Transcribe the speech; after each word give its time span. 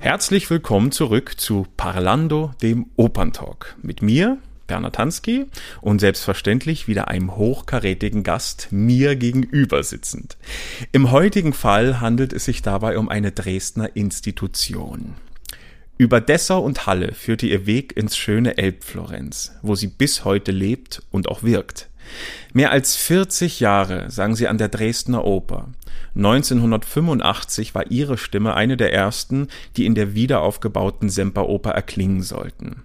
Herzlich 0.00 0.50
willkommen 0.50 0.92
zurück 0.92 1.38
zu 1.38 1.66
Parlando, 1.78 2.50
dem 2.60 2.86
Operntalk. 2.96 3.76
Mit 3.80 4.02
mir, 4.02 4.36
Hansky, 4.70 5.46
und 5.80 6.00
selbstverständlich 6.00 6.88
wieder 6.88 7.08
einem 7.08 7.36
hochkarätigen 7.36 8.22
Gast 8.22 8.68
mir 8.70 9.16
gegenüber 9.16 9.82
sitzend. 9.82 10.36
Im 10.92 11.10
heutigen 11.10 11.52
Fall 11.52 12.00
handelt 12.00 12.32
es 12.32 12.44
sich 12.44 12.62
dabei 12.62 12.98
um 12.98 13.08
eine 13.08 13.32
Dresdner 13.32 13.94
Institution. 13.96 15.14
Über 15.98 16.22
Dessau 16.22 16.60
und 16.62 16.86
Halle 16.86 17.12
führte 17.12 17.46
ihr 17.46 17.66
Weg 17.66 17.94
ins 17.94 18.16
schöne 18.16 18.56
Elbflorenz, 18.56 19.52
wo 19.60 19.74
sie 19.74 19.88
bis 19.88 20.24
heute 20.24 20.50
lebt 20.50 21.02
und 21.10 21.28
auch 21.28 21.42
wirkt. 21.42 21.90
Mehr 22.52 22.70
als 22.70 22.96
40 22.96 23.60
Jahre 23.60 24.10
sang 24.10 24.34
sie 24.34 24.48
an 24.48 24.58
der 24.58 24.68
Dresdner 24.68 25.24
Oper. 25.24 25.68
1985 26.16 27.74
war 27.74 27.90
ihre 27.90 28.18
Stimme 28.18 28.54
eine 28.54 28.76
der 28.76 28.92
ersten, 28.92 29.48
die 29.76 29.86
in 29.86 29.94
der 29.94 30.14
wiederaufgebauten 30.14 31.08
Semperoper 31.08 31.70
erklingen 31.70 32.22
sollten. 32.22 32.82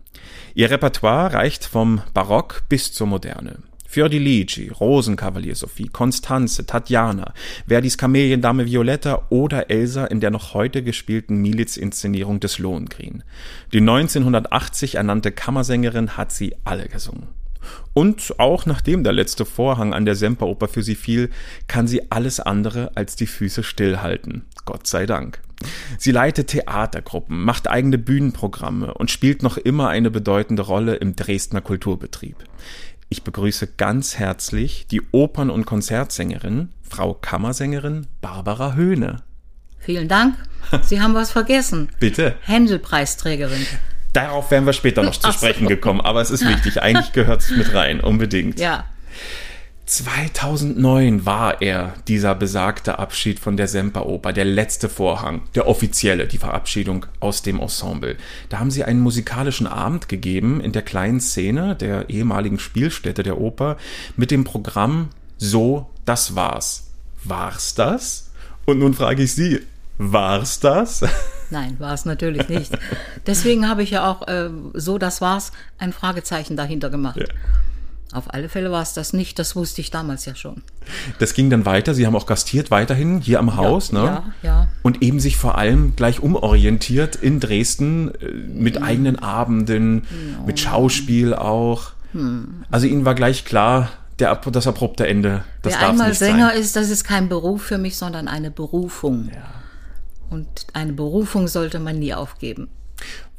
Ihr 0.58 0.72
Repertoire 0.72 1.34
reicht 1.34 1.66
vom 1.66 2.02
Barock 2.14 2.64
bis 2.70 2.94
zur 2.94 3.08
Moderne. 3.08 3.58
Fiordiligi, 3.90 4.70
Rosenkavalier 4.70 5.54
Sophie, 5.54 5.90
Constanze, 5.90 6.66
Tatjana, 6.66 7.34
Verdis 7.68 7.98
Kameliendame 7.98 8.66
Violetta 8.66 9.24
oder 9.30 9.70
Elsa 9.70 10.06
in 10.06 10.22
der 10.22 10.32
noch 10.32 10.54
heute 10.54 10.82
gespielten 10.82 11.42
Milizinszenierung 11.42 12.40
des 12.40 12.58
Lohengrin. 12.58 13.24
Die 13.74 13.80
1980 13.80 14.96
ernannte 14.96 15.34
Kammersängerin 15.34 16.16
hat 16.16 16.32
sie 16.32 16.56
alle 16.64 16.88
gesungen. 16.88 17.28
Und 17.94 18.40
auch 18.40 18.66
nachdem 18.66 19.04
der 19.04 19.12
letzte 19.12 19.44
Vorhang 19.44 19.94
an 19.94 20.06
der 20.06 20.16
Semperoper 20.16 20.70
für 20.70 20.84
sie 20.84 20.96
fiel, 20.96 21.32
kann 21.68 21.86
sie 21.86 22.12
alles 22.14 22.40
andere 22.40 22.92
als 22.96 23.18
die 23.18 23.28
Füße 23.28 23.62
stillhalten. 23.62 24.46
Gott 24.66 24.88
sei 24.88 25.06
Dank. 25.06 25.42
Sie 25.98 26.12
leitet 26.12 26.48
Theatergruppen, 26.48 27.44
macht 27.44 27.68
eigene 27.68 27.98
Bühnenprogramme 27.98 28.94
und 28.94 29.10
spielt 29.10 29.42
noch 29.42 29.58
immer 29.58 29.90
eine 29.90 30.12
bedeutende 30.12 30.64
Rolle 30.64 30.96
im 30.96 31.16
Dresdner 31.16 31.62
Kulturbetrieb. 31.62 32.36
Ich 33.10 33.24
begrüße 33.24 33.68
ganz 33.78 34.18
herzlich 34.18 34.88
die 34.88 35.02
Opern- 35.12 35.50
und 35.50 35.66
Konzertsängerin, 35.66 36.70
Frau 36.82 37.14
Kammersängerin 37.14 38.08
Barbara 38.22 38.74
Höhne. 38.74 39.24
Vielen 39.80 40.08
Dank. 40.08 40.36
Sie 40.82 41.00
haben 41.00 41.14
was 41.14 41.32
vergessen. 41.32 41.90
Bitte. 42.00 42.36
Händel-Preisträgerin. 42.42 43.66
Darauf 44.14 44.50
wären 44.50 44.66
wir 44.66 44.74
später 44.74 45.04
noch 45.04 45.16
zu 45.20 45.32
sprechen 45.32 45.68
gekommen, 45.68 46.02
aber 46.02 46.22
es 46.22 46.32
ist 46.32 46.48
wichtig. 46.48 46.82
Eigentlich 46.82 47.14
gehört 47.14 47.42
es 47.42 47.52
mit 47.52 47.74
rein, 47.74 48.00
unbedingt. 48.00 48.60
Ja. 48.60 48.86
2009 49.86 51.28
war 51.28 51.62
er, 51.62 51.94
dieser 52.08 52.34
besagte 52.34 52.98
Abschied 52.98 53.40
von 53.40 53.56
der 53.56 53.68
Semperoper, 53.68 54.34
der 54.34 54.46
letzte 54.46 54.90
Vorhang, 54.90 55.44
der 55.54 55.68
offizielle, 55.68 56.26
die 56.26 56.40
Verabschiedung 56.40 57.06
aus 57.20 57.44
dem 57.44 57.60
Ensemble. 57.60 58.18
Da 58.50 58.58
haben 58.58 58.72
sie 58.72 58.84
einen 58.84 59.00
musikalischen 59.00 59.68
Abend 59.68 60.10
gegeben 60.10 60.60
in 60.60 60.72
der 60.72 60.82
kleinen 60.82 61.20
Szene 61.20 61.76
der 61.76 62.10
ehemaligen 62.10 62.58
Spielstätte 62.58 63.22
der 63.22 63.40
Oper 63.40 63.78
mit 64.18 64.32
dem 64.32 64.44
Programm 64.44 65.10
So, 65.38 65.88
das 66.06 66.36
war's. 66.36 66.88
War's 67.24 67.76
das? 67.76 68.32
Und 68.66 68.80
nun 68.80 68.96
frage 68.96 69.22
ich 69.22 69.36
Sie, 69.36 69.62
war's 70.00 70.60
das? 70.60 71.04
Nein, 71.52 71.76
war 71.78 71.94
es 71.94 72.06
natürlich 72.06 72.50
nicht. 72.50 72.76
Deswegen 73.28 73.70
habe 73.70 73.84
ich 73.84 73.92
ja 73.92 74.10
auch 74.10 74.28
äh, 74.28 74.50
so, 74.74 74.98
das 74.98 75.22
war's, 75.22 75.52
ein 75.78 75.94
Fragezeichen 75.94 76.58
dahinter 76.58 76.90
gemacht. 76.90 77.18
Ja. 77.18 77.26
Auf 78.16 78.34
alle 78.34 78.50
Fälle 78.50 78.72
war 78.72 78.82
es 78.82 78.94
das 78.94 79.14
nicht, 79.14 79.40
das 79.40 79.56
wusste 79.56 79.82
ich 79.82 79.92
damals 79.92 80.26
ja 80.26 80.36
schon. 80.36 80.64
Das 81.20 81.34
ging 81.34 81.50
dann 81.50 81.66
weiter, 81.66 81.94
Sie 81.94 82.08
haben 82.08 82.16
auch 82.16 82.26
gastiert 82.26 82.72
weiterhin 82.72 83.20
hier 83.20 83.40
am 83.40 83.58
Haus, 83.58 83.92
ja, 83.92 84.00
ne? 84.00 84.06
Ja, 84.06 84.24
ja. 84.42 84.68
Und 84.84 85.02
eben 85.02 85.20
sich 85.20 85.36
vor 85.38 85.58
allem 85.58 85.96
gleich 85.96 86.22
umorientiert 86.22 87.16
in 87.16 87.40
Dresden 87.40 88.14
äh, 88.16 88.32
mit 88.32 88.80
mhm. 88.80 88.86
eigenen 88.86 89.20
Abenden, 89.20 89.96
no. 90.38 90.46
mit 90.46 90.60
Schauspiel 90.60 91.34
auch. 91.34 91.92
Hm. 92.14 92.64
Also 92.72 92.88
Ihnen 92.88 93.04
war 93.04 93.16
gleich 93.16 93.44
klar, 93.44 93.90
der, 94.20 94.36
das 94.36 94.68
abrupte 94.68 95.08
Ende, 95.08 95.44
das 95.62 95.74
Wer 95.74 95.90
einmal 95.90 96.14
Sänger 96.14 96.50
sein. 96.52 96.62
ist, 96.62 96.76
das 96.76 96.90
ist 96.90 97.04
kein 97.04 97.28
Beruf 97.28 97.64
für 97.64 97.78
mich, 97.78 97.98
sondern 97.98 98.28
eine 98.28 98.52
Berufung. 98.52 99.30
Ja. 99.34 99.44
Und 100.30 100.68
eine 100.74 100.94
Berufung 100.94 101.48
sollte 101.48 101.80
man 101.80 102.00
nie 102.00 102.14
aufgeben. 102.14 102.70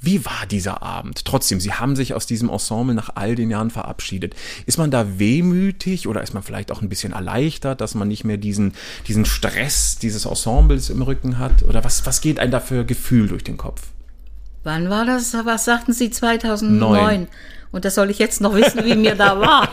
Wie 0.00 0.24
war 0.24 0.46
dieser 0.50 0.82
Abend? 0.82 1.24
Trotzdem, 1.24 1.58
Sie 1.58 1.72
haben 1.72 1.96
sich 1.96 2.14
aus 2.14 2.26
diesem 2.26 2.50
Ensemble 2.50 2.94
nach 2.94 3.10
all 3.14 3.34
den 3.34 3.50
Jahren 3.50 3.70
verabschiedet. 3.70 4.34
Ist 4.66 4.78
man 4.78 4.90
da 4.90 5.18
wehmütig 5.18 6.06
oder 6.06 6.22
ist 6.22 6.34
man 6.34 6.42
vielleicht 6.42 6.70
auch 6.70 6.82
ein 6.82 6.88
bisschen 6.88 7.12
erleichtert, 7.12 7.80
dass 7.80 7.94
man 7.94 8.08
nicht 8.08 8.24
mehr 8.24 8.36
diesen, 8.36 8.74
diesen 9.08 9.24
Stress 9.24 9.98
dieses 9.98 10.26
Ensembles 10.26 10.90
im 10.90 11.02
Rücken 11.02 11.38
hat? 11.38 11.62
Oder 11.62 11.82
was, 11.82 12.04
was 12.06 12.20
geht 12.20 12.38
einem 12.38 12.52
da 12.52 12.60
für 12.60 12.84
Gefühl 12.84 13.28
durch 13.28 13.44
den 13.44 13.56
Kopf? 13.56 13.82
Wann 14.64 14.90
war 14.90 15.06
das? 15.06 15.34
Was 15.44 15.64
sagten 15.64 15.92
Sie 15.92 16.10
2009? 16.10 16.78
Neun. 16.78 17.28
Und 17.72 17.84
das 17.84 17.94
soll 17.94 18.10
ich 18.10 18.18
jetzt 18.18 18.40
noch 18.40 18.54
wissen, 18.54 18.84
wie 18.84 18.94
mir 18.94 19.14
da 19.14 19.40
war. 19.40 19.68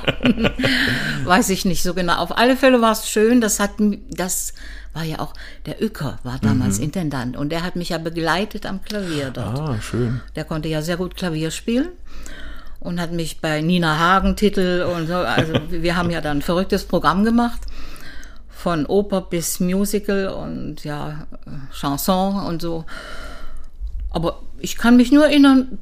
Weiß 1.26 1.50
ich 1.50 1.66
nicht 1.66 1.84
so 1.84 1.94
genau. 1.94 2.16
Auf 2.16 2.38
alle 2.38 2.58
Fälle 2.58 2.82
war 2.82 2.92
es 2.92 3.08
schön. 3.08 3.40
Das 3.40 3.60
hat, 3.60 3.72
das 4.10 4.54
war 4.94 5.04
ja 5.04 5.20
auch, 5.20 5.34
der 5.66 5.82
Uecker 5.82 6.20
war 6.24 6.40
damals 6.40 6.78
mhm. 6.78 6.86
Intendant 6.86 7.38
und 7.38 7.50
der 7.50 7.64
hat 7.64 7.76
mich 7.76 7.90
ja 7.90 7.98
begleitet 7.98 8.66
am 8.66 8.82
Klavier 8.82 9.32
dort. 9.32 9.60
Ah, 9.60 9.82
schön. 9.82 10.22
Der 10.36 10.44
konnte 10.44 10.70
ja 10.70 10.82
sehr 10.82 10.98
gut 10.98 11.16
Klavier 11.16 11.52
spielen 11.52 11.90
und 12.80 13.00
hat 13.00 13.12
mich 13.12 13.42
bei 13.42 13.62
Nina 13.62 13.98
Hagen 13.98 14.36
Titel 14.36 14.86
und 14.96 15.08
so, 15.08 15.16
also 15.16 15.54
wir 15.70 15.96
haben 15.96 16.12
ja 16.12 16.22
dann 16.22 16.40
ein 16.40 16.42
verrücktes 16.42 16.86
Programm 16.86 17.24
gemacht. 17.24 17.62
Von 18.50 18.86
Oper 18.86 19.22
bis 19.22 19.60
Musical 19.60 20.30
und 20.30 20.86
ja, 20.86 21.28
Chanson 21.74 22.46
und 22.46 22.62
so. 22.62 22.86
Aber 24.10 24.42
ich 24.60 24.78
kann 24.78 24.96
mich 24.96 25.12
nur 25.12 25.26
erinnern, 25.26 25.80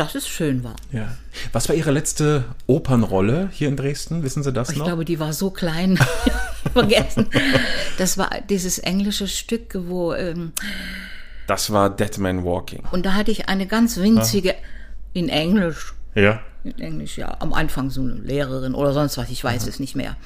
dass 0.00 0.14
es 0.14 0.26
schön 0.26 0.64
war. 0.64 0.76
Ja. 0.92 1.08
Was 1.52 1.68
war 1.68 1.76
Ihre 1.76 1.90
letzte 1.90 2.44
Opernrolle 2.66 3.50
hier 3.52 3.68
in 3.68 3.76
Dresden? 3.76 4.22
Wissen 4.22 4.42
Sie 4.42 4.52
das 4.52 4.70
ich 4.70 4.76
noch? 4.78 4.86
Ich 4.86 4.88
glaube, 4.88 5.04
die 5.04 5.20
war 5.20 5.34
so 5.34 5.50
klein. 5.50 5.98
Vergessen. 6.72 7.26
Das 7.98 8.16
war 8.16 8.30
dieses 8.48 8.78
englische 8.78 9.28
Stück, 9.28 9.74
wo. 9.74 10.14
Ähm, 10.14 10.52
das 11.46 11.70
war 11.70 11.90
Dead 11.90 12.16
Man 12.18 12.44
Walking. 12.44 12.84
Und 12.92 13.04
da 13.04 13.12
hatte 13.12 13.30
ich 13.30 13.48
eine 13.48 13.66
ganz 13.66 13.98
winzige, 13.98 14.54
ah. 14.54 14.66
in 15.12 15.28
Englisch. 15.28 15.92
Ja. 16.14 16.40
In 16.64 16.78
Englisch, 16.78 17.18
ja. 17.18 17.36
Am 17.40 17.52
Anfang 17.52 17.90
so 17.90 18.00
eine 18.00 18.14
Lehrerin 18.14 18.74
oder 18.74 18.94
sonst 18.94 19.18
was, 19.18 19.28
ich 19.30 19.44
weiß 19.44 19.62
Aha. 19.62 19.68
es 19.68 19.80
nicht 19.80 19.96
mehr. 19.96 20.16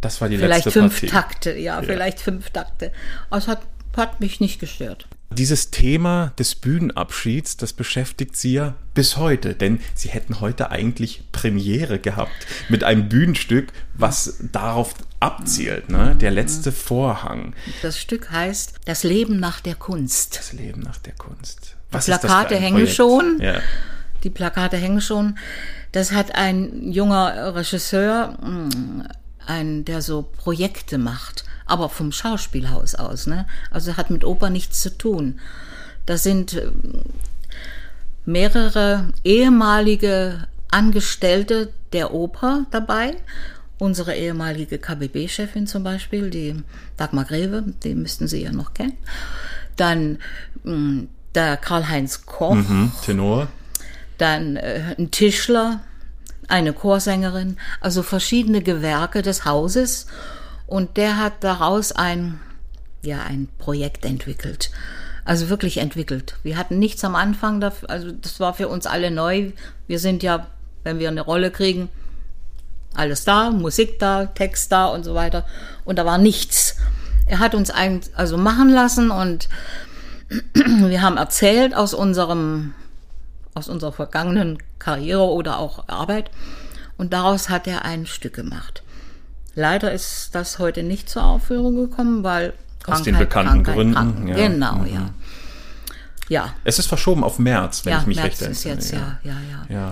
Das 0.00 0.20
war 0.20 0.28
die 0.28 0.36
vielleicht 0.36 0.66
letzte 0.66 0.80
fünf 0.80 1.00
Partie. 1.00 1.06
Takte, 1.06 1.50
ja, 1.52 1.80
ja, 1.80 1.82
vielleicht 1.82 2.20
fünf 2.20 2.50
Takte. 2.50 2.92
Aber 3.28 3.38
es 3.38 3.48
hat, 3.48 3.62
hat 3.96 4.20
mich 4.20 4.40
nicht 4.40 4.60
gestört. 4.60 5.06
Dieses 5.32 5.70
Thema 5.70 6.32
des 6.38 6.54
Bühnenabschieds, 6.54 7.56
das 7.56 7.72
beschäftigt 7.72 8.36
Sie 8.36 8.54
ja 8.54 8.74
bis 8.94 9.16
heute, 9.16 9.54
denn 9.54 9.80
Sie 9.94 10.08
hätten 10.08 10.40
heute 10.40 10.70
eigentlich 10.70 11.24
Premiere 11.32 11.98
gehabt 11.98 12.46
mit 12.68 12.84
einem 12.84 13.08
Bühnenstück, 13.08 13.72
was 13.94 14.38
darauf 14.52 14.94
abzielt, 15.20 15.88
ne? 15.88 16.16
Der 16.16 16.30
letzte 16.30 16.72
Vorhang. 16.72 17.54
Das 17.82 17.98
Stück 17.98 18.30
heißt 18.30 18.80
Das 18.84 19.04
Leben 19.04 19.38
nach 19.38 19.60
der 19.60 19.74
Kunst. 19.74 20.36
Das 20.36 20.52
Leben 20.52 20.80
nach 20.80 20.98
der 20.98 21.14
Kunst. 21.14 21.76
Was 21.90 22.06
Die 22.06 22.10
Plakate 22.10 22.56
hängen 22.56 22.76
Projekt? 22.76 22.94
schon. 22.94 23.38
Ja. 23.40 23.60
Die 24.24 24.30
Plakate 24.30 24.76
hängen 24.76 25.00
schon. 25.00 25.38
Das 25.92 26.12
hat 26.12 26.34
ein 26.34 26.90
junger 26.90 27.54
Regisseur, 27.54 28.38
mm, 28.40 29.02
ein, 29.46 29.84
der 29.84 30.02
so 30.02 30.22
Projekte 30.22 30.98
macht 30.98 31.44
aber 31.66 31.88
vom 31.88 32.12
Schauspielhaus 32.12 32.94
aus. 32.94 33.26
Ne? 33.26 33.46
Also 33.70 33.96
hat 33.96 34.10
mit 34.10 34.24
Oper 34.24 34.50
nichts 34.50 34.80
zu 34.80 34.96
tun. 34.96 35.40
Da 36.06 36.16
sind 36.16 36.54
äh, 36.54 36.70
mehrere 38.24 39.08
ehemalige 39.24 40.46
Angestellte 40.70 41.72
der 41.92 42.12
Oper 42.12 42.66
dabei. 42.70 43.16
Unsere 43.78 44.14
ehemalige 44.14 44.78
KBB-Chefin 44.78 45.66
zum 45.66 45.82
Beispiel, 45.82 46.30
die 46.30 46.62
Dagmar 46.96 47.24
Greve, 47.24 47.64
die 47.82 47.94
müssten 47.94 48.28
Sie 48.28 48.42
ja 48.42 48.52
noch 48.52 48.74
kennen. 48.74 48.96
Dann 49.76 50.18
mh, 50.62 50.72
mm, 50.72 51.08
der 51.34 51.56
Karl-Heinz 51.56 52.26
Koch. 52.26 52.54
Mhm, 52.54 52.92
Tenor. 53.04 53.48
Dann 54.18 54.56
äh, 54.56 54.94
ein 54.98 55.10
Tischler, 55.10 55.80
eine 56.48 56.72
Chorsängerin, 56.72 57.56
also 57.80 58.02
verschiedene 58.02 58.62
Gewerke 58.62 59.22
des 59.22 59.44
Hauses. 59.44 60.06
Und 60.72 60.96
der 60.96 61.18
hat 61.18 61.44
daraus 61.44 61.92
ein, 61.92 62.40
ja, 63.02 63.20
ein 63.20 63.46
Projekt 63.58 64.06
entwickelt. 64.06 64.70
Also 65.22 65.50
wirklich 65.50 65.76
entwickelt. 65.76 66.36
Wir 66.44 66.56
hatten 66.56 66.78
nichts 66.78 67.04
am 67.04 67.14
Anfang, 67.14 67.60
dafür, 67.60 67.90
also 67.90 68.10
das 68.10 68.40
war 68.40 68.54
für 68.54 68.68
uns 68.68 68.86
alle 68.86 69.10
neu. 69.10 69.52
Wir 69.86 69.98
sind 69.98 70.22
ja, 70.22 70.46
wenn 70.82 70.98
wir 70.98 71.10
eine 71.10 71.20
Rolle 71.20 71.50
kriegen, 71.50 71.90
alles 72.94 73.24
da, 73.24 73.50
Musik 73.50 73.98
da, 73.98 74.24
Text 74.24 74.72
da 74.72 74.86
und 74.86 75.04
so 75.04 75.14
weiter. 75.14 75.44
Und 75.84 75.98
da 75.98 76.06
war 76.06 76.16
nichts. 76.16 76.78
er 77.26 77.38
hat 77.38 77.54
uns 77.54 77.70
ein, 77.70 78.00
also 78.14 78.38
machen 78.38 78.70
lassen 78.70 79.10
und 79.10 79.50
wir 80.54 81.02
haben 81.02 81.18
erzählt 81.18 81.76
aus 81.76 81.92
unserem, 81.92 82.72
aus 83.52 83.68
unserer 83.68 83.92
vergangenen 83.92 84.56
Karriere 84.78 85.26
oder 85.26 85.58
auch 85.58 85.86
Arbeit. 85.90 86.30
Und 86.96 87.12
daraus 87.12 87.50
hat 87.50 87.66
er 87.66 87.84
ein 87.84 88.06
Stück 88.06 88.32
gemacht. 88.32 88.82
Leider 89.54 89.92
ist 89.92 90.30
das 90.34 90.58
heute 90.58 90.82
nicht 90.82 91.08
zur 91.10 91.24
Aufführung 91.24 91.76
gekommen, 91.76 92.24
weil 92.24 92.54
aus 92.86 93.02
den 93.02 93.18
bekannten 93.18 93.62
Gründen. 93.64 93.94
Kranken. 93.94 94.28
Ja. 94.28 94.34
Genau, 94.34 94.76
mhm. 94.76 94.86
ja. 94.86 95.10
Ja. 96.28 96.54
Es 96.64 96.78
ist 96.78 96.86
verschoben 96.86 97.24
auf 97.24 97.38
März, 97.38 97.84
wenn 97.84 97.92
ja, 97.92 98.00
ich 98.00 98.06
mich 98.06 98.16
März 98.16 98.26
recht 98.26 98.40
erinnere. 98.40 98.58
Ist 98.58 98.64
jetzt, 98.64 98.92
ja. 98.92 99.18
Ja, 99.22 99.36
ja, 99.68 99.74
ja. 99.74 99.90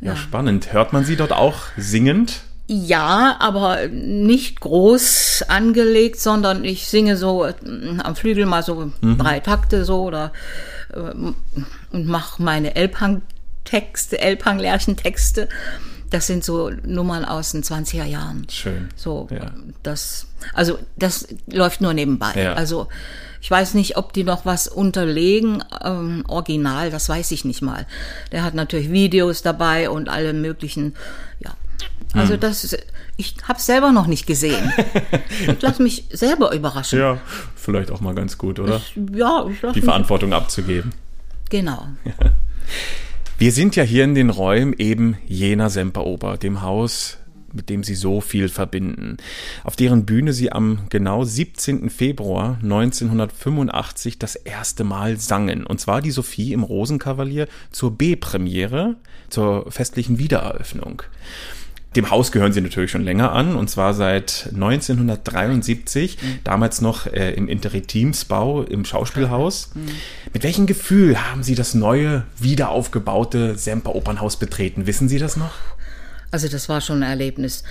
ja, 0.00 0.16
spannend. 0.16 0.72
Hört 0.72 0.92
man 0.92 1.04
sie 1.04 1.16
dort 1.16 1.32
auch 1.32 1.56
singend? 1.76 2.40
Ja, 2.66 3.36
aber 3.40 3.88
nicht 3.88 4.60
groß 4.60 5.44
angelegt, 5.48 6.20
sondern 6.20 6.64
ich 6.64 6.86
singe 6.86 7.16
so 7.16 7.44
äh, 7.44 7.52
am 8.02 8.16
Flügel 8.16 8.46
mal 8.46 8.62
so 8.62 8.92
mhm. 9.00 9.18
drei 9.18 9.40
Takte 9.40 9.84
so 9.84 10.04
oder 10.04 10.32
äh, 10.94 10.98
und 11.00 12.06
mache 12.06 12.42
meine 12.42 12.74
Elbhang-Texte, 12.74 14.18
Elbhang-Lärchentexte. 14.18 15.48
Das 16.12 16.26
sind 16.26 16.44
so 16.44 16.70
Nummern 16.84 17.24
aus 17.24 17.52
den 17.52 17.62
20er 17.62 18.04
Jahren. 18.04 18.46
Schön. 18.50 18.90
So, 18.96 19.28
ja. 19.30 19.50
das, 19.82 20.26
also 20.52 20.78
das 20.96 21.26
läuft 21.46 21.80
nur 21.80 21.94
nebenbei. 21.94 22.34
Ja. 22.36 22.52
Also 22.52 22.88
ich 23.40 23.50
weiß 23.50 23.72
nicht, 23.72 23.96
ob 23.96 24.12
die 24.12 24.22
noch 24.22 24.44
was 24.44 24.68
unterlegen, 24.68 25.64
ähm, 25.82 26.22
original, 26.28 26.90
das 26.90 27.08
weiß 27.08 27.30
ich 27.30 27.46
nicht 27.46 27.62
mal. 27.62 27.86
Der 28.30 28.44
hat 28.44 28.52
natürlich 28.52 28.92
Videos 28.92 29.40
dabei 29.40 29.88
und 29.88 30.10
alle 30.10 30.34
möglichen, 30.34 30.94
ja. 31.40 31.52
Also 32.12 32.34
hm. 32.34 32.40
das 32.40 32.62
ist, 32.62 32.76
ich 33.16 33.36
habe 33.48 33.58
selber 33.58 33.90
noch 33.90 34.06
nicht 34.06 34.26
gesehen. 34.26 34.70
ich 35.48 35.62
lasse 35.62 35.82
mich 35.82 36.04
selber 36.12 36.52
überraschen. 36.52 36.98
Ja, 36.98 37.18
vielleicht 37.56 37.90
auch 37.90 38.02
mal 38.02 38.14
ganz 38.14 38.36
gut, 38.36 38.60
oder? 38.60 38.76
Ich, 38.76 38.98
ja, 39.14 39.46
ich 39.46 39.72
Die 39.72 39.80
Verantwortung 39.80 40.34
abzugeben. 40.34 40.92
Genau. 41.48 41.86
Ja. 42.04 42.12
Wir 43.38 43.50
sind 43.50 43.74
ja 43.76 43.82
hier 43.82 44.04
in 44.04 44.14
den 44.14 44.30
Räumen 44.30 44.74
eben 44.78 45.16
jener 45.26 45.68
Semperoper, 45.68 46.36
dem 46.36 46.62
Haus, 46.62 47.18
mit 47.52 47.68
dem 47.68 47.82
sie 47.84 47.94
so 47.94 48.20
viel 48.20 48.48
verbinden, 48.48 49.16
auf 49.64 49.76
deren 49.76 50.06
Bühne 50.06 50.32
sie 50.32 50.52
am 50.52 50.80
genau 50.90 51.24
17. 51.24 51.90
Februar 51.90 52.58
1985 52.62 54.18
das 54.18 54.36
erste 54.36 54.84
Mal 54.84 55.18
sangen. 55.18 55.66
Und 55.66 55.80
zwar 55.80 56.00
die 56.00 56.10
Sophie 56.10 56.52
im 56.52 56.62
Rosenkavalier 56.62 57.48
zur 57.70 57.92
B-Premiere, 57.92 58.96
zur 59.28 59.70
festlichen 59.70 60.18
Wiedereröffnung. 60.18 61.02
Dem 61.96 62.10
Haus 62.10 62.32
gehören 62.32 62.52
sie 62.52 62.62
natürlich 62.62 62.90
schon 62.90 63.04
länger 63.04 63.32
an, 63.32 63.54
und 63.54 63.68
zwar 63.68 63.92
seit 63.92 64.48
1973, 64.54 66.22
mhm. 66.22 66.38
damals 66.42 66.80
noch 66.80 67.06
äh, 67.06 67.32
im 67.34 67.48
Interretimsbau 67.48 68.62
im 68.62 68.84
Schauspielhaus. 68.84 69.70
Mhm. 69.74 69.90
Mit 70.32 70.42
welchem 70.42 70.66
Gefühl 70.66 71.22
haben 71.22 71.42
Sie 71.42 71.54
das 71.54 71.74
neue, 71.74 72.24
wiederaufgebaute 72.38 73.58
Semper 73.58 73.94
Opernhaus 73.94 74.36
betreten? 74.36 74.86
Wissen 74.86 75.08
Sie 75.08 75.18
das 75.18 75.36
noch? 75.36 75.52
Also 76.30 76.48
das 76.48 76.70
war 76.70 76.80
schon 76.80 77.02
ein 77.02 77.10
Erlebnis. 77.10 77.62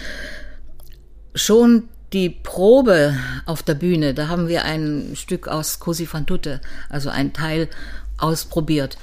Schon 1.33 1.83
die 2.13 2.29
Probe 2.29 3.15
auf 3.45 3.63
der 3.63 3.73
Bühne, 3.73 4.13
da 4.13 4.27
haben 4.27 4.47
wir 4.47 4.65
ein 4.65 5.13
Stück 5.15 5.47
aus 5.47 5.79
Cosi 5.79 6.05
fan 6.05 6.25
tutte, 6.25 6.61
also 6.89 7.09
ein 7.09 7.33
Teil 7.33 7.69
ausprobiert. 8.17 8.97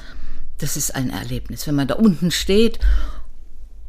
Das 0.58 0.76
ist 0.76 0.94
ein 0.94 1.10
Erlebnis, 1.10 1.66
wenn 1.66 1.74
man 1.74 1.88
da 1.88 1.94
unten 1.94 2.30
steht 2.30 2.78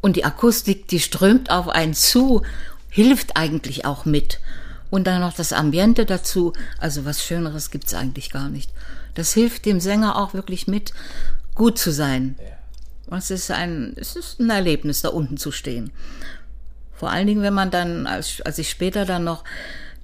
und 0.00 0.16
die 0.16 0.24
Akustik, 0.24 0.88
die 0.88 1.00
strömt 1.00 1.50
auf 1.50 1.68
einen 1.68 1.94
zu, 1.94 2.42
hilft 2.88 3.36
eigentlich 3.36 3.84
auch 3.84 4.04
mit. 4.04 4.40
Und 4.90 5.06
dann 5.06 5.20
noch 5.20 5.34
das 5.34 5.52
Ambiente 5.52 6.04
dazu. 6.04 6.52
Also 6.78 7.04
was 7.04 7.24
Schöneres 7.24 7.70
gibt's 7.70 7.94
eigentlich 7.94 8.30
gar 8.30 8.48
nicht. 8.48 8.70
Das 9.14 9.32
hilft 9.32 9.66
dem 9.66 9.80
Sänger 9.80 10.16
auch 10.16 10.34
wirklich 10.34 10.66
mit, 10.66 10.92
gut 11.54 11.78
zu 11.78 11.92
sein. 11.92 12.36
Und 13.06 13.18
es 13.18 13.30
ist 13.30 13.50
ein, 13.50 13.94
es 13.96 14.16
ist 14.16 14.40
ein 14.40 14.50
Erlebnis, 14.50 15.02
da 15.02 15.10
unten 15.10 15.36
zu 15.36 15.52
stehen. 15.52 15.90
Vor 16.94 17.10
allen 17.10 17.26
Dingen, 17.26 17.42
wenn 17.42 17.54
man 17.54 17.70
dann, 17.70 18.06
als, 18.06 18.40
als 18.42 18.58
ich 18.58 18.70
später 18.70 19.04
dann 19.04 19.24
noch 19.24 19.44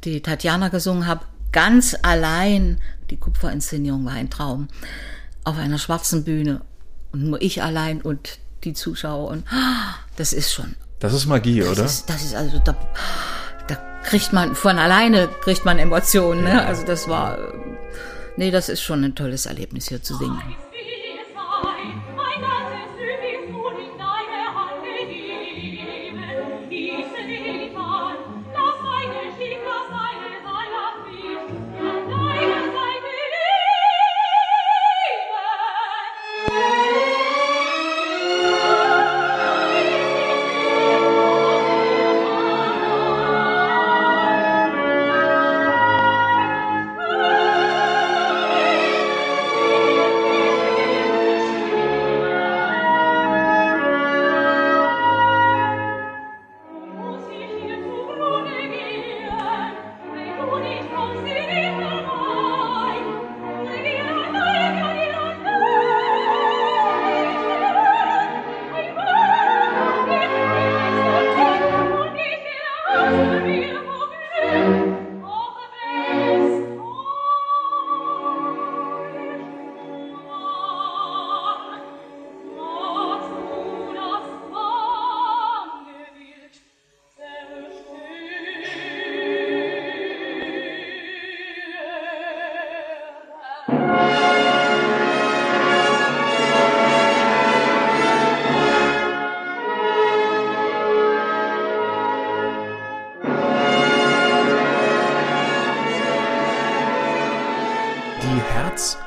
die 0.05 0.23
Tatjana 0.23 0.69
gesungen 0.69 1.07
habe, 1.07 1.25
ganz 1.53 1.97
allein, 2.03 2.81
die 3.11 3.17
Kupferinszenierung 3.17 4.05
war 4.05 4.13
ein 4.13 4.31
Traum, 4.31 4.69
auf 5.45 5.59
einer 5.59 5.79
schwarzen 5.79 6.25
Bühne 6.25 6.63
und 7.13 7.25
nur 7.25 7.41
ich 7.41 7.63
allein 7.63 8.03
und 8.03 8.39
die 8.67 8.75
Zuschauer 8.75 9.29
und 9.29 9.45
das 10.17 10.33
ist 10.33 10.53
schon. 10.53 10.75
Das 10.99 11.13
ist 11.13 11.27
Magie, 11.27 11.61
das 11.61 11.71
oder? 11.71 11.85
Ist, 11.85 12.11
das 12.11 12.23
ist 12.23 12.35
also 12.35 12.59
da, 12.59 12.77
da 13.69 13.77
kriegt 14.03 14.33
man 14.33 14.55
von 14.55 14.79
alleine 14.79 15.29
kriegt 15.41 15.65
man 15.65 15.79
Emotionen. 15.79 16.45
Ne? 16.45 16.67
Also 16.67 16.85
das 16.85 17.09
war, 17.09 17.39
nee, 18.37 18.51
das 18.51 18.69
ist 18.69 18.83
schon 18.83 19.05
ein 19.05 19.15
tolles 19.15 19.47
Erlebnis 19.47 19.89
hier 19.89 20.03
zu 20.03 20.17
singen. 20.17 20.57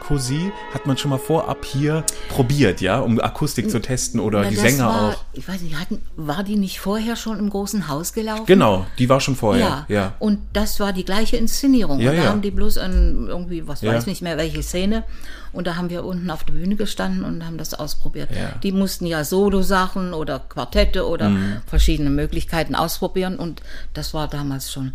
Cousy 0.10 0.52
hat 0.74 0.88
man 0.88 0.98
schon 0.98 1.12
mal 1.12 1.20
vorab 1.20 1.64
hier 1.64 2.04
probiert, 2.30 2.82
ja, 2.82 3.00
um 3.00 3.20
Akustik 3.22 3.70
zu 3.70 3.80
testen 3.80 4.20
oder 4.20 4.42
Na, 4.42 4.50
die 4.50 4.56
Sänger 4.56 4.86
war, 4.86 5.10
auch. 5.10 5.24
Ich 5.34 5.48
weiß 5.48 5.62
nicht, 5.62 5.80
hatten, 5.80 6.02
war 6.16 6.44
die 6.44 6.56
nicht 6.56 6.80
vorher 6.80 7.16
schon 7.16 7.38
im 7.38 7.52
großen 7.52 7.88
Haus 7.88 8.14
gelaufen? 8.14 8.48
Genau, 8.48 8.88
die 8.98 9.08
war 9.08 9.22
schon 9.22 9.36
vorher. 9.36 9.86
Ja, 9.88 9.96
ja. 9.96 10.14
und 10.18 10.40
das 10.54 10.80
war 10.80 10.94
die 10.94 11.06
gleiche 11.06 11.38
Inszenierung. 11.38 12.00
Ja, 12.00 12.10
und 12.10 12.18
da 12.18 12.24
ja. 12.24 12.30
haben 12.30 12.42
die 12.42 12.50
bloß 12.50 12.80
ein, 12.80 13.28
irgendwie, 13.28 13.68
was 13.68 13.82
ja. 13.82 13.94
weiß 13.94 14.08
nicht 14.08 14.24
mehr, 14.24 14.38
welche 14.38 14.64
Szene. 14.64 15.04
Und 15.52 15.68
da 15.68 15.76
haben 15.76 15.92
wir 15.92 16.04
unten 16.06 16.30
auf 16.32 16.44
der 16.44 16.54
Bühne 16.54 16.76
gestanden 16.76 17.24
und 17.24 17.46
haben 17.46 17.58
das 17.58 17.76
ausprobiert. 17.76 18.30
Ja. 18.32 18.54
Die 18.64 18.72
mussten 18.72 19.06
ja 19.06 19.24
Solo-Sachen 19.24 20.14
oder 20.16 20.40
Quartette 20.40 21.08
oder 21.08 21.30
mhm. 21.30 21.58
verschiedene 21.68 22.10
Möglichkeiten 22.10 22.74
ausprobieren 22.74 23.38
und 23.38 23.62
das 23.94 24.16
war 24.16 24.28
damals 24.28 24.72
schon 24.72 24.94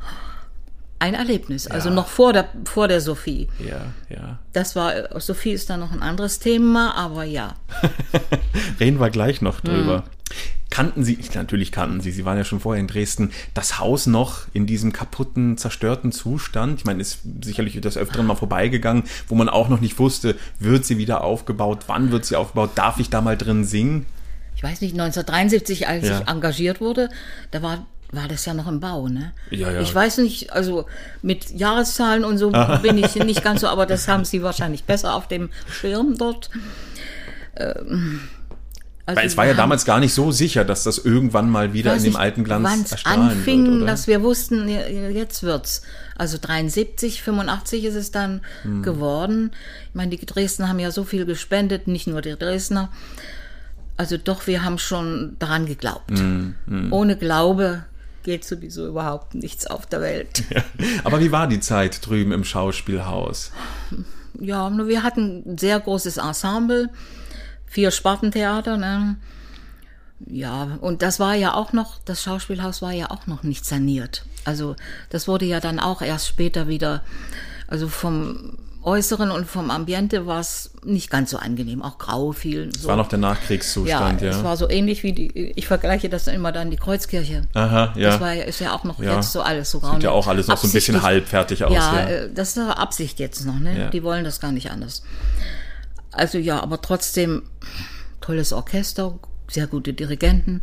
ein 0.99 1.15
Erlebnis. 1.15 1.67
Also 1.67 1.91
noch 1.91 2.09
vor 2.09 2.33
der, 2.33 2.49
vor 2.65 2.89
der 2.89 3.01
Sophie. 3.01 3.49
Ja, 3.59 3.93
ja. 4.09 4.39
Das 4.53 4.77
war, 4.77 5.21
Sophie 5.21 5.53
ist 5.53 5.69
dann 5.71 5.81
noch 5.81 5.93
ein 5.93 6.03
anderes 6.03 6.39
Thema, 6.39 6.95
aber 6.95 7.25
ja. 7.25 7.57
Reden 8.81 9.01
wir 9.01 9.11
gleich 9.11 9.43
noch 9.43 9.61
drüber. 9.61 9.97
Hm. 9.97 10.03
Kannten 10.71 11.05
Sie, 11.05 11.19
natürlich 11.35 11.71
kannten 11.71 12.01
Sie, 12.01 12.11
Sie 12.11 12.25
waren 12.25 12.37
ja 12.37 12.43
schon 12.43 12.59
vorher 12.59 12.81
in 12.81 12.89
Dresden, 12.89 13.31
das 13.53 13.79
Haus 13.79 14.07
noch 14.07 14.47
in 14.55 14.67
diesem 14.67 14.93
kaputten, 14.93 15.57
zerstörten 15.57 16.11
Zustand? 16.11 16.81
Ich 16.81 16.85
meine, 16.85 17.01
ist 17.01 17.21
sicherlich 17.45 17.81
das 17.81 17.97
Öfteren 17.97 18.27
mal 18.27 18.35
vorbeigegangen, 18.35 19.05
wo 19.29 19.37
man 19.37 19.49
auch 19.49 19.69
noch 19.69 19.81
nicht 19.81 20.01
wusste, 20.01 20.37
wird 20.59 20.85
sie 20.85 20.99
wieder 20.99 21.23
aufgebaut, 21.23 21.85
wann 21.87 22.11
wird 22.11 22.25
sie 22.25 22.35
aufgebaut, 22.35 22.71
darf 22.75 22.99
ich 22.99 23.09
da 23.09 23.21
mal 23.21 23.37
drin 23.37 23.65
singen? 23.65 24.07
Ich 24.57 24.65
weiß 24.65 24.81
nicht, 24.81 24.95
1973, 24.95 25.87
als 25.87 26.09
ja. 26.09 26.21
ich 26.21 26.29
engagiert 26.29 26.81
wurde, 26.81 27.09
da 27.53 27.63
war 27.63 27.87
war 28.17 28.29
das 28.29 28.45
ja 28.45 28.55
noch 28.55 28.67
im 28.67 28.81
Bau, 28.81 29.09
ne? 29.09 29.33
Ja, 29.51 29.71
ja. 29.71 29.81
Ich 29.81 29.95
weiß 29.95 30.19
nicht, 30.19 30.53
also 30.53 30.87
mit 31.23 31.51
Jahreszahlen 31.51 32.25
und 32.25 32.39
so 32.39 32.51
bin 32.83 32.99
ich 32.99 33.15
nicht 33.17 33.43
ganz 33.43 33.61
so, 33.63 33.69
aber 33.69 33.87
das 33.87 34.09
haben 34.09 34.25
sie 34.25 34.43
wahrscheinlich 34.43 34.85
besser 34.85 35.15
auf 35.15 35.29
dem 35.29 35.51
Schirm 35.71 36.17
dort. 36.19 36.51
Ähm, 37.57 38.21
also 39.07 39.21
Weil 39.21 39.27
es 39.27 39.37
war 39.37 39.45
ja 39.47 39.53
damals 39.53 39.85
gar 39.85 40.01
nicht 40.01 40.15
so 40.15 40.33
sicher, 40.33 40.65
dass 40.65 40.83
das 40.83 40.97
irgendwann 40.97 41.51
mal 41.51 41.75
wieder 41.75 41.93
in 41.95 42.03
dem 42.03 42.13
nicht, 42.13 42.19
alten 42.19 42.43
Glanz 42.43 42.93
erstrahlen 42.93 43.21
anfing, 43.31 43.65
wird, 43.67 43.77
oder? 43.83 43.87
dass 43.87 44.07
wir 44.07 44.23
wussten, 44.23 44.67
jetzt 44.69 45.43
wird's. 45.43 45.83
Also 46.17 46.39
73, 46.41 47.23
85 47.23 47.85
ist 47.85 47.97
es 47.97 48.13
dann 48.13 48.41
Hm. 48.63 48.83
geworden. 48.83 49.51
Ich 49.91 49.95
meine, 49.95 50.17
die 50.17 50.25
Dresdner 50.25 50.69
haben 50.69 50.79
ja 50.79 50.91
so 50.91 51.05
viel 51.05 51.27
gespendet, 51.27 51.87
nicht 51.87 52.07
nur 52.07 52.23
die 52.23 52.35
Dresdner. 52.35 52.89
Also 53.99 54.17
doch, 54.17 54.47
wir 54.47 54.65
haben 54.65 54.79
schon 54.79 55.37
daran 55.39 55.67
geglaubt. 55.67 56.11
Hm, 56.19 56.55
Ohne 56.91 57.17
Glaube 57.17 57.85
geht 58.25 58.45
sowieso 58.45 58.87
überhaupt 58.87 59.35
nichts 59.35 59.67
auf 59.67 59.87
der 59.87 60.01
Welt. 60.01 60.43
Aber 61.05 61.21
wie 61.21 61.31
war 61.31 61.47
die 61.47 61.61
Zeit 61.61 62.05
drüben 62.05 62.33
im 62.33 62.43
Schauspielhaus? 62.43 63.53
Ja, 64.41 64.69
nur 64.69 64.89
wir 64.89 65.05
hatten 65.05 65.45
ein 65.47 65.59
sehr 65.59 65.79
großes 65.79 66.17
Ensemble, 66.17 66.91
vier 67.67 67.93
Spartentheater, 67.93 68.77
ne? 68.77 69.17
Ja, 70.27 70.79
und 70.81 71.03
das 71.03 71.21
war 71.21 71.35
ja 71.35 71.55
auch 71.55 71.73
noch, 71.73 71.99
das 72.05 72.23
Schauspielhaus 72.23 72.83
war 72.83 72.93
ja 72.93 73.11
auch 73.11 73.27
noch 73.27 73.43
nicht 73.43 73.65
saniert. 73.65 74.25
Also 74.45 74.75
das 75.11 75.29
wurde 75.29 75.45
ja 75.45 75.61
dann 75.61 75.79
auch 75.79 76.03
erst 76.03 76.29
später 76.29 76.67
wieder, 76.67 77.03
also 77.69 77.89
vom 77.89 78.59
Äußeren 78.85 79.31
und 79.31 79.47
vom 79.47 79.71
Ambiente 79.71 80.27
war 80.27 80.41
es 80.41 80.73
nicht 80.85 81.11
ganz 81.11 81.31
so 81.31 81.39
angenehm, 81.39 81.83
auch 81.83 81.97
grau 81.99 82.33
viel. 82.33 82.71
So. 82.77 82.89
War 82.89 82.97
noch 82.97 83.09
der 83.09 83.19
ja, 83.19 83.29
Nachkriegszustand, 83.29 84.21
ja. 84.21 84.31
es 84.31 84.45
war 84.45 84.57
so 84.57 84.69
ähnlich 84.69 85.03
wie 85.03 85.13
die, 85.13 85.53
ich 85.57 85.67
vergleiche 85.67 86.09
das 86.09 86.27
immer 86.27 86.53
dann 86.53 86.71
die 86.71 86.77
Kreuzkirche. 86.77 87.43
Aha, 87.55 87.95
ja. 87.97 88.11
Das 88.11 88.21
war 88.21 88.33
ja, 88.35 88.45
ist 88.45 88.61
ja 88.61 88.75
auch 88.75 88.85
noch 88.85 89.01
Ja. 89.01 89.17
jetzt 89.17 89.33
so 89.33 89.41
alles 89.41 89.71
so 89.71 89.81
grau. 89.81 89.95
Sieht 89.95 90.03
ja 90.03 90.11
auch 90.11 90.27
alles 90.27 90.49
noch 90.49 90.59
so 90.59 90.69
ein 90.69 90.73
bisschen 90.73 91.03
halbfertig 91.03 91.65
aus, 91.65 91.73
Ja, 91.73 91.95
ja. 92.01 92.07
äh, 92.09 92.31
das 92.33 92.51
ist 92.51 92.59
aber 92.59 92.79
Absicht 92.79 93.19
jetzt 93.19 93.47
noch, 93.47 93.59
ne? 93.59 93.79
Ja. 93.79 93.91
Die 93.91 94.03
wollen 94.03 94.25
das 94.25 94.41
gar 94.41 94.53
nicht 94.53 94.71
anders. 94.71 95.03
Also 96.13 96.39
ja, 96.39 96.63
aber 96.63 96.81
trotzdem 96.81 97.43
tolles 98.21 98.53
Orchester, 98.53 99.19
sehr 99.49 99.67
gute 99.67 99.93
Dirigenten. 99.95 100.63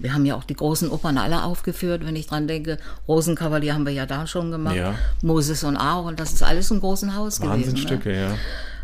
Wir 0.00 0.14
haben 0.14 0.24
ja 0.24 0.34
auch 0.34 0.44
die 0.44 0.54
großen 0.54 0.90
Opern 0.90 1.18
alle 1.18 1.44
aufgeführt, 1.44 2.06
wenn 2.06 2.16
ich 2.16 2.26
dran 2.26 2.48
denke. 2.48 2.78
Rosenkavalier 3.06 3.74
haben 3.74 3.84
wir 3.84 3.92
ja 3.92 4.06
da 4.06 4.26
schon 4.26 4.50
gemacht. 4.50 4.74
Ja. 4.74 4.94
Moses 5.22 5.62
und 5.62 5.76
Aaron, 5.76 6.16
das 6.16 6.32
ist 6.32 6.42
alles 6.42 6.70
im 6.70 6.80
großen 6.80 7.14
Haus 7.14 7.38
gewesen. 7.40 7.50
Ne? 7.50 7.66
Wahnsinnstücke, 7.66 8.18
ja. 8.18 8.34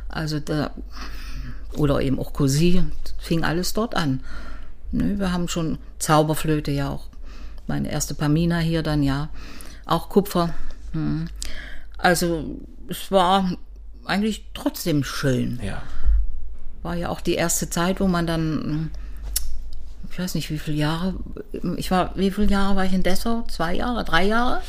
Also 0.09 0.39
da, 0.41 0.73
oder 1.77 2.01
eben 2.03 2.19
auch 2.19 2.35
Cosi, 2.35 2.85
fing 3.19 3.45
alles 3.45 3.73
dort 3.73 3.95
an. 3.95 4.21
Ne, 4.93 5.19
wir 5.19 5.33
haben 5.33 5.49
schon 5.49 5.79
Zauberflöte 5.99 6.71
ja 6.71 6.91
auch. 6.91 7.09
Meine 7.67 7.91
erste 7.91 8.15
Pamina 8.15 8.59
hier 8.59 8.83
dann, 8.83 9.03
ja. 9.03 9.31
Auch 9.87 10.11
Kupfer. 10.11 10.55
Hm. 10.93 11.29
Also 11.99 12.57
es 12.89 13.11
war 13.11 13.57
eigentlich 14.05 14.51
trotzdem 14.55 15.03
schön. 15.03 15.61
Ja. 15.63 15.83
War 16.83 16.95
ja 16.95 17.09
auch 17.09 17.21
die 17.21 17.35
erste 17.35 17.69
Zeit, 17.71 18.01
wo 18.01 18.07
man 18.07 18.27
dann, 18.27 18.43
hm, 18.43 18.91
ich 20.17 20.23
weiß 20.23 20.35
nicht 20.35 20.49
wie 20.49 20.59
viele 20.59 20.79
Jahre, 20.79 21.15
ich 21.77 21.91
war, 21.91 22.13
wie 22.17 22.31
viele 22.31 22.47
Jahre 22.47 22.75
war 22.75 22.87
ich 22.87 22.95
in 22.95 23.03
Dessau? 23.03 23.45
Zwei 23.51 23.75
Jahre, 23.75 24.03
drei 24.03 24.25
Jahre? 24.25 24.63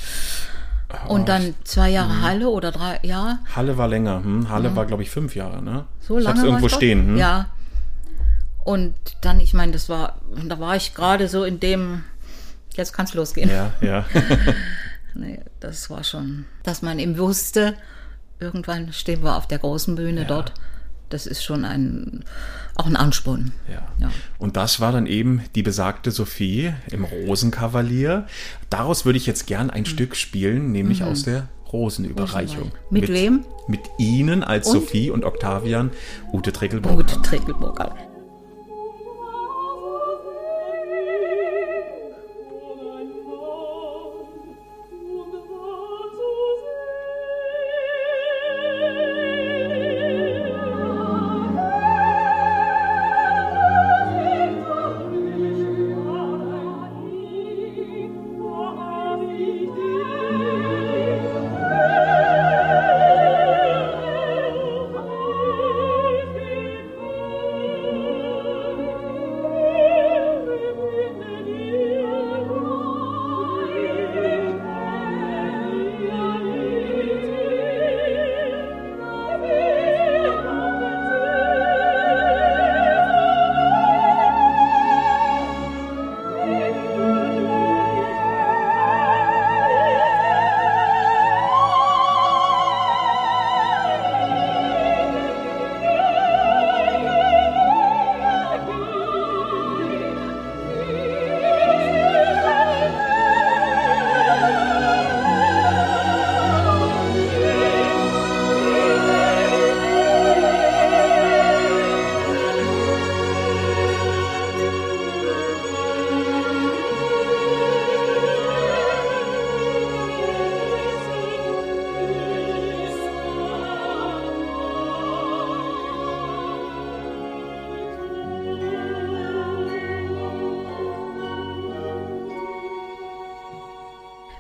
Und 1.08 1.30
dann 1.30 1.56
zwei 1.64 1.90
Jahre 1.90 2.16
Mhm. 2.16 2.22
Halle 2.22 2.50
oder 2.50 2.74
drei, 2.74 3.00
ja. 3.04 3.40
Halle 3.56 3.78
war 3.78 3.88
länger. 3.88 4.22
Hm? 4.26 4.50
Halle 4.50 4.76
war, 4.76 4.86
glaube 4.86 5.04
ich, 5.04 5.10
fünf 5.10 5.38
Jahre, 5.38 5.64
ne? 5.64 5.86
So 6.02 6.18
ich 6.18 6.26
lange 6.26 6.40
hab's 6.40 6.46
irgendwo 6.46 6.66
ich 6.68 6.74
stehen. 6.74 7.08
Hm? 7.08 7.18
Ja. 7.18 7.46
Und 8.66 8.94
dann, 9.22 9.40
ich 9.40 9.54
meine, 9.54 9.72
das 9.72 9.88
war, 9.88 10.20
da 10.50 10.60
war 10.60 10.76
ich 10.76 10.94
gerade 10.94 11.30
so 11.30 11.46
in 11.46 11.62
dem, 11.62 12.04
jetzt 12.76 12.92
kann's 12.92 13.14
losgehen. 13.14 13.50
Ja, 13.50 13.72
ja. 13.80 14.06
Nee, 15.14 15.40
das 15.62 15.90
war 15.90 16.04
schon, 16.04 16.46
dass 16.62 16.84
man 16.84 17.00
eben 17.00 17.18
wusste, 17.18 17.74
irgendwann 18.40 18.92
stehen 18.92 19.24
wir 19.24 19.36
auf 19.38 19.48
der 19.48 19.58
großen 19.60 19.96
Bühne 19.96 20.26
dort. 20.26 20.52
Das 21.10 21.26
ist 21.26 21.44
schon 21.44 21.64
ein, 21.66 22.24
auch 22.76 22.86
ein 22.86 22.96
Ansporn. 22.96 23.54
Ja. 23.70 23.88
Ja. 24.00 24.12
Und 24.40 24.58
das 24.58 24.80
war 24.80 24.92
dann 24.92 25.06
eben 25.08 25.42
die 25.56 25.64
besagte 25.64 26.12
Sophie 26.12 26.74
im 26.92 27.06
Rosenkavalier. 27.06 28.26
Daraus 28.70 29.06
würde 29.06 29.18
ich 29.18 29.26
jetzt 29.26 29.48
gern 29.48 29.68
Mhm. 29.68 29.74
ein 29.74 29.86
Stück 29.86 30.16
spielen, 30.16 30.72
nämlich 30.72 31.04
aus 31.04 31.24
der 31.24 31.48
Rosenüberreichung. 31.72 32.72
Mit 32.90 33.10
wem? 33.10 33.46
Mit 33.68 33.82
Ihnen 33.98 34.44
als 34.44 34.68
Und? 34.68 34.74
Sophie 34.82 35.12
und 35.12 35.26
Octavian, 35.26 35.92
Ute 36.32 36.52
Trickelburg. 36.54 36.96
Gut, 36.96 37.24
Trickelburger. 37.24 37.96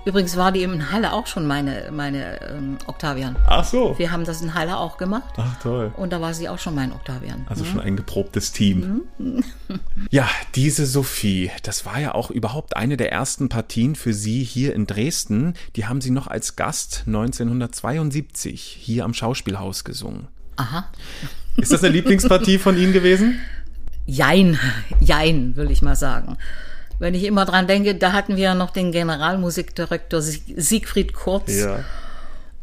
Übrigens 0.07 0.37
war 0.37 0.53
die 0.53 0.63
in 0.63 0.89
Halle 0.89 1.11
auch 1.11 1.27
schon 1.27 1.45
meine, 1.45 1.89
meine 1.91 2.41
ähm, 2.41 2.77
Octavian. 2.87 3.35
Ach 3.45 3.65
so. 3.65 3.93
Wir 3.97 4.09
haben 4.09 4.23
das 4.23 4.41
in 4.41 4.53
Halle 4.53 4.77
auch 4.77 4.97
gemacht. 4.97 5.33
Ach 5.35 5.61
toll. 5.61 5.91
Und 5.97 6.13
da 6.13 6.21
war 6.21 6.33
sie 6.33 6.47
auch 6.47 6.59
schon 6.59 6.75
mein 6.75 6.93
Octavian. 6.93 7.45
Also 7.49 7.65
schon 7.65 7.81
ein 7.81 7.97
geprobtes 7.97 8.53
Team. 8.53 9.01
Ja, 10.09 10.29
diese 10.55 10.85
Sophie, 10.85 11.51
das 11.63 11.85
war 11.85 11.99
ja 11.99 12.15
auch 12.15 12.31
überhaupt 12.31 12.77
eine 12.77 12.95
der 12.95 13.11
ersten 13.11 13.49
Partien 13.49 13.95
für 13.95 14.13
Sie 14.13 14.41
hier 14.41 14.73
in 14.73 14.87
Dresden. 14.87 15.55
Die 15.75 15.85
haben 15.85 15.99
Sie 15.99 16.11
noch 16.11 16.27
als 16.27 16.55
Gast 16.55 17.03
1972 17.07 18.61
hier 18.79 19.03
am 19.03 19.13
Schauspielhaus 19.13 19.83
gesungen. 19.83 20.27
Aha. 20.55 20.87
Ist 21.57 21.73
das 21.73 21.83
eine 21.83 21.93
Lieblingspartie 21.93 22.57
von 22.57 22.77
Ihnen 22.77 22.93
gewesen? 22.93 23.39
Jein, 24.05 24.57
jein, 25.01 25.57
will 25.57 25.69
ich 25.69 25.81
mal 25.81 25.97
sagen. 25.97 26.37
Wenn 26.99 27.13
ich 27.13 27.23
immer 27.25 27.45
dran 27.45 27.67
denke, 27.67 27.95
da 27.95 28.11
hatten 28.11 28.35
wir 28.37 28.43
ja 28.43 28.55
noch 28.55 28.71
den 28.71 28.91
Generalmusikdirektor 28.91 30.21
Sieg- 30.21 30.55
Siegfried 30.57 31.13
Kurz. 31.13 31.51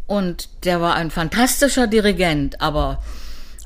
Und 0.07 0.49
der 0.65 0.81
war 0.81 0.95
ein 0.97 1.11
fantastischer 1.11 1.87
Dirigent, 1.87 2.61
aber 2.61 3.03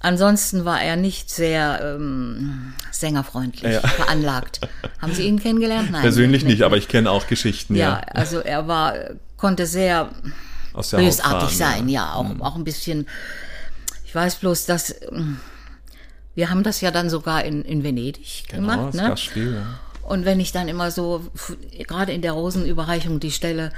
ansonsten 0.01 0.65
war 0.65 0.81
er 0.81 0.97
nicht 0.97 1.31
sehr 1.31 1.81
ähm, 1.83 2.75
sängerfreundlich 2.93 3.73
Ja. 3.73 3.81
veranlagt. 3.81 4.61
Haben 5.01 5.15
Sie 5.15 5.27
ihn 5.27 5.41
kennengelernt? 5.41 5.91
Nein. 5.91 6.03
Persönlich 6.03 6.45
nicht, 6.45 6.63
aber 6.63 6.77
ich 6.77 6.87
kenne 6.87 7.11
auch 7.11 7.27
Geschichten, 7.27 7.75
Ja, 7.75 7.85
ja. 7.85 8.01
also 8.15 8.39
er 8.39 8.69
war, 8.69 8.95
konnte 9.37 9.67
sehr 9.67 10.11
bösartig 10.93 11.57
sein, 11.57 11.89
ja. 11.89 12.03
ja, 12.03 12.13
auch, 12.15 12.27
auch 12.41 12.55
ein 12.55 12.63
bisschen. 12.65 13.09
Ich 14.05 14.15
weiß 14.15 14.37
bloß, 14.37 14.67
dass 14.67 14.95
ähm, 15.11 15.41
wir 16.37 16.51
haben 16.51 16.63
das 16.63 16.81
ja 16.81 16.93
dann 16.93 17.11
sogar 17.11 17.45
in, 17.45 17.63
in 17.65 17.83
Venedig 17.83 18.45
Genau, 18.49 18.61
gemacht, 18.71 18.95
das 18.95 19.03
ne? 19.03 19.09
Gastspiel, 19.09 19.55
ja. 19.55 19.81
Und 20.09 20.25
wenn 20.25 20.41
ich 20.41 20.53
dann 20.53 20.69
immer 20.69 20.91
so, 20.91 21.23
gerade 21.87 22.13
in 22.13 22.23
der 22.23 22.33
Rosenüberreichung, 22.33 23.21
die 23.21 23.31
Stelle, 23.31 23.71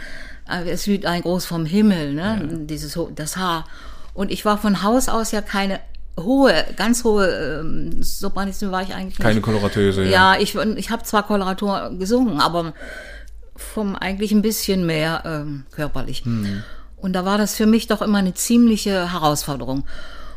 äh, 0.49 0.69
es 0.71 0.85
blüht 0.85 1.05
ein 1.05 1.23
groß 1.23 1.45
vom 1.45 1.65
Himmel, 1.67 2.15
ne? 2.15 2.49
Dieses, 2.67 2.97
ho- 2.97 3.11
das 3.15 3.37
Haar. 3.37 3.65
Und 4.15 4.31
ich 4.31 4.45
war 4.45 4.57
von 4.59 4.83
Haus 4.83 5.09
aus 5.09 5.33
ja 5.33 5.41
keine 5.43 5.81
hohe, 6.19 6.53
ganz 6.77 7.05
hohe 7.05 7.27
ähm, 7.61 8.03
Sopranistin 8.03 8.71
war 8.71 8.83
ich 8.83 8.95
eigentlich 8.95 9.19
nicht. 9.19 9.23
Keine 9.23 9.41
Koloratöse, 9.41 10.05
ja. 10.05 10.35
Ja, 10.35 10.41
ich, 10.41 10.55
ich 10.55 10.91
habe 10.91 11.03
zwar 11.03 11.27
Koloratur 11.27 11.95
gesungen, 11.99 12.41
aber 12.41 12.75
vom 13.57 13.97
eigentlich 13.97 14.33
ein 14.33 14.43
bisschen 14.43 14.87
mehr 14.87 15.23
ähm, 15.25 15.65
körperlich. 15.71 16.23
Und 16.97 17.13
da 17.15 17.25
war 17.25 17.39
das 17.39 17.55
für 17.55 17.67
mich 17.67 17.87
doch 17.87 18.03
immer 18.03 18.19
eine 18.19 18.35
ziemliche 18.35 19.13
Herausforderung. 19.13 19.85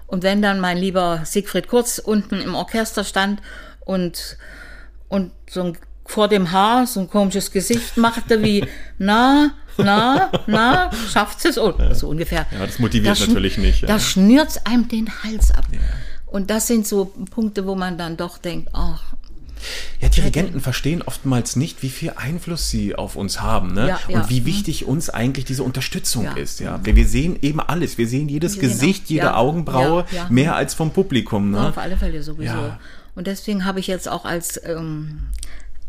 Und 0.08 0.24
wenn 0.24 0.42
dann 0.42 0.60
mein 0.60 0.78
lieber 0.78 1.22
Siegfried 1.26 1.68
Kurz 1.68 2.00
unten 2.00 2.36
im 2.42 2.56
Orchester 2.56 3.04
stand 3.04 3.42
und, 3.82 4.38
und 5.14 5.32
so 5.50 5.62
ein, 5.64 5.78
vor 6.06 6.28
dem 6.28 6.52
Haar 6.52 6.86
so 6.88 7.00
ein 7.00 7.10
komisches 7.10 7.52
Gesicht 7.52 7.98
machte 7.98 8.42
wie, 8.44 8.66
na, 8.98 9.52
na, 9.78 10.32
na, 10.48 10.92
schafft 11.12 11.46
es? 11.46 11.58
Oh, 11.58 11.74
so 11.94 12.10
ungefähr. 12.10 12.46
Ja, 12.52 12.66
das 12.66 12.80
motiviert 12.80 13.18
schn- 13.18 13.28
natürlich 13.28 13.58
nicht, 13.58 13.82
ja. 13.82 13.88
Da 13.88 14.00
schnürt's 14.00 14.58
einem 14.66 14.88
den 14.88 15.10
Hals 15.24 15.52
ab. 15.52 15.66
Und 16.28 16.50
das 16.50 16.68
sind 16.68 16.86
so 16.88 17.06
Punkte, 17.32 17.66
wo 17.66 17.76
man 17.76 17.98
dann 17.98 18.18
doch 18.18 18.38
denkt, 18.40 18.70
ach, 18.74 19.04
Ja, 20.02 20.10
Dirigenten 20.10 20.60
verstehen 20.60 21.02
oftmals 21.02 21.56
nicht, 21.56 21.84
wie 21.84 21.90
viel 21.90 22.12
Einfluss 22.18 22.70
sie 22.70 22.96
auf 22.96 23.16
uns 23.16 23.40
haben, 23.40 23.74
ne? 23.74 23.88
Ja, 23.88 24.00
ja. 24.10 24.20
Und 24.20 24.30
wie 24.30 24.46
wichtig 24.46 24.86
uns 24.86 25.10
eigentlich 25.10 25.46
diese 25.46 25.64
Unterstützung 25.64 26.26
Ja. 26.26 26.34
ist, 26.34 26.60
ja. 26.60 26.80
Wir, 26.84 26.96
wir 26.98 27.08
sehen 27.08 27.38
eben 27.42 27.60
alles. 27.62 27.98
Wir 27.98 28.08
sehen 28.08 28.28
jedes 28.30 28.56
Wir 28.56 28.68
sehen 28.70 28.70
Gesicht, 28.80 29.06
auch- 29.06 29.10
jede 29.10 29.26
ja, 29.28 29.36
Augenbraue, 29.36 30.06
ja, 30.12 30.18
ja. 30.24 30.28
mehr 30.30 30.56
als 30.56 30.74
vom 30.74 30.92
Publikum, 30.92 31.52
ne? 31.52 31.70
Auf 31.70 31.78
alle 31.78 31.96
Fälle 31.98 32.22
sowieso. 32.22 32.74
Ja. 33.16 33.18
Und 33.20 33.28
deswegen 33.28 33.66
habe 33.66 33.80
ich 33.80 33.88
jetzt 33.88 34.10
auch 34.10 34.26
als 34.26 34.60
ähm, 34.66 35.30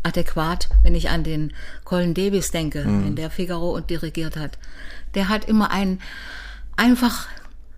adäquat, 0.03 0.69
wenn 0.83 0.95
ich 0.95 1.09
an 1.09 1.23
den 1.23 1.53
Colin 1.83 2.13
Davis 2.13 2.51
denke, 2.51 2.85
Mhm. 2.85 3.07
in 3.07 3.15
der 3.15 3.29
Figaro 3.29 3.71
und 3.71 3.89
dirigiert 3.89 4.37
hat. 4.37 4.57
Der 5.15 5.29
hat 5.29 5.45
immer 5.45 5.71
ein 5.71 5.99
einfach 6.77 7.27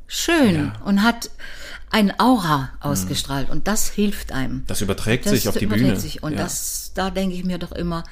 schön 0.08 0.72
und 0.84 1.04
hat 1.04 1.30
ein 1.90 2.20
Aura 2.20 2.70
ausgestrahlt 2.82 3.50
und 3.50 3.68
das 3.68 3.88
hilft 3.90 4.32
einem. 4.34 4.64
Das 4.68 4.82
überträgt 4.82 5.26
Das 5.26 5.34
sich 5.34 5.48
auf 5.48 5.56
die 5.58 5.66
überträgt 5.66 5.88
Bühne. 5.90 6.00
Sich. 6.00 6.24
Und 6.24 6.34
ja. 6.34 6.40
das, 6.40 6.92
da 6.96 7.10
denke 7.10 7.36
ich 7.36 7.46
mir 7.46 7.58
doch 7.58 7.72
immer, 7.72 8.04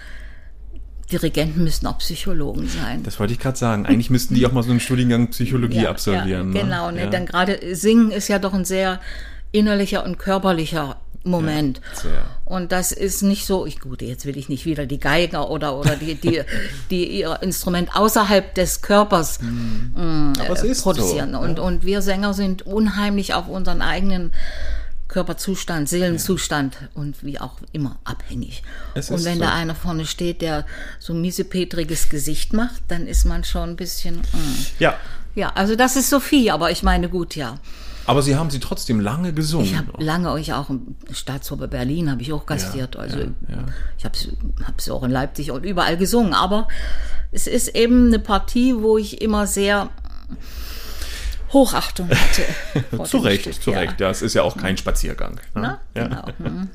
Dirigenten 1.12 1.64
müssten 1.64 1.86
auch 1.88 2.00
Psychologen 2.00 2.68
sein. 2.68 3.04
Das 3.04 3.20
wollte 3.20 3.34
ich 3.34 3.40
gerade 3.40 3.58
sagen. 3.58 3.86
Eigentlich 3.86 4.10
müssten 4.10 4.34
die 4.34 4.46
auch 4.46 4.52
mal 4.52 4.64
so 4.64 4.72
einen 4.72 4.80
Studiengang 4.80 5.30
Psychologie 5.30 5.86
absolvieren. 5.88 6.54
Ja, 6.54 6.60
ne? 6.60 6.60
genau, 6.62 6.92
ne? 6.92 7.02
Ja. 7.02 7.10
Dann 7.10 7.26
gerade 7.26 7.76
Singen 7.76 8.12
ist 8.12 8.28
ja 8.28 8.40
doch 8.40 8.54
ein 8.54 8.66
sehr 8.66 9.00
innerlicher 9.52 10.04
und 10.04 10.18
körperlicher 10.18 11.00
Moment. 11.26 11.82
sehr. 11.94 12.24
Und 12.46 12.72
das 12.72 12.92
ist 12.92 13.24
nicht 13.24 13.46
so, 13.46 13.66
ich 13.66 13.80
gut, 13.80 14.02
jetzt 14.02 14.26
will 14.26 14.38
ich 14.38 14.50
nicht 14.50 14.66
wieder 14.66 14.86
die 14.86 15.00
Geiger 15.00 15.50
oder 15.50 15.78
oder 15.78 15.96
die 15.96 16.16
die 16.16 16.42
die 16.90 17.20
ihr 17.20 17.42
Instrument 17.42 17.96
außerhalb 17.96 18.54
des 18.54 18.82
Körpers 18.82 19.40
es 20.52 20.64
äh, 20.64 20.68
ist 20.68 20.84
produzieren. 20.84 21.34
so. 21.34 21.40
Und 21.40 21.60
und 21.60 21.86
wir 21.86 22.02
Sänger 22.02 22.34
sind 22.34 22.66
unheimlich 22.68 23.34
auf 23.34 23.48
unseren 23.48 23.82
eigenen 23.82 24.32
Körperzustand, 25.08 25.88
Seelenzustand 25.88 26.78
und 26.94 27.24
wie 27.24 27.40
auch 27.40 27.56
immer 27.72 27.98
abhängig. 28.04 28.64
Es 28.96 29.10
und 29.10 29.24
wenn 29.24 29.38
so. 29.38 29.46
da 29.46 29.54
einer 29.54 29.76
vorne 29.76 30.06
steht, 30.06 30.42
der 30.42 30.66
so 31.00 31.14
miesepetriges 31.14 32.10
Gesicht 32.10 32.54
macht, 32.54 32.82
dann 32.90 33.08
ist 33.08 33.24
man 33.24 33.44
schon 33.44 33.72
ein 33.72 33.76
bisschen. 33.76 34.18
mm. 34.18 34.66
Ja. 34.80 34.98
Ja, 35.36 35.52
also 35.56 35.76
das 35.76 35.96
ist 35.96 36.10
Sophie, 36.10 36.50
aber 36.50 36.72
ich 36.72 36.82
meine, 36.82 37.10
gut, 37.10 37.36
ja. 37.36 37.60
Aber 38.08 38.22
sie 38.22 38.36
haben 38.36 38.50
sie 38.50 38.60
trotzdem 38.60 39.00
lange 39.00 39.34
gesungen. 39.34 39.66
Ich 39.66 39.76
habe 39.76 39.92
lange 40.04 40.32
euch 40.32 40.54
auch 40.54 40.70
im 40.70 40.96
Staatsoper 41.12 41.68
Berlin 41.68 42.12
habe 42.12 42.22
ich 42.22 42.32
auch 42.34 42.46
gastiert. 42.46 42.96
also 42.98 43.20
ja, 43.20 43.26
ja. 43.50 43.66
ich 43.98 44.06
habe 44.06 44.16
es 44.78 44.90
auch 44.90 45.04
in 45.04 45.12
Leipzig 45.12 45.52
und 45.52 45.64
überall 45.66 45.98
gesungen. 45.98 46.34
Aber 46.34 46.68
es 47.32 47.48
ist 47.48 47.70
eben 47.70 48.08
eine 48.08 48.20
Partie, 48.20 48.76
wo 48.78 48.98
ich 48.98 49.22
immer 49.22 49.48
sehr 49.48 49.90
Hochachtung 51.52 52.10
hatte. 52.10 53.04
zu 53.06 53.18
Recht, 53.18 53.64
zu 53.64 53.72
Recht. 53.72 54.00
Ja, 54.00 54.10
es 54.10 54.22
ist 54.22 54.34
ja 54.34 54.44
auch 54.44 54.58
kein 54.58 54.78
Spaziergang. 54.78 55.36
Ne? 55.36 55.40
Na, 55.56 55.80
ja. 55.96 56.08
genau. 56.08 56.26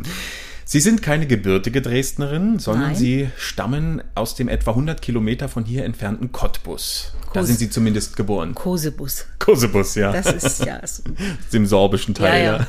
Mhm. 0.70 0.72
Sie 0.72 0.80
sind 0.80 1.02
keine 1.02 1.26
gebürtige 1.26 1.82
Dresdnerin, 1.82 2.58
sondern 2.60 2.88
Nein. 2.90 2.96
Sie 2.96 3.28
stammen 3.36 4.02
aus 4.14 4.36
dem 4.36 4.48
etwa 4.48 4.70
100 4.70 5.02
Kilometer 5.02 5.48
von 5.48 5.64
hier 5.64 5.84
entfernten 5.84 6.30
Cottbus. 6.30 7.12
Da 7.32 7.40
Kos- 7.40 7.46
sind 7.46 7.58
Sie 7.58 7.70
zumindest 7.70 8.16
geboren. 8.16 8.54
Kosebus. 8.54 9.24
Kosebus, 9.40 9.94
ja. 9.96 10.12
Das 10.12 10.32
ist 10.32 10.64
ja. 10.64 10.78
es- 10.82 11.02
dem 11.52 11.66
sorbischen 11.66 12.14
Teil. 12.14 12.44
Ja, 12.44 12.56
ja. 12.58 12.66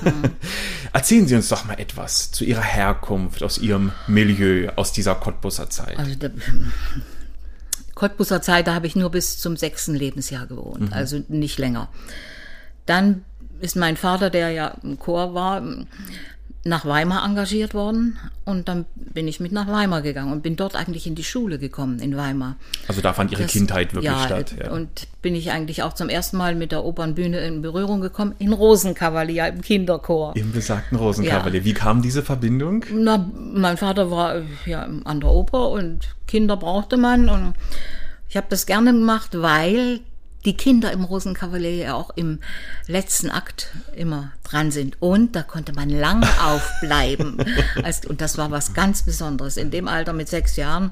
Erzählen 0.93 1.27
Sie 1.27 1.35
uns 1.35 1.49
doch 1.49 1.65
mal 1.65 1.79
etwas 1.79 2.31
zu 2.31 2.43
Ihrer 2.43 2.61
Herkunft, 2.63 3.43
aus 3.43 3.57
Ihrem 3.59 3.91
Milieu, 4.07 4.69
aus 4.75 4.91
dieser 4.93 5.15
Cottbuser 5.15 5.69
Zeit. 5.69 5.97
Also 5.99 6.15
der, 6.15 6.31
Cottbuser 7.95 8.41
Zeit, 8.41 8.67
da 8.67 8.73
habe 8.73 8.87
ich 8.87 8.95
nur 8.95 9.11
bis 9.11 9.37
zum 9.39 9.57
sechsten 9.57 9.93
Lebensjahr 9.93 10.47
gewohnt, 10.47 10.87
Mhm. 10.89 10.93
also 10.93 11.21
nicht 11.27 11.59
länger. 11.59 11.89
Dann 12.85 13.23
ist 13.59 13.75
mein 13.75 13.95
Vater, 13.95 14.29
der 14.31 14.49
ja 14.51 14.69
im 14.81 14.97
Chor 14.97 15.33
war, 15.35 15.61
nach 16.63 16.85
Weimar 16.85 17.25
engagiert 17.25 17.73
worden 17.73 18.19
und 18.45 18.67
dann 18.67 18.85
bin 18.95 19.27
ich 19.27 19.39
mit 19.39 19.51
nach 19.51 19.67
Weimar 19.67 20.03
gegangen 20.03 20.31
und 20.31 20.43
bin 20.43 20.55
dort 20.55 20.75
eigentlich 20.75 21.07
in 21.07 21.15
die 21.15 21.23
Schule 21.23 21.57
gekommen 21.57 21.97
in 21.99 22.15
Weimar. 22.15 22.55
Also 22.87 23.01
da 23.01 23.13
fand 23.13 23.31
Ihre 23.31 23.43
Das- 23.43 23.51
Kindheit 23.51 23.93
wirklich 23.95 24.11
ja, 24.11 24.23
statt. 24.25 24.53
Ja. 24.59 24.71
Und 24.71 25.07
bin 25.23 25.33
ich 25.33 25.49
eigentlich 25.51 25.81
auch 25.81 25.93
zum 25.93 26.07
ersten 26.07 26.37
Mal 26.37 26.53
mit 26.53 26.71
der 26.71 26.83
Opernbühne 26.85 27.39
in 27.39 27.63
Berührung 27.63 27.99
gekommen, 27.99 28.35
in 28.37 28.53
Rosenkavalier 28.53 29.47
im 29.47 29.61
Kinderchor. 29.61 30.35
Im 30.35 30.51
besagten 30.51 30.97
Rosenkavalier. 30.99 31.65
Wie 31.65 31.73
kam 31.73 32.03
diese 32.03 32.21
Verbindung? 32.21 32.85
Na, 32.93 33.27
mein 33.35 33.77
Vater 33.77 34.11
war 34.11 34.41
ja 34.67 34.87
an 35.03 35.19
der 35.19 35.31
Oper 35.31 35.69
und 35.69 36.09
Kinder 36.27 36.57
brauchte 36.57 36.97
man 36.97 37.27
und 37.27 37.53
ich 38.29 38.37
habe 38.37 38.47
das 38.49 38.67
gerne 38.67 38.93
gemacht, 38.93 39.29
weil 39.33 39.99
die 40.45 40.57
Kinder 40.57 40.91
im 40.91 41.03
Rosenkavalier 41.03 41.75
ja 41.75 41.93
auch 41.93 42.11
im 42.15 42.39
letzten 42.87 43.29
Akt 43.29 43.71
immer 43.95 44.31
dran 44.43 44.71
sind 44.71 44.97
und 44.99 45.35
da 45.35 45.43
konnte 45.43 45.73
man 45.73 45.89
lange 45.89 46.27
aufbleiben. 46.43 47.43
Und 48.07 48.21
das 48.21 48.37
war 48.37 48.51
was 48.51 48.73
ganz 48.73 49.03
Besonderes 49.03 49.57
in 49.57 49.71
dem 49.71 49.87
Alter 49.87 50.13
mit 50.13 50.29
sechs 50.29 50.55
Jahren, 50.55 50.91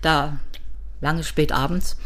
da 0.00 0.38
lange 1.00 1.24
spät 1.24 1.52
abends. 1.52 1.96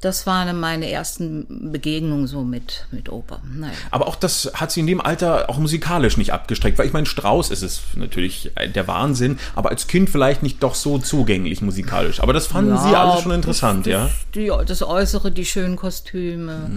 Das 0.00 0.26
waren 0.26 0.60
meine 0.60 0.90
ersten 0.90 1.70
Begegnungen 1.72 2.26
so 2.26 2.42
mit, 2.42 2.86
mit 2.90 3.10
Oper. 3.10 3.40
Naja. 3.54 3.72
Aber 3.90 4.06
auch 4.06 4.16
das 4.16 4.50
hat 4.54 4.70
sie 4.70 4.80
in 4.80 4.86
dem 4.86 5.00
Alter 5.00 5.48
auch 5.48 5.56
musikalisch 5.56 6.18
nicht 6.18 6.32
abgestreckt, 6.32 6.78
weil 6.78 6.86
ich 6.86 6.92
meine, 6.92 7.06
Strauß 7.06 7.50
ist 7.50 7.62
es 7.62 7.80
natürlich 7.94 8.52
der 8.74 8.86
Wahnsinn, 8.86 9.38
aber 9.54 9.70
als 9.70 9.86
Kind 9.86 10.10
vielleicht 10.10 10.42
nicht 10.42 10.62
doch 10.62 10.74
so 10.74 10.98
zugänglich 10.98 11.62
musikalisch. 11.62 12.20
Aber 12.20 12.34
das 12.34 12.46
fanden 12.46 12.76
Sie 12.76 12.94
alles 12.94 13.22
schon 13.22 13.32
interessant, 13.32 13.86
das, 13.86 13.92
ja? 13.92 14.10
Die, 14.34 14.52
das 14.66 14.82
Äußere, 14.82 15.30
die 15.30 15.46
schönen 15.46 15.76
Kostüme. 15.76 16.70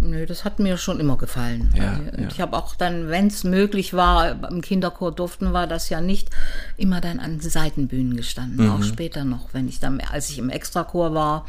Nö, 0.00 0.26
das 0.26 0.44
hat 0.44 0.58
mir 0.58 0.76
schon 0.78 0.98
immer 0.98 1.16
gefallen. 1.16 1.72
Ja, 1.76 1.92
Und 2.12 2.20
ja. 2.22 2.28
Ich 2.28 2.40
habe 2.40 2.56
auch 2.56 2.74
dann, 2.74 3.08
wenn 3.08 3.28
es 3.28 3.44
möglich 3.44 3.94
war, 3.94 4.50
im 4.50 4.60
Kinderchor 4.60 5.12
durften 5.12 5.52
wir 5.52 5.68
das 5.68 5.90
ja 5.90 6.00
nicht, 6.00 6.28
immer 6.76 7.00
dann 7.00 7.20
an 7.20 7.38
Seitenbühnen 7.38 8.16
gestanden. 8.16 8.66
Mhm. 8.66 8.72
Auch 8.72 8.82
später 8.82 9.24
noch, 9.24 9.50
wenn 9.52 9.68
ich 9.68 9.78
dann, 9.78 10.00
als 10.00 10.28
ich 10.30 10.38
im 10.38 10.50
Extrachor 10.50 11.14
war. 11.14 11.46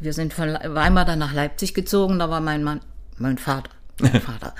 Wir 0.00 0.12
sind 0.12 0.32
von 0.34 0.48
Weimar 0.48 1.04
dann 1.04 1.18
nach 1.18 1.32
Leipzig 1.32 1.74
gezogen, 1.74 2.18
da 2.18 2.28
war 2.30 2.40
mein 2.40 2.62
Mann, 2.62 2.80
mein 3.18 3.38
Vater, 3.38 3.70
mein 4.00 4.20
Vater, 4.20 4.54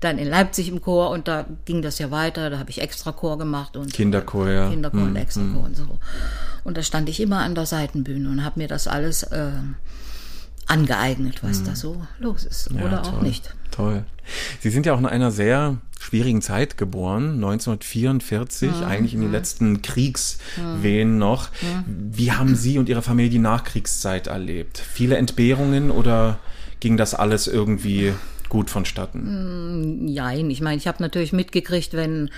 dann 0.00 0.18
in 0.18 0.28
Leipzig 0.28 0.68
im 0.68 0.80
Chor. 0.80 1.10
Und 1.10 1.28
da 1.28 1.46
ging 1.64 1.82
das 1.82 1.98
ja 1.98 2.10
weiter, 2.10 2.50
da 2.50 2.58
habe 2.58 2.70
ich 2.70 2.80
Extrachor 2.80 3.38
gemacht 3.38 3.76
und 3.76 3.92
Kinderchor, 3.92 4.48
ja. 4.50 4.70
Kinderchor 4.70 5.00
Hm, 5.00 5.08
und 5.08 5.16
Extrachor 5.16 5.64
und 5.64 5.76
so. 5.76 5.98
Und 6.64 6.76
da 6.76 6.82
stand 6.82 7.08
ich 7.08 7.20
immer 7.20 7.40
an 7.40 7.54
der 7.54 7.66
Seitenbühne 7.66 8.28
und 8.28 8.44
habe 8.44 8.60
mir 8.60 8.68
das 8.68 8.88
alles 8.88 9.22
äh, 9.24 9.50
angeeignet, 10.66 11.42
was 11.42 11.62
da 11.62 11.74
so 11.76 12.02
los 12.18 12.44
ist. 12.44 12.70
Ja, 12.76 12.84
Oder 12.86 13.02
auch 13.02 13.10
toll, 13.12 13.22
nicht. 13.22 13.54
Toll. 13.70 14.04
Sie 14.60 14.70
sind 14.70 14.86
ja 14.86 14.94
auch 14.94 14.98
in 14.98 15.06
einer 15.06 15.30
sehr 15.30 15.76
schwierigen 16.00 16.42
Zeit 16.42 16.76
geboren, 16.76 17.34
1944, 17.34 18.70
Mhm. 18.80 18.84
eigentlich 18.84 19.14
in 19.14 19.20
den 19.20 19.32
letzten 19.32 19.82
Kriegswehen 19.82 21.18
noch. 21.18 21.48
Wie 21.86 22.32
haben 22.32 22.54
Sie 22.56 22.78
und 22.78 22.88
Ihre 22.88 23.02
Familie 23.02 23.30
die 23.30 23.38
Nachkriegszeit 23.38 24.26
erlebt? 24.26 24.78
Viele 24.78 25.16
Entbehrungen 25.16 25.90
oder 25.90 26.38
ging 26.80 26.96
das 26.96 27.14
alles 27.14 27.46
irgendwie 27.46 28.12
gut 28.48 28.70
vonstatten? 28.70 30.04
Nein, 30.12 30.50
ich 30.50 30.60
meine, 30.60 30.76
ich 30.76 30.86
habe 30.86 31.02
natürlich 31.02 31.32
mitgekriegt, 31.32 31.94
wenn 31.94 32.30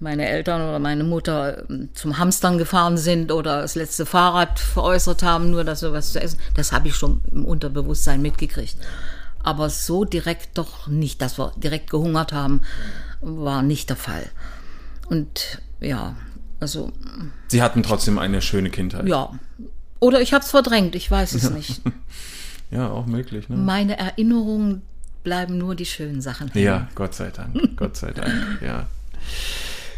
meine 0.00 0.26
Eltern 0.28 0.60
oder 0.60 0.78
meine 0.78 1.04
Mutter 1.04 1.68
ähm, 1.70 1.88
zum 1.94 2.18
Hamstern 2.18 2.58
gefahren 2.58 2.96
sind 2.98 3.32
oder 3.32 3.62
das 3.62 3.74
letzte 3.74 4.06
Fahrrad 4.06 4.58
veräußert 4.58 5.22
haben, 5.22 5.50
nur 5.50 5.64
dass 5.64 5.82
wir 5.82 5.92
was 5.92 6.12
zu 6.12 6.20
essen. 6.20 6.38
Das 6.54 6.72
habe 6.72 6.88
ich 6.88 6.94
schon 6.96 7.22
im 7.30 7.44
Unterbewusstsein 7.44 8.20
mitgekriegt. 8.22 8.76
Aber 9.42 9.68
so 9.70 10.04
direkt 10.04 10.56
doch 10.58 10.86
nicht, 10.88 11.20
dass 11.22 11.38
wir 11.38 11.52
direkt 11.56 11.90
gehungert 11.90 12.32
haben, 12.32 12.62
war 13.20 13.62
nicht 13.62 13.88
der 13.90 13.96
Fall. 13.96 14.24
Und 15.08 15.60
ja, 15.80 16.16
also 16.60 16.92
Sie 17.48 17.62
hatten 17.62 17.82
trotzdem 17.82 18.18
eine 18.18 18.40
schöne 18.42 18.70
Kindheit. 18.70 19.06
ja. 19.06 19.30
Oder 20.00 20.20
ich 20.20 20.34
habe 20.34 20.44
es 20.44 20.50
verdrängt, 20.50 20.94
ich 20.96 21.10
weiß 21.10 21.32
es 21.34 21.48
nicht. 21.58 21.80
Ja, 22.70 22.90
auch 22.90 23.06
möglich. 23.06 23.48
Ne? 23.48 23.56
Meine 23.56 23.96
Erinnerungen 23.96 24.82
bleiben 25.22 25.56
nur 25.56 25.74
die 25.74 25.86
schönen 25.86 26.20
Sachen. 26.20 26.50
Ja, 26.54 26.88
Gott 26.94 27.14
sei 27.14 27.30
Dank. 27.30 27.76
Gott 27.76 27.96
sei 27.96 28.10
Dank, 28.12 28.60
ja. 28.60 28.86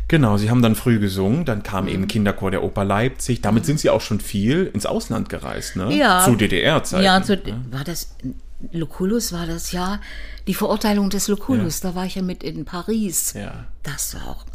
Genau, 0.09 0.37
Sie 0.37 0.51
haben 0.51 0.63
dann 0.63 0.77
früh 0.77 1.01
gesungen, 1.01 1.45
dann 1.45 1.63
kam 1.65 1.89
eben 1.89 2.07
Kinderchor 2.07 2.53
der 2.53 2.63
Oper 2.63 2.85
Leipzig. 2.85 3.41
Damit 3.43 3.67
sind 3.67 3.81
Sie 3.81 3.91
auch 3.91 4.01
schon 4.01 4.21
viel 4.21 4.71
ins 4.73 4.87
Ausland 4.87 5.29
gereist, 5.29 5.75
ne? 5.75 5.93
Ja. 5.93 6.25
Zu 6.25 6.37
DDR-Zeiten. 6.37 7.05
Ja, 7.05 7.23
zu, 7.23 7.41
war 7.71 7.83
das 7.85 8.15
Lucullus 8.73 9.33
war 9.33 9.47
das 9.47 9.73
ja 9.73 10.01
die 10.47 10.55
Verurteilung 10.55 11.11
des 11.11 11.29
Lucullus. 11.29 11.81
Da 11.81 11.95
war 11.95 12.07
ich 12.07 12.15
ja 12.15 12.23
mit 12.23 12.43
in 12.43 12.65
Paris. 12.65 13.35
Ja. 13.35 13.67
Das 13.83 14.15
war 14.15 14.29
auch. 14.29 14.47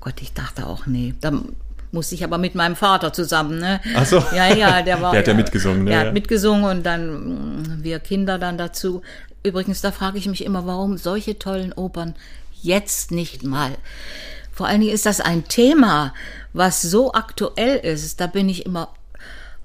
Gott, 0.00 0.22
ich 0.22 0.32
dachte 0.32 0.66
auch, 0.66 0.86
nee. 0.86 1.14
Da 1.20 1.32
musste 1.92 2.14
ich 2.14 2.24
aber 2.24 2.38
mit 2.38 2.54
meinem 2.54 2.76
Vater 2.76 3.12
zusammen, 3.12 3.58
ne? 3.58 3.80
Ach 3.94 4.06
so. 4.06 4.22
Ja, 4.34 4.54
ja, 4.54 4.82
der 4.82 5.00
war. 5.02 5.10
Der 5.12 5.20
hat 5.20 5.28
ja 5.28 5.34
mitgesungen, 5.34 5.84
ne? 5.84 5.90
Der 5.90 6.00
Ja. 6.00 6.06
hat 6.06 6.14
mitgesungen 6.14 6.64
und 6.64 6.82
dann 6.84 7.80
mm, 7.80 7.82
wir 7.82 7.98
Kinder 7.98 8.38
dann 8.38 8.56
dazu. 8.56 9.02
Übrigens, 9.42 9.80
da 9.80 9.92
frage 9.92 10.18
ich 10.18 10.26
mich 10.26 10.44
immer, 10.44 10.66
warum 10.66 10.96
solche 10.96 11.38
tollen 11.38 11.72
Opern 11.72 12.14
jetzt 12.62 13.10
nicht 13.10 13.44
mal. 13.44 13.72
Vor 14.56 14.66
allen 14.66 14.80
Dingen 14.80 14.92
ist 14.94 15.04
das 15.06 15.20
ein 15.20 15.46
Thema, 15.48 16.14
was 16.54 16.80
so 16.82 17.12
aktuell 17.12 17.76
ist. 17.76 18.20
Da 18.20 18.26
bin 18.26 18.48
ich 18.48 18.64
immer. 18.66 18.88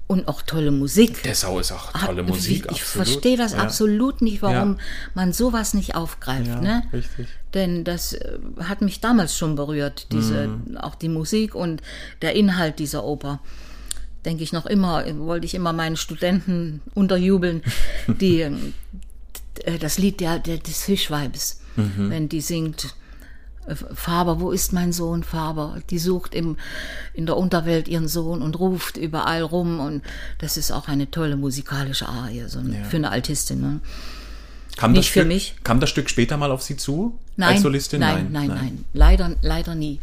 Und 0.08 0.28
auch 0.28 0.42
tolle 0.42 0.70
Musik. 0.72 1.22
Dessau 1.22 1.58
ist 1.58 1.72
auch 1.72 1.94
Ah, 1.94 2.04
tolle 2.06 2.22
Musik. 2.22 2.66
Ich 2.70 2.82
absolut. 2.82 3.08
verstehe 3.08 3.36
das 3.38 3.52
ja. 3.52 3.58
absolut 3.60 4.20
nicht, 4.20 4.42
warum 4.42 4.72
Ja. 4.72 4.78
man 5.14 5.32
sowas 5.32 5.72
nicht 5.72 5.94
aufgreift. 5.94 6.48
Ja, 6.48 6.60
ne? 6.60 6.82
richtig. 6.92 7.28
Denn 7.54 7.84
das 7.84 8.12
äh, 8.12 8.38
hat 8.64 8.82
mich 8.82 9.00
damals 9.00 9.38
schon 9.38 9.54
berührt, 9.56 10.08
diese, 10.12 10.48
Mhm. 10.48 10.76
auch 10.76 10.96
die 10.96 11.08
Musik 11.08 11.54
und 11.54 11.80
der 12.20 12.34
Inhalt 12.36 12.78
dieser 12.78 13.04
Oper. 13.04 13.40
Denke 14.26 14.42
ich 14.42 14.52
noch 14.52 14.66
immer, 14.66 15.02
wollte 15.18 15.46
ich 15.46 15.54
immer 15.54 15.72
meinen 15.72 15.96
Studenten 15.96 16.82
unterjubeln, 16.92 17.62
die 18.06 18.42
äh, 18.42 19.78
das 19.80 19.96
Lied 19.96 20.20
der, 20.20 20.38
der, 20.40 20.58
des 20.58 20.82
Fischweibes, 20.82 21.60
Mhm. 21.76 22.10
wenn 22.10 22.28
die 22.28 22.42
singt. 22.42 22.94
Äh, 23.66 23.74
Faber, 23.94 24.40
wo 24.40 24.50
ist 24.50 24.72
mein 24.72 24.92
Sohn 24.92 25.22
Faber? 25.22 25.78
Die 25.90 25.98
sucht 25.98 26.34
im, 26.34 26.56
in 27.14 27.26
der 27.26 27.36
Unterwelt 27.36 27.88
ihren 27.88 28.08
Sohn 28.08 28.42
und 28.42 28.58
ruft 28.58 28.96
überall 28.96 29.42
rum. 29.42 29.80
Und 29.80 30.02
das 30.38 30.56
ist 30.56 30.70
auch 30.72 30.88
eine 30.88 31.10
tolle 31.10 31.36
musikalische 31.36 32.08
Arie, 32.08 32.44
so 32.48 32.58
eine, 32.58 32.84
für 32.84 32.96
eine 32.96 33.10
Altistin. 33.10 33.60
Ne? 33.60 33.80
Kam 34.76 34.92
Nicht 34.92 35.00
das 35.00 35.06
für 35.12 35.20
Stück, 35.20 35.28
mich. 35.28 35.54
Kam 35.64 35.80
das 35.80 35.90
Stück 35.90 36.08
später 36.10 36.36
mal 36.36 36.50
auf 36.50 36.62
Sie 36.62 36.76
zu? 36.76 37.18
Nein, 37.36 37.50
Als 37.54 37.62
Solistin? 37.62 38.00
nein, 38.00 38.28
nein, 38.30 38.48
nein, 38.48 38.84
Leider, 38.94 39.32
leider 39.42 39.74
nie. 39.74 40.00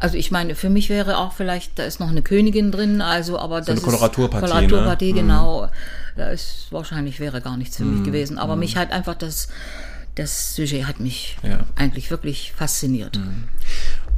Also 0.00 0.16
ich 0.16 0.30
meine, 0.30 0.54
für 0.54 0.70
mich 0.70 0.90
wäre 0.90 1.18
auch 1.18 1.32
vielleicht, 1.32 1.78
da 1.78 1.82
ist 1.82 1.98
noch 1.98 2.08
eine 2.08 2.22
Königin 2.22 2.70
drin, 2.70 3.00
also 3.02 3.36
aber 3.38 3.58
das 3.58 3.70
eine 3.70 3.80
Koloraturpartie, 3.80 4.46
ist 4.46 4.52
ne? 4.54 4.58
Koloraturpartie, 4.68 5.12
genau. 5.12 5.68
Da 6.16 6.30
ist 6.30 6.68
wahrscheinlich 6.70 7.18
wäre 7.18 7.40
gar 7.40 7.56
nichts 7.56 7.76
für 7.78 7.84
Mhm. 7.84 7.94
mich 7.96 8.04
gewesen. 8.04 8.38
Aber 8.38 8.54
mich 8.54 8.76
hat 8.76 8.92
einfach 8.92 9.16
das, 9.16 9.48
das 10.18 10.54
Sujet 10.54 10.86
hat 10.86 11.00
mich 11.00 11.36
Ja. 11.42 11.60
eigentlich 11.76 12.10
wirklich 12.10 12.52
fasziniert. 12.56 13.20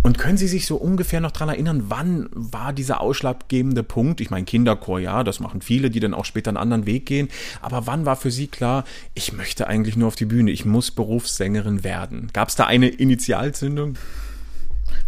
Und 0.02 0.16
können 0.16 0.38
Sie 0.38 0.48
sich 0.48 0.64
so 0.64 0.76
ungefähr 0.76 1.20
noch 1.20 1.30
dran 1.30 1.50
erinnern, 1.50 1.84
wann 1.88 2.28
war 2.32 2.72
dieser 2.72 3.02
ausschlaggebende 3.02 3.82
Punkt? 3.82 4.22
Ich 4.22 4.30
meine, 4.30 4.46
Kinderchor, 4.46 4.98
ja, 4.98 5.22
das 5.24 5.40
machen 5.40 5.60
viele, 5.60 5.90
die 5.90 6.00
dann 6.00 6.14
auch 6.14 6.24
später 6.24 6.48
einen 6.48 6.56
anderen 6.56 6.86
Weg 6.86 7.04
gehen. 7.04 7.28
Aber 7.60 7.86
wann 7.86 8.06
war 8.06 8.16
für 8.16 8.30
Sie 8.30 8.46
klar, 8.46 8.84
ich 9.14 9.34
möchte 9.34 9.66
eigentlich 9.66 9.96
nur 9.96 10.08
auf 10.08 10.16
die 10.16 10.24
Bühne, 10.24 10.50
ich 10.52 10.64
muss 10.64 10.90
Berufssängerin 10.90 11.84
werden? 11.84 12.30
Gab 12.32 12.48
es 12.48 12.56
da 12.56 12.64
eine 12.64 12.88
Initialzündung? 12.88 13.96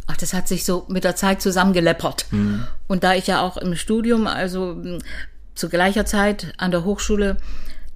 Ach, 0.07 0.17
das 0.19 0.35
hat 0.35 0.47
sich 0.47 0.65
so 0.65 0.85
mit 0.89 1.05
der 1.05 1.17
Zeit 1.17 1.41
zusammengeleppert. 1.41 2.27
Mhm. 2.31 2.67
Und 2.87 3.03
da 3.03 3.15
ich 3.15 3.27
ja 3.27 3.41
auch 3.41 3.57
im 3.57 3.75
Studium, 3.77 4.27
also 4.27 4.77
zu 5.55 5.71
gleicher 5.71 6.05
Zeit 6.05 6.53
an 6.59 6.71
der 6.71 6.85
Hochschule 6.85 7.39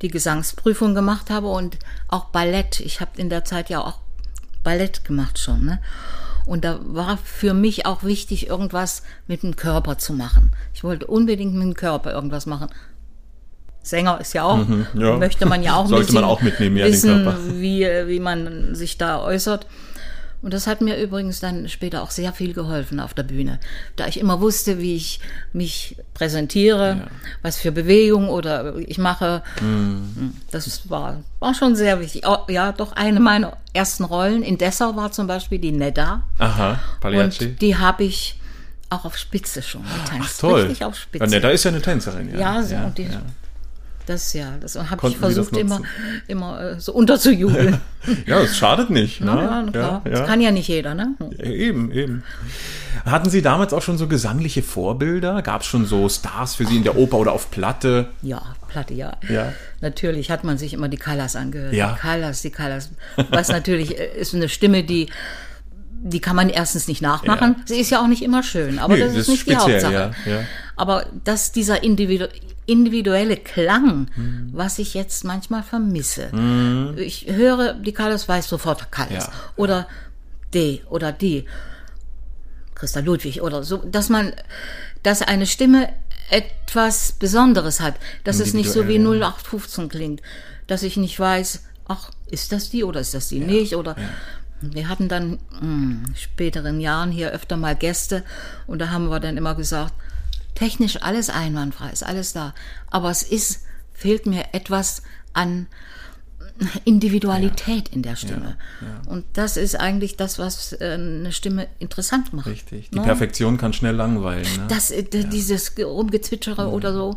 die 0.06 0.12
Gesangsprüfung 0.12 0.94
gemacht 0.94 1.30
habe 1.30 1.48
und 1.48 1.78
auch 2.06 2.26
Ballett. 2.26 2.78
Ich 2.78 3.00
habe 3.00 3.10
in 3.16 3.28
der 3.28 3.44
Zeit 3.44 3.70
ja 3.70 3.80
auch 3.80 3.98
Ballett 4.62 5.04
gemacht 5.04 5.38
schon. 5.38 5.64
Ne? 5.64 5.80
Und 6.46 6.64
da 6.64 6.78
war 6.80 7.18
für 7.18 7.54
mich 7.54 7.86
auch 7.86 8.04
wichtig, 8.04 8.46
irgendwas 8.46 9.02
mit 9.26 9.42
dem 9.42 9.56
Körper 9.56 9.98
zu 9.98 10.12
machen. 10.12 10.52
Ich 10.74 10.84
wollte 10.84 11.08
unbedingt 11.08 11.54
mit 11.54 11.64
dem 11.64 11.74
Körper 11.74 12.12
irgendwas 12.12 12.46
machen. 12.46 12.68
Sänger 13.82 14.20
ist 14.20 14.32
ja 14.32 14.44
auch, 14.44 14.64
ja. 14.94 15.16
möchte 15.16 15.44
man 15.44 15.64
ja 15.64 15.74
auch 15.74 15.84
ein 15.84 15.88
Sollte 15.88 16.12
man 16.12 16.24
auch 16.24 16.40
mitnehmen, 16.40 16.76
ja, 16.76 16.86
wissen, 16.86 17.60
wie, 17.60 17.80
wie 18.06 18.20
man 18.20 18.76
sich 18.76 18.98
da 18.98 19.22
äußert. 19.22 19.66
Und 20.46 20.54
das 20.54 20.68
hat 20.68 20.80
mir 20.80 20.96
übrigens 20.96 21.40
dann 21.40 21.68
später 21.68 22.04
auch 22.04 22.12
sehr 22.12 22.32
viel 22.32 22.52
geholfen 22.52 23.00
auf 23.00 23.14
der 23.14 23.24
Bühne, 23.24 23.58
da 23.96 24.06
ich 24.06 24.20
immer 24.20 24.40
wusste, 24.40 24.78
wie 24.78 24.94
ich 24.94 25.18
mich 25.52 25.96
präsentiere, 26.14 27.08
was 27.42 27.58
für 27.58 27.72
Bewegung 27.72 28.28
oder 28.28 28.76
ich 28.76 28.98
mache. 28.98 29.42
Mhm. 29.60 30.34
Das 30.52 30.88
war, 30.88 31.24
war 31.40 31.52
schon 31.52 31.74
sehr 31.74 31.98
wichtig. 31.98 32.22
Oh, 32.28 32.38
ja, 32.46 32.70
doch 32.70 32.92
eine 32.92 33.18
meiner 33.18 33.56
ersten 33.72 34.04
Rollen 34.04 34.44
in 34.44 34.56
Dessau 34.56 34.94
war 34.94 35.10
zum 35.10 35.26
Beispiel 35.26 35.58
die 35.58 35.72
Nedda. 35.72 36.22
Aha, 36.38 36.78
Pagliacci. 37.00 37.46
Und 37.46 37.60
die 37.60 37.76
habe 37.76 38.04
ich 38.04 38.38
auch 38.88 39.04
auf 39.04 39.18
Spitze 39.18 39.62
schon 39.62 39.82
getanzt. 39.82 40.34
Ach 40.36 40.40
toll. 40.42 40.60
Richtig 40.60 40.84
auf 40.84 40.96
Spitze. 40.96 41.24
Ja, 41.24 41.28
ne, 41.28 41.40
da 41.40 41.48
ist 41.50 41.64
ja 41.64 41.72
eine 41.72 41.82
Tänzerin, 41.82 42.32
ja. 42.32 42.38
Ja, 42.38 42.62
so, 42.62 42.72
ja, 42.72 42.84
und 42.84 42.96
die, 42.96 43.02
ja. 43.02 43.20
Das 44.06 44.32
ja, 44.32 44.54
das 44.60 44.76
habe 44.76 45.08
ich 45.08 45.14
das 45.14 45.34
versucht 45.34 45.56
immer, 45.56 45.80
immer 46.26 46.60
äh, 46.60 46.80
so 46.80 46.92
unterzujubeln. 46.92 47.80
ja, 48.26 48.40
es 48.40 48.56
schadet 48.56 48.90
nicht. 48.90 49.20
Ne? 49.20 49.26
Ja, 49.26 49.66
klar. 49.70 50.02
Ja, 50.04 50.10
Das 50.10 50.20
ja. 50.20 50.26
kann 50.26 50.40
ja 50.40 50.50
nicht 50.50 50.68
jeder, 50.68 50.94
ne? 50.94 51.14
Eben, 51.38 51.90
eben. 51.92 52.22
Hatten 53.04 53.28
Sie 53.30 53.42
damals 53.42 53.72
auch 53.72 53.82
schon 53.82 53.98
so 53.98 54.08
gesangliche 54.08 54.62
Vorbilder? 54.62 55.42
Gab 55.42 55.60
es 55.60 55.66
schon 55.66 55.84
so 55.86 56.08
Stars 56.08 56.54
für 56.54 56.64
Sie 56.66 56.76
in 56.76 56.84
der 56.84 56.96
Oper 56.96 57.18
oder 57.18 57.32
auf 57.32 57.50
Platte? 57.50 58.08
Ja, 58.22 58.42
Platte, 58.68 58.94
ja. 58.94 59.12
Ja. 59.28 59.52
Natürlich 59.80 60.30
hat 60.30 60.44
man 60.44 60.56
sich 60.58 60.72
immer 60.72 60.88
die 60.88 60.96
Callas 60.96 61.36
angehört. 61.36 61.74
Ja. 61.74 61.92
Die 61.92 61.98
Callas, 62.00 62.42
die 62.42 62.50
Callas. 62.50 62.90
Was 63.30 63.48
natürlich 63.48 63.98
äh, 63.98 64.18
ist 64.18 64.34
eine 64.34 64.48
Stimme, 64.48 64.82
die 64.84 65.08
die 66.02 66.20
kann 66.20 66.36
man 66.36 66.50
erstens 66.50 66.88
nicht 66.88 67.02
nachmachen. 67.02 67.56
Sie 67.64 67.80
ist 67.80 67.90
ja 67.90 68.00
auch 68.00 68.06
nicht 68.06 68.22
immer 68.22 68.42
schön, 68.42 68.78
aber 68.78 68.94
Nee, 68.94 69.00
das, 69.00 69.14
das 69.14 69.22
ist 69.22 69.28
nicht 69.28 69.46
ist 69.48 69.52
speziell, 69.52 69.80
die 69.80 69.86
Hauptsache. 69.86 70.14
ja, 70.26 70.32
ja. 70.36 70.40
Aber 70.76 71.06
dass 71.24 71.52
dieser 71.52 71.82
individu 71.82 72.26
individuelle 72.66 73.36
Klang, 73.36 74.08
Mhm. 74.16 74.50
was 74.52 74.78
ich 74.78 74.94
jetzt 74.94 75.24
manchmal 75.24 75.62
vermisse. 75.62 76.30
Ich 76.96 77.26
höre 77.28 77.74
die 77.74 77.92
Callas, 77.92 78.28
weiß 78.28 78.48
sofort 78.48 78.90
Callas. 78.90 79.26
Ja, 79.26 79.32
Oder 79.56 79.86
D 80.52 80.82
oder 80.90 81.12
die. 81.12 81.44
Christa 82.74 83.00
Ludwig 83.00 83.40
oder 83.42 83.62
so, 83.62 83.78
dass 83.78 84.08
man, 84.10 84.32
dass 85.02 85.22
eine 85.22 85.46
Stimme 85.46 85.88
etwas 86.30 87.12
Besonderes 87.12 87.80
hat, 87.80 87.94
dass 88.24 88.38
es 88.40 88.52
nicht 88.52 88.70
so 88.70 88.86
wie 88.88 88.96
Individuell, 88.96 89.22
0815 89.22 89.88
klingt, 89.88 90.22
dass 90.66 90.82
ich 90.82 90.96
nicht 90.96 91.18
weiß, 91.18 91.62
ach, 91.88 92.10
ist 92.30 92.52
das 92.52 92.68
die 92.70 92.84
oder 92.84 93.00
ist 93.00 93.14
das 93.14 93.28
die 93.28 93.38
nicht? 93.38 93.76
Oder 93.76 93.96
wir 94.60 94.88
hatten 94.88 95.08
dann 95.08 95.38
mh, 95.60 96.08
späteren 96.16 96.80
Jahren 96.80 97.12
hier 97.12 97.30
öfter 97.30 97.56
mal 97.56 97.76
Gäste. 97.76 98.24
Und 98.66 98.80
da 98.80 98.90
haben 98.90 99.08
wir 99.08 99.20
dann 99.20 99.36
immer 99.36 99.54
gesagt, 99.54 99.94
technisch 100.56 101.00
alles 101.02 101.30
einwandfrei, 101.30 101.90
ist 101.90 102.02
alles 102.02 102.32
da, 102.32 102.54
aber 102.90 103.10
es 103.10 103.22
ist 103.22 103.62
fehlt 103.92 104.26
mir 104.26 104.44
etwas 104.52 105.02
an 105.32 105.68
Individualität 106.84 107.88
in 107.88 108.02
der 108.02 108.16
Stimme. 108.16 108.56
Und 109.06 109.24
das 109.34 109.56
ist 109.56 109.78
eigentlich 109.78 110.16
das, 110.16 110.38
was 110.38 110.72
äh, 110.72 110.94
eine 110.94 111.32
Stimme 111.32 111.66
interessant 111.78 112.32
macht. 112.32 112.46
Richtig. 112.46 112.90
Die 112.90 112.98
Ne? 112.98 113.04
Perfektion 113.04 113.58
kann 113.58 113.72
schnell 113.72 113.94
langweilen. 113.94 114.46
Ne? 114.56 114.64
Das, 114.68 114.90
äh, 114.90 115.02
dieses 115.02 115.72
Rumgezwitschere 115.78 116.68
oder 116.68 116.94
so, 116.94 117.16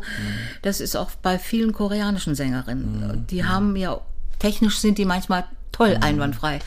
das 0.62 0.80
ist 0.80 0.94
auch 0.96 1.10
bei 1.22 1.38
vielen 1.38 1.72
koreanischen 1.72 2.34
Sängerinnen. 2.34 3.26
Die 3.30 3.44
haben 3.44 3.76
ja, 3.76 4.00
technisch 4.38 4.78
sind 4.78 4.98
die 4.98 5.06
manchmal 5.06 5.44
toll 5.72 5.96
einwandfrei, 6.00 6.58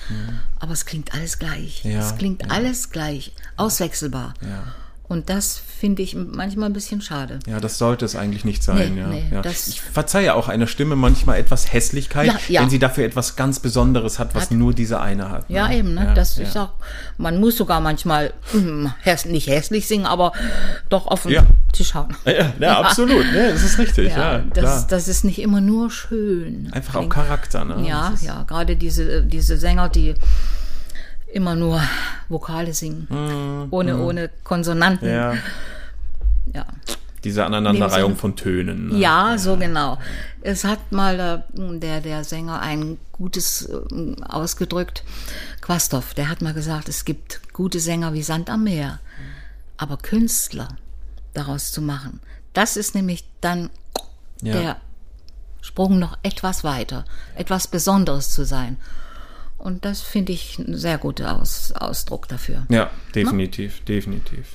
aber 0.60 0.74
es 0.74 0.86
klingt 0.86 1.14
alles 1.14 1.38
gleich. 1.38 1.84
Ja, 1.84 2.00
es 2.00 2.18
klingt 2.18 2.42
ja. 2.42 2.48
alles 2.50 2.90
gleich, 2.90 3.34
auswechselbar. 3.56 4.34
Ja. 4.42 4.64
Und 5.06 5.30
das 5.30 5.58
finde 5.58 6.02
ich 6.02 6.16
manchmal 6.16 6.70
ein 6.70 6.74
bisschen 6.74 7.02
schade. 7.02 7.40
Ja, 7.46 7.60
das 7.60 7.78
sollte 7.78 8.06
es 8.06 8.16
eigentlich 8.16 8.46
nicht 8.46 8.64
sein. 8.64 8.96
Nee, 8.96 9.02
ja. 9.02 9.08
nee, 9.08 9.24
ja. 9.32 9.42
ich 9.46 9.82
verzeihe 9.82 10.34
auch 10.34 10.48
einer 10.48 10.66
Stimme 10.66 10.96
manchmal 10.96 11.38
etwas 11.40 11.74
Hässlichkeit, 11.74 12.28
Ja, 12.28 12.40
ja. 12.48 12.62
wenn 12.62 12.70
sie 12.70 12.80
dafür 12.80 13.04
etwas 13.04 13.36
ganz 13.36 13.60
Besonderes 13.60 14.18
hat, 14.18 14.34
was 14.34 14.44
Hat- 14.44 14.52
nur 14.52 14.74
diese 14.74 15.02
eine 15.02 15.30
hat. 15.30 15.50
Ja, 15.50 15.68
ne? 15.68 15.78
eben, 15.78 15.94
ne? 15.94 16.06
Ja, 16.06 16.14
das 16.14 16.38
ja. 16.38 16.44
ist 16.44 16.58
auch, 16.58 16.72
man 17.18 17.40
muss 17.40 17.58
sogar 17.58 17.82
manchmal 17.82 18.34
hm, 18.54 18.94
häss, 19.02 19.26
nicht 19.26 19.48
hässlich 19.48 19.88
singen, 19.88 20.06
aber 20.06 20.32
doch 20.88 21.06
auf 21.08 21.24
den 21.24 21.32
Ja. 21.34 21.44
Tisch 21.74 21.94
hauen. 21.96 22.16
Ja, 22.26 22.54
ja, 22.60 22.80
absolut. 22.80 23.26
Ja, 23.34 23.52
das 23.52 23.64
ist 23.64 23.78
richtig. 23.78 24.10
Ja, 24.10 24.38
Ja, 24.38 24.44
das, 24.54 24.88
das 24.88 25.08
ist 25.10 25.26
nicht 25.26 25.40
immer 25.40 25.60
nur 25.60 25.92
schön. 25.92 26.70
Einfach 26.72 26.96
auch 26.96 27.10
Charakter. 27.10 27.66
Ne? 27.66 27.86
Ja, 27.88 28.14
ja, 28.22 28.44
gerade 28.44 28.78
diese, 28.78 29.22
diese 29.24 29.58
Sänger, 29.58 29.90
die 29.90 30.16
immer 31.34 31.56
nur 31.56 31.82
Vokale 32.30 32.74
singen, 32.74 33.08
ohne, 33.72 33.98
ohne 33.98 34.30
Konsonanten. 34.44 35.08
Ja, 35.10 35.34
Ja. 36.54 36.66
diese 37.24 37.46
Aneinanderreihung 37.46 38.16
von 38.16 38.36
Tönen. 38.36 38.90
Ne? 38.90 38.98
Ja, 39.00 39.38
so 39.38 39.56
genau. 39.58 39.98
Es 40.42 40.64
hat 40.66 40.92
mal 40.92 41.20
äh, 41.56 41.80
der, 41.80 42.02
der 42.02 42.24
Sänger 42.24 42.60
ein 42.62 42.98
gutes 43.12 43.70
äh, 43.70 44.22
ausgedrückt, 44.24 45.04
Quasthoff, 45.62 46.14
der 46.14 46.30
hat 46.30 46.42
mal 46.42 46.54
gesagt, 46.54 46.90
es 46.90 47.06
gibt 47.06 47.54
gute 47.54 47.80
Sänger 47.80 48.14
wie 48.14 48.24
Sand 48.24 48.50
am 48.50 48.64
Meer, 48.66 49.00
aber 49.78 49.98
Künstler 49.98 50.68
daraus 51.34 51.72
zu 51.72 51.82
machen, 51.82 52.20
das 52.54 52.78
ist 52.78 52.94
nämlich 52.94 53.24
dann 53.42 53.70
Ja. 54.42 54.54
der 54.54 54.78
Sprung 55.62 55.98
noch 55.98 56.18
etwas 56.24 56.64
weiter, 56.66 57.06
etwas 57.36 57.68
Besonderes 57.68 58.32
zu 58.32 58.44
sein. 58.46 58.76
Und 59.64 59.86
das 59.86 60.02
finde 60.02 60.34
ich 60.34 60.60
ein 60.60 60.76
sehr 60.76 60.98
guter 60.98 61.40
Aus, 61.40 61.72
Ausdruck 61.72 62.28
dafür. 62.28 62.66
Ja, 62.68 62.92
definitiv, 63.16 63.80
definitiv. 63.86 64.48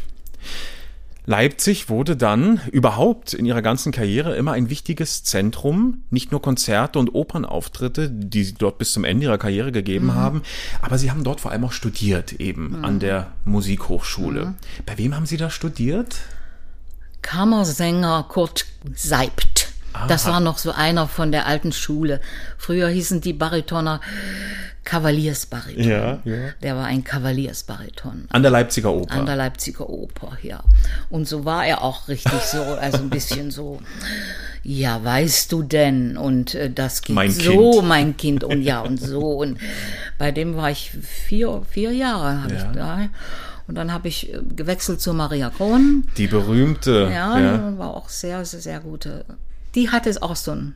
Leipzig 1.24 1.88
wurde 1.88 2.14
dann 2.14 2.60
überhaupt 2.72 3.32
in 3.32 3.46
ihrer 3.46 3.62
ganzen 3.62 3.90
Karriere 3.90 4.36
immer 4.36 4.52
ein 4.52 4.68
wichtiges 4.68 5.24
Zentrum, 5.24 6.04
nicht 6.10 6.30
nur 6.30 6.42
Konzerte 6.42 6.98
und 6.98 7.14
Opernauftritte, 7.14 8.10
die 8.10 8.44
sie 8.44 8.52
dort 8.52 8.76
bis 8.76 8.92
zum 8.92 9.04
Ende 9.04 9.24
ihrer 9.24 9.38
Karriere 9.38 9.72
gegeben 9.72 10.14
haben, 10.14 10.42
aber 10.82 10.98
sie 10.98 11.10
haben 11.10 11.24
dort 11.24 11.40
vor 11.40 11.52
allem 11.52 11.64
auch 11.64 11.72
studiert 11.72 12.34
eben 12.34 12.84
an 12.84 12.98
der 12.98 13.32
Musikhochschule. 13.46 14.56
Bei 14.84 14.98
wem 14.98 15.16
haben 15.16 15.24
Sie 15.24 15.38
da 15.38 15.48
studiert? 15.48 16.16
Kammersänger 17.22 18.26
Kurt 18.28 18.66
Seibt. 18.94 19.67
Das 20.06 20.26
war 20.26 20.40
noch 20.40 20.58
so 20.58 20.70
einer 20.72 21.08
von 21.08 21.32
der 21.32 21.46
alten 21.46 21.72
Schule. 21.72 22.20
Früher 22.56 22.88
hießen 22.88 23.20
die 23.20 23.32
Baritoner 23.32 24.00
Kavaliersbariton. 24.84 25.82
Ja, 25.84 26.18
ja. 26.24 26.36
Der 26.62 26.76
war 26.76 26.86
ein 26.86 27.04
Kavaliersbariton. 27.04 28.26
An 28.30 28.42
der 28.42 28.50
Leipziger 28.50 28.90
Oper. 28.92 29.12
An 29.12 29.26
der 29.26 29.36
Leipziger 29.36 29.88
Oper, 29.88 30.38
ja. 30.42 30.62
Und 31.10 31.28
so 31.28 31.44
war 31.44 31.66
er 31.66 31.82
auch 31.82 32.08
richtig 32.08 32.40
so, 32.40 32.62
also 32.62 32.98
ein 32.98 33.10
bisschen 33.10 33.50
so, 33.50 33.80
ja, 34.62 35.02
weißt 35.04 35.52
du 35.52 35.62
denn? 35.62 36.16
Und 36.16 36.54
äh, 36.54 36.70
das 36.70 37.02
geht 37.02 37.14
Mein 37.14 37.30
so, 37.30 37.72
Kind. 37.72 37.88
mein 37.88 38.16
Kind, 38.16 38.44
und 38.44 38.62
ja, 38.62 38.80
und 38.80 38.98
so. 38.98 39.20
Und 39.20 39.58
bei 40.16 40.30
dem 40.30 40.56
war 40.56 40.70
ich 40.70 40.90
vier, 41.02 41.62
vier 41.68 41.92
Jahre, 41.92 42.42
habe 42.42 42.54
Ja. 42.54 42.58
ich 42.70 42.76
da. 42.76 43.00
Und 43.66 43.74
dann 43.74 43.92
habe 43.92 44.08
ich 44.08 44.32
äh, 44.32 44.38
gewechselt 44.56 45.02
zu 45.02 45.12
Maria 45.12 45.50
Kron. 45.50 46.04
die 46.16 46.28
berühmte. 46.28 47.10
Ja, 47.12 47.38
ja. 47.38 47.78
war 47.78 47.94
auch 47.94 48.08
sehr, 48.08 48.42
sehr, 48.46 48.60
sehr 48.60 48.80
gute. 48.80 49.26
Die 49.78 49.90
hatte 49.90 50.10
es 50.10 50.20
auch 50.20 50.34
so 50.34 50.50
einen 50.50 50.74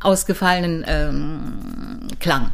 ausgefallenen 0.00 0.84
ähm, 0.88 2.08
Klang. 2.18 2.52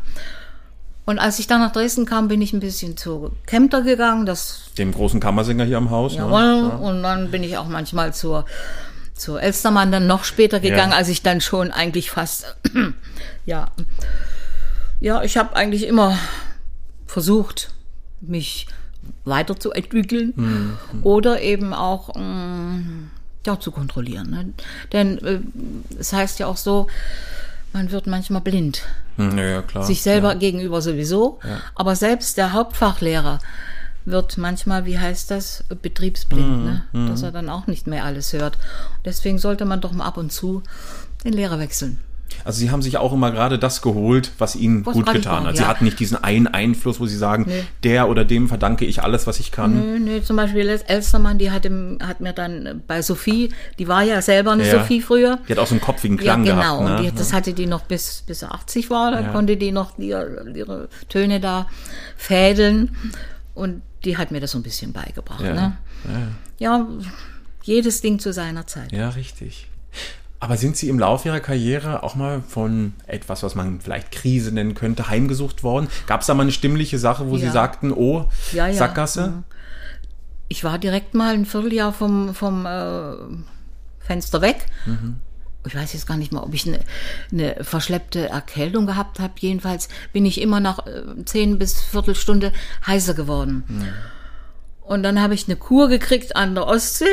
Und 1.07 1.19
als 1.19 1.39
ich 1.39 1.47
dann 1.47 1.61
nach 1.63 1.73
Dresden 1.73 2.05
kam, 2.05 2.29
bin 2.29 2.43
ich 2.43 2.53
ein 2.53 2.61
bisschen 2.61 2.99
zu 2.99 3.33
Kempter 3.47 3.81
gegangen. 3.81 4.27
Das 4.27 4.73
Dem 4.77 4.93
großen 4.93 5.21
Kammersänger 5.21 5.65
hier 5.65 5.79
am 5.79 5.89
Haus. 5.89 6.15
Jawohl. 6.17 6.63
Ne? 6.65 6.77
Und 6.79 7.03
dann 7.03 7.31
bin 7.31 7.43
ich 7.43 7.57
auch 7.57 7.67
manchmal 7.69 8.13
zur, 8.13 8.45
zur 9.15 9.41
Elstermann 9.41 9.91
dann 9.91 10.07
noch 10.07 10.25
später 10.25 10.61
gegangen, 10.61 10.91
Ja. 10.93 10.99
als 10.99 11.09
ich 11.09 11.23
dann 11.23 11.41
schon 11.41 11.71
eigentlich 11.71 12.11
fast, 12.11 12.57
ja, 13.47 13.69
ja, 15.01 15.23
ich 15.23 15.39
habe 15.39 15.57
eigentlich 15.57 15.87
immer 15.87 16.19
versucht, 17.07 17.71
mich 18.21 18.67
weiterzuentwickeln 19.25 20.33
Mhm. 20.37 20.77
oder 21.05 21.41
eben 21.41 21.73
auch 21.73 22.15
mm, 22.17 23.11
ja, 23.47 23.59
zu 23.59 23.71
kontrollieren. 23.71 24.31
Ne? 24.31 24.53
Denn 24.93 25.19
äh, 25.25 25.41
es 25.99 26.13
heißt 26.13 26.39
ja 26.39 26.47
auch 26.47 26.57
so, 26.57 26.87
man 27.73 27.91
wird 27.91 28.07
manchmal 28.07 28.41
blind 28.41 28.83
Hm, 29.17 29.37
Ja, 29.39 29.45
ja, 29.45 29.63
klar. 29.63 29.85
sich 29.85 30.03
selber 30.03 30.35
gegenüber 30.35 30.83
sowieso, 30.83 31.39
aber 31.75 31.97
selbst 31.97 32.37
der 32.37 32.53
Hauptfachlehrer 32.53 33.39
wird 34.05 34.37
manchmal, 34.39 34.85
wie 34.85 34.99
heißt 34.99 35.31
das, 35.31 35.65
betriebsblind, 35.83 36.65
ne? 36.65 37.09
dass 37.09 37.23
er 37.23 37.33
dann 37.33 37.49
auch 37.49 37.67
nicht 37.67 37.87
mehr 37.87 38.05
alles 38.05 38.33
hört. 38.35 38.59
Deswegen 39.05 39.39
sollte 39.39 39.65
man 39.65 39.81
doch 39.81 39.93
mal 39.93 40.05
ab 40.05 40.17
und 40.17 40.33
zu 40.33 40.63
den 41.25 41.33
Lehrer 41.33 41.59
wechseln. 41.59 41.99
Also 42.45 42.59
Sie 42.61 42.71
haben 42.71 42.83
sich 42.83 42.97
auch 42.99 43.13
immer 43.13 43.31
gerade 43.31 43.59
das 43.59 43.83
geholt, 43.83 44.33
was 44.39 44.55
Ihnen 44.57 44.85
Was 44.87 44.95
gut 44.95 45.11
getan 45.13 45.45
hat. 45.47 45.57
Sie 45.57 45.63
ja. 45.63 45.69
hatten 45.69 45.85
nicht 45.85 45.99
diesen 45.99 46.23
einen 46.23 46.47
Einfluss, 46.47 47.01
wo 47.01 47.07
Sie 47.07 47.17
sagen, 47.17 47.45
Nee. 47.49 47.65
der 47.83 48.09
oder 48.09 48.25
dem 48.25 48.49
verdanke 48.49 48.85
ich 48.85 49.03
alles, 49.03 49.27
was 49.27 49.41
ich 49.41 49.53
kann. 49.53 49.75
Nö, 49.75 49.99
nö, 49.99 50.23
zum 50.23 50.37
Beispiel 50.37 50.69
Elstermann, 50.69 51.39
die 51.39 51.51
hat, 51.51 51.65
im, 51.65 51.99
hat 52.03 52.21
mir 52.21 52.33
dann 52.33 52.83
bei 52.87 53.03
Sophie, 53.03 53.51
die 53.79 53.89
war 53.89 54.03
ja 54.03 54.23
selber 54.23 54.53
eine 54.53 54.67
Ja. 54.67 54.79
Sophie 54.79 55.01
früher. 55.01 55.39
Die 55.49 55.53
hat 55.53 55.59
auch 55.59 55.67
so 55.67 55.75
einen 55.75 55.81
kopfigen 55.81 56.17
Ja, 56.19 56.23
Klang 56.23 56.45
genau. 56.45 56.57
gehabt. 56.79 56.81
Ne? 56.85 56.97
Und 56.97 57.03
die, 57.05 57.19
das 57.19 57.33
hatte 57.33 57.53
die 57.53 57.67
noch 57.67 57.83
bis, 57.83 58.23
bis 58.27 58.43
er 58.43 58.55
80 58.55 58.91
war. 58.91 59.11
Da 59.13 59.21
Ja. 59.21 59.29
konnte 59.33 59.57
die 59.57 59.73
noch 59.73 59.99
ihre, 59.99 60.47
ihre 60.55 60.89
Töne 61.09 61.41
da 61.41 61.67
fädeln. 62.17 62.95
Und 63.55 63.83
die 64.05 64.17
hat 64.19 64.31
mir 64.31 64.41
das 64.41 64.53
so 64.53 64.59
ein 64.59 64.63
bisschen 64.63 64.93
beigebracht. 64.93 65.41
Ja. 65.43 65.55
Ne? 65.55 65.77
ja, 66.59 66.87
jedes 67.65 68.01
Ding 68.01 68.19
zu 68.19 68.33
seiner 68.33 68.67
Zeit. 68.67 68.93
Ja, 68.93 69.09
richtig. 69.11 69.69
Aber 70.47 70.57
sind 70.57 70.77
Sie 70.77 70.89
im 70.89 71.01
Laufe 71.01 71.27
Ihrer 71.27 71.41
Karriere 71.41 72.05
auch 72.05 72.15
mal 72.15 72.41
von 72.47 72.95
etwas, 73.09 73.43
was 73.43 73.57
man 73.57 73.81
vielleicht 73.81 74.13
Krise 74.13 74.53
nennen 74.53 74.75
könnte, 74.75 75.09
heimgesucht 75.09 75.65
worden? 75.65 75.89
Gab 76.07 76.21
es 76.21 76.29
da 76.29 76.35
mal 76.35 76.43
eine 76.45 76.53
stimmliche 76.53 77.01
Sache, 77.01 77.29
wo 77.29 77.37
Sie 77.37 77.47
Ja. 77.47 77.51
sagten, 77.53 77.91
oh, 77.93 78.29
Ja, 78.53 78.69
ja. 78.69 78.75
Sackgasse? 78.75 79.27
Mhm. 79.29 79.45
Ich 80.47 80.63
war 80.63 80.79
direkt 80.79 81.15
mal 81.15 81.35
ein 81.35 81.47
Vierteljahr 81.47 81.93
vom, 81.93 82.33
vom 82.33 82.65
äh, 82.65 83.15
Fenster 83.99 84.41
weg. 84.41 84.67
Ich 85.67 85.75
weiß 85.75 85.95
jetzt 85.95 86.07
gar 86.07 86.17
nicht 86.17 86.31
mal, 86.31 86.45
ob 86.45 86.55
ich 86.55 86.65
eine, 86.69 86.79
eine 87.33 87.65
verschleppte 87.65 88.29
Erkältung 88.29 88.87
gehabt 88.87 89.19
habe. 89.19 89.33
Jedenfalls 89.39 89.89
bin 90.13 90.25
ich 90.25 90.41
immer 90.41 90.61
nach 90.61 90.87
äh, 90.87 91.03
zehn 91.25 91.59
bis 91.59 91.83
Viertelstunde 91.83 92.53
heißer 92.87 93.15
geworden. 93.15 93.65
Und 94.83 95.03
dann 95.03 95.21
habe 95.21 95.35
ich 95.35 95.47
eine 95.49 95.57
Kur 95.57 95.89
gekriegt 95.89 96.37
an 96.37 96.55
der 96.55 96.69
Ostsee. 96.69 97.07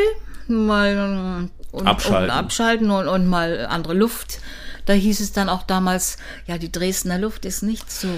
Mal 0.48 1.50
und, 1.74 1.88
Abschalten. 1.88 2.30
Und 2.30 2.38
abschalten 2.38 2.92
und, 2.92 3.08
und 3.08 3.28
mal 3.28 3.66
andere 3.66 3.94
Luft. 3.94 4.40
Da 4.86 4.94
hieß 4.94 5.20
es 5.20 5.32
dann 5.32 5.50
auch 5.50 5.64
damals, 5.64 6.18
ja, 6.46 6.58
die 6.58 6.72
Dresdner 6.72 7.18
Luft 7.18 7.46
ist 7.46 7.64
nicht 7.64 7.92
so. 7.92 8.10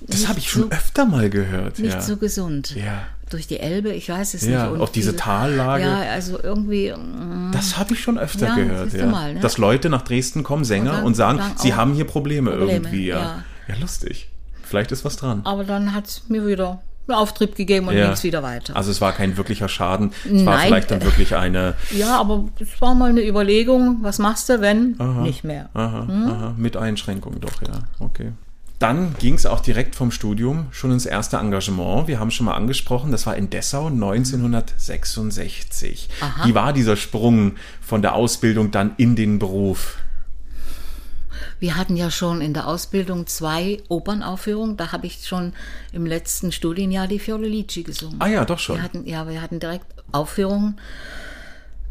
Das 0.00 0.28
habe 0.28 0.38
ich 0.38 0.50
schon 0.50 0.62
so, 0.62 0.70
öfter 0.70 1.06
mal 1.06 1.30
gehört. 1.30 1.78
nicht 1.78 1.94
ja. 1.94 2.00
so 2.00 2.16
gesund. 2.16 2.74
ja. 2.74 3.06
Durch 3.30 3.46
die 3.46 3.58
Elbe, 3.58 3.90
ich 3.92 4.10
weiß 4.10 4.34
es 4.34 4.44
Ja, 4.44 4.64
nicht. 4.64 4.74
Und 4.74 4.80
auch 4.82 4.90
diese 4.90 5.16
Tallage. 5.16 5.82
Ja, 5.84 6.02
also 6.12 6.38
irgendwie. 6.40 6.92
mm, 6.92 7.52
Das 7.52 7.78
habe 7.78 7.94
ich 7.94 8.00
schon 8.00 8.18
öfter 8.18 8.48
Ja, 8.48 8.54
gehört, 8.54 8.92
ja. 8.92 9.06
mal, 9.06 9.34
ne? 9.34 9.40
Dass 9.40 9.56
Leute 9.56 9.88
nach 9.88 10.02
Dresden 10.02 10.42
kommen, 10.42 10.64
Sänger, 10.64 10.98
Und 10.98 10.98
und, 10.98 11.04
dann 11.04 11.14
sagen, 11.14 11.38
sagen, 11.38 11.54
sie 11.56 11.74
haben 11.74 11.94
hier 11.94 12.04
Probleme, 12.04 12.50
Probleme, 12.50 12.72
irgendwie. 12.72 13.06
Ja. 13.06 13.18
ja. 13.18 13.44
ja, 13.68 13.74
lustig. 13.80 14.28
Vielleicht 14.62 14.92
ist 14.92 15.06
was 15.06 15.16
dran. 15.16 15.40
Aber 15.44 15.64
dann 15.64 15.94
hat 15.94 16.06
es 16.06 16.28
mir 16.28 16.46
wieder 16.46 16.82
einen 17.08 17.18
Auftrieb 17.18 17.54
gegeben 17.54 17.88
und 17.88 17.94
Ja. 17.96 18.04
ging 18.04 18.12
es 18.12 18.24
wieder 18.24 18.42
weiter. 18.42 18.76
Also 18.76 18.90
es 18.90 19.00
war 19.00 19.12
kein 19.12 19.36
wirklicher 19.36 19.68
Schaden. 19.68 20.12
Es 20.24 20.44
war 20.46 20.56
Nein. 20.56 20.66
vielleicht 20.68 20.90
dann 20.90 21.02
wirklich 21.02 21.34
eine 21.36 21.74
ja, 21.90 22.18
aber 22.18 22.44
es 22.60 22.80
war 22.80 22.94
mal 22.94 23.10
eine 23.10 23.26
Überlegung, 23.26 23.98
was 24.02 24.18
machst 24.18 24.48
du, 24.48 24.60
wenn 24.60 24.96
nicht 25.22 25.44
mehr? 25.44 25.68
aha, 25.74 26.06
Hm? 26.06 26.28
aha, 26.28 26.54
mit 26.56 26.76
Einschränkung 26.76 27.40
doch, 27.40 27.60
ja. 27.62 27.80
Okay. 28.00 28.32
Dann 28.80 29.14
ging 29.18 29.34
es 29.34 29.46
auch 29.46 29.60
direkt 29.60 29.94
vom 29.94 30.10
Studium 30.10 30.66
schon 30.72 30.90
ins 30.90 31.06
erste 31.06 31.36
Engagement. 31.36 32.08
Wir 32.08 32.18
haben 32.20 32.30
schon 32.32 32.46
mal 32.46 32.54
angesprochen, 32.54 33.12
das 33.12 33.24
war 33.26 33.36
in 33.36 33.48
Dessau 33.48 33.86
1966. 33.88 36.08
Aha. 36.20 36.46
Wie 36.46 36.54
war 36.54 36.72
dieser 36.72 36.96
Sprung 36.96 37.52
von 37.80 38.02
der 38.02 38.14
Ausbildung 38.14 38.70
dann 38.70 38.92
in 38.96 39.16
den 39.16 39.38
Beruf? 39.38 39.96
Wir 41.60 41.76
hatten 41.76 41.96
ja 41.96 42.10
schon 42.10 42.40
in 42.40 42.54
der 42.54 42.66
Ausbildung 42.66 43.26
zwei 43.26 43.82
Opernaufführungen. 43.88 44.76
Da 44.76 44.92
habe 44.92 45.06
ich 45.06 45.26
schon 45.26 45.52
im 45.92 46.06
letzten 46.06 46.52
Studienjahr 46.52 47.06
die 47.06 47.18
Fiordalici 47.18 47.82
gesungen. 47.82 48.16
Ah 48.20 48.28
ja, 48.28 48.44
doch 48.44 48.58
schon. 48.58 48.76
Wir 48.76 48.82
hatten, 48.82 49.06
ja, 49.06 49.28
wir 49.28 49.40
hatten 49.40 49.60
direkt 49.60 49.86
Aufführungen 50.12 50.80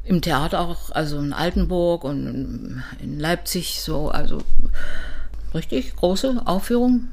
im 0.05 0.21
Theater 0.21 0.59
auch, 0.59 0.91
also 0.91 1.17
in 1.19 1.33
Altenburg 1.33 2.03
und 2.03 2.83
in 2.99 3.19
Leipzig, 3.19 3.81
so, 3.81 4.09
also 4.09 4.39
richtig 5.53 5.95
große 5.95 6.41
Aufführung. 6.45 7.07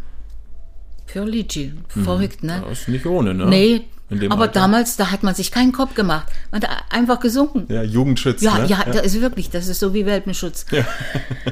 Fiordalici. 1.12 1.72
Verrückt, 1.88 2.42
ne? 2.42 2.62
Das 2.68 2.80
ist 2.80 2.88
nicht 2.88 3.06
ohne, 3.06 3.34
ne? 3.34 3.46
Nee, 3.46 3.82
aber 4.28 4.42
Alter. 4.42 4.54
damals, 4.62 4.96
da 4.96 5.12
hat 5.12 5.22
man 5.22 5.36
sich 5.36 5.52
keinen 5.52 5.70
Kopf 5.70 5.94
gemacht. 5.94 6.26
Man 6.50 6.60
hat 6.62 6.68
einfach 6.90 7.20
gesungen. 7.20 7.66
Ja, 7.68 7.84
Jugendschutz, 7.84 8.42
Ja, 8.42 8.58
ne? 8.58 8.66
ja, 8.66 8.82
das 8.84 9.02
ist 9.02 9.20
wirklich, 9.20 9.50
das 9.50 9.68
ist 9.68 9.78
so 9.78 9.94
wie 9.94 10.04
Welpenschutz. 10.04 10.66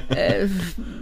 äh, 0.08 0.46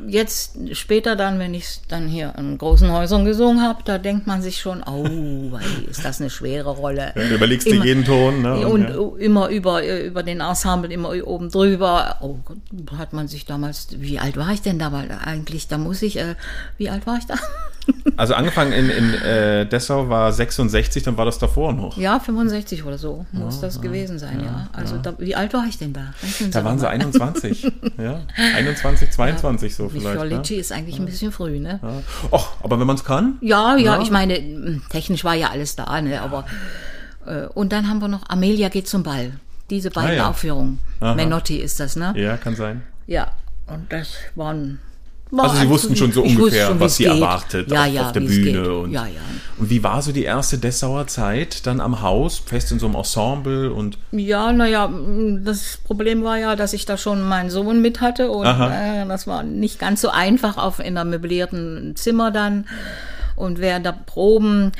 jetzt 0.06 0.58
später 0.72 1.16
dann, 1.16 1.38
wenn 1.38 1.54
ich 1.54 1.80
dann 1.88 2.08
hier 2.08 2.34
in 2.36 2.58
großen 2.58 2.92
Häusern 2.92 3.24
gesungen 3.24 3.62
habe, 3.62 3.82
da 3.84 3.96
denkt 3.96 4.26
man 4.26 4.42
sich 4.42 4.60
schon, 4.60 4.82
oh, 4.82 5.04
wei, 5.52 5.62
ist 5.88 6.04
das 6.04 6.20
eine 6.20 6.28
schwere 6.28 6.70
Rolle. 6.70 7.12
Ja, 7.16 7.22
du 7.22 7.34
überlegst 7.36 7.66
dir 7.66 7.76
Immer- 7.76 7.84
jeden 7.86 8.04
Ton, 8.04 8.42
ne? 8.42 8.66
Und 8.68 8.82
ja. 8.90 9.16
immer 9.24 9.48
über, 9.48 9.82
über 10.04 10.22
den 10.22 10.40
Ensemble, 10.40 10.92
immer 10.92 11.10
oben 11.26 11.50
drüber. 11.50 12.16
Oh 12.20 12.36
hat 12.98 13.14
man 13.14 13.28
sich 13.28 13.46
damals, 13.46 13.88
wie 13.98 14.18
alt 14.18 14.36
war 14.36 14.50
ich 14.52 14.60
denn 14.60 14.78
da? 14.78 14.92
Weil 14.92 15.10
eigentlich, 15.24 15.68
da 15.68 15.78
muss 15.78 16.02
ich, 16.02 16.18
äh, 16.18 16.34
wie 16.76 16.90
alt 16.90 17.06
war 17.06 17.16
ich 17.16 17.24
da? 17.24 17.36
Also 18.16 18.34
angefangen 18.34 18.72
in, 18.72 18.88
in 18.90 19.14
äh, 19.14 19.66
Dessau 19.66 20.08
war 20.08 20.32
66, 20.32 21.02
dann 21.02 21.16
war 21.16 21.24
das 21.24 21.38
davor 21.38 21.72
noch. 21.72 21.96
Ja, 21.96 22.18
65 22.18 22.84
oder 22.84 22.98
so 22.98 23.26
muss 23.32 23.60
das 23.60 23.80
gewesen 23.80 24.18
sein, 24.18 24.42
ja. 24.44 24.68
Also 24.72 24.96
Da, 24.98 25.14
wie 25.18 25.34
alt 25.36 25.52
war 25.54 25.64
ich 25.68 25.78
denn 25.78 25.92
da? 25.92 26.12
Da 26.50 26.64
waren 26.64 26.78
sie 26.78 26.84
mal. 26.84 26.90
21. 26.92 27.72
ja, 27.98 28.20
21, 28.56 29.10
22 29.10 29.74
so 29.74 29.88
vielleicht. 29.88 30.06
Ne? 30.06 30.12
Fiorlici 30.12 30.54
ist 30.54 30.72
eigentlich 30.72 30.98
ein 30.98 31.06
bisschen 31.06 31.30
früh, 31.32 31.58
ne? 31.58 31.78
Ja. 31.82 32.02
Och, 32.30 32.56
aber 32.62 32.78
wenn 32.80 32.86
man 32.86 32.96
es 32.96 33.04
kann, 33.04 33.36
Ja, 33.40 33.76
ja, 33.76 33.96
Ja. 33.96 34.02
ich 34.02 34.10
meine, 34.10 34.80
technisch 34.90 35.24
war 35.24 35.34
ja 35.34 35.50
alles 35.50 35.76
da, 35.76 36.00
ne? 36.00 36.20
Aber 36.22 36.44
äh, 37.26 37.46
und 37.54 37.72
dann 37.72 37.88
haben 37.88 38.00
wir 38.00 38.08
noch 38.08 38.28
Amelia 38.28 38.68
geht 38.68 38.88
zum 38.88 39.02
Ball. 39.02 39.32
Diese 39.68 39.90
beiden 39.90 40.10
Ah, 40.12 40.14
ja. 40.14 40.30
Aufführungen. 40.30 40.78
Aha. 41.00 41.14
Menotti 41.14 41.56
ist 41.58 41.80
das, 41.80 41.96
ne? 41.96 42.12
ja, 42.16 42.36
kann 42.36 42.54
sein. 42.56 42.82
Ja. 43.06 43.32
Und 43.66 43.92
das 43.92 44.14
waren. 44.36 44.78
War 45.30 45.44
Also 45.50 45.62
Sie 45.62 45.68
wussten 45.68 45.96
schon 45.96 46.12
so 46.12 46.22
ungefähr, 46.22 46.68
schon, 46.68 46.80
was 46.80 46.96
Sie 46.96 47.04
geht. 47.04 47.12
erwartet 47.12 47.70
ja, 47.70 47.84
auf, 47.84 47.88
ja, 47.88 48.06
auf 48.06 48.12
der 48.12 48.20
Bühne. 48.20 48.72
Und, 48.72 48.92
ja, 48.92 49.06
und 49.58 49.70
wie 49.70 49.82
war 49.82 50.02
so 50.02 50.12
die 50.12 50.24
erste 50.24 50.58
Dessauer 50.58 51.06
Zeit 51.06 51.66
dann 51.66 51.80
am 51.80 52.02
Haus, 52.02 52.42
fest 52.44 52.70
in 52.72 52.78
so 52.78 52.86
einem 52.86 52.96
Ensemble 52.96 53.72
und 53.72 53.98
Ja, 54.12 54.52
naja, 54.52 54.90
das 55.42 55.78
Problem 55.84 56.22
war 56.22 56.38
ja, 56.38 56.56
dass 56.56 56.72
ich 56.72 56.84
da 56.84 56.96
schon 56.96 57.22
meinen 57.26 57.50
Sohn 57.50 57.80
mit 57.80 58.00
hatte 58.00 58.30
und 58.30 58.46
äh, 58.46 59.06
das 59.06 59.26
war 59.26 59.42
nicht 59.42 59.78
ganz 59.78 60.00
so 60.00 60.10
einfach 60.10 60.58
auf 60.58 60.78
in 60.78 60.96
einem 60.98 61.10
möblierten 61.10 61.96
Zimmer 61.96 62.30
dann. 62.30 62.66
Und 63.34 63.58
während 63.58 63.84
der 63.84 63.92
Proben 64.06 64.72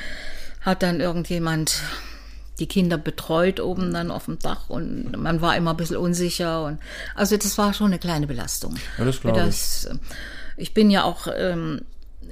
hat 0.63 0.83
dann 0.83 1.01
irgendjemand 1.01 1.81
die 2.59 2.67
Kinder 2.67 2.97
betreut 2.99 3.61
oben 3.61 3.93
dann 3.93 4.11
auf 4.11 4.25
dem 4.27 4.39
Dach 4.39 4.69
und 4.69 5.17
man 5.17 5.41
war 5.41 5.57
immer 5.57 5.73
ein 5.73 5.77
bisschen 5.77 5.97
unsicher 5.99 6.65
und 6.65 6.79
also 7.15 7.37
das 7.37 7.57
war 7.59 7.75
schon 7.75 7.89
eine 7.89 7.99
kleine 7.99 8.27
Belastung. 8.27 8.77
Ja, 8.99 9.05
das 9.05 9.21
glaube 9.21 9.39
ich. 9.41 9.47
Das, 9.47 9.89
ich 10.57 10.73
bin 10.73 10.91
ja 10.91 11.05
auch, 11.05 11.27
ähm, 11.37 11.83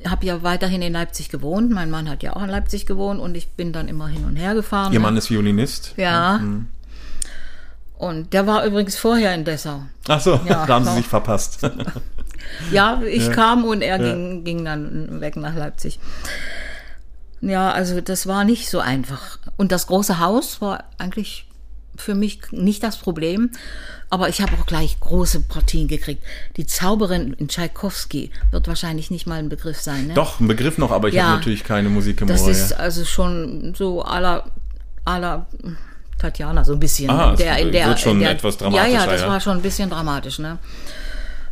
habe 0.07 0.25
ja 0.27 0.43
weiterhin 0.43 0.83
in 0.83 0.93
Leipzig 0.95 1.29
gewohnt. 1.29 1.71
Mein 1.71 1.91
Mann 1.91 2.09
hat 2.09 2.23
ja 2.23 2.35
auch 2.37 2.43
in 2.43 2.49
Leipzig 2.51 2.87
gewohnt 2.87 3.21
und 3.21 3.37
ich 3.37 3.49
bin 3.51 3.73
dann 3.73 3.89
immer 3.89 4.09
hin 4.09 4.25
und 4.25 4.37
her 4.37 4.55
gefahren. 4.55 4.93
Ihr 4.93 5.01
Mann 5.01 5.17
ist 5.17 5.31
Violinist? 5.31 5.95
Ja. 5.97 6.41
Und 7.97 8.33
der 8.33 8.47
war 8.47 8.65
übrigens 8.65 8.97
vorher 8.97 9.35
in 9.35 9.45
Dessau. 9.45 9.83
Ach 10.09 10.21
so, 10.21 10.41
Ja, 10.47 10.67
da 10.67 10.75
haben 10.75 10.85
Sie 10.85 10.91
doch. 10.91 10.97
sich 10.97 11.07
verpasst. 11.07 11.61
Ja, 12.71 13.01
ich 13.03 13.31
kam 13.31 13.65
und 13.65 13.83
er 13.83 13.99
ging, 13.99 14.45
ging 14.45 14.65
dann 14.65 15.21
weg 15.21 15.37
nach 15.37 15.55
Leipzig. 15.55 15.99
Ja, 17.49 17.71
also 17.73 18.01
das 18.01 18.27
war 18.27 18.45
nicht 18.45 18.71
so 18.71 18.81
einfach. 18.81 19.39
Und 19.57 19.73
das 19.73 19.87
große 19.87 20.19
Haus 20.19 20.61
war 20.61 20.85
eigentlich 20.99 21.47
für 21.97 22.15
mich 22.15 22.41
nicht 22.51 22.83
das 22.83 22.97
Problem. 22.97 23.51
Aber 24.11 24.29
ich 24.29 24.41
habe 24.41 24.53
auch 24.61 24.67
gleich 24.67 24.99
große 25.01 25.41
Partien 25.41 25.89
gekriegt. 25.89 26.23
Die 26.57 26.67
Zauberin 26.67 27.33
in 27.35 27.49
Tschaikowski 27.49 28.31
wird 28.51 28.69
wahrscheinlich 28.69 29.11
nicht 29.11 29.27
mal 29.27 29.39
ein 29.39 29.49
Begriff 29.49 29.81
sein. 29.81 30.09
Ne? 30.09 30.15
Doch, 30.15 30.41
ein 30.41 30.49
Begriff 30.49 30.79
noch, 30.79 30.91
aber 30.93 31.09
ich 31.09 31.15
Ja. 31.15 31.25
habe 31.25 31.37
natürlich 31.39 31.65
keine 31.65 31.89
Musik 31.89 32.21
im 32.21 32.29
Das 32.29 32.47
ist 32.47 32.71
ja. 32.73 32.77
also 32.79 33.05
schon 33.05 33.75
so 33.77 34.03
aller 34.03 34.45
aller 35.05 35.47
Tatjana 36.19 36.65
so 36.65 36.73
ein 36.73 36.81
bisschen. 36.81 37.11
Ah, 37.11 37.31
in 37.33 37.37
der, 37.37 37.59
in 37.59 37.73
der, 37.73 37.89
wird 37.89 38.01
schon 38.01 38.13
in 38.13 38.21
der, 38.21 38.31
etwas 38.31 38.55
Ja, 38.55 38.61
dramatischer, 38.71 38.91
ja, 38.93 39.07
das 39.07 39.21
ja. 39.21 39.29
war 39.29 39.41
schon 39.41 39.57
ein 39.59 39.63
bisschen 39.63 39.91
dramatisch, 39.91 40.39
ne? 40.39 40.59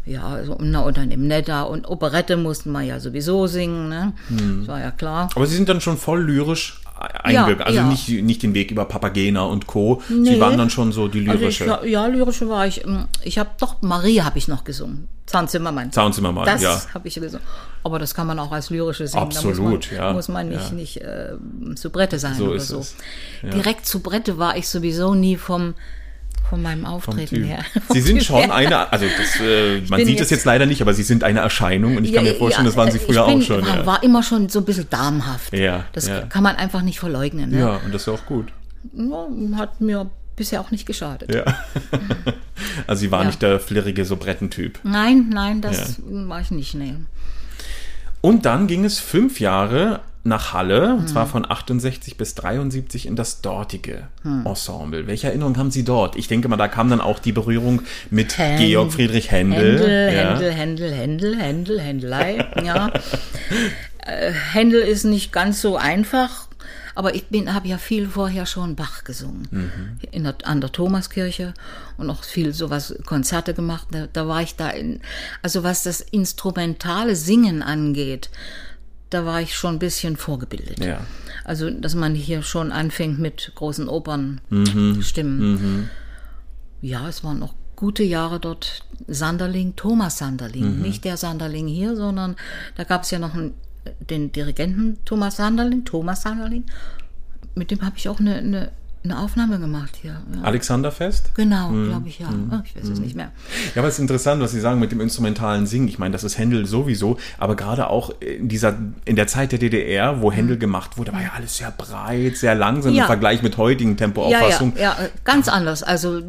Ja, 0.04 0.24
also, 0.26 0.56
na, 0.60 0.80
und 0.80 0.96
dann 0.96 1.10
im 1.10 1.26
Netta 1.28 1.62
und 1.62 1.88
Operette 1.88 2.36
mussten 2.36 2.72
wir 2.72 2.82
ja 2.82 2.98
sowieso 2.98 3.46
singen, 3.46 3.88
ne? 3.88 4.12
Hm. 4.28 4.60
Das 4.60 4.68
war 4.68 4.80
ja 4.80 4.90
klar. 4.90 5.28
Aber 5.34 5.46
Sie 5.46 5.54
sind 5.54 5.68
dann 5.68 5.80
schon 5.80 5.96
voll 5.96 6.24
lyrisch 6.24 6.80
eingegangen. 7.22 7.58
Ja, 7.60 7.64
also 7.66 7.78
ja. 7.78 7.84
Nicht, 7.86 8.08
nicht 8.08 8.42
den 8.42 8.54
Weg 8.54 8.70
über 8.70 8.84
Papagena 8.84 9.42
und 9.42 9.66
Co. 9.66 10.02
Sie 10.08 10.14
Nee. 10.14 10.40
waren 10.40 10.56
dann 10.58 10.70
schon 10.70 10.92
so 10.92 11.08
die 11.08 11.28
Also 11.28 11.44
ich, 11.46 11.58
lyrische 11.60 11.88
ja, 11.88 12.06
lyrische 12.06 12.48
war 12.48 12.66
ich. 12.66 12.84
ähm, 12.84 13.06
Ich 13.22 13.38
habe 13.38 13.50
doch 13.58 13.80
Marie 13.82 14.22
habe 14.22 14.38
ich 14.38 14.48
noch 14.48 14.64
gesungen. 14.64 15.08
Zahnzimmermann. 15.26 15.90
Zaunzimmermann, 15.92 16.44
Das 16.46 16.62
ja. 16.62 16.80
habe 16.94 17.08
ich 17.08 17.14
gesungen. 17.14 17.44
Aber 17.84 17.98
das 17.98 18.14
kann 18.14 18.26
man 18.26 18.38
auch 18.38 18.52
als 18.52 18.70
lyrische 18.70 19.06
singen. 19.06 19.22
Absolut, 19.22 19.56
da 19.56 19.62
muss 19.62 19.88
man, 19.88 19.98
ja, 19.98 20.12
Muss 20.12 20.28
man 20.28 20.48
nicht, 20.48 20.68
ja. 20.70 20.74
nicht 20.74 20.96
äh, 21.00 21.76
Soubrette 21.76 22.18
sein 22.18 22.34
So 22.34 22.46
oder 22.48 22.60
so. 22.60 22.80
es, 22.80 22.96
ja. 23.42 23.50
Direkt 23.50 23.86
Soubrette 23.86 24.38
war 24.38 24.56
ich 24.56 24.68
sowieso 24.68 25.14
nie 25.14 25.36
vom, 25.36 25.74
von 26.52 26.60
meinem 26.60 26.84
Auftreten 26.84 27.44
her. 27.44 27.64
Sie 27.88 28.02
sind 28.02 28.22
schon 28.22 28.50
eine, 28.50 28.92
also 28.92 29.06
das, 29.16 29.40
äh, 29.40 29.80
man 29.88 30.04
sieht 30.04 30.20
es 30.20 30.28
jetzt- 30.28 30.44
leider 30.44 30.66
nicht, 30.66 30.82
aber 30.82 30.92
Sie 30.92 31.02
sind 31.02 31.24
eine 31.24 31.40
Erscheinung 31.40 31.96
und 31.96 32.04
ich 32.04 32.12
kann 32.12 32.24
mir 32.24 32.34
vorstellen, 32.34 32.66
das 32.66 32.76
waren 32.76 32.90
Sie 32.90 32.98
früher 32.98 33.24
bin, 33.24 33.38
auch 33.38 33.42
schon. 33.42 33.66
War, 33.66 33.76
ja. 33.78 33.86
war 33.86 34.02
immer 34.02 34.22
schon 34.22 34.50
so 34.50 34.58
ein 34.58 34.66
bisschen 34.66 34.86
damenhaft. 34.90 35.56
Ja, 35.56 35.86
Das 35.94 36.08
ja. 36.08 36.20
kann 36.26 36.42
man 36.42 36.56
einfach 36.56 36.82
nicht 36.82 37.00
verleugnen. 37.00 37.52
Ne? 37.52 37.58
ja, 37.60 37.76
und 37.82 37.94
das 37.94 38.02
ist 38.02 38.06
ja 38.06 38.12
auch 38.12 38.26
gut. 38.26 38.48
Ja, 38.92 39.28
hat 39.56 39.80
mir 39.80 40.10
bisher 40.36 40.60
auch 40.60 40.70
nicht 40.70 40.84
geschadet. 40.84 41.34
Ja. 41.34 41.44
also 42.86 43.00
Sie 43.00 43.10
waren 43.10 43.22
Ja. 43.22 43.26
nicht 43.28 43.40
der 43.40 43.58
flirrige 43.58 44.04
Sobrettentyp. 44.04 44.78
Nein, 44.82 45.30
nein, 45.32 45.62
das 45.62 46.02
war 46.04 46.42
ich 46.42 46.50
nicht. 46.50 46.74
Nee. 46.74 46.96
Und 48.20 48.44
dann 48.44 48.66
ging 48.66 48.84
es 48.84 49.00
fünf 49.00 49.40
Jahre 49.40 50.00
nach 50.24 50.52
Halle, 50.52 50.94
und 50.94 51.08
zwar 51.08 51.26
von 51.26 51.50
68 51.50 52.16
bis 52.16 52.34
73 52.36 53.06
in 53.06 53.16
das 53.16 53.40
dortige 53.40 54.06
Hm. 54.22 54.46
Ensemble. 54.46 55.06
Welche 55.08 55.26
Erinnerungen 55.26 55.58
haben 55.58 55.70
Sie 55.72 55.84
dort? 55.84 56.14
Ich 56.16 56.28
denke 56.28 56.48
mal, 56.48 56.56
da 56.56 56.68
kam 56.68 56.88
dann 56.90 57.00
auch 57.00 57.18
die 57.18 57.32
Berührung 57.32 57.82
mit 58.10 58.38
Händel, 58.38 58.66
Georg 58.68 58.92
Friedrich 58.92 59.30
Händel. 59.32 59.78
Händel, 59.80 60.14
ja. 60.14 60.20
Händel, 60.30 60.52
Händel, 60.52 60.92
Händel, 60.94 61.38
Händel, 61.40 61.80
Händelei. 61.80 62.46
Ja. 62.64 62.92
Äh, 64.04 64.32
Händel 64.32 64.80
ist 64.80 65.04
nicht 65.04 65.30
ganz 65.32 65.60
so 65.62 65.76
einfach, 65.76 66.48
aber 66.96 67.14
ich 67.14 67.26
bin, 67.26 67.54
habe 67.54 67.68
ja 67.68 67.78
viel 67.78 68.08
vorher 68.08 68.46
schon 68.46 68.74
Bach 68.74 69.04
gesungen 69.04 69.46
Mhm. 69.52 69.98
in 70.10 70.24
der, 70.24 70.34
an 70.42 70.60
der 70.60 70.72
Thomaskirche 70.72 71.54
und 71.98 72.10
auch 72.10 72.24
viel 72.24 72.52
sowas 72.52 72.96
Konzerte 73.06 73.54
gemacht. 73.54 73.86
Da, 73.92 74.08
da 74.12 74.26
war 74.26 74.42
ich 74.42 74.56
da 74.56 74.70
in, 74.70 75.00
also 75.40 75.62
was 75.62 75.84
das 75.84 76.00
instrumentale 76.00 77.14
Singen 77.14 77.62
angeht, 77.62 78.28
da 79.12 79.24
war 79.26 79.40
ich 79.40 79.54
schon 79.54 79.76
ein 79.76 79.78
bisschen 79.78 80.16
vorgebildet. 80.16 80.84
Ja. 80.84 81.00
Also, 81.44 81.70
dass 81.70 81.94
man 81.94 82.14
hier 82.14 82.42
schon 82.42 82.72
anfängt 82.72 83.18
mit 83.18 83.52
großen 83.54 83.88
Opernstimmen. 83.88 85.52
Mhm. 85.52 85.90
Ja, 86.80 87.08
es 87.08 87.22
waren 87.22 87.38
noch 87.38 87.54
gute 87.76 88.02
Jahre 88.02 88.40
dort. 88.40 88.84
Sanderling, 89.08 89.74
Thomas 89.76 90.18
Sanderling. 90.18 90.76
Mhm. 90.76 90.82
Nicht 90.82 91.04
der 91.04 91.16
Sanderling 91.16 91.66
hier, 91.66 91.96
sondern 91.96 92.36
da 92.76 92.84
gab 92.84 93.02
es 93.02 93.10
ja 93.10 93.18
noch 93.18 93.34
einen, 93.34 93.54
den 93.98 94.32
Dirigenten 94.32 94.98
Thomas 95.04 95.36
Sanderling, 95.36 95.84
Thomas 95.84 96.22
Sanderling. 96.22 96.64
Mit 97.54 97.70
dem 97.70 97.82
habe 97.82 97.96
ich 97.98 98.08
auch 98.08 98.20
eine, 98.20 98.36
eine, 98.36 98.72
eine 99.04 99.18
Aufnahme 99.18 99.58
gemacht 99.58 99.96
hier. 100.00 100.22
Ja. 100.34 100.42
Alexanderfest? 100.42 101.34
Genau, 101.34 101.70
Mhm. 101.70 101.88
glaube 101.88 102.08
ich, 102.08 102.20
ja. 102.20 102.28
Ah, 102.50 102.62
Ich 102.64 102.76
weiß 102.76 102.88
es 102.88 103.00
nicht 103.00 103.16
mehr. 103.16 103.32
Ja, 103.74 103.80
aber 103.82 103.88
es 103.88 103.94
ist 103.94 104.00
interessant, 104.00 104.40
was 104.40 104.52
Sie 104.52 104.60
sagen 104.60 104.78
mit 104.78 104.92
dem 104.92 105.00
instrumentalen 105.00 105.66
Singen. 105.66 105.88
Ich 105.88 105.98
meine, 105.98 106.12
das 106.12 106.22
ist 106.22 106.38
Händel 106.38 106.66
sowieso, 106.66 107.16
aber 107.38 107.56
gerade 107.56 107.90
auch 107.90 108.10
in 108.20 108.48
dieser, 108.48 108.76
in 109.04 109.16
der 109.16 109.26
Zeit 109.26 109.50
der 109.50 109.58
DDR, 109.58 110.22
wo 110.22 110.30
Händel 110.30 110.56
gemacht 110.56 110.98
wurde, 110.98 111.12
war 111.12 111.20
ja 111.20 111.32
alles 111.36 111.56
sehr 111.56 111.72
breit, 111.72 112.36
sehr 112.36 112.54
langsam 112.54 112.92
Mhm. 112.92 112.98
Ja. 112.98 113.04
im 113.04 113.06
Vergleich 113.08 113.42
mit 113.42 113.56
heutigen 113.56 113.90
Ja, 113.90 113.94
ja, 113.94 113.98
Tempoauffassungen. 113.98 114.76
ja, 114.78 114.92
äh, 114.92 115.08
ganz 115.24 115.48
anders. 115.48 115.82
Also, 115.82 116.22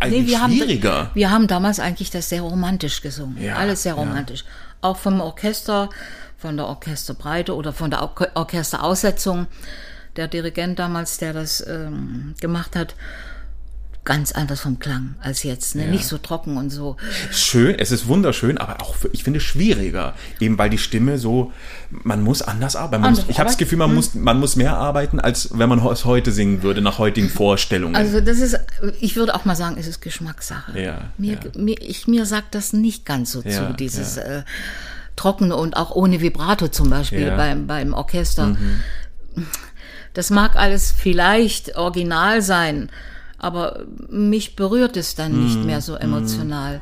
Eigentlich 0.00 0.26
wir 0.28 0.40
haben, 0.42 0.52
schwieriger. 0.52 1.10
wir 1.12 1.30
haben 1.30 1.46
damals 1.48 1.80
eigentlich 1.80 2.10
das 2.10 2.28
sehr 2.30 2.40
romantisch 2.42 3.02
gesungen. 3.02 3.36
Ja, 3.42 3.56
Alles 3.56 3.82
sehr 3.82 3.94
ja. 3.94 3.98
romantisch. 4.00 4.44
Auch 4.80 4.96
vom 4.96 5.20
Orchester, 5.20 5.90
von 6.38 6.56
der 6.56 6.64
Orchesterbreite 6.66 7.54
oder 7.54 7.74
von 7.74 7.90
der 7.90 8.00
Orche- 8.02 8.30
Orchesteraussetzung. 8.34 9.46
Der 10.16 10.28
Dirigent 10.28 10.78
damals, 10.78 11.18
der 11.18 11.32
das 11.32 11.64
ähm, 11.66 12.34
gemacht 12.40 12.76
hat, 12.76 12.94
ganz 14.04 14.32
anders 14.32 14.60
vom 14.60 14.78
Klang 14.78 15.14
als 15.20 15.42
jetzt. 15.42 15.74
Ne? 15.74 15.86
Nicht 15.86 16.06
so 16.06 16.16
trocken 16.18 16.56
und 16.56 16.70
so. 16.70 16.96
Schön, 17.30 17.78
es 17.78 17.92
ist 17.92 18.08
wunderschön, 18.08 18.56
aber 18.58 18.80
auch, 18.82 18.94
für, 18.96 19.08
ich 19.12 19.24
finde, 19.24 19.40
schwieriger. 19.40 20.14
Eben 20.40 20.56
weil 20.58 20.70
die 20.70 20.78
Stimme 20.78 21.18
so, 21.18 21.52
man 21.90 22.22
muss 22.22 22.40
anders 22.40 22.76
arbeiten. 22.76 23.02
Man 23.02 23.10
muss, 23.10 23.20
Anders 23.20 23.30
ich 23.30 23.38
habe 23.38 23.48
das? 23.48 23.58
Gefühl, 23.58 23.78
man 23.78 23.94
muss, 23.94 24.14
man 24.14 24.40
muss 24.40 24.56
mehr 24.56 24.76
arbeiten, 24.76 25.20
als 25.20 25.50
wenn 25.56 25.68
man 25.68 25.86
es 25.86 26.04
heute 26.06 26.32
singen 26.32 26.62
würde, 26.62 26.80
nach 26.80 26.98
heutigen 26.98 27.28
Vorstellungen. 27.40 27.94
Also 27.94 28.20
das 28.20 28.38
ist, 28.38 28.58
ich 29.00 29.16
würde 29.16 29.34
auch 29.34 29.44
mal 29.44 29.54
sagen, 29.56 29.76
es 29.78 29.86
ist 29.86 30.00
Geschmackssache. 30.00 30.80
Ja, 30.80 31.10
mir, 31.18 31.34
ja. 31.34 31.40
Mir, 31.60 31.80
ich, 31.80 32.08
mir 32.08 32.24
sagt 32.24 32.54
das 32.54 32.72
nicht 32.72 33.04
ganz 33.04 33.32
so 33.32 33.42
Ja, 33.42 33.68
zu, 33.68 33.74
dieses 33.74 34.16
äh, 34.16 34.42
Trockene 35.14 35.54
und 35.54 35.76
auch 35.76 35.90
ohne 35.90 36.22
Vibrato 36.22 36.68
zum 36.68 36.88
Beispiel 36.88 37.26
Ja. 37.26 37.32
Mhm. 37.34 37.36
beim, 37.36 37.66
beim 37.66 37.92
Orchester. 37.92 38.56
Das 40.14 40.30
mag 40.30 40.56
alles 40.56 40.90
vielleicht 40.92 41.76
original 41.76 42.42
sein, 42.42 42.90
aber 43.38 43.84
mich 44.08 44.56
berührt 44.56 44.96
es 44.96 45.14
dann 45.14 45.32
Mhm. 45.32 45.44
nicht 45.44 45.64
mehr 45.64 45.80
so 45.80 45.94
emotional, 45.94 46.80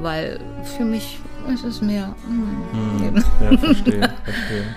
weil 0.00 0.40
für 0.76 0.84
mich 0.84 1.18
ist 1.52 1.64
es 1.64 1.82
mehr. 1.82 2.14
mm, 2.28 3.04
eben. 3.04 3.24
ja, 3.42 3.56
verstehe, 3.58 4.00
verstehe. 4.24 4.64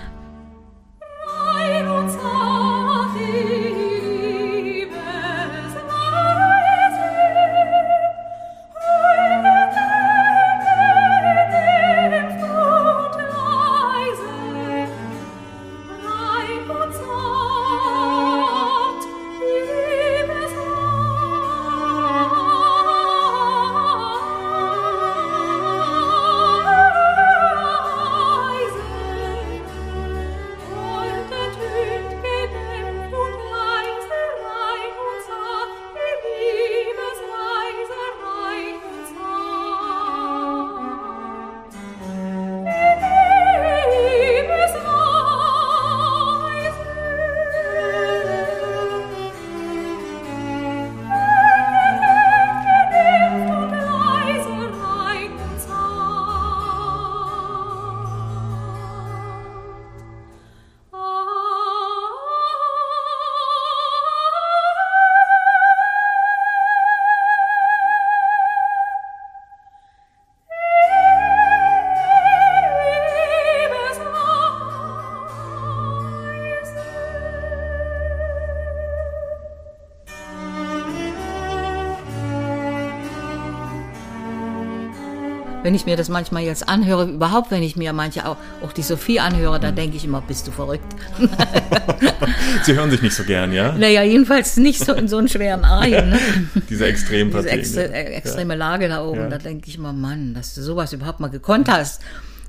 wenn 85.64 85.74
ich 85.74 85.86
mir 85.86 85.96
das 85.96 86.08
manchmal 86.10 86.42
jetzt 86.42 86.68
anhöre, 86.68 87.06
überhaupt 87.06 87.50
wenn 87.50 87.62
ich 87.62 87.74
mir 87.74 87.92
manche 87.94 88.28
auch, 88.28 88.36
auch 88.62 88.72
die 88.72 88.82
Sophie 88.82 89.18
anhöre, 89.18 89.58
dann 89.58 89.74
denke 89.74 89.96
ich 89.96 90.04
immer, 90.04 90.20
bist 90.20 90.46
du 90.46 90.50
verrückt. 90.52 90.84
Sie 92.64 92.74
hören 92.74 92.90
sich 92.90 93.02
nicht 93.02 93.14
so 93.14 93.24
gern, 93.24 93.52
ja? 93.52 93.72
Naja, 93.72 94.02
jedenfalls 94.02 94.56
nicht 94.58 94.84
so 94.84 94.92
in 94.92 95.08
so 95.08 95.16
einen 95.18 95.28
schweren 95.28 95.64
Arien. 95.64 96.10
Ne? 96.10 96.18
Diese 96.68 96.86
Extrempartie. 96.86 97.48
Diese 97.58 97.82
extre 97.82 97.94
äh, 97.94 98.14
extreme 98.14 98.54
Lage 98.54 98.88
da 98.88 99.02
oben, 99.04 99.20
Ja. 99.22 99.28
da 99.28 99.38
denke 99.38 99.68
ich 99.68 99.76
immer, 99.76 99.92
Mann, 99.92 100.34
dass 100.34 100.54
du 100.54 100.62
sowas 100.62 100.92
überhaupt 100.92 101.20
mal 101.20 101.28
gekonnt 101.30 101.68
hast. 101.68 102.02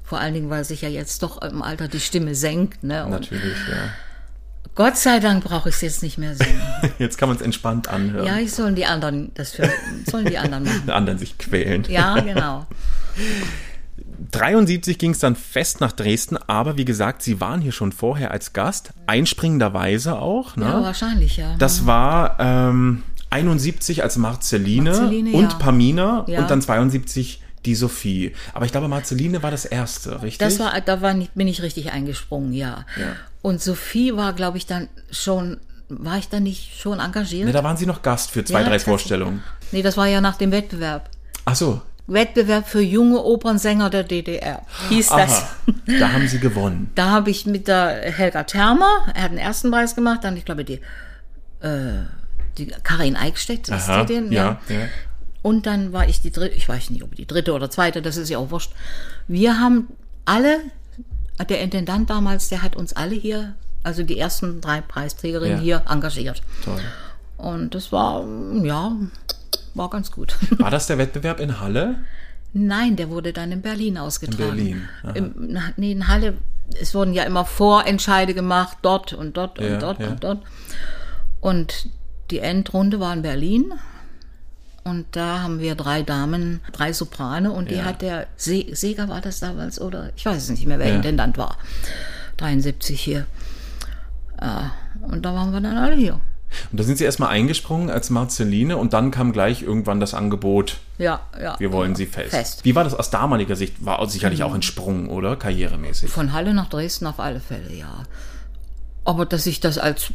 Vor 0.04 0.20
allen 0.20 0.34
Dingen, 0.34 0.50
weil 0.50 0.64
sich 0.66 0.82
ja 0.82 0.90
jetzt 0.90 1.24
doch 1.24 1.42
im 1.42 1.62
Alter 1.62 1.88
die 1.88 2.00
Stimme 2.02 2.36
senkt. 2.36 2.84
Ne? 2.84 3.06
Und 3.06 3.12
Natürlich, 3.12 3.58
ja. 3.70 3.78
Gott 4.76 4.98
sei 4.98 5.20
Dank 5.20 5.44
brauche 5.46 5.70
ich 5.70 5.76
es 5.76 5.82
jetzt 5.82 6.04
nicht 6.04 6.18
mehr 6.18 6.36
singen. 6.36 6.60
Jetzt 7.00 7.18
kann 7.18 7.30
man 7.30 7.38
es 7.38 7.42
entspannt 7.42 7.88
anhören. 7.88 8.26
ja, 8.28 8.38
ich 8.40 8.52
sollen 8.52 8.76
die 8.76 8.86
anderen 8.86 9.32
das 9.34 9.52
für, 9.54 9.70
sollen 10.06 10.26
die 10.26 10.38
anderen 10.38 10.66
machen. 10.66 10.84
Die 10.86 10.92
anderen 10.92 11.18
sich 11.18 11.38
quälen. 11.38 11.86
Ja, 11.88 12.20
genau. 12.20 12.66
73 14.32 14.98
ging 14.98 15.12
es 15.12 15.20
dann 15.20 15.36
fest 15.36 15.82
nach 15.82 15.92
Dresden, 15.92 16.38
aber 16.38 16.78
wie 16.78 16.86
gesagt, 16.86 17.22
Sie 17.22 17.40
waren 17.40 17.62
hier 17.62 17.72
schon 17.72 17.92
vorher 17.92 18.32
als 18.32 18.54
Gast, 18.54 18.92
einspringenderweise 19.08 20.18
auch. 20.20 20.56
Ne? 20.56 20.66
Ja, 20.66 20.82
wahrscheinlich, 20.84 21.38
ja. 21.38 21.56
Das 21.58 21.86
war 21.86 22.38
ähm, 22.40 23.04
71 23.30 24.04
als 24.04 24.18
Marceline, 24.18 24.90
Marceline, 24.92 25.32
und 25.32 25.52
ja. 25.54 25.58
Pamina 25.58 26.26
Ja. 26.28 26.42
und 26.42 26.50
dann 26.52 26.62
72 26.62 27.42
die 27.66 27.76
Sophie. 27.76 28.34
Aber 28.54 28.66
ich 28.66 28.72
glaube, 28.72 28.88
Marceline 28.88 29.42
war 29.42 29.52
das 29.52 29.66
erste, 29.66 30.22
richtig? 30.22 30.38
Das 30.40 30.60
war, 30.60 30.80
da 30.82 31.02
war 31.02 31.14
nicht, 31.14 31.34
bin 31.36 31.48
ich 31.48 31.62
richtig 31.62 31.92
eingesprungen, 31.92 32.54
ja. 32.54 32.86
Ja. 33.00 33.16
Und 33.42 33.62
Sophie 33.62 34.16
war, 34.16 34.34
glaube 34.34 34.58
ich, 34.58 34.66
dann 34.66 34.88
schon, 35.12 35.58
war 35.90 36.18
ich 36.18 36.30
da 36.30 36.40
nicht 36.40 36.80
schon 36.80 37.00
engagiert? 37.00 37.46
ne, 37.46 37.52
da 37.54 37.64
waren 37.64 37.78
Sie 37.78 37.86
noch 37.86 38.02
Gast 38.02 38.32
für 38.32 38.44
zwei, 38.44 38.62
Ja, 38.62 38.70
drei. 38.70 38.80
Vorstellungen. 38.80 39.42
Nee, 39.72 39.82
das 39.82 39.98
war 39.98 40.08
ja 40.08 40.22
nach 40.22 40.36
dem 40.38 40.52
Wettbewerb. 40.52 41.10
Ach 41.46 41.56
so. 41.56 41.82
Wettbewerb 42.08 42.68
für 42.68 42.82
junge 42.82 43.24
Opernsänger 43.24 43.90
der 43.90 44.04
DDR, 44.04 44.62
hieß 44.90 45.10
das. 45.10 45.32
Aha. 45.42 45.48
Da 46.00 46.12
haben 46.12 46.28
Sie 46.28 46.40
gewonnen. 46.40 46.92
Da 46.96 47.10
habe 47.10 47.30
ich 47.32 47.46
mit 47.46 47.68
der 47.68 48.12
Helga 48.12 48.44
Thermer, 48.44 49.08
er 49.16 49.24
hat 49.24 49.32
den 49.32 49.38
ersten 49.40 49.72
Preis 49.72 49.96
gemacht, 49.96 50.24
dann 50.24 50.38
ich 50.38 50.46
glaube 50.46 50.64
die, 50.66 50.82
äh, 51.62 52.04
die 52.58 52.68
Karin 52.84 53.16
Eickstedt, 53.16 53.68
ist 53.70 53.90
Aha, 53.90 54.04
die 54.04 54.14
den? 54.14 54.32
ja, 54.32 54.60
ja. 54.70 54.76
Und 55.42 55.66
dann 55.68 55.94
war 55.94 56.08
ich 56.08 56.22
die 56.22 56.32
dritte, 56.32 56.56
ich 56.56 56.68
weiß 56.68 56.90
nicht, 56.90 57.04
ob 57.04 57.16
die 57.16 57.28
dritte 57.28 57.54
oder 57.54 57.70
zweite, 57.70 58.02
das 58.02 58.18
ist 58.18 58.30
ja 58.30 58.38
auch 58.40 58.50
wurscht. 58.52 58.72
Wir 59.28 59.60
haben 59.60 59.88
alle, 60.26 60.60
der 61.50 61.62
Intendant 61.62 62.10
damals, 62.10 62.50
der 62.50 62.62
hat 62.64 62.76
uns 62.76 62.94
alle 62.94 63.14
hier, 63.16 63.54
also 63.84 64.02
die 64.04 64.18
ersten 64.18 64.62
drei 64.62 64.82
Preisträgerinnen 64.82 65.58
Ja. 65.58 65.64
hier 65.64 65.84
engagiert. 65.88 66.42
Toll. 66.64 66.80
Und 67.38 67.76
das 67.76 67.92
war, 67.92 68.26
ja, 68.64 68.92
war 69.74 69.90
ganz 69.90 70.12
gut. 70.12 70.36
War 70.60 70.72
das 70.72 70.88
der 70.88 70.98
Wettbewerb 70.98 71.40
in 71.40 71.60
Halle? 71.60 71.96
Nein, 72.54 72.96
der 72.96 73.10
wurde 73.10 73.34
dann 73.34 73.52
in 73.52 73.62
Berlin 73.62 73.98
ausgetragen. 73.98 74.38
Berlin, 74.56 74.90
aha. 75.04 75.12
Im, 75.12 75.58
nee, 75.78 75.92
in 75.92 76.08
Halle, 76.08 76.38
es 76.80 76.94
wurden 76.96 77.14
ja 77.14 77.24
immer 77.24 77.44
Vorentscheide 77.46 78.34
gemacht, 78.34 78.78
dort 78.82 79.14
und 79.14 79.36
dort 79.36 79.60
Ja, 79.60 79.74
und 79.74 79.82
dort 79.82 80.00
ja. 80.00 80.08
und 80.08 80.24
dort. 80.24 80.44
Und 81.42 81.90
die 82.32 82.40
Endrunde 82.40 83.00
war 83.00 83.14
in 83.14 83.22
Berlin. 83.22 83.74
Und 84.84 85.08
da 85.16 85.42
haben 85.42 85.60
wir 85.60 85.74
drei 85.76 86.04
Damen, 86.04 86.62
drei 86.72 86.94
Soprane 86.94 87.52
und 87.52 87.72
die 87.72 87.76
Ja. 87.76 87.86
hat 87.86 88.02
der 88.04 88.28
Se 88.38 88.66
Seger 88.72 89.10
war 89.10 89.20
das 89.20 89.40
damals 89.40 89.82
oder 89.82 90.12
ich 90.16 90.26
weiß 90.26 90.38
es 90.44 90.50
nicht 90.50 90.66
mehr, 90.68 90.78
wer 90.80 90.90
Ja. 90.90 90.96
Intendant 90.96 91.38
war. 91.40 91.58
73 92.38 93.02
hier. 93.02 93.26
Ja, 94.40 94.72
und 95.02 95.26
da 95.26 95.34
waren 95.34 95.52
wir 95.52 95.60
dann 95.62 95.78
alle 95.78 95.96
hier. 95.96 96.20
Und 96.72 96.80
da 96.80 96.84
sind 96.84 96.98
Sie 96.98 97.04
erstmal 97.04 97.30
eingesprungen 97.30 97.90
als 97.90 98.10
Marceline 98.10 98.78
und 98.78 98.94
dann 98.94 99.12
kam 99.12 99.32
gleich 99.34 99.62
irgendwann 99.62 100.00
das 100.00 100.14
Angebot, 100.14 100.78
Ja, 100.98 101.22
ja. 101.42 101.56
wir 101.60 101.72
wollen 101.72 101.96
Sie 101.96 102.06
fest. 102.06 102.32
Fest. 102.32 102.66
Wie 102.66 102.76
war 102.76 102.84
das 102.84 102.94
aus 102.94 103.10
damaliger 103.10 103.56
Sicht? 103.56 103.86
War 103.86 104.08
sicherlich 104.10 104.44
auch 104.44 104.54
ein 104.54 104.62
Sprung, 104.62 105.10
oder? 105.10 105.36
Karrieremäßig. 105.36 106.12
Von 106.12 106.34
Halle 106.34 106.54
nach 106.54 106.70
Dresden 106.70 107.08
auf 107.08 107.20
alle 107.20 107.40
Fälle, 107.40 107.74
ja. 107.74 108.04
Aber 109.04 109.26
dass 109.26 109.46
ich 109.46 109.60
das 109.60 109.78
als 109.78 110.12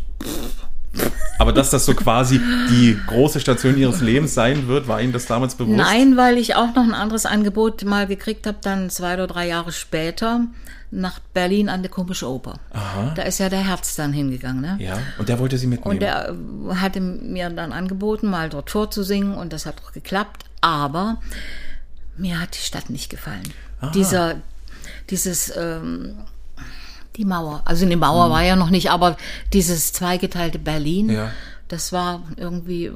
Aber 1.39 1.53
dass 1.53 1.71
das 1.71 1.87
so 1.87 1.95
quasi 1.95 2.41
die 2.69 2.99
große 3.07 3.41
Station 3.41 3.79
Ihres 3.79 4.01
Lebens 4.01 4.35
sein 4.35 4.67
wird, 4.69 4.89
war 4.89 5.01
Ihnen 5.01 5.13
das 5.13 5.27
damals 5.27 5.55
bewusst? 5.55 5.77
Nein, 5.77 6.17
weil 6.17 6.37
ich 6.37 6.57
auch 6.57 6.75
noch 6.75 6.83
ein 6.83 6.93
anderes 6.93 7.27
Angebot 7.27 7.85
mal 7.85 8.07
gekriegt 8.07 8.47
habe, 8.47 8.59
dann 8.61 8.91
zwei 8.91 9.15
oder 9.15 9.27
drei 9.27 9.47
Jahre 9.47 9.73
später 9.73 10.47
nach 10.93 11.21
Berlin 11.33 11.69
an 11.69 11.83
der 11.83 11.91
Komische 11.91 12.29
Oper. 12.29 12.59
Da 13.15 13.23
ist 13.23 13.39
ja 13.39 13.49
der 13.49 13.61
Herz 13.67 13.95
dann 13.95 14.13
hingegangen, 14.13 14.61
ne? 14.61 14.77
Ja, 14.81 14.99
und 15.19 15.29
der 15.29 15.39
wollte 15.39 15.57
Sie 15.57 15.67
mitnehmen. 15.69 15.95
Und 15.95 16.03
der 16.03 16.31
äh, 16.31 16.75
hatte 16.77 17.01
mir 17.01 17.49
dann 17.51 17.73
angeboten, 17.73 18.29
mal 18.29 18.49
dort 18.49 18.71
vorzusingen 18.71 19.35
und 19.35 19.53
das 19.53 19.67
hat 19.67 19.77
auch 19.85 19.93
geklappt. 19.93 20.45
Aber 20.61 21.19
mir 22.17 22.41
hat 22.41 22.55
die 22.57 22.65
Stadt 22.65 22.91
nicht 22.91 23.09
gefallen. 23.09 23.45
Dieser, 23.95 24.37
dieses, 25.11 25.57
ähm, 25.57 26.17
die 27.17 27.25
Mauer. 27.25 27.63
Also 27.65 27.87
eine 27.87 27.97
Mauer 27.97 28.29
war 28.31 28.43
ja 28.43 28.57
noch 28.57 28.71
nicht, 28.71 28.91
aber 28.91 29.17
dieses 29.53 29.93
zweigeteilte 29.93 30.59
Berlin, 30.59 31.07
Mhm. 31.07 31.13
Ja. 31.13 31.31
das 31.69 31.93
war 31.93 32.23
irgendwie, 32.37 32.93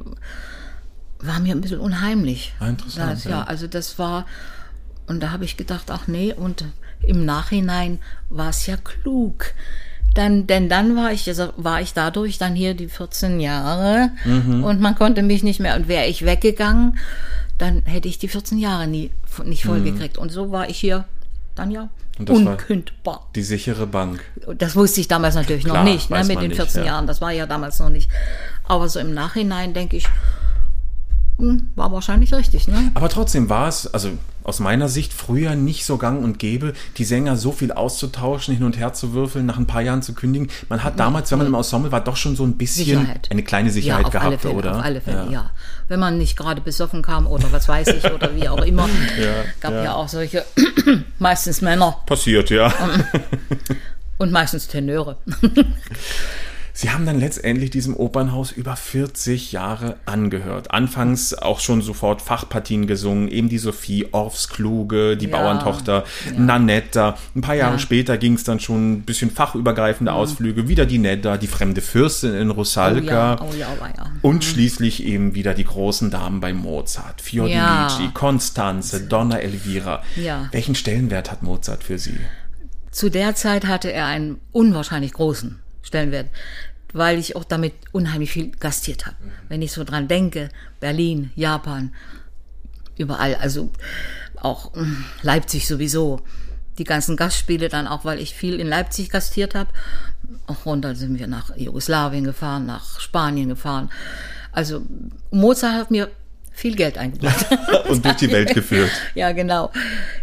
war 1.21 1.41
mir 1.41 1.55
ein 1.55 1.61
bisschen 1.61 1.81
unheimlich. 1.81 2.55
Ah, 2.61 2.69
interessant, 2.69 3.13
Das, 3.13 3.25
ja. 3.25 3.31
ja, 3.31 3.43
also 3.45 3.67
das 3.67 3.99
war, 3.99 4.27
und 5.07 5.23
da 5.23 5.31
habe 5.31 5.45
ich 5.45 5.57
gedacht, 5.57 5.91
ach 5.91 6.07
nee, 6.07 6.33
und 6.35 6.65
im 7.07 7.25
Nachhinein 7.25 7.99
war 8.31 8.51
es 8.51 8.67
ja 8.67 8.77
klug. 8.77 9.53
Dann, 10.15 10.47
denn 10.47 10.69
dann 10.69 10.95
war 10.97 11.11
ich, 11.13 11.27
also 11.29 11.49
war 11.57 11.81
ich 11.81 11.93
dadurch 11.93 12.39
dann 12.39 12.55
hier 12.55 12.75
die 12.75 12.89
14 12.89 13.41
Jahre 13.41 14.11
Mhm. 14.25 14.63
und 14.63 14.81
man 14.81 14.95
konnte 14.95 15.23
mich 15.23 15.43
nicht 15.43 15.59
mehr. 15.61 15.75
Und 15.75 15.89
wäre 15.89 16.07
ich 16.07 16.25
weggegangen, 16.25 16.99
dann 17.59 17.83
hätte 17.85 18.07
ich 18.09 18.19
die 18.19 18.29
14 18.29 18.59
Jahre 18.59 18.87
nie 18.87 19.11
nicht 19.45 19.65
voll 19.65 19.81
gekriegt. 19.83 20.17
Und 20.19 20.31
so 20.31 20.53
war 20.53 20.69
ich 20.69 20.79
hier 20.79 21.05
dann 21.57 21.71
ja 21.73 21.89
Mhm. 22.17 22.29
Unkündbar. 22.29 23.27
die 23.35 23.43
sichere 23.43 23.89
Bank. 23.89 24.23
Das 24.57 24.77
wusste 24.77 25.01
ich 25.01 25.09
damals 25.09 25.35
natürlich 25.35 25.65
Klar, 25.65 25.79
noch 25.83 25.93
nicht, 25.93 26.11
ne, 26.11 26.23
mit 26.23 26.41
den 26.41 26.49
nicht, 26.49 26.57
14 26.57 26.83
ja. 26.83 26.87
Jahren. 26.93 27.09
Das 27.09 27.21
war 27.21 27.33
ja 27.33 27.45
damals 27.47 27.81
noch 27.81 27.89
nicht. 27.89 28.09
Aber 28.69 28.89
so 28.89 29.01
im 29.01 29.15
Nachhinein 29.15 29.75
denke 29.75 29.97
ich, 29.97 30.07
war 31.37 31.91
wahrscheinlich 31.93 32.33
richtig, 32.33 32.69
ne? 32.69 32.93
Aber 32.95 33.09
trotzdem 33.09 33.49
war 33.49 33.67
es, 33.69 33.93
also 33.93 34.11
aus 34.45 34.61
meiner 34.61 34.89
Sicht, 34.89 35.13
früher 35.13 35.57
nicht 35.57 35.85
so 35.87 35.97
gang 35.97 36.23
und 36.23 36.39
gäbe, 36.39 36.75
die 36.99 37.05
Sänger 37.05 37.37
so 37.37 37.51
viel 37.51 37.73
auszutauschen, 37.73 38.55
hin 38.55 38.65
und 38.65 38.79
her 38.79 38.93
zu 38.93 39.15
würfeln, 39.15 39.47
nach 39.47 39.57
ein 39.57 39.67
paar 39.67 39.81
Jahren 39.81 40.03
zu 40.03 40.13
kündigen. 40.13 40.49
Man 40.69 40.85
hat 40.85 41.01
damals, 41.01 41.31
wenn 41.31 41.39
man 41.39 41.47
im 41.47 41.55
Ensemble 41.55 41.91
war, 41.91 42.03
doch 42.03 42.17
schon 42.17 42.37
so 42.37 42.45
ein 42.45 42.57
bisschen 42.57 42.85
Sicherheit. 42.85 43.29
eine 43.31 43.43
kleine 43.43 43.71
Sicherheit 43.71 44.03
ja, 44.03 44.07
auf 44.07 44.13
gehabt, 44.13 44.27
alle 44.27 44.39
Fälle, 44.39 44.55
oder? 44.55 44.77
Auf 44.77 44.85
alle 44.85 45.01
Fälle, 45.01 45.29
ja. 45.33 45.51
Wenn 45.89 45.99
man 45.99 46.19
nicht 46.19 46.37
gerade 46.37 46.61
besoffen 46.61 47.03
kam 47.03 47.27
oder 47.27 47.51
was 47.53 47.69
weiß 47.69 47.89
ich 47.89 48.05
oder 48.13 48.35
wie 48.37 48.49
auch 48.49 48.63
immer. 48.63 48.89
Gab 49.61 49.73
ja. 49.73 49.95
auch 49.95 50.09
solche, 50.09 50.45
meistens 51.19 51.63
Männer 51.63 51.97
Passiert, 52.07 52.51
ja. 52.51 52.73
und 54.19 54.31
meistens 54.31 54.69
Tenöre. 54.69 55.17
Sie 56.77 56.91
haben 56.91 57.07
dann 57.07 57.21
letztendlich 57.21 57.71
diesem 57.71 57.95
Opernhaus 57.97 58.51
über 58.51 58.75
40 58.75 59.53
Jahre 59.53 59.95
angehört. 60.07 60.73
Anfangs 60.73 61.33
auch 61.33 61.61
schon 61.61 61.83
sofort 61.83 62.21
Fachpartien 62.21 62.89
gesungen, 62.89 63.29
eben 63.29 63.49
die 63.49 63.59
Sophie, 63.59 64.09
Orffs 64.11 64.49
Kluge, 64.49 65.17
die 65.17 65.27
Ja. 65.29 65.37
Bauerntochter, 65.39 66.03
Nanetta. 66.37 67.17
Ein 67.37 67.43
paar 67.43 67.55
Jahre 67.55 67.75
Ja. 67.75 67.79
später 67.79 68.19
ging 68.19 68.35
es 68.35 68.43
dann 68.43 68.59
schon 68.59 68.93
ein 68.95 69.03
bisschen 69.03 69.31
fachübergreifende 69.31 70.13
Ausflüge, 70.13 70.67
wieder 70.69 70.85
die 70.85 70.99
Nedda, 70.99 71.37
die 71.37 71.47
fremde 71.47 71.81
Fürstin 71.81 72.35
in 72.35 72.51
Oh 72.51 72.55
Rusalka. 72.55 73.35
ja, 73.37 73.41
oh 73.41 73.55
ja, 73.57 73.69
oh 73.81 73.85
ja. 73.97 74.07
Und 74.23 74.43
schließlich 74.45 75.05
eben 75.05 75.37
wieder 75.37 75.55
die 75.55 75.65
großen 75.65 76.11
Damen 76.11 76.41
bei 76.41 76.53
Mozart. 76.53 77.21
Fiordilici, 77.21 78.03
Ja. 78.05 78.11
Constanze, 78.15 79.03
Donna 79.03 79.39
Elvira. 79.39 80.03
Ja. 80.17 80.49
Welchen 80.51 80.75
Stellenwert 80.75 81.31
hat 81.31 81.45
Mozart 81.45 81.85
für 81.85 82.01
Sie? 82.01 82.19
Zu 82.91 83.11
der 83.11 83.37
Zeit 83.37 83.65
hatte 83.67 83.93
er 83.93 84.07
einen 84.07 84.39
unwahrscheinlich 84.51 85.13
großen 85.13 85.61
Stellenwert, 85.85 86.29
weil 86.93 87.19
ich 87.19 87.37
auch 87.37 87.45
damit 87.45 87.75
unheimlich 87.93 88.33
viel 88.33 88.51
gastiert 88.51 89.07
habe. 89.07 89.17
Wenn 89.49 89.63
ich 89.63 89.73
so 89.73 89.85
dran 89.85 90.09
denke, 90.09 90.49
Berlin, 90.81 91.31
Japan, 91.37 91.93
überall, 92.97 93.37
also 93.37 93.71
auch 94.37 94.75
mm, 94.75 95.05
Leipzig 95.23 95.67
sowieso. 95.67 96.21
Die 96.79 96.85
ganzen 96.85 97.17
Gastspiele 97.17 97.69
dann 97.69 97.87
auch, 97.87 98.05
weil 98.05 98.19
ich 98.19 98.35
viel 98.35 98.59
in 98.59 98.67
Leipzig 98.67 99.09
gastiert 99.11 99.55
habe. 99.55 99.71
Auch 100.47 100.67
runter 100.67 100.97
sind 100.97 101.19
wir 101.19 101.29
nach 101.29 101.57
Jugoslawien 101.57 102.25
gefahren, 102.25 102.67
nach 102.67 102.99
Spanien 103.01 103.49
gefahren. 103.49 103.91
Also 104.51 104.83
Mozart 105.31 105.75
hat 105.75 105.91
mir 105.91 106.11
viel 106.51 106.75
Geld 106.77 106.99
eingebracht. 106.99 107.47
Und 107.89 108.05
durch 108.05 108.17
die 108.17 108.31
Welt 108.31 108.55
geführt. 108.55 108.91
Ja, 109.15 109.33
genau. 109.33 109.71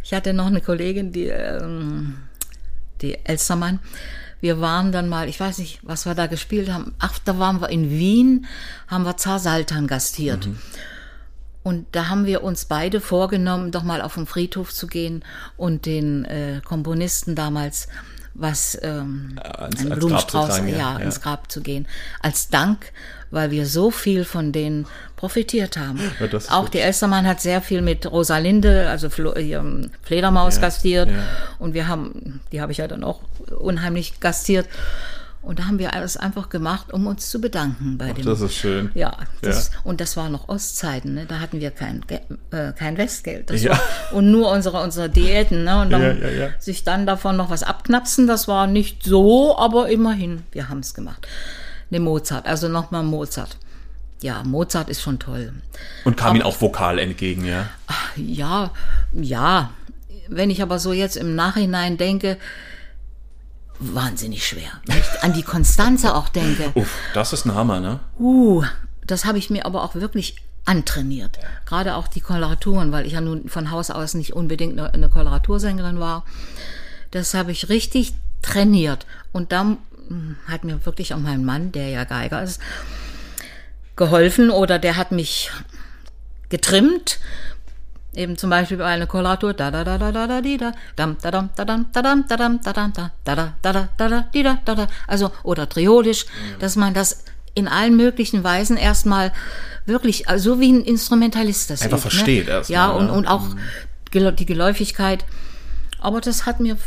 Ich 0.04 0.14
hatte 0.14 0.34
noch 0.34 0.48
eine 0.48 0.62
Kollegin, 0.62 1.12
die, 1.12 1.28
ähm, 1.28 2.18
die 3.02 3.18
Elstermann. 3.26 3.80
Wir 4.42 4.60
waren 4.60 4.92
dann 4.92 5.08
mal, 5.08 5.30
ich 5.30 5.40
weiß 5.40 5.60
nicht, 5.60 5.80
was 5.84 6.06
wir 6.06 6.16
da 6.16 6.28
gespielt 6.28 6.72
haben. 6.72 6.94
Ach, 7.00 7.18
da 7.20 7.40
waren 7.40 7.62
wir 7.62 7.70
in 7.70 7.90
Wien, 7.92 8.48
haben 8.88 9.06
wir 9.06 9.16
Zar 9.16 9.40
Saltan 9.40 9.88
gastiert. 9.88 10.50
Und 11.64 11.86
da 11.92 12.10
haben 12.10 12.26
wir 12.26 12.44
uns 12.44 12.66
beide 12.66 13.00
vorgenommen, 13.00 13.72
doch 13.72 13.84
mal 13.84 14.02
auf 14.02 14.16
den 14.16 14.26
Friedhof 14.26 14.74
zu 14.74 14.88
gehen 14.88 15.24
und 15.58 15.86
den 15.86 16.26
äh, 16.26 16.60
Komponisten 16.66 17.36
damals 17.36 17.88
was 18.34 18.78
ähm, 18.82 19.38
ans- 19.44 19.80
einen 19.82 19.92
als 19.92 20.00
Blumenstrauß, 20.00 20.48
tragen, 20.50 20.68
ja, 20.70 20.78
ja, 20.78 20.98
ins 21.00 21.22
Grab 21.22 21.52
zu 21.52 21.62
gehen, 21.62 21.86
als 22.22 22.50
Dank, 22.50 22.92
weil 23.30 23.52
wir 23.52 23.66
so 23.66 23.92
viel 23.92 24.24
von 24.26 24.52
denen 24.52 24.88
profitiert 25.16 25.78
haben. 25.78 26.00
Ja, 26.20 26.40
Auch 26.50 26.70
die 26.70 26.80
Elstermann 26.80 27.28
hat 27.28 27.42
sehr 27.42 27.62
viel 27.62 27.82
mit 27.82 28.10
Rosalinde, 28.10 28.90
also 28.90 29.10
Fledermaus 29.10 30.56
Ja, 30.56 30.62
gastiert. 30.62 31.10
und 31.60 31.74
wir 31.74 31.88
haben, 31.88 32.42
die 32.52 32.62
habe 32.62 32.72
ich 32.72 32.80
ja 32.80 32.88
dann 32.88 33.04
auch 33.04 33.22
unheimlich 33.60 34.20
gastiert. 34.20 34.68
Und 35.42 35.58
da 35.58 35.66
haben 35.66 35.80
wir 35.80 35.94
alles 35.96 36.18
einfach 36.18 36.50
gemacht, 36.50 36.94
um 36.94 37.08
uns 37.08 37.32
zu 37.32 37.42
bedanken 37.42 37.98
bei 37.98 38.14
dem. 38.14 38.26
Das 38.26 38.42
ist 38.42 38.54
schön. 38.56 38.92
Ja, 38.94 39.18
das, 39.42 39.72
und 39.84 40.00
das 40.00 40.16
war 40.16 40.30
noch 40.30 40.50
Ostzeiten, 40.50 41.16
ne? 41.16 41.26
da 41.26 41.40
hatten 41.40 41.60
wir 41.60 41.72
kein, 41.72 42.04
äh, 42.52 42.74
kein 42.74 42.98
Westgeld. 42.98 43.50
Ja. 43.50 43.72
war, 43.72 43.80
und 44.12 44.30
nur 44.30 44.52
unsere, 44.52 44.82
unsere 44.84 45.10
Diäten. 45.10 45.64
Ne? 45.64 45.82
Und 45.82 45.90
dann 45.90 46.02
Ja, 46.02 46.14
ja, 46.14 46.30
ja. 46.30 46.50
sich 46.60 46.84
dann 46.84 47.08
davon 47.08 47.38
noch 47.38 47.50
was 47.50 47.64
abknapsen, 47.64 48.28
das 48.28 48.48
war 48.48 48.68
nicht 48.68 49.04
so, 49.04 49.58
aber 49.58 49.90
immerhin, 49.90 50.44
wir 50.52 50.70
haben 50.70 50.80
es 50.80 50.94
gemacht. 50.94 51.28
Ne 51.90 52.00
Mozart, 52.00 52.46
also 52.46 52.68
nochmal 52.68 53.04
Mozart. 53.04 53.58
Ja, 54.22 54.44
Mozart 54.44 54.90
ist 54.90 55.02
schon 55.02 55.18
toll. 55.18 55.52
Und 56.06 56.18
kam 56.18 56.36
Ihnen 56.36 56.46
auch 56.46 56.62
vokal 56.62 57.00
entgegen, 57.00 57.44
ja? 57.46 57.68
Ja, 58.16 58.70
ja. 59.14 59.72
Wenn 60.28 60.52
ich 60.52 60.62
aber 60.62 60.78
so 60.78 60.94
jetzt 60.94 61.18
im 61.18 61.34
Nachhinein 61.34 61.98
denke, 61.98 62.38
wahnsinnig 63.82 64.46
schwer. 64.46 64.72
Wenn 64.86 64.98
ich 64.98 65.24
an 65.24 65.34
die 65.34 65.44
Konstanze 65.44 66.16
auch 66.16 66.30
denke, 66.30 66.72
Uff, 66.76 66.96
das 67.14 67.34
ist 67.34 67.46
ein 67.46 67.56
Hammer, 67.56 67.80
ne? 67.80 68.00
Uh, 68.20 68.64
das 69.06 69.26
habe 69.26 69.38
ich 69.38 69.50
mir 69.50 69.66
aber 69.66 69.84
auch 69.84 69.96
wirklich 69.96 70.36
antrainiert. 70.66 71.40
Gerade 71.66 71.96
auch 71.96 72.08
die 72.08 72.22
Koloraturen, 72.22 72.92
weil 72.92 73.06
ich 73.06 73.14
ja 73.14 73.22
nun 73.22 73.50
von 73.50 73.72
Haus 73.72 73.90
aus 73.90 74.14
nicht 74.14 74.34
unbedingt 74.34 74.80
eine, 74.80 74.94
eine 74.94 75.10
Koloratursängerin 75.10 76.00
war. 76.00 76.24
Das 77.10 77.34
habe 77.34 77.52
ich 77.52 77.70
richtig 77.70 78.14
trainiert. 78.42 79.06
Und 79.32 79.52
dann 79.52 79.78
mm, 80.10 80.34
hat 80.48 80.64
mir 80.64 80.86
wirklich 80.86 81.14
auch 81.14 81.20
mein 81.20 81.44
Mann, 81.44 81.72
der 81.72 81.90
ja 81.90 82.04
Geiger 82.04 82.44
ist, 82.44 82.62
geholfen 83.96 84.50
oder 84.50 84.80
der 84.80 84.96
hat 84.98 85.12
mich 85.12 85.52
getrimmt. 86.50 87.20
Eben 88.14 88.38
zum 88.38 88.50
Beispiel 88.50 88.78
bei 88.78 88.86
einer 88.86 89.08
Koloratur, 89.08 89.54
da 89.54 89.72
da 89.72 89.86
da 89.86 89.98
da 89.98 90.12
da 90.12 90.28
da 90.28 90.42
di 90.42 90.58
da, 90.58 90.74
dam 90.98 91.16
da 91.22 91.32
dam 91.32 91.50
da 91.56 91.64
dam 91.64 91.86
da 91.94 92.02
dam 92.02 92.26
da 92.28 92.38
dam 92.38 92.60
da 92.62 92.74
dam 92.74 92.94
da 92.94 93.12
da 93.24 93.36
da 93.36 93.54
da 93.62 93.72
da 93.72 93.90
da 93.98 94.10
da 94.10 94.22
di 94.34 94.44
da 94.44 94.60
da 94.66 94.76
da. 94.76 94.88
Also 95.08 95.32
oder 95.44 95.70
triodisch, 95.70 96.26
dass 96.60 96.76
man 96.76 96.94
das 96.94 97.24
in 97.54 97.68
allen 97.68 97.96
möglichen 97.96 98.44
Weisen 98.44 98.78
erstmal 98.78 99.32
wirklich, 99.86 100.28
also 100.30 100.56
so 100.56 100.60
wie 100.60 100.72
ein 100.72 100.84
Instrumentalist 100.84 101.70
das 101.70 101.82
Einfach 101.82 102.00
versteht 102.00 102.48
ne? 102.48 102.52
erst 102.52 102.70
Ja, 102.70 102.90
und, 102.90 103.10
und 103.10 103.28
auch 103.28 103.48
die 104.14 104.46
Geläufigkeit. 104.46 105.26
Aber 106.00 106.22
das 106.22 106.46
hat 106.46 106.60
mir 106.60 106.78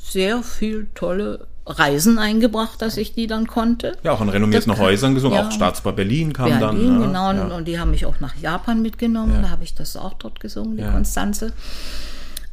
sehr 0.00 0.42
viel 0.42 0.88
tolle 0.94 1.46
Reisen 1.66 2.18
eingebracht, 2.18 2.80
dass 2.80 2.96
ich 2.96 3.14
die 3.14 3.26
dann 3.26 3.46
konnte. 3.48 3.96
Ja, 4.04 4.12
auch 4.12 4.20
in 4.20 4.28
renommierten 4.28 4.70
Das- 4.70 4.78
Häusern 4.80 5.14
gesungen, 5.14 5.36
ja. 5.38 5.46
auch 5.48 5.50
Staatsbar 5.52 5.92
Berlin 5.94 6.32
kam 6.32 6.46
Berlin, 6.46 6.60
dann. 6.60 6.98
ne? 7.00 7.06
genau. 7.06 7.32
Ja. 7.32 7.56
Und 7.56 7.64
die 7.66 7.78
haben 7.80 7.90
mich 7.90 8.06
auch 8.06 8.20
nach 8.20 8.36
Japan 8.36 8.82
mitgenommen. 8.82 9.42
Da 9.42 9.50
habe 9.50 9.64
ich 9.64 9.74
das 9.74 9.96
auch 9.96 10.14
dort 10.14 10.38
gesungen, 10.40 10.76
die 10.76 10.82
Ja. 10.84 10.92
Konstanze. 10.92 11.52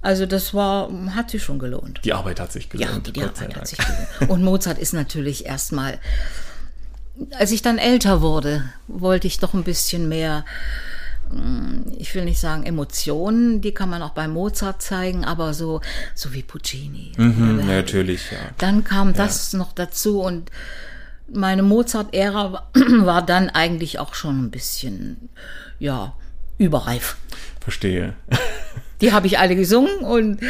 Also 0.01 0.25
das 0.25 0.53
war, 0.53 0.89
hat 1.15 1.29
sich 1.29 1.43
schon 1.43 1.59
gelohnt. 1.59 2.01
Die 2.03 2.11
Arbeit 2.13 2.39
hat 2.39 2.51
sich 2.51 2.67
Ja, 2.73 2.87
gelohnt, 2.87 3.07
die 3.07 3.13
Gott 3.13 3.37
sei 3.37 3.45
Arbeit 3.45 3.57
hat 3.57 3.67
sich 3.67 3.77
gelohnt. 3.77 4.31
Und 4.31 4.43
Mozart 4.43 4.77
ist 4.79 4.93
natürlich 4.93 5.45
erstmal, 5.45 5.99
als 7.37 7.51
ich 7.51 7.61
dann 7.61 7.77
älter 7.77 8.21
wurde, 8.21 8.63
wollte 8.87 9.27
ich 9.27 9.37
doch 9.39 9.53
ein 9.53 9.63
bisschen 9.63 10.09
mehr, 10.09 10.43
ich 11.97 12.13
will 12.15 12.25
nicht 12.25 12.39
sagen 12.39 12.63
Emotionen, 12.65 13.61
die 13.61 13.73
kann 13.73 13.89
man 13.89 14.01
auch 14.01 14.11
bei 14.11 14.27
Mozart 14.27 14.81
zeigen, 14.81 15.23
aber 15.25 15.53
so, 15.53 15.81
so 16.15 16.33
wie 16.33 16.43
Puccini. 16.43 17.11
Mhm, 17.17 17.59
Ja, 17.59 17.65
natürlich, 17.65 18.31
ja. 18.31 18.37
dann 18.57 18.83
kam 18.83 19.13
das 19.13 19.53
noch 19.53 19.73
dazu 19.73 20.21
und 20.21 20.49
meine 21.31 21.63
Mozart-Ära 21.63 22.51
war- 22.51 22.69
war 23.05 23.25
dann 23.25 23.49
eigentlich 23.49 23.99
auch 23.99 24.13
schon 24.13 24.43
ein 24.45 24.51
bisschen, 24.51 25.29
ja, 25.79 26.13
überreif. 26.57 27.15
Verstehe. 27.61 28.13
Die 29.01 29.11
habe 29.11 29.27
ich 29.27 29.37
alle 29.39 29.55
gesungen 29.55 29.99
und 29.99 30.41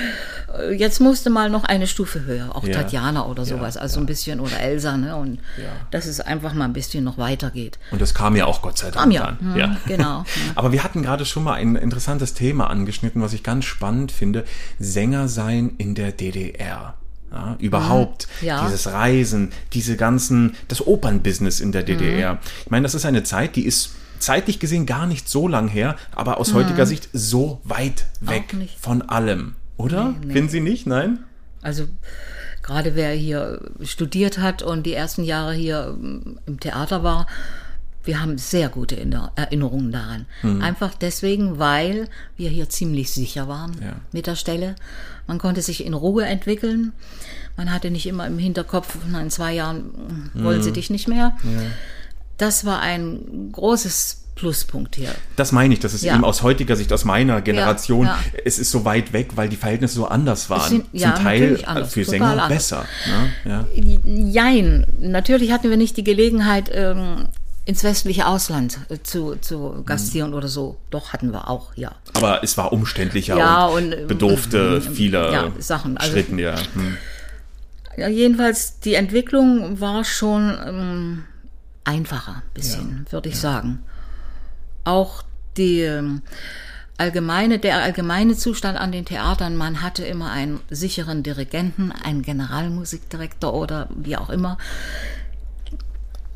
äh, 0.60 0.74
jetzt 0.74 1.00
musste 1.00 1.30
mal 1.30 1.50
noch 1.50 1.64
eine 1.64 1.88
Stufe 1.88 2.26
höher, 2.26 2.56
auch 2.56 2.64
Ja. 2.66 2.74
Tatjana 2.74 3.26
oder 3.26 3.46
sowas, 3.46 3.78
also 3.78 4.00
ein 4.00 4.06
bisschen 4.06 4.40
oder 4.40 4.60
Elsa, 4.60 4.96
ne? 4.98 5.16
Und 5.16 5.40
Ja. 5.58 5.72
dass 5.92 6.06
es 6.06 6.20
einfach 6.20 6.54
mal 6.54 6.66
ein 6.66 6.74
bisschen 6.74 7.04
noch 7.04 7.18
weitergeht. 7.18 7.80
Und 7.92 8.02
das 8.02 8.14
kam 8.14 8.36
ja 8.36 8.46
auch 8.46 8.62
Gott 8.62 8.78
sei 8.78 8.88
Dank 8.92 8.96
Kam 8.98 9.12
ja, 9.12 9.26
dann. 9.40 9.54
hm, 9.54 9.60
ja. 9.60 9.78
genau. 9.88 10.24
Aber 10.56 10.72
wir 10.72 10.84
hatten 10.84 11.02
gerade 11.02 11.26
schon 11.26 11.44
mal 11.44 11.54
ein 11.54 11.76
interessantes 11.76 12.34
Thema 12.36 12.70
angeschnitten, 12.70 13.22
was 13.22 13.34
ich 13.34 13.42
ganz 13.44 13.66
spannend 13.66 14.12
finde. 14.12 14.44
Sänger 14.78 15.28
sein 15.28 15.72
in 15.78 15.96
der 15.96 16.12
DDR. 16.12 16.94
Ja, 17.32 17.56
überhaupt 17.58 18.28
Mhm. 18.42 18.48
Ja. 18.48 18.64
dieses 18.66 18.92
Reisen, 18.92 19.52
diese 19.74 19.98
ganzen, 19.98 20.56
das 20.68 20.86
Opernbusiness 20.86 21.60
in 21.62 21.72
der 21.72 21.82
DDR. 21.82 22.38
Ich 22.66 22.70
meine, 22.70 22.84
das 22.84 22.94
ist 22.94 23.06
eine 23.06 23.24
Zeit, 23.24 23.56
die 23.56 23.66
ist 23.66 23.96
zeitlich 24.24 24.60
gesehen 24.60 24.86
gar 24.86 25.06
nicht 25.06 25.28
so 25.30 25.48
lang 25.48 25.68
her, 25.68 25.96
aber 26.12 26.38
aus 26.40 26.54
heutiger 26.54 26.86
Sicht 26.86 27.10
so 27.14 27.62
weit 27.64 28.06
weg 28.22 28.54
Mhm. 28.54 28.68
von 28.80 29.02
allem. 29.04 29.56
Oder? 29.78 30.10
Nee, 30.10 30.26
nee. 30.28 30.34
Finden 30.34 30.50
Sie 30.50 30.60
nicht? 30.62 30.88
Nein? 30.88 31.20
Also 31.62 31.88
gerade 32.62 32.96
wer 32.96 33.12
hier 33.14 33.60
studiert 33.82 34.38
hat 34.40 34.62
und 34.64 34.84
die 34.86 34.94
ersten 34.94 35.24
Jahre 35.24 35.54
hier 35.54 35.96
ähm, 36.00 36.40
im 36.46 36.60
Theater 36.60 37.04
war, 37.04 37.28
wir 38.06 38.20
haben 38.22 38.38
sehr 38.38 38.68
gute 38.68 38.96
Inner- 38.96 39.32
Erinnerungen 39.38 39.94
daran. 39.94 40.26
Einfach 40.62 40.94
deswegen, 40.94 41.58
weil 41.58 42.10
wir 42.36 42.50
hier 42.50 42.68
ziemlich 42.70 43.12
sicher 43.12 43.48
waren 43.48 43.72
Ja. 43.82 43.94
mit 44.12 44.28
der 44.28 44.36
Stelle. 44.36 44.76
Man 45.26 45.38
konnte 45.38 45.62
sich 45.62 45.86
in 45.86 45.94
Ruhe 45.94 46.26
entwickeln. 46.26 46.92
Man 47.56 47.72
hatte 47.72 47.92
nicht 47.92 48.06
immer 48.06 48.28
im 48.28 48.38
Hinterkopf, 48.40 48.98
na, 49.10 49.22
in 49.22 49.30
zwei 49.30 49.54
Jahren 49.54 50.32
mm, 50.34 50.44
wollen 50.44 50.62
sie 50.62 50.74
dich 50.74 50.90
nicht 50.90 51.08
mehr. 51.08 51.38
Das 52.38 52.66
war 52.66 52.80
ein 52.80 53.50
großes 53.52 54.20
Pluspunkt 54.36 54.96
hier. 54.96 55.14
Das 55.36 55.52
meine 55.52 55.76
ich, 55.76 55.80
das 55.80 55.94
ist 55.94 56.04
Ja. 56.04 56.16
eben 56.16 56.26
aus 56.26 56.42
heutiger 56.42 56.76
Sicht, 56.76 56.92
aus 56.92 57.06
meiner 57.06 57.42
Generation, 57.42 58.08
ja. 58.08 58.18
es 58.44 58.58
ist 58.58 58.72
so 58.72 58.84
weit 58.84 59.14
weg, 59.14 59.30
weil 59.36 59.48
die 59.48 59.56
Verhältnisse 59.56 59.94
so 59.96 60.08
anders 60.08 60.50
waren. 60.50 60.68
sind- 60.70 60.86
ja, 60.92 61.14
Zum 61.14 61.24
Teil 61.24 61.64
anders, 61.66 61.94
für 61.94 62.04
Sänger 62.04 62.32
anders. 62.32 62.48
besser. 62.50 62.86
Ne? 63.08 63.30
Ja. 63.52 63.68
Jein. 64.04 64.88
Natürlich 65.00 65.52
hatten 65.52 65.70
wir 65.70 65.78
nicht 65.78 65.98
die 65.98 66.04
Gelegenheit, 66.04 66.72
ähm, 66.74 67.28
ins 67.66 67.84
westliche 67.84 68.26
Ausland 68.28 68.80
äh, 68.90 68.98
zu, 69.04 69.36
zu 69.40 69.84
gastieren 69.86 70.34
oder 70.34 70.48
so. 70.50 70.78
Doch, 70.90 71.14
hatten 71.14 71.32
wir 71.32 71.48
auch, 71.50 71.72
ja. 71.76 71.92
Aber 72.16 72.44
es 72.44 72.58
war 72.58 72.74
umständlicher 72.74 73.38
Ja, 73.38 73.68
und, 73.68 73.94
und, 73.94 74.00
ähm, 74.00 74.08
bedurfte 74.08 74.82
vieler 74.82 75.32
ja, 75.32 75.52
Sachen. 75.60 75.96
Also- 75.98 76.12
Schritten, 76.12 76.40
ja. 76.40 76.56
Hm. 76.74 76.98
ja. 77.98 78.08
Jedenfalls, 78.10 78.80
die 78.80 78.96
Entwicklung 78.96 79.80
war 79.80 80.04
schon 80.04 80.58
ähm, 80.68 81.24
einfacher, 81.84 82.44
bisschen, 82.54 83.06
würde 83.10 83.30
ich 83.30 83.40
sagen. 83.40 83.84
Auch 84.84 85.24
die 85.58 85.82
ähm, 85.82 86.22
allgemeine, 86.98 87.60
der 87.60 87.82
allgemeine 87.82 88.36
Zustand 88.36 88.78
an 88.78 88.92
den 88.92 89.06
Theatern, 89.06 89.56
man 89.56 89.82
hatte 89.82 90.06
immer 90.06 90.32
einen 90.32 90.60
sicheren 90.70 91.24
Dirigenten, 91.24 91.92
einen 91.92 92.22
Generalmusikdirektor 92.22 93.54
oder 93.54 93.90
wie 93.96 94.18
auch 94.18 94.30
immer. 94.30 94.58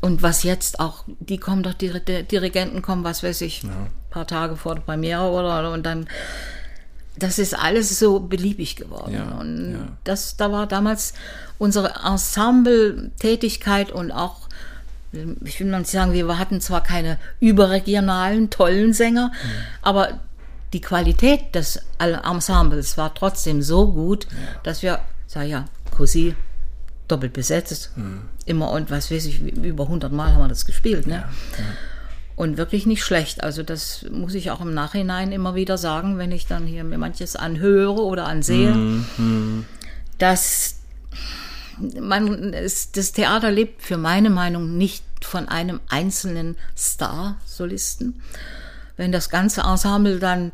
Und 0.00 0.22
was 0.22 0.42
jetzt 0.44 0.78
auch, 0.78 1.04
die 1.18 1.38
kommen 1.38 1.62
doch, 1.62 1.74
die 1.74 1.92
Dirigenten 2.24 2.82
kommen, 2.82 3.04
was 3.04 3.22
weiß 3.22 3.40
ich, 3.40 3.62
paar 4.10 4.26
Tage 4.26 4.56
vor 4.56 4.76
der 4.76 4.82
Premiere 4.82 5.30
oder 5.30 5.72
und 5.72 5.84
dann, 5.84 6.08
das 7.18 7.38
ist 7.38 7.58
alles 7.58 7.98
so 7.98 8.20
beliebig 8.20 8.76
geworden. 8.76 9.14
Ja, 9.14 9.38
und 9.38 9.72
ja. 9.72 9.88
das, 10.04 10.36
da 10.36 10.52
war 10.52 10.66
damals 10.66 11.14
unsere 11.58 11.94
Ensemble-Tätigkeit 12.04 13.90
und 13.90 14.12
auch, 14.12 14.47
ich 15.12 15.60
will 15.60 15.68
mal 15.68 15.78
nicht 15.80 15.90
sagen, 15.90 16.12
wir 16.12 16.38
hatten 16.38 16.60
zwar 16.60 16.82
keine 16.82 17.18
überregionalen, 17.40 18.50
tollen 18.50 18.92
Sänger, 18.92 19.32
aber 19.82 20.20
die 20.72 20.80
Qualität 20.80 21.54
des 21.54 21.80
Ensembles 21.98 22.98
war 22.98 23.14
trotzdem 23.14 23.62
so 23.62 23.90
gut, 23.92 24.26
dass 24.64 24.82
wir, 24.82 25.00
sag 25.26 25.46
ja, 25.46 25.64
Cosi, 25.96 26.34
doppelt 27.08 27.32
besetzt, 27.32 27.90
immer 28.44 28.70
und 28.70 28.90
was 28.90 29.10
weiß 29.10 29.24
ich, 29.26 29.40
über 29.40 29.84
100 29.84 30.12
Mal 30.12 30.32
haben 30.32 30.42
wir 30.42 30.48
das 30.48 30.66
gespielt, 30.66 31.06
ne? 31.06 31.24
Und 32.36 32.56
wirklich 32.56 32.86
nicht 32.86 33.02
schlecht. 33.02 33.42
Also 33.42 33.64
das 33.64 34.04
muss 34.12 34.34
ich 34.34 34.50
auch 34.52 34.60
im 34.60 34.72
Nachhinein 34.72 35.32
immer 35.32 35.56
wieder 35.56 35.76
sagen, 35.76 36.18
wenn 36.18 36.30
ich 36.30 36.46
dann 36.46 36.66
hier 36.66 36.84
mir 36.84 36.98
manches 36.98 37.34
anhöre 37.34 38.02
oder 38.04 38.26
ansehe, 38.26 38.76
dass 40.18 40.76
man, 42.00 42.52
es, 42.52 42.92
das 42.92 43.12
Theater 43.12 43.50
lebt 43.50 43.82
für 43.82 43.96
meine 43.96 44.30
Meinung 44.30 44.76
nicht 44.76 45.04
von 45.22 45.48
einem 45.48 45.80
einzelnen 45.88 46.56
Star-Solisten. 46.76 48.20
Wenn 48.96 49.12
das 49.12 49.30
ganze 49.30 49.62
Ensemble 49.62 50.18
dann 50.18 50.52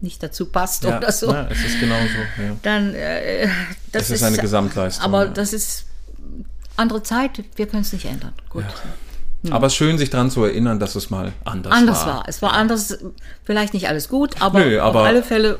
nicht 0.00 0.22
dazu 0.22 0.46
passt 0.46 0.84
Ja, 0.84 0.98
oder 0.98 1.10
so, 1.12 1.32
ja, 1.32 1.48
es 1.48 1.64
ist 1.64 1.80
genauso. 1.80 2.18
Ja. 2.38 2.56
dann 2.62 2.94
äh, 2.94 3.48
das 3.92 4.04
Es 4.04 4.10
ist 4.10 4.22
eine 4.22 4.36
Gesamtleistung, 4.36 5.04
Aber 5.04 5.26
ja. 5.26 5.30
das 5.30 5.52
ist 5.52 5.86
andere 6.76 7.02
Zeit, 7.02 7.42
wir 7.56 7.66
können 7.66 7.82
es 7.82 7.92
nicht 7.92 8.04
ändern. 8.04 8.32
Gut. 8.50 8.64
Aber 8.64 8.74
es 9.52 9.72
ist 9.72 9.76
schön, 9.76 9.98
sich 9.98 10.10
daran 10.10 10.30
zu 10.30 10.42
erinnern, 10.44 10.78
dass 10.78 10.94
es 10.94 11.10
mal 11.10 11.32
anders, 11.44 11.72
Anders 11.72 12.00
war. 12.06 12.14
war. 12.16 12.24
Es 12.28 12.42
war 12.42 12.52
anders, 12.52 12.98
vielleicht 13.44 13.74
nicht 13.74 13.88
alles 13.88 14.08
gut, 14.08 14.40
aber, 14.40 14.60
Nö, 14.64 14.80
aber- 14.80 15.00
auf 15.00 15.06
alle 15.06 15.22
Fälle 15.22 15.58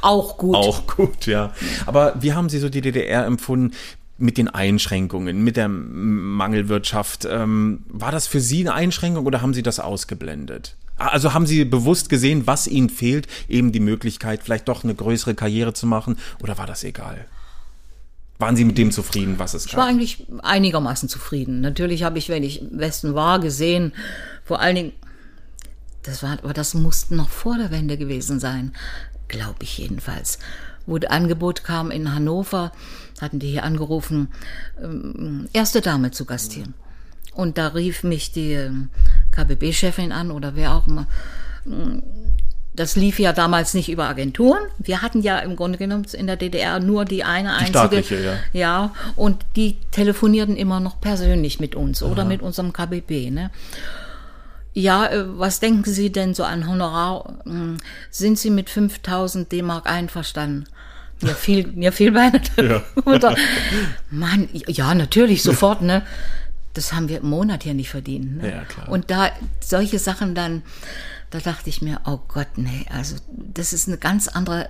auch 0.00 0.36
gut. 0.38 0.54
Auch 0.56 0.86
gut, 0.86 1.26
ja. 1.26 1.52
Aber 1.86 2.14
wie 2.20 2.32
haben 2.32 2.48
Sie 2.48 2.58
so 2.58 2.68
die 2.68 2.80
DDR 2.80 3.24
empfunden? 3.26 3.74
Mit 4.16 4.38
den 4.38 4.46
Einschränkungen, 4.48 5.42
mit 5.42 5.56
der 5.56 5.68
Mangelwirtschaft. 5.68 7.26
Ähm, 7.28 7.80
war 7.88 8.12
das 8.12 8.26
für 8.26 8.40
Sie 8.40 8.60
eine 8.60 8.74
Einschränkung 8.74 9.26
oder 9.26 9.42
haben 9.42 9.54
Sie 9.54 9.62
das 9.62 9.80
ausgeblendet? 9.80 10.76
Also 10.96 11.34
haben 11.34 11.46
Sie 11.46 11.64
bewusst 11.64 12.08
gesehen, 12.08 12.46
was 12.46 12.68
Ihnen 12.68 12.90
fehlt, 12.90 13.26
eben 13.48 13.72
die 13.72 13.80
Möglichkeit, 13.80 14.42
vielleicht 14.44 14.68
doch 14.68 14.84
eine 14.84 14.94
größere 14.94 15.34
Karriere 15.34 15.72
zu 15.72 15.86
machen, 15.88 16.16
oder 16.42 16.56
war 16.58 16.66
das 16.66 16.84
egal? 16.84 17.24
Waren 18.38 18.56
Sie 18.56 18.64
mit 18.64 18.76
dem 18.78 18.90
zufrieden, 18.90 19.38
was 19.38 19.54
es 19.54 19.66
Ich 19.66 19.76
war 19.76 19.84
gab? 19.84 19.90
eigentlich 19.94 20.26
einigermaßen 20.42 21.08
zufrieden. 21.08 21.60
Natürlich 21.60 22.02
habe 22.02 22.18
ich, 22.18 22.28
wenn 22.28 22.42
ich 22.42 22.62
im 22.62 22.78
Westen 22.78 23.14
war, 23.14 23.38
gesehen, 23.38 23.92
vor 24.44 24.60
allen 24.60 24.74
Dingen, 24.74 24.92
das 26.02 26.22
war, 26.22 26.32
aber 26.42 26.52
das 26.52 26.74
musste 26.74 27.14
noch 27.14 27.30
vor 27.30 27.56
der 27.56 27.70
Wende 27.70 27.96
gewesen 27.96 28.40
sein, 28.40 28.74
glaube 29.28 29.62
ich 29.62 29.78
jedenfalls. 29.78 30.38
Wo 30.86 30.98
das 30.98 31.10
Angebot 31.10 31.64
kam 31.64 31.90
in 31.90 32.12
Hannover, 32.14 32.72
hatten 33.20 33.38
die 33.38 33.48
hier 33.48 33.62
angerufen, 33.62 34.28
ähm, 34.82 35.48
erste 35.52 35.80
Dame 35.80 36.10
zu 36.10 36.24
gastieren. 36.26 36.74
Und 37.32 37.56
da 37.56 37.68
rief 37.68 38.02
mich 38.02 38.32
die 38.32 38.52
ähm, 38.52 38.90
KBB-Chefin 39.30 40.12
an 40.12 40.30
oder 40.30 40.54
wer 40.56 40.74
auch 40.74 40.86
immer. 40.86 41.06
Das 42.76 42.96
lief 42.96 43.20
ja 43.20 43.32
damals 43.32 43.72
nicht 43.74 43.88
über 43.88 44.08
Agenturen. 44.08 44.58
Wir 44.78 45.00
hatten 45.00 45.22
ja 45.22 45.38
im 45.38 45.54
Grunde 45.54 45.78
genommen 45.78 46.06
in 46.12 46.26
der 46.26 46.36
DDR 46.36 46.80
nur 46.80 47.04
die 47.04 47.22
eine 47.22 47.52
einzige. 47.52 47.68
staatliche, 47.78 48.20
ja. 48.20 48.34
Ja, 48.52 48.94
und 49.14 49.44
die 49.54 49.76
telefonierten 49.92 50.56
immer 50.56 50.80
noch 50.80 51.00
persönlich 51.00 51.60
mit 51.60 51.76
uns 51.76 52.02
oder 52.02 52.24
mit 52.24 52.42
unserem 52.42 52.72
KBB. 52.72 53.30
Ne? 53.30 53.50
Ja, 54.72 55.06
äh, 55.06 55.24
was 55.38 55.60
denken 55.60 55.84
Sie 55.88 56.10
denn 56.10 56.34
so 56.34 56.42
an 56.42 56.66
Honorar? 56.68 57.34
Hm, 57.44 57.76
Sind 58.10 58.38
Sie 58.40 58.50
mit 58.50 58.68
5000 58.70 59.52
D-Mark 59.52 59.88
einverstanden? 59.88 60.64
Mir 61.20 61.34
fiel, 61.36 61.68
mir 61.68 61.92
fiel 61.92 62.10
beinahe 62.10 62.40
der 62.58 62.82
Mutter. 63.04 63.36
Mann, 64.10 64.48
ja, 64.52 64.94
natürlich, 64.94 65.44
sofort, 65.44 65.80
ne? 65.80 66.02
Das 66.72 66.92
haben 66.92 67.08
wir 67.08 67.18
im 67.18 67.30
Monat 67.30 67.62
hier 67.62 67.74
nicht 67.74 67.90
verdient. 67.90 68.38
Ne? 68.42 68.50
Ja, 68.50 68.64
klar. 68.64 68.88
Und 68.88 69.12
da 69.12 69.30
solche 69.60 70.00
Sachen 70.00 70.34
dann, 70.34 70.62
da 71.34 71.40
dachte 71.40 71.68
ich 71.68 71.82
mir, 71.82 72.00
oh 72.06 72.20
Gott, 72.28 72.46
nee, 72.54 72.86
also 72.90 73.16
das 73.52 73.72
ist 73.72 73.88
eine 73.88 73.98
ganz 73.98 74.28
andere, 74.28 74.68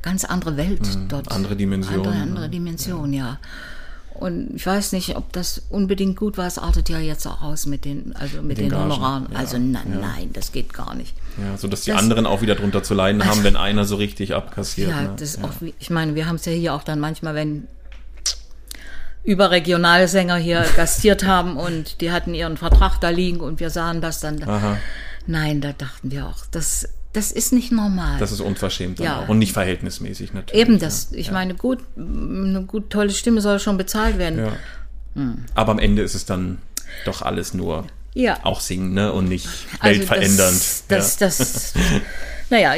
ganz 0.00 0.24
andere 0.24 0.56
Welt 0.56 0.80
dort. 1.08 1.26
Hm, 1.26 1.36
andere 1.36 1.56
Dimension, 1.56 1.94
Andere, 1.94 2.14
andere 2.14 2.48
Dimension, 2.48 3.12
ja. 3.12 3.38
Und 4.14 4.54
ich 4.54 4.64
weiß 4.64 4.92
nicht, 4.92 5.14
ob 5.14 5.30
das 5.34 5.60
unbedingt 5.68 6.16
gut 6.16 6.38
war. 6.38 6.46
Es 6.46 6.56
artet 6.56 6.88
ja 6.88 6.98
jetzt 7.00 7.26
auch 7.26 7.42
aus 7.42 7.66
mit 7.66 7.84
den, 7.84 8.16
also 8.16 8.40
mit, 8.40 8.56
den 8.56 8.70
den, 8.70 8.78
Honoraren. 8.78 9.26
ja, 9.30 9.38
also 9.38 9.58
na, 9.58 9.82
nein, 9.84 10.30
das 10.32 10.52
geht 10.52 10.72
gar 10.72 10.94
nicht. 10.94 11.14
Ja, 11.36 11.58
so 11.58 11.68
dass 11.68 11.82
die 11.82 11.90
Das- 11.90 12.00
anderen 12.00 12.24
auch 12.24 12.40
wieder 12.40 12.54
drunter 12.54 12.82
zu 12.82 12.94
leiden 12.94 13.22
haben, 13.26 13.44
wenn 13.44 13.56
einer 13.56 13.84
so 13.84 13.96
richtig 13.96 14.34
abkassiert. 14.34 14.88
Ja, 14.88 15.02
ne? 15.02 15.12
das 15.18 15.34
ist 15.34 15.44
auch, 15.44 15.50
ich 15.78 15.90
meine, 15.90 16.14
wir 16.14 16.26
haben 16.28 16.36
es 16.36 16.46
ja 16.46 16.52
hier 16.52 16.72
auch 16.72 16.82
dann 16.82 16.98
manchmal, 16.98 17.34
wenn 17.34 17.66
überregionale 19.24 20.08
Sänger 20.08 20.36
hier 20.36 20.64
gastiert 20.76 21.24
haben 21.24 21.56
und 21.56 22.00
die 22.00 22.10
hatten 22.10 22.34
ihren 22.34 22.56
Vertrag 22.56 22.98
da 23.00 23.08
liegen 23.10 23.40
und 23.40 23.60
wir 23.60 23.70
sahen 23.70 24.00
das 24.00 24.20
dann. 24.20 24.42
Aha. 24.42 24.78
Nein, 25.26 25.60
da 25.60 25.72
dachten 25.72 26.10
wir 26.10 26.26
auch, 26.26 26.44
das, 26.50 26.88
das 27.12 27.30
ist 27.32 27.52
nicht 27.52 27.72
normal. 27.72 28.18
Das 28.18 28.32
ist 28.32 28.40
unverschämt 28.40 28.98
Ja. 28.98 29.20
auch 29.20 29.28
und 29.28 29.38
nicht 29.38 29.52
verhältnismäßig 29.52 30.32
natürlich. 30.32 30.60
Eben 30.60 30.78
das. 30.78 31.12
Ich 31.12 31.30
meine, 31.30 31.54
gut, 31.54 31.78
eine 31.96 32.64
gut 32.66 32.90
tolle 32.90 33.10
Stimme 33.10 33.40
soll 33.40 33.58
schon 33.60 33.76
bezahlt 33.76 34.18
werden. 34.18 34.38
Ja. 35.14 35.34
Aber 35.54 35.72
am 35.72 35.78
Ende 35.78 36.02
ist 36.02 36.14
es 36.14 36.24
dann 36.24 36.58
doch 37.04 37.22
alles 37.22 37.54
nur 37.54 37.86
Ja. 38.14 38.38
auch 38.44 38.60
singen 38.60 38.94
ne? 38.94 39.12
und 39.12 39.28
nicht 39.28 39.46
Also 39.78 40.00
weltverändernd. 40.00 40.60
Das, 40.88 41.16
das, 41.18 41.38
das, 41.38 41.74
naja, 42.50 42.74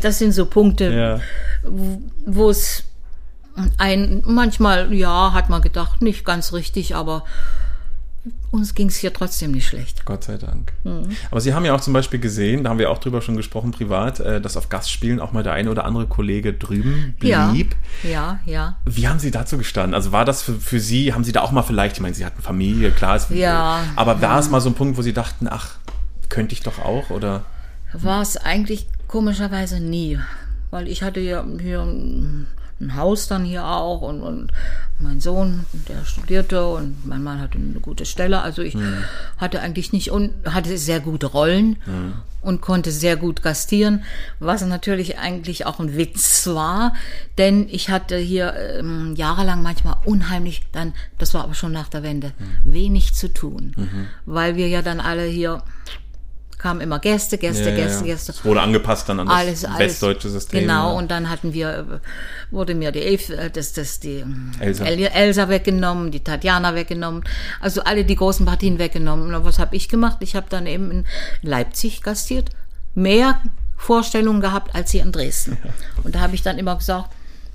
das 0.00 0.18
sind 0.18 0.32
so 0.32 0.46
Punkte, 0.46 0.92
ja. 0.92 1.20
wo 2.26 2.50
es 2.50 2.84
ein, 3.78 4.22
manchmal, 4.26 4.92
ja, 4.92 5.32
hat 5.32 5.48
man 5.48 5.62
gedacht, 5.62 6.02
nicht 6.02 6.24
ganz 6.24 6.52
richtig, 6.52 6.94
aber 6.94 7.24
uns 8.56 8.74
ging 8.74 8.88
es 8.88 8.96
hier 8.96 9.12
trotzdem 9.12 9.52
nicht 9.52 9.66
schlecht. 9.66 10.04
Gott 10.04 10.24
sei 10.24 10.36
Dank. 10.36 10.72
Mhm. 10.84 11.08
Aber 11.30 11.40
Sie 11.40 11.54
haben 11.54 11.64
ja 11.64 11.74
auch 11.74 11.80
zum 11.80 11.92
Beispiel 11.92 12.18
gesehen, 12.18 12.64
da 12.64 12.70
haben 12.70 12.78
wir 12.78 12.90
auch 12.90 12.98
drüber 12.98 13.22
schon 13.22 13.36
gesprochen 13.36 13.70
privat, 13.70 14.20
äh, 14.20 14.40
dass 14.40 14.56
auf 14.56 14.68
Gastspielen 14.68 15.20
auch 15.20 15.32
mal 15.32 15.42
der 15.42 15.52
eine 15.52 15.70
oder 15.70 15.84
andere 15.84 16.06
Kollege 16.06 16.52
drüben 16.52 17.14
Ja, 17.22 17.50
blieb. 17.50 17.76
ja, 18.02 18.40
ja. 18.44 18.76
Wie 18.84 19.06
haben 19.08 19.18
Sie 19.18 19.30
dazu 19.30 19.58
gestanden? 19.58 19.94
Also 19.94 20.12
war 20.12 20.24
das 20.24 20.42
für, 20.42 20.54
für 20.54 20.80
Sie, 20.80 21.12
haben 21.14 21.24
Sie 21.24 21.32
da 21.32 21.42
auch 21.42 21.52
mal 21.52 21.62
vielleicht, 21.62 21.96
ich 21.96 22.02
meine, 22.02 22.14
Sie 22.14 22.24
hatten 22.26 22.42
Familie, 22.42 22.90
klar 22.90 23.16
ist, 23.16 23.30
Ja. 23.30 23.80
aber 23.94 24.20
war 24.20 24.38
es 24.38 24.50
mal 24.50 24.60
so 24.60 24.70
ein 24.70 24.74
Punkt, 24.74 24.96
wo 24.98 25.02
Sie 25.02 25.12
dachten, 25.12 25.46
ach, 25.48 25.76
könnte 26.28 26.54
ich 26.54 26.60
doch 26.62 26.78
auch 26.78 27.10
oder? 27.10 27.44
War 27.92 28.20
es 28.22 28.36
eigentlich 28.36 28.88
komischerweise 29.06 29.78
nie, 29.80 30.18
weil 30.70 30.88
ich 30.88 31.02
hatte 31.02 31.20
ja 31.20 31.44
hier 31.60 31.86
ein 32.80 32.96
Haus 32.96 33.26
dann 33.28 33.44
hier 33.44 33.64
auch 33.66 34.02
und, 34.02 34.20
und 34.20 34.52
mein 34.98 35.20
Sohn, 35.20 35.64
der 35.88 36.04
studierte 36.04 36.66
und 36.66 37.06
mein 37.06 37.22
Mann 37.22 37.40
hatte 37.40 37.58
eine 37.58 37.80
gute 37.80 38.06
Stelle. 38.06 38.40
Also 38.42 38.62
ich 38.62 38.76
hatte 39.36 39.60
eigentlich 39.60 39.92
nicht 39.92 40.10
und 40.10 40.32
hatte 40.46 40.76
sehr 40.78 41.00
gute 41.00 41.26
Rollen 41.26 41.76
und 42.42 42.60
konnte 42.60 42.90
sehr 42.92 43.16
gut 43.16 43.42
gastieren, 43.42 44.04
was 44.40 44.64
natürlich 44.64 45.18
eigentlich 45.18 45.66
auch 45.66 45.80
ein 45.80 45.96
Witz 45.96 46.46
war, 46.46 46.94
denn 47.38 47.66
ich 47.68 47.90
hatte 47.90 48.16
hier 48.16 48.54
ähm, 48.54 49.14
jahrelang 49.16 49.62
manchmal 49.62 49.96
unheimlich 50.04 50.62
dann, 50.72 50.94
das 51.18 51.34
war 51.34 51.44
aber 51.44 51.54
schon 51.54 51.72
nach 51.72 51.88
der 51.88 52.02
Wende, 52.02 52.32
wenig 52.64 53.14
zu 53.14 53.32
tun, 53.32 53.72
weil 54.26 54.56
wir 54.56 54.68
ja 54.68 54.80
dann 54.82 55.00
alle 55.00 55.24
hier 55.24 55.62
kamen 56.58 56.80
immer 56.80 56.98
Gäste, 56.98 57.38
Gäste, 57.38 57.70
Ja, 57.70 57.76
Gäste, 57.76 58.06
ja. 58.06 58.14
Gäste 58.14 58.32
Es 58.32 58.44
wurde 58.44 58.60
angepasst 58.60 59.08
dann 59.08 59.20
an 59.20 59.26
das 59.26 59.36
alles, 59.36 59.64
alles. 59.64 59.78
westdeutsche 59.78 60.30
System. 60.30 60.60
Genau, 60.60 60.90
ja. 60.90 60.98
und 60.98 61.10
dann 61.10 61.28
hatten 61.28 61.52
wir, 61.52 61.68
äh, 61.70 61.84
wurde 62.50 62.74
mir 62.74 62.92
die, 62.92 63.02
Elf, 63.02 63.28
äh, 63.30 63.50
das, 63.50 63.72
das, 63.72 64.00
die 64.00 64.24
Elsa. 64.60 64.84
El 64.84 65.02
Elsa 65.02 65.48
weggenommen, 65.48 66.10
die 66.10 66.20
Tatjana 66.20 66.74
weggenommen, 66.74 67.24
also 67.60 67.82
alle 67.82 68.04
die 68.04 68.16
großen 68.16 68.46
Partien 68.46 68.78
weggenommen. 68.78 69.34
Und 69.34 69.44
was 69.44 69.58
habe 69.58 69.76
ich 69.76 69.88
gemacht? 69.88 70.18
Ich 70.20 70.34
habe 70.34 70.46
dann 70.48 70.66
eben 70.66 70.90
in 70.90 71.04
Leipzig 71.42 72.02
gastiert, 72.02 72.50
mehr 72.94 73.40
Vorstellungen 73.76 74.40
gehabt 74.40 74.74
als 74.74 74.90
hier 74.90 75.02
in 75.02 75.12
Dresden. 75.12 75.58
Und 76.02 76.14
da 76.14 76.20
habe 76.20 76.34
ich 76.34 76.42
dann 76.42 76.58
immer 76.58 76.76
gesagt, 76.76 77.10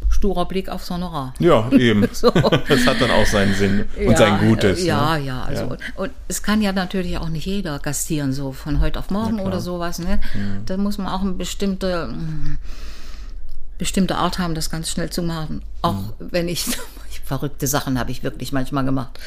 sturer 0.09 0.45
Blick 0.45 0.69
aufs 0.69 0.89
Honorar. 0.89 1.33
Ja, 1.39 1.69
eben. 1.71 2.07
So. 2.13 2.29
Das 2.29 2.85
hat 2.85 3.01
dann 3.01 3.11
auch 3.11 3.25
seinen 3.25 3.55
Sinn 3.55 3.85
und 3.97 4.11
Ja, 4.11 4.17
sein 4.17 4.39
Gutes. 4.39 4.83
Ja, 4.83 5.17
ne? 5.17 5.25
ja, 5.25 5.43
also 5.43 5.63
Ja. 5.63 5.77
Und, 5.95 6.11
es 6.27 6.43
kann 6.43 6.61
ja 6.61 6.71
natürlich 6.73 7.17
auch 7.17 7.29
nicht 7.29 7.45
jeder 7.45 7.79
gastieren, 7.79 8.33
so 8.33 8.51
von 8.51 8.81
heute 8.81 8.99
auf 8.99 9.09
morgen 9.09 9.39
oder 9.39 9.59
sowas. 9.59 9.99
Ne? 9.99 10.19
Da 10.65 10.77
muss 10.77 10.97
man 10.97 11.07
auch 11.07 11.21
eine 11.21 11.31
bestimmte, 11.31 12.07
mm, 12.07 12.57
bestimmte 13.77 14.15
Art 14.15 14.39
haben, 14.39 14.53
das 14.53 14.69
ganz 14.69 14.89
schnell 14.89 15.09
zu 15.09 15.23
machen. 15.23 15.61
Auch 15.81 16.13
wenn 16.19 16.47
ich, 16.49 16.65
verrückte 17.23 17.65
Sachen 17.67 17.97
habe 17.97 18.11
ich 18.11 18.23
wirklich 18.23 18.51
manchmal 18.51 18.83
gemacht. 18.83 19.19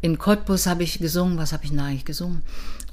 In 0.00 0.18
Cottbus 0.18 0.66
habe 0.66 0.82
ich 0.82 0.98
gesungen, 0.98 1.38
was 1.38 1.52
habe 1.52 1.64
ich 1.64 1.70
denn 1.70 1.80
eigentlich 1.80 2.04
gesungen? 2.04 2.42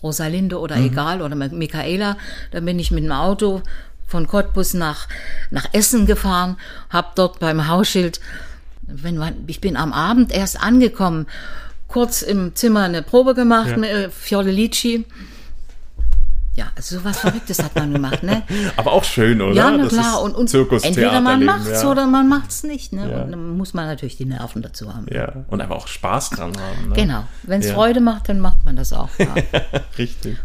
Rosalinde 0.02 0.60
oder 0.60 0.78
egal 0.78 1.22
oder 1.22 1.36
Michaela. 1.36 2.18
Da 2.52 2.60
bin 2.60 2.80
ich 2.80 2.92
mit 2.92 3.04
dem 3.04 3.12
Auto 3.12 3.62
von 4.10 4.28
Cottbus 4.28 4.74
nach, 4.74 5.08
nach 5.52 5.68
Essen 5.72 6.06
gefahren, 6.06 6.58
habe 6.90 7.10
dort 7.16 7.40
beim 7.40 7.68
Hausschild 7.68 8.20
wenn 8.90 9.18
man, 9.18 9.36
ich 9.48 9.62
bin 9.62 9.78
am 9.78 9.94
Abend 9.94 10.32
erst 10.32 10.62
angekommen, 10.62 11.28
kurz 11.88 12.22
im 12.22 12.56
Zimmer 12.56 12.84
eine 12.84 13.02
Probe 13.02 13.36
gemacht, 13.36 13.78
mit 13.78 13.90
äh, 13.90 14.10
Fiordelici. 14.10 15.06
Ja, 16.56 16.72
also 16.76 16.98
sowas 16.98 17.20
Verrücktes 17.20 17.64
hat 17.64 17.76
man 17.76 17.94
gemacht, 17.94 18.22
ne? 18.22 18.44
Aber 18.76 18.92
auch 18.92 19.06
schön, 19.06 19.42
oder? 19.42 19.54
Ja, 19.54 19.72
na 19.72 19.84
Das 19.84 19.94
klar. 19.94 20.22
Und, 20.22 20.36
und 20.36 20.54
entweder 20.54 21.22
man 21.22 21.46
macht's 21.46 21.84
ja. 21.84 21.90
oder 21.90 22.06
man 22.06 22.28
macht's 22.28 22.64
nicht, 22.64 22.92
ne? 22.92 23.10
Ja. 23.10 23.22
Und 23.22 23.32
dann 23.32 23.58
muss 23.58 23.74
man 23.74 23.86
natürlich 23.86 24.18
die 24.18 24.26
Nerven 24.26 24.62
dazu 24.62 24.94
haben. 24.94 25.06
Ja, 25.10 25.46
und 25.48 25.62
einfach 25.62 25.78
auch 25.78 25.88
Spaß 25.88 26.32
dran 26.32 26.52
haben. 26.58 26.90
Ne? 26.90 26.96
Genau. 26.96 27.24
Wenn 27.44 27.62
es 27.62 27.68
Ja. 27.68 27.76
Freude 27.76 28.02
macht, 28.02 28.28
dann 28.28 28.42
macht 28.42 28.66
man 28.66 28.76
das 28.76 28.92
auch. 28.92 29.10
Ja. 29.20 29.36
Richtig. 29.98 30.38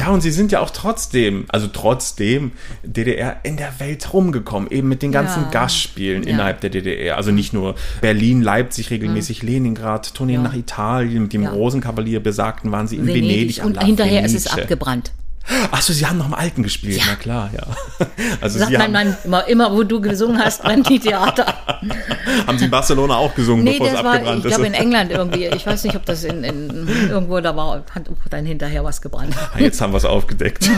Ja, 0.00 0.08
und 0.10 0.20
sie 0.20 0.30
sind 0.30 0.52
ja 0.52 0.60
auch 0.60 0.70
trotzdem, 0.70 1.44
also 1.48 1.68
trotzdem 1.68 2.52
DDR 2.82 3.36
in 3.44 3.56
der 3.56 3.78
Welt 3.80 4.12
rumgekommen, 4.12 4.70
eben 4.70 4.88
mit 4.88 5.02
den 5.02 5.12
ganzen 5.12 5.44
Ja. 5.44 5.50
Gastspielen 5.50 6.22
Ja. 6.24 6.30
innerhalb 6.30 6.60
der 6.60 6.70
DDR. 6.70 7.16
Also 7.16 7.30
nicht 7.30 7.52
nur 7.52 7.74
Berlin, 8.00 8.42
Leipzig, 8.42 8.90
regelmäßig 8.90 9.42
Leningrad, 9.42 10.14
Tourneen 10.14 10.42
Ja. 10.42 10.48
nach 10.48 10.54
Italien, 10.56 11.22
mit 11.24 11.32
dem. 11.32 11.46
Rosenkavalier 11.46 12.20
besagten 12.20 12.72
waren 12.72 12.86
sie 12.88 12.96
in 12.96 13.06
Venedig. 13.06 13.58
Venedig. 13.58 13.64
Und 13.64 13.82
hinterher 13.84 14.24
ist 14.24 14.34
es 14.34 14.46
abgebrannt. 14.48 15.12
Achso, 15.70 15.92
sie 15.92 16.06
haben 16.06 16.18
noch 16.18 16.26
im 16.26 16.34
Alten 16.34 16.62
gespielt, 16.62 17.00
na 17.06 17.14
klar, 17.16 17.50
ja. 17.54 18.06
Also 18.40 18.58
Sagt 18.58 18.76
mein 18.76 18.92
Mann 18.92 19.16
immer, 19.24 19.46
immer, 19.48 19.72
wo 19.72 19.82
du 19.82 20.00
gesungen 20.00 20.38
hast, 20.38 20.62
die 20.88 20.98
Theater. 20.98 21.46
Haben 22.46 22.58
Sie 22.58 22.66
in 22.66 22.70
Barcelona 22.70 23.16
auch 23.16 23.34
gesungen, 23.34 23.64
Nee, 23.64 23.78
bevor 23.78 23.86
es 23.88 24.04
war, 24.04 24.12
abgebrannt 24.14 24.38
ich 24.40 24.44
ist? 24.44 24.56
glaube 24.56 24.66
in 24.66 24.74
England 24.74 25.10
irgendwie. 25.10 25.46
Ich 25.46 25.66
weiß 25.66 25.84
nicht, 25.84 25.96
ob 25.96 26.04
das 26.04 26.22
in, 26.24 26.44
in 26.44 26.88
irgendwo 27.08 27.40
da 27.40 27.56
war, 27.56 27.82
hat 27.94 28.08
dann 28.30 28.44
hinterher 28.44 28.84
was 28.84 29.00
gebrannt. 29.00 29.34
Ah, 29.36 29.58
Jetzt 29.58 29.80
haben 29.80 29.92
wir 29.92 29.96
es 29.96 30.04
aufgedeckt. 30.04 30.68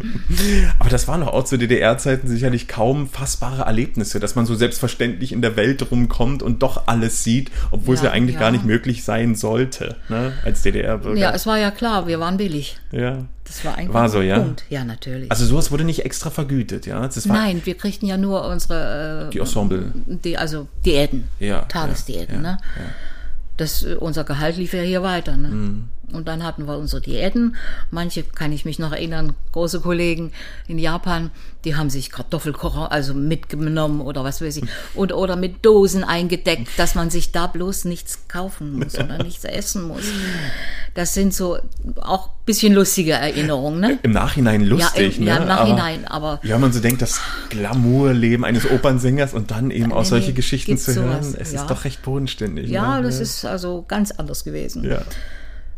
Aber 0.78 0.90
das 0.90 1.08
waren 1.08 1.20
doch 1.20 1.28
auch 1.32 1.44
zu 1.44 1.56
DDR-Zeiten 1.58 2.28
sicherlich 2.28 2.68
kaum 2.68 3.08
fassbare 3.08 3.62
Erlebnisse, 3.62 4.20
dass 4.20 4.34
man 4.34 4.46
so 4.46 4.54
selbstverständlich 4.54 5.32
in 5.32 5.42
der 5.42 5.56
Welt 5.56 5.90
rumkommt 5.90 6.42
und 6.42 6.62
doch 6.62 6.86
alles 6.86 7.24
sieht, 7.24 7.50
obwohl 7.70 7.94
es 7.96 8.00
ja 8.02 8.06
Ja, 8.08 8.12
eigentlich 8.12 8.34
ja. 8.34 8.40
gar 8.40 8.50
nicht 8.50 8.64
möglich 8.64 9.04
sein 9.04 9.34
sollte, 9.34 9.96
ne? 10.08 10.32
als 10.44 10.62
DDR-Bürger. 10.62 11.18
Ja, 11.18 11.30
es 11.32 11.46
war 11.46 11.58
ja 11.58 11.70
klar, 11.70 12.06
wir 12.06 12.20
waren 12.20 12.36
billig. 12.36 12.76
ja. 12.92 13.18
Das 13.54 13.64
war 13.64 13.78
eigentlich 13.78 13.94
War 13.94 14.08
so, 14.08 14.20
ja? 14.20 14.40
Punkt. 14.40 14.64
Ja, 14.68 14.84
natürlich. 14.84 15.30
Also 15.30 15.46
sowas 15.46 15.70
wurde 15.70 15.84
nicht 15.84 16.04
extra 16.04 16.30
vergütet, 16.30 16.86
ja? 16.86 17.08
Nein, 17.26 17.62
wir 17.64 17.76
kriegten 17.76 18.06
ja 18.08 18.16
nur 18.16 18.44
unsere, 18.46 19.26
äh, 19.28 19.30
die 19.30 19.38
Ensemble. 19.38 19.92
die, 20.06 20.36
also 20.36 20.66
Diäten, 20.84 21.28
Ja, 21.38 21.60
Tagesdiäten. 21.62 22.34
ja, 22.36 22.40
ne? 22.40 22.58
Das, 23.56 23.84
äh, 23.84 23.94
unser 23.94 24.24
Gehalt 24.24 24.56
lief 24.56 24.74
ja 24.74 24.82
hier 24.82 25.02
weiter. 25.02 25.36
Ne? 25.36 25.48
Mhm. 25.48 25.84
Und 26.14 26.28
dann 26.28 26.42
hatten 26.44 26.66
wir 26.66 26.78
unsere 26.78 27.02
Diäten. 27.02 27.56
Manche 27.90 28.22
kann 28.22 28.52
ich 28.52 28.64
mich 28.64 28.78
noch 28.78 28.92
erinnern, 28.92 29.34
große 29.52 29.80
Kollegen 29.80 30.32
in 30.68 30.78
Japan, 30.78 31.30
die 31.64 31.76
haben 31.76 31.90
sich 31.90 32.10
Kartoffelkocher 32.10 32.92
also 32.92 33.14
mitgenommen 33.14 34.00
oder 34.00 34.22
was 34.24 34.40
weiß 34.40 34.56
ich. 34.58 34.64
Und, 34.94 35.12
oder 35.12 35.36
mit 35.36 35.64
Dosen 35.64 36.04
eingedeckt, 36.04 36.68
dass 36.76 36.94
man 36.94 37.10
sich 37.10 37.32
da 37.32 37.46
bloß 37.46 37.86
nichts 37.86 38.28
kaufen 38.28 38.78
muss 38.78 38.94
oder 38.94 39.22
nichts 39.22 39.44
essen 39.44 39.88
muss. 39.88 40.04
Das 40.94 41.14
sind 41.14 41.34
so 41.34 41.58
auch 41.96 42.28
ein 42.28 42.44
bisschen 42.46 42.74
lustige 42.74 43.12
Erinnerungen. 43.12 43.80
Ne? 43.80 43.98
Im 44.02 44.12
Nachhinein 44.12 44.62
lustig, 44.62 45.18
ja, 45.18 45.18
im, 45.18 45.24
ne? 45.24 45.30
ja, 45.30 45.36
im 45.38 45.48
Nachhinein, 45.48 46.06
aber, 46.06 46.40
Ja, 46.42 46.58
man 46.58 46.72
so 46.72 46.80
denkt, 46.80 47.02
das 47.02 47.20
Glamourleben 47.48 48.44
eines 48.44 48.70
Opernsängers 48.70 49.34
und 49.34 49.50
dann 49.50 49.70
eben 49.70 49.92
auch 49.92 50.04
solche 50.04 50.28
nee, 50.28 50.34
Geschichten 50.34 50.76
zu 50.76 50.94
hören, 50.94 51.22
sowas, 51.22 51.36
es 51.40 51.52
ja. 51.52 51.62
ist 51.62 51.70
doch 51.70 51.84
recht 51.84 52.02
bodenständig. 52.02 52.70
ja, 52.70 52.98
ne? 52.98 53.02
das 53.04 53.20
ist 53.20 53.44
also 53.44 53.84
ganz 53.88 54.12
anders 54.12 54.44
gewesen. 54.44 54.84
Ja. 54.84 55.02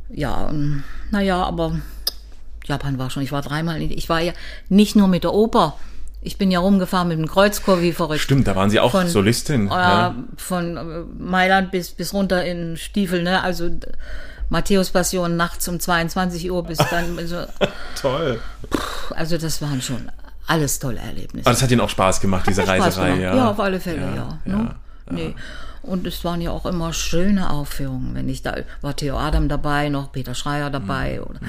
Ja, 0.09 0.53
naja, 1.11 1.43
aber 1.43 1.73
Japan 2.65 2.99
war 2.99 3.11
schon, 3.11 3.23
ich 3.23 3.33
war 3.33 3.43
dreimal, 3.43 3.81
in, 3.81 3.91
ich 3.91 4.09
war 4.09 4.21
ja 4.21 4.33
nicht 4.69 4.97
nur 4.97 5.09
mit 5.09 5.25
der 5.25 5.33
Oper, 5.35 5.75
ich 6.23 6.39
bin 6.39 6.51
ja 6.51 6.59
rumgefahren 6.61 7.09
mit 7.09 7.19
dem 7.19 7.29
Kreuzchor 7.29 7.83
wie 7.83 7.93
verrückt. 7.93 8.21
Stimmt, 8.21 8.47
da 8.49 8.57
waren 8.57 8.71
Sie 8.71 8.81
auch 8.81 8.91
Von- 8.93 9.09
Solistin. 9.09 9.67
Äh, 9.69 9.71
ja. 9.71 10.15
Von 10.37 10.77
äh, 10.77 10.83
Mailand 11.23 11.71
bis, 11.71 11.91
bis 11.93 12.13
runter 12.13 12.45
in 12.45 12.77
Stiefel, 12.77 13.23
ne, 13.23 13.43
also 13.43 13.71
Matthäus 14.49 14.91
Passion 14.91 15.37
nachts 15.37 15.67
um 15.69 15.79
22 15.81 16.51
Uhr 16.51 16.65
bis 16.65 16.79
dann, 16.79 17.19
also, 17.19 17.45
Toll. 18.01 18.41
also 19.15 19.39
das 19.39 19.61
waren 19.63 19.81
schon 19.83 20.11
alles 20.49 20.79
tolle 20.79 20.99
Erlebnisse. 21.01 21.47
Aber 21.47 21.53
das 21.55 21.63
hat 21.63 21.71
Ihnen 21.73 21.81
auch 21.81 21.89
Spaß 21.91 22.21
gemacht, 22.21 22.47
diese 22.49 22.63
Hat 22.63 22.69
Reiserei, 22.69 23.07
gemacht. 23.09 23.23
ja. 23.23 23.37
Ja, 23.37 23.51
auf 23.51 23.59
alle 23.61 23.81
Fälle, 23.81 24.03
ja. 24.15 24.39
ja, 24.45 24.57
ne? 24.57 24.75
Nee. 25.11 25.35
Und 25.87 26.07
es 26.07 26.25
waren 26.25 26.41
ja 26.41 26.51
auch 26.51 26.67
immer 26.67 26.93
schöne 26.93 27.51
Aufführungen. 27.51 28.15
Wenn 28.15 28.29
ich 28.29 28.43
da 28.43 28.57
war 28.81 28.95
Theo 28.97 29.17
Adam 29.19 29.49
dabei, 29.49 29.89
noch 29.89 30.13
Peter 30.13 30.35
Schreier 30.35 30.69
dabei. 30.71 31.23
Oder, 31.23 31.41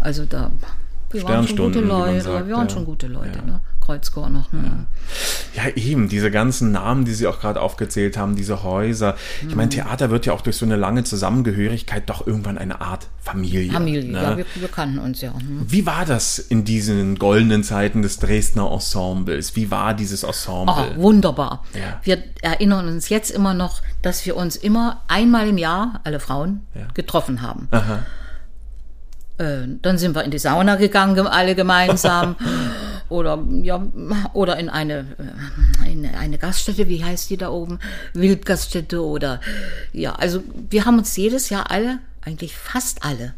also 0.00 0.24
da 0.24 0.50
wir 1.10 1.22
waren 1.24 1.46
schon 1.46 1.56
Mhm. 1.56 1.62
gute 1.72 1.80
Leute. 1.80 2.20
sagt, 2.22 2.46
wir 2.48 2.56
waren 2.56 2.68
ja. 2.68 2.74
schon 2.74 2.84
gute 2.84 3.06
Leute, 3.06 3.38
ne? 3.44 3.60
Kreuzchor 3.84 4.30
noch. 4.30 4.52
Ne? 4.52 4.86
Ja, 5.54 5.68
eben, 5.76 6.08
diese 6.08 6.30
ganzen 6.30 6.72
Namen, 6.72 7.04
die 7.04 7.12
Sie 7.14 7.26
auch 7.26 7.40
gerade 7.40 7.60
aufgezählt 7.60 8.16
haben, 8.16 8.34
diese 8.36 8.62
Häuser. 8.62 9.14
Ich 9.42 9.48
Mhm. 9.50 9.56
meine, 9.56 9.68
Theater 9.68 10.10
wird 10.10 10.26
ja 10.26 10.32
auch 10.32 10.40
durch 10.40 10.56
so 10.56 10.64
eine 10.64 10.76
lange 10.76 11.04
Zusammengehörigkeit 11.04 12.08
doch 12.08 12.26
irgendwann 12.26 12.58
eine 12.58 12.80
Art 12.80 13.08
Familie. 13.22 13.72
Familie, 13.72 14.12
ne? 14.12 14.22
ja, 14.22 14.36
wir, 14.36 14.46
wir 14.54 14.68
kannten 14.68 14.98
uns 14.98 15.20
ja. 15.20 15.32
Hm. 15.32 15.64
Wie 15.66 15.86
war 15.86 16.04
das 16.04 16.38
in 16.38 16.64
diesen 16.64 17.18
goldenen 17.18 17.64
Zeiten 17.64 18.02
des 18.02 18.18
Dresdner 18.18 18.70
Ensembles? 18.70 19.56
Wie 19.56 19.70
war 19.70 19.94
dieses 19.94 20.22
Ensemble? 20.24 20.74
Oh, 20.98 21.02
wunderbar. 21.02 21.62
Ja. 21.74 22.00
Wir 22.02 22.22
erinnern 22.42 22.88
uns 22.88 23.08
jetzt 23.08 23.30
immer 23.30 23.54
noch, 23.54 23.80
dass 24.02 24.26
wir 24.26 24.36
uns 24.36 24.56
immer 24.56 25.02
einmal 25.08 25.48
im 25.48 25.58
Jahr, 25.58 26.00
alle 26.04 26.20
Frauen, 26.20 26.62
Ja. 26.74 26.82
getroffen 26.94 27.40
haben. 27.42 27.68
Aha. 27.70 28.00
Äh, 29.38 29.66
dann 29.82 29.98
sind 29.98 30.14
wir 30.14 30.22
in 30.24 30.30
die 30.30 30.38
Sauna 30.38 30.76
gegangen, 30.76 31.26
alle 31.26 31.54
gemeinsam. 31.54 32.36
oder, 33.08 33.42
ja, 33.62 33.84
oder 34.32 34.58
in 34.58 34.68
eine, 34.68 35.06
äh, 35.84 35.92
in 35.92 36.06
eine 36.06 36.38
Gaststätte, 36.38 36.88
wie 36.88 37.04
heißt 37.04 37.30
die 37.30 37.36
da 37.36 37.50
oben? 37.50 37.78
Wildgaststätte 38.12 39.04
oder, 39.04 39.40
ja, 39.92 40.14
also 40.14 40.42
wir 40.70 40.84
haben 40.84 40.98
uns 40.98 41.16
jedes 41.16 41.50
Jahr 41.50 41.70
alle, 41.70 41.98
eigentlich 42.22 42.56
fast 42.56 43.04
alle. 43.04 43.34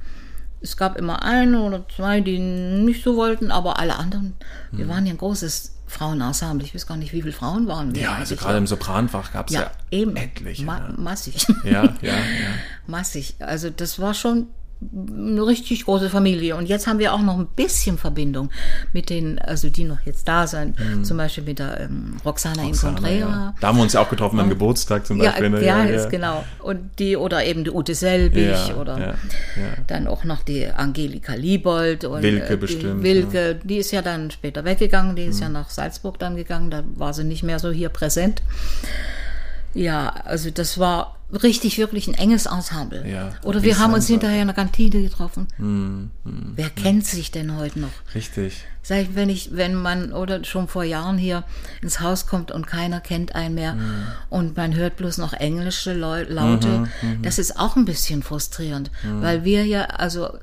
Es 0.60 0.76
gab 0.76 0.96
immer 0.98 1.22
eine 1.22 1.60
oder 1.62 1.84
zwei, 1.94 2.20
die 2.20 2.38
nicht 2.38 3.02
so 3.02 3.16
wollten, 3.16 3.50
aber 3.50 3.78
alle 3.78 3.96
anderen, 3.96 4.34
Hm. 4.70 4.78
wir 4.78 4.88
waren 4.88 5.06
ja 5.06 5.12
ein 5.12 5.18
großes 5.18 5.72
Frauenensemble. 5.86 6.66
Ich 6.66 6.74
weiß 6.74 6.86
gar 6.86 6.96
nicht, 6.96 7.12
wie 7.12 7.22
viele 7.22 7.32
Frauen 7.32 7.68
waren 7.68 7.94
wir. 7.94 8.02
Ja, 8.02 8.14
also 8.14 8.34
gerade 8.36 8.58
im 8.58 8.66
Sopranfach 8.66 9.32
gab 9.32 9.48
es 9.48 9.54
ja, 9.54 9.62
ja, 9.62 9.70
eben. 9.90 10.16
etliche. 10.16 10.64
Ma 10.64 10.80
ne? 10.80 10.94
massig. 10.96 11.46
Ja, 11.64 11.84
ja, 11.84 11.92
ja. 12.02 12.18
massig. 12.86 13.36
Also 13.38 13.70
das 13.70 14.00
war 14.00 14.14
schon 14.14 14.48
eine 14.80 15.46
richtig 15.46 15.84
große 15.86 16.10
Familie. 16.10 16.54
Und 16.56 16.66
jetzt 16.66 16.86
haben 16.86 16.98
wir 16.98 17.14
auch 17.14 17.22
noch 17.22 17.38
ein 17.38 17.46
bisschen 17.56 17.96
Verbindung 17.96 18.50
mit 18.92 19.08
den, 19.08 19.38
also 19.38 19.70
die 19.70 19.84
noch 19.84 20.00
jetzt 20.04 20.28
da 20.28 20.46
sind. 20.46 20.76
Zum 21.02 21.16
Beispiel 21.16 21.44
mit 21.44 21.58
der 21.58 21.80
ähm, 21.80 22.16
Roxana, 22.24 22.62
Mhm. 22.62 22.68
Roxana, 22.68 22.96
Incontrera. 22.98 23.18
ja. 23.30 23.54
Da 23.60 23.68
haben 23.68 23.78
wir 23.78 23.82
uns 23.82 23.94
ja 23.94 24.00
auch 24.02 24.10
getroffen 24.10 24.38
am 24.38 24.48
Geburtstag 24.50 25.06
zum 25.06 25.16
Ja, 25.22 25.30
Beispiel. 25.30 25.48
ne? 25.50 25.64
ja, 25.64 25.82
ist 25.84 26.10
genau. 26.10 26.44
Und 26.62 26.90
die, 26.98 27.16
oder 27.16 27.44
eben 27.44 27.64
die 27.64 27.70
Ute 27.70 27.94
Selbig 27.94 28.48
Ja, 28.68 28.74
oder 28.76 28.98
ja, 28.98 29.06
ja. 29.06 29.14
dann 29.86 30.06
auch 30.06 30.24
noch 30.24 30.42
die 30.42 30.66
Angelika 30.66 31.34
Liebold 31.34 32.04
und 32.04 32.22
Wilke 32.22 32.52
äh, 32.52 32.56
bestimmt, 32.56 33.00
Die 33.00 33.02
Wilke, 33.02 33.58
die 33.64 33.78
ist 33.78 33.92
ja 33.92 34.02
dann 34.02 34.30
später 34.30 34.64
weggegangen, 34.64 35.16
die 35.16 35.24
ist 35.24 35.36
Mhm. 35.36 35.42
ja 35.42 35.48
nach 35.48 35.70
Salzburg 35.70 36.18
dann 36.18 36.36
gegangen, 36.36 36.70
da 36.70 36.84
war 36.96 37.14
sie 37.14 37.24
nicht 37.24 37.42
mehr 37.42 37.58
so 37.58 37.70
hier 37.70 37.88
präsent. 37.88 38.42
Ja, 39.76 40.08
also 40.24 40.50
das 40.50 40.78
war 40.78 41.16
richtig, 41.42 41.76
wirklich 41.78 42.06
ein 42.08 42.14
enges 42.14 42.46
Ensemble. 42.46 43.04
Ja, 43.08 43.30
Oder 43.42 43.62
wir 43.62 43.78
haben 43.78 43.92
uns 43.94 44.06
hinterher 44.06 44.40
in 44.42 44.46
der 44.48 44.54
Kantine 44.54 45.02
getroffen. 45.02 45.48
Hm, 45.56 46.10
Wer 46.24 46.70
kennt 46.70 47.04
sich 47.06 47.30
denn 47.32 47.56
heute 47.56 47.80
noch? 47.80 47.90
Richtig. 48.14 48.64
Sag 48.82 48.98
ich, 49.02 49.14
wenn 49.16 49.28
ich, 49.28 49.50
wenn 49.52 49.74
man 49.74 50.12
oder 50.12 50.44
schon 50.44 50.68
vor 50.68 50.84
Jahren 50.84 51.18
hier 51.18 51.42
ins 51.82 52.00
Haus 52.00 52.26
kommt 52.28 52.52
und 52.52 52.66
keiner 52.68 53.00
kennt 53.00 53.34
einen 53.34 53.54
mehr 53.56 53.74
Mhm. 53.74 54.06
und 54.30 54.56
man 54.56 54.74
hört 54.76 54.96
bloß 54.96 55.18
noch 55.18 55.32
englische 55.32 55.92
Leu 55.94 56.22
Laute, 56.28 56.88
Mhm, 57.02 57.22
das 57.22 57.38
ist 57.40 57.58
auch 57.58 57.74
ein 57.76 57.84
bisschen 57.84 58.22
frustrierend, 58.22 58.90
weil 59.20 59.42
wir 59.44 59.64
ja, 59.66 59.86
also 59.86 60.38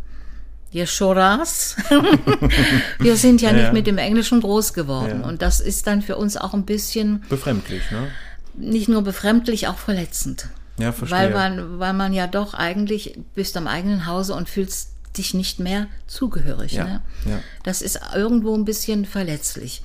wir 0.71 0.85
Choras, 0.87 1.75
wir 2.99 3.15
sind 3.15 3.41
ja, 3.41 3.51
Ja, 3.51 3.57
nicht 3.61 3.73
mit 3.73 3.87
dem 3.87 3.97
Englischen 3.97 4.41
groß 4.41 4.73
geworden 4.73 5.21
Ja. 5.21 5.27
und 5.27 5.41
das 5.41 5.59
ist 5.59 5.87
dann 5.87 6.01
für 6.01 6.17
uns 6.17 6.35
auch 6.35 6.53
ein 6.53 6.65
bisschen 6.65 7.23
Befremdlich, 7.29 7.89
ne? 7.91 8.07
Nicht 8.55 8.87
nur 8.89 9.01
befremdlich, 9.01 9.67
auch 9.67 9.77
verletzend. 9.77 10.49
Ja, 10.79 10.91
verstehe. 10.91 11.17
Weil 11.17 11.29
man, 11.33 11.79
weil 11.79 11.93
man 11.93 12.13
ja 12.13 12.27
doch 12.27 12.53
eigentlich 12.53 13.17
bist 13.35 13.55
am 13.57 13.67
eigenen 13.67 14.05
Hause 14.07 14.33
und 14.33 14.49
fühlst 14.49 14.89
dich 15.17 15.35
nicht 15.35 15.59
mehr 15.59 15.85
zugehörig. 16.07 16.73
Ja, 16.73 16.85
Ne? 16.85 17.01
ja. 17.25 17.39
Das 17.61 17.83
ist 17.83 17.99
irgendwo 18.15 18.55
ein 18.55 18.65
bisschen 18.65 19.05
verletzlich. 19.05 19.83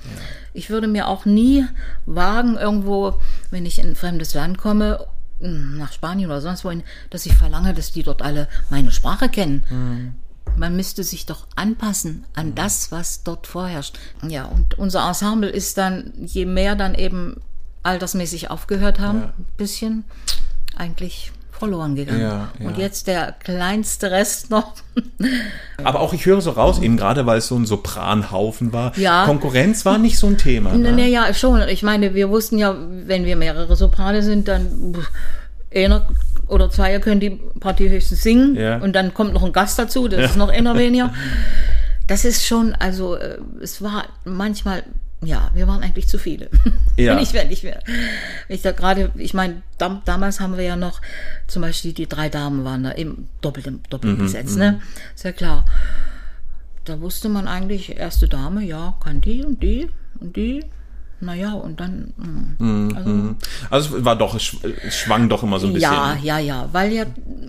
Ich 0.55 0.71
würde 0.71 0.87
mir 0.87 1.07
auch 1.07 1.25
nie 1.25 1.65
wagen, 2.07 2.57
irgendwo, 2.57 3.19
wenn 3.51 3.65
ich 3.67 3.77
in 3.77 3.89
ein 3.89 3.95
fremdes 3.95 4.33
Land 4.33 4.57
komme, 4.57 5.05
hm, 5.39 5.77
nach 5.77 5.93
Spanien 5.93 6.31
oder 6.31 6.41
sonst 6.41 6.65
wohin, 6.65 6.83
dass 7.11 7.27
ich 7.27 7.35
verlange, 7.35 7.75
dass 7.75 7.91
die 7.91 8.01
dort 8.03 8.23
alle 8.23 8.47
meine 8.71 8.91
Sprache 8.91 9.29
kennen. 9.29 9.63
Mhm. 9.69 10.13
Man 10.57 10.75
müsste 10.75 11.03
sich 11.03 11.27
doch 11.27 11.45
anpassen 11.55 12.25
an 12.33 12.55
das, 12.55 12.91
was 12.91 13.23
dort 13.23 13.45
vorherrscht. 13.45 13.99
Ja, 14.27 14.45
und 14.45 14.79
unser 14.79 15.07
Ensemble 15.07 15.49
ist 15.49 15.77
dann, 15.77 16.11
je 16.25 16.45
mehr 16.47 16.75
dann 16.75 16.95
eben 16.95 17.39
altersmäßig 17.89 18.49
aufgehört 18.49 18.99
haben, 18.99 19.19
Ja. 19.19 19.25
ein 19.37 19.45
bisschen 19.57 20.03
eigentlich 20.77 21.31
verloren 21.51 21.95
gegangen. 21.95 22.21
Ja, 22.21 22.49
ja. 22.57 22.67
Und 22.67 22.77
jetzt 22.77 23.07
der 23.07 23.33
kleinste 23.33 24.11
Rest 24.11 24.49
noch. 24.49 24.75
Aber 25.83 25.99
auch 25.99 26.13
ich 26.13 26.25
höre 26.25 26.39
so 26.39 26.51
raus, 26.51 26.79
eben 26.79 26.95
gerade 26.95 27.25
weil 27.25 27.39
es 27.39 27.47
so 27.47 27.57
ein 27.57 27.65
Sopranhaufen 27.65 28.71
war. 28.71 28.97
Ja. 28.97 29.25
Konkurrenz 29.25 29.83
war 29.85 29.97
nicht 29.97 30.17
so 30.17 30.27
ein 30.27 30.37
Thema. 30.37 30.71
Ne? 30.73 30.93
Naja, 30.93 31.33
schon. 31.33 31.61
Ich 31.67 31.83
meine, 31.83 32.13
wir 32.15 32.29
wussten 32.29 32.57
ja, 32.57 32.75
wenn 33.05 33.25
wir 33.25 33.35
mehrere 33.35 33.75
Soprane 33.75 34.23
sind, 34.23 34.47
dann 34.47 34.95
einer 35.75 36.07
oder 36.47 36.69
zwei 36.71 36.97
können 36.99 37.19
die 37.19 37.31
Partie 37.59 37.89
höchstens 37.89 38.23
singen 38.23 38.55
Ja. 38.55 38.77
und 38.77 38.93
dann 38.93 39.13
kommt 39.13 39.33
noch 39.33 39.43
ein 39.43 39.51
Gast 39.53 39.77
dazu, 39.77 40.07
das 40.07 40.31
ist 40.31 40.37
noch 40.37 40.49
einer 40.49 40.77
weniger. 40.77 41.13
Das 42.07 42.25
ist 42.25 42.43
schon, 42.43 42.73
also 42.73 43.17
äh, 43.17 43.37
es 43.61 43.83
war 43.83 44.05
manchmal, 44.25 44.81
ja, 45.21 45.51
wir 45.53 45.67
waren 45.67 45.83
eigentlich 45.83 46.07
zu 46.07 46.17
viele. 46.17 46.49
Ja. 46.97 47.15
wenn 47.15 47.23
ich, 47.23 47.33
ich, 47.33 47.63
wenn 47.63 47.75
ich 48.49 48.61
da 48.61 48.73
gerade, 48.73 49.13
ich 49.15 49.33
meine, 49.33 49.61
dam, 49.77 50.01
damals 50.03 50.41
haben 50.41 50.57
wir 50.57 50.65
ja 50.65 50.75
noch, 50.75 50.99
zum 51.47 51.61
Beispiel 51.61 51.93
die 51.93 52.07
drei 52.07 52.27
Damen 52.27 52.65
waren 52.65 52.83
da 52.83 52.91
im 52.91 53.29
doppelten, 53.39 53.81
doppelten 53.89 54.19
Mhm, 54.19 54.23
Gesetz, 54.23 54.55
ne? 54.57 54.81
Ist 55.15 55.23
ja 55.23 55.31
klar. 55.31 55.63
Da 56.83 56.99
wusste 56.99 57.29
man 57.29 57.47
eigentlich, 57.47 57.95
erste 57.97 58.27
Dame, 58.27 58.63
ja, 58.65 58.95
kann 59.01 59.21
die 59.21 59.45
und 59.45 59.63
die 59.63 59.89
und 60.19 60.35
die. 60.35 60.65
Naja, 61.21 61.51
und 61.53 61.79
dann. 61.79 62.13
mm. 62.59 62.95
Also, 62.95 63.35
Also 63.69 63.97
es 63.97 64.05
war 64.05 64.15
doch, 64.15 64.35
es 64.35 64.41
schw- 64.43 64.73
es 64.87 64.95
schwang 64.95 65.27
doch 65.27 65.43
immer 65.43 65.59
so 65.59 65.67
ein 65.67 65.73
bisschen. 65.73 65.91
ja, 65.91 66.15
ja, 66.21 66.39
ja, 66.39 66.69
weil 66.71 66.93
ja 66.93 67.05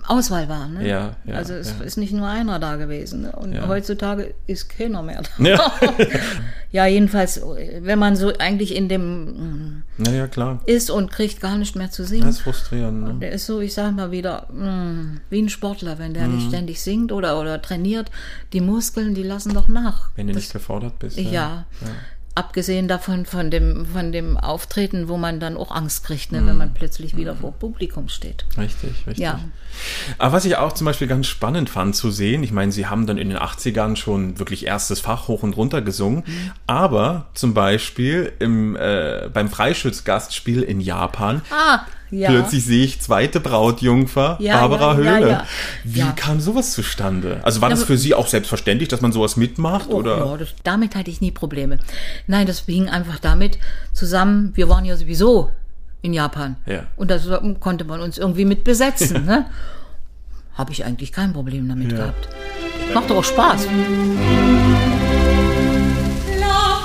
Auswahl 0.09 0.49
war. 0.49 0.66
Ne? 0.68 0.89
Ja, 0.89 1.16
ja, 1.25 1.35
also 1.37 1.55
es 1.55 1.75
ja. 1.79 1.85
ist 1.85 1.97
nicht 1.97 2.12
nur 2.12 2.27
einer 2.27 2.59
da 2.59 2.77
gewesen. 2.77 3.23
Ne? 3.23 3.33
Und 3.33 3.53
Ja. 3.53 3.68
heutzutage 3.68 4.35
ist 4.49 4.68
keiner 4.68 5.03
mehr 5.03 5.23
da. 5.39 5.45
Ja. 5.45 5.73
ja, 6.73 6.87
jedenfalls, 6.87 7.41
wenn 7.81 7.99
man 7.99 8.16
so 8.16 8.33
eigentlich 8.39 8.75
in 8.75 8.89
dem 8.89 9.25
mm, 9.25 9.83
naja, 9.99 10.27
klar. 10.27 10.61
ist 10.66 10.91
und 10.91 11.11
kriegt 11.12 11.41
gar 11.41 11.57
nicht 11.57 11.77
mehr 11.77 11.91
zu 11.91 12.05
singen. 12.05 12.27
Das 12.27 12.37
ist 12.37 12.43
frustrierend. 12.43 13.03
Ne? 13.05 13.14
Der 13.21 13.33
ist 13.33 13.47
so, 13.47 13.61
ich 13.61 13.75
sag 13.75 13.95
mal 13.95 14.11
wieder, 14.11 14.49
mm, 14.53 15.21
wie 15.31 15.43
ein 15.43 15.49
Sportler, 15.49 15.99
wenn 15.99 16.12
der 16.14 16.27
Mhm. 16.27 16.35
nicht 16.37 16.49
ständig 16.49 16.81
singt 16.81 17.12
oder, 17.12 17.41
oder 17.41 17.62
trainiert. 17.62 18.11
Die 18.53 18.61
Muskeln, 18.61 19.14
die 19.14 19.23
lassen 19.23 19.55
doch 19.55 19.68
nach. 19.68 20.09
Wenn 20.16 20.27
du 20.27 20.33
Das- 20.33 20.43
nicht 20.43 20.53
gefordert 20.53 20.99
bist. 20.99 21.18
ja. 21.18 21.66
Abgesehen 22.41 22.88
davon 22.88 23.26
von 23.26 23.51
dem, 23.51 23.84
von 23.84 24.12
dem 24.12 24.38
Auftreten, 24.38 25.09
wo 25.09 25.18
man 25.18 25.41
dann 25.41 25.59
auch 25.59 25.70
Angst 25.70 26.05
kriegt, 26.05 26.32
ne, 26.32 26.38
wenn 26.38 26.53
Mhm. 26.53 26.59
man 26.59 26.74
plötzlich 26.74 27.14
wieder 27.14 27.36
vor 27.36 27.53
Publikum 27.53 28.09
steht. 28.09 28.47
Richtig, 28.57 28.91
richtig. 29.07 29.18
Ja. 29.18 29.41
Aber 30.16 30.32
was 30.32 30.47
ich 30.47 30.57
auch 30.57 30.72
zum 30.72 30.86
Beispiel 30.86 31.07
ganz 31.07 31.26
spannend 31.26 31.68
fand 31.68 31.95
zu 31.95 32.11
sehen, 32.11 32.43
ich 32.43 32.51
meine, 32.51 32.72
sie 32.72 32.86
haben 32.86 33.07
dann 33.07 33.18
in 33.18 33.28
den 33.28 33.36
80ern 33.38 33.95
schon 33.97 34.38
wirklich 34.38 34.66
erstes 34.66 35.01
Fach 35.01 35.28
hoch 35.28 35.43
und 35.43 35.55
runter 35.59 35.82
gesungen, 35.82 36.24
Mhm. 36.26 36.51
aber 36.66 37.26
zum 37.34 37.53
Beispiel 37.53 38.32
im, 38.38 38.74
äh, 38.76 39.28
beim 39.32 39.51
Freischützgastspiel 39.51 40.62
in 40.62 40.80
Japan, 40.80 41.43
Ah, 41.51 41.80
ja. 42.11 42.30
plötzlich 42.30 42.64
sehe 42.64 42.84
ich 42.84 43.00
zweite 43.00 43.40
Brautjungfer, 43.40 44.36
Ja, 44.40 44.61
Barbara 44.61 44.92
ja, 44.92 44.96
Höhle. 44.96 45.30
ja. 45.30 45.46
Wie 45.84 45.98
Ja. 46.00 46.12
kam 46.12 46.40
sowas 46.40 46.72
zustande? 46.72 47.40
Also 47.42 47.61
war 47.61 47.68
Ja, 47.70 47.76
das 47.76 47.84
für 47.84 47.96
Sie 47.96 48.14
auch 48.14 48.26
selbstverständlich, 48.26 48.88
dass 48.88 49.00
man 49.00 49.12
sowas 49.12 49.36
mitmacht? 49.36 49.88
Oh, 49.90 49.96
oder? 49.96 50.18
ja, 50.18 50.36
das, 50.36 50.54
damit 50.64 50.94
hatte 50.96 51.11
ich 51.11 51.20
nie 51.20 51.30
Probleme. 51.30 51.78
Nein, 52.26 52.46
das 52.46 52.61
hing 52.66 52.88
einfach 52.88 53.18
damit 53.18 53.58
zusammen, 53.92 54.52
wir 54.54 54.68
waren 54.68 54.84
ja 54.84 54.96
sowieso 54.96 55.50
in 56.02 56.12
Japan. 56.14 56.56
Ja. 56.66 56.84
Und 56.96 57.11
da 57.11 57.18
konnte 57.61 57.84
man 57.84 58.00
uns 58.00 58.18
irgendwie 58.18 58.44
mit 58.44 58.64
besetzen. 58.64 59.24
ne? 59.26 59.46
Habe 60.54 60.72
ich 60.72 60.84
eigentlich 60.84 61.12
kein 61.12 61.32
Problem 61.32 61.68
damit 61.68 61.92
Ja. 61.92 61.98
gehabt. 61.98 62.28
Macht 62.94 63.11
doch 63.11 63.16
auch 63.18 63.24
Spaß. 63.24 63.66
La 66.40 66.80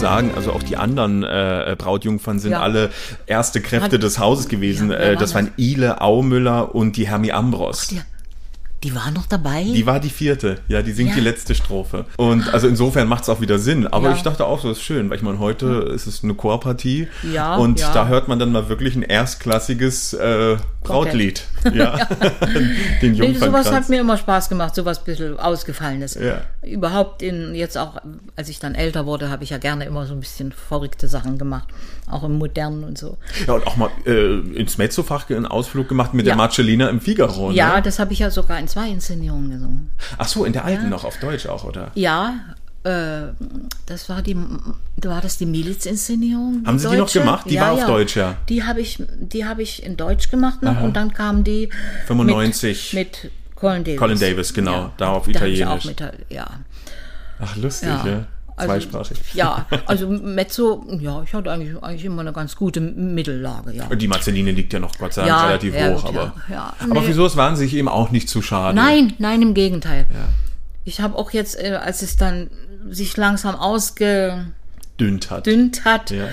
sagen, 0.00 0.32
also 0.34 0.52
auch 0.52 0.62
die 0.62 0.76
anderen 0.76 1.22
äh, 1.22 1.76
Brautjungfern 1.78 2.38
sind 2.38 2.52
Ja. 2.52 2.60
alle 2.60 2.90
erste 3.26 3.60
Kräfte 3.60 3.96
Hat- 3.96 4.02
des 4.02 4.18
Hauses 4.18 4.48
gewesen. 4.48 4.90
Ja, 4.90 4.96
äh, 4.96 5.16
das 5.16 5.34
waren 5.34 5.50
Ile 5.56 6.00
Aumüller 6.00 6.74
und 6.74 6.96
die 6.96 7.06
Hermi 7.08 7.30
Ambros. 7.32 7.88
Die, 7.88 8.00
die 8.82 8.94
waren 8.94 9.12
noch 9.12 9.26
dabei. 9.26 9.62
Die 9.64 9.84
war 9.84 10.00
die 10.00 10.08
vierte, 10.08 10.56
ja, 10.68 10.80
die 10.80 10.92
singt 10.92 11.10
Ja. 11.10 11.16
die 11.16 11.20
letzte 11.20 11.54
Strophe. 11.54 12.06
Und 12.16 12.52
also 12.54 12.66
insofern 12.66 13.08
macht 13.08 13.24
es 13.24 13.28
auch 13.28 13.40
wieder 13.42 13.58
Sinn. 13.58 13.86
Aber 13.86 14.08
Ja. 14.10 14.14
ich 14.16 14.22
dachte 14.22 14.46
auch, 14.46 14.60
so 14.60 14.70
ist 14.70 14.80
schön, 14.82 15.10
weil 15.10 15.18
ich 15.18 15.22
meine, 15.22 15.38
heute 15.38 15.66
ist 15.94 16.06
es 16.06 16.24
eine 16.24 16.32
Chorpartie 16.34 17.08
Ja, 17.32 17.56
und 17.56 17.78
ja. 17.80 17.92
da 17.92 18.08
hört 18.08 18.28
man 18.28 18.38
dann 18.38 18.52
mal 18.52 18.68
wirklich 18.70 18.96
ein 18.96 19.02
erstklassiges 19.02 20.14
äh, 20.14 20.56
Brautlied. 20.82 21.44
Ja, 21.74 22.06
den 23.02 23.12
Nee, 23.12 23.34
sowas 23.34 23.70
hat 23.70 23.90
mir 23.90 24.00
immer 24.00 24.16
Spaß 24.16 24.48
gemacht, 24.48 24.74
sowas 24.74 25.04
bisschen 25.04 25.38
Ausgefallenes. 25.38 26.14
Ja. 26.14 26.40
Überhaupt 26.62 27.20
in, 27.22 27.54
jetzt 27.54 27.76
auch, 27.76 27.98
als 28.34 28.48
ich 28.48 28.60
dann 28.60 28.74
älter 28.74 29.04
wurde, 29.04 29.28
habe 29.28 29.44
ich 29.44 29.50
ja 29.50 29.58
gerne 29.58 29.84
immer 29.84 30.06
so 30.06 30.14
ein 30.14 30.20
bisschen 30.20 30.52
verrückte 30.52 31.06
Sachen 31.06 31.36
gemacht. 31.36 31.68
Auch 32.10 32.24
im 32.24 32.38
Modernen 32.38 32.84
und 32.84 32.98
so. 32.98 33.16
ja, 33.46 33.54
und 33.54 33.66
auch 33.66 33.76
mal 33.76 33.90
äh, 34.06 34.38
ins 34.56 34.78
Mezzofach 34.78 35.28
einen 35.30 35.46
Ausflug 35.46 35.88
gemacht 35.88 36.12
mit 36.14 36.26
der 36.26 36.32
Ja. 36.32 36.36
Marcellina 36.36 36.88
im 36.88 37.00
Figaro. 37.00 37.50
Ja, 37.52 37.76
Ne? 37.76 37.82
das 37.82 37.98
habe 37.98 38.12
ich 38.12 38.18
ja 38.18 38.30
sogar 38.30 38.58
in 38.58 38.68
zwei 38.68 38.88
Inszenierungen 38.88 39.50
gesungen. 39.50 39.90
Ach 40.18 40.26
so, 40.28 40.44
in 40.44 40.52
der 40.52 40.64
alten 40.64 40.88
noch, 40.88 41.04
auf 41.04 41.18
Deutsch 41.18 41.46
auch, 41.46 41.64
oder? 41.64 41.90
Ja, 41.94 42.34
äh, 42.84 43.28
das 43.86 44.08
war 44.08 44.22
die, 44.22 44.36
war 44.36 45.20
das 45.20 45.36
die 45.38 45.46
Milizinszenierung? 45.46 46.62
Haben 46.66 46.78
Sie 46.78 46.88
die 46.88 46.94
noch 46.96 47.00
deutsche? 47.06 47.20
gemacht? 47.20 47.46
Die 47.50 47.60
war 47.60 47.72
auf 47.72 47.84
Deutsch, 47.86 48.16
ja. 48.16 48.36
Die 48.48 48.64
habe 48.64 48.80
ich, 48.80 49.02
die 49.20 49.44
habe 49.44 49.62
ich 49.62 49.82
in 49.84 49.96
Deutsch 49.96 50.30
gemacht 50.30 50.62
noch 50.62 50.80
und 50.82 50.94
dann 50.96 51.12
kam 51.12 51.44
die 51.44 51.68
95. 52.06 52.94
mit, 52.94 53.24
mit 53.24 53.32
Colin 53.54 53.84
Davis. 53.84 53.98
Colin 53.98 54.18
Davis, 54.18 54.54
genau, 54.54 54.92
da 54.96 55.08
auf 55.10 55.26
da 55.26 55.40
hab 55.40 55.46
ich 55.46 55.60
Italienisch. 55.60 55.68
auch 55.68 55.84
mit, 55.84 56.02
ja. 56.30 56.46
Ach, 57.38 57.56
lustig, 57.56 57.88
Ja. 57.88 58.06
ja. 58.06 58.26
Also, 58.60 58.88
Zweisprachig. 58.88 59.18
Ja, 59.34 59.66
also 59.86 60.08
Mezzo, 60.08 60.84
ja, 61.00 61.22
ich 61.22 61.32
hatte 61.34 61.50
eigentlich, 61.50 61.82
eigentlich 61.82 62.04
immer 62.04 62.20
eine 62.20 62.32
ganz 62.32 62.56
gute 62.56 62.80
Mittellage, 62.80 63.72
ja. 63.72 63.86
Die 63.94 64.08
Marcelline 64.08 64.52
liegt 64.52 64.72
ja 64.72 64.78
noch 64.78 64.96
Gott 64.98 65.12
sei 65.14 65.22
Dank 65.26 65.30
Ja, 65.40 65.46
relativ 65.46 65.74
ja, 65.74 65.88
hoch, 65.88 66.04
gut, 66.04 66.16
aber, 66.16 66.34
ja, 66.48 66.72
aber 66.78 67.00
Nee. 67.00 67.06
für 67.06 67.14
sowas 67.14 67.36
waren 67.36 67.56
sie 67.56 67.64
sich 67.64 67.74
eben 67.74 67.88
auch 67.88 68.10
nicht 68.10 68.28
zu 68.28 68.42
schade. 68.42 68.76
Nein, 68.76 69.14
nein, 69.18 69.42
im 69.42 69.54
Gegenteil. 69.54 70.06
Ich 70.84 71.00
habe 71.00 71.16
auch 71.16 71.30
jetzt, 71.32 71.58
äh, 71.62 71.78
als 71.82 72.02
es 72.02 72.16
dann 72.16 72.50
sich 72.88 73.16
langsam 73.16 73.54
ausgedünnt 73.54 74.52
Dünnt 75.00 75.30
hat. 75.30 75.46
hat, 75.84 76.10
Ja. 76.10 76.28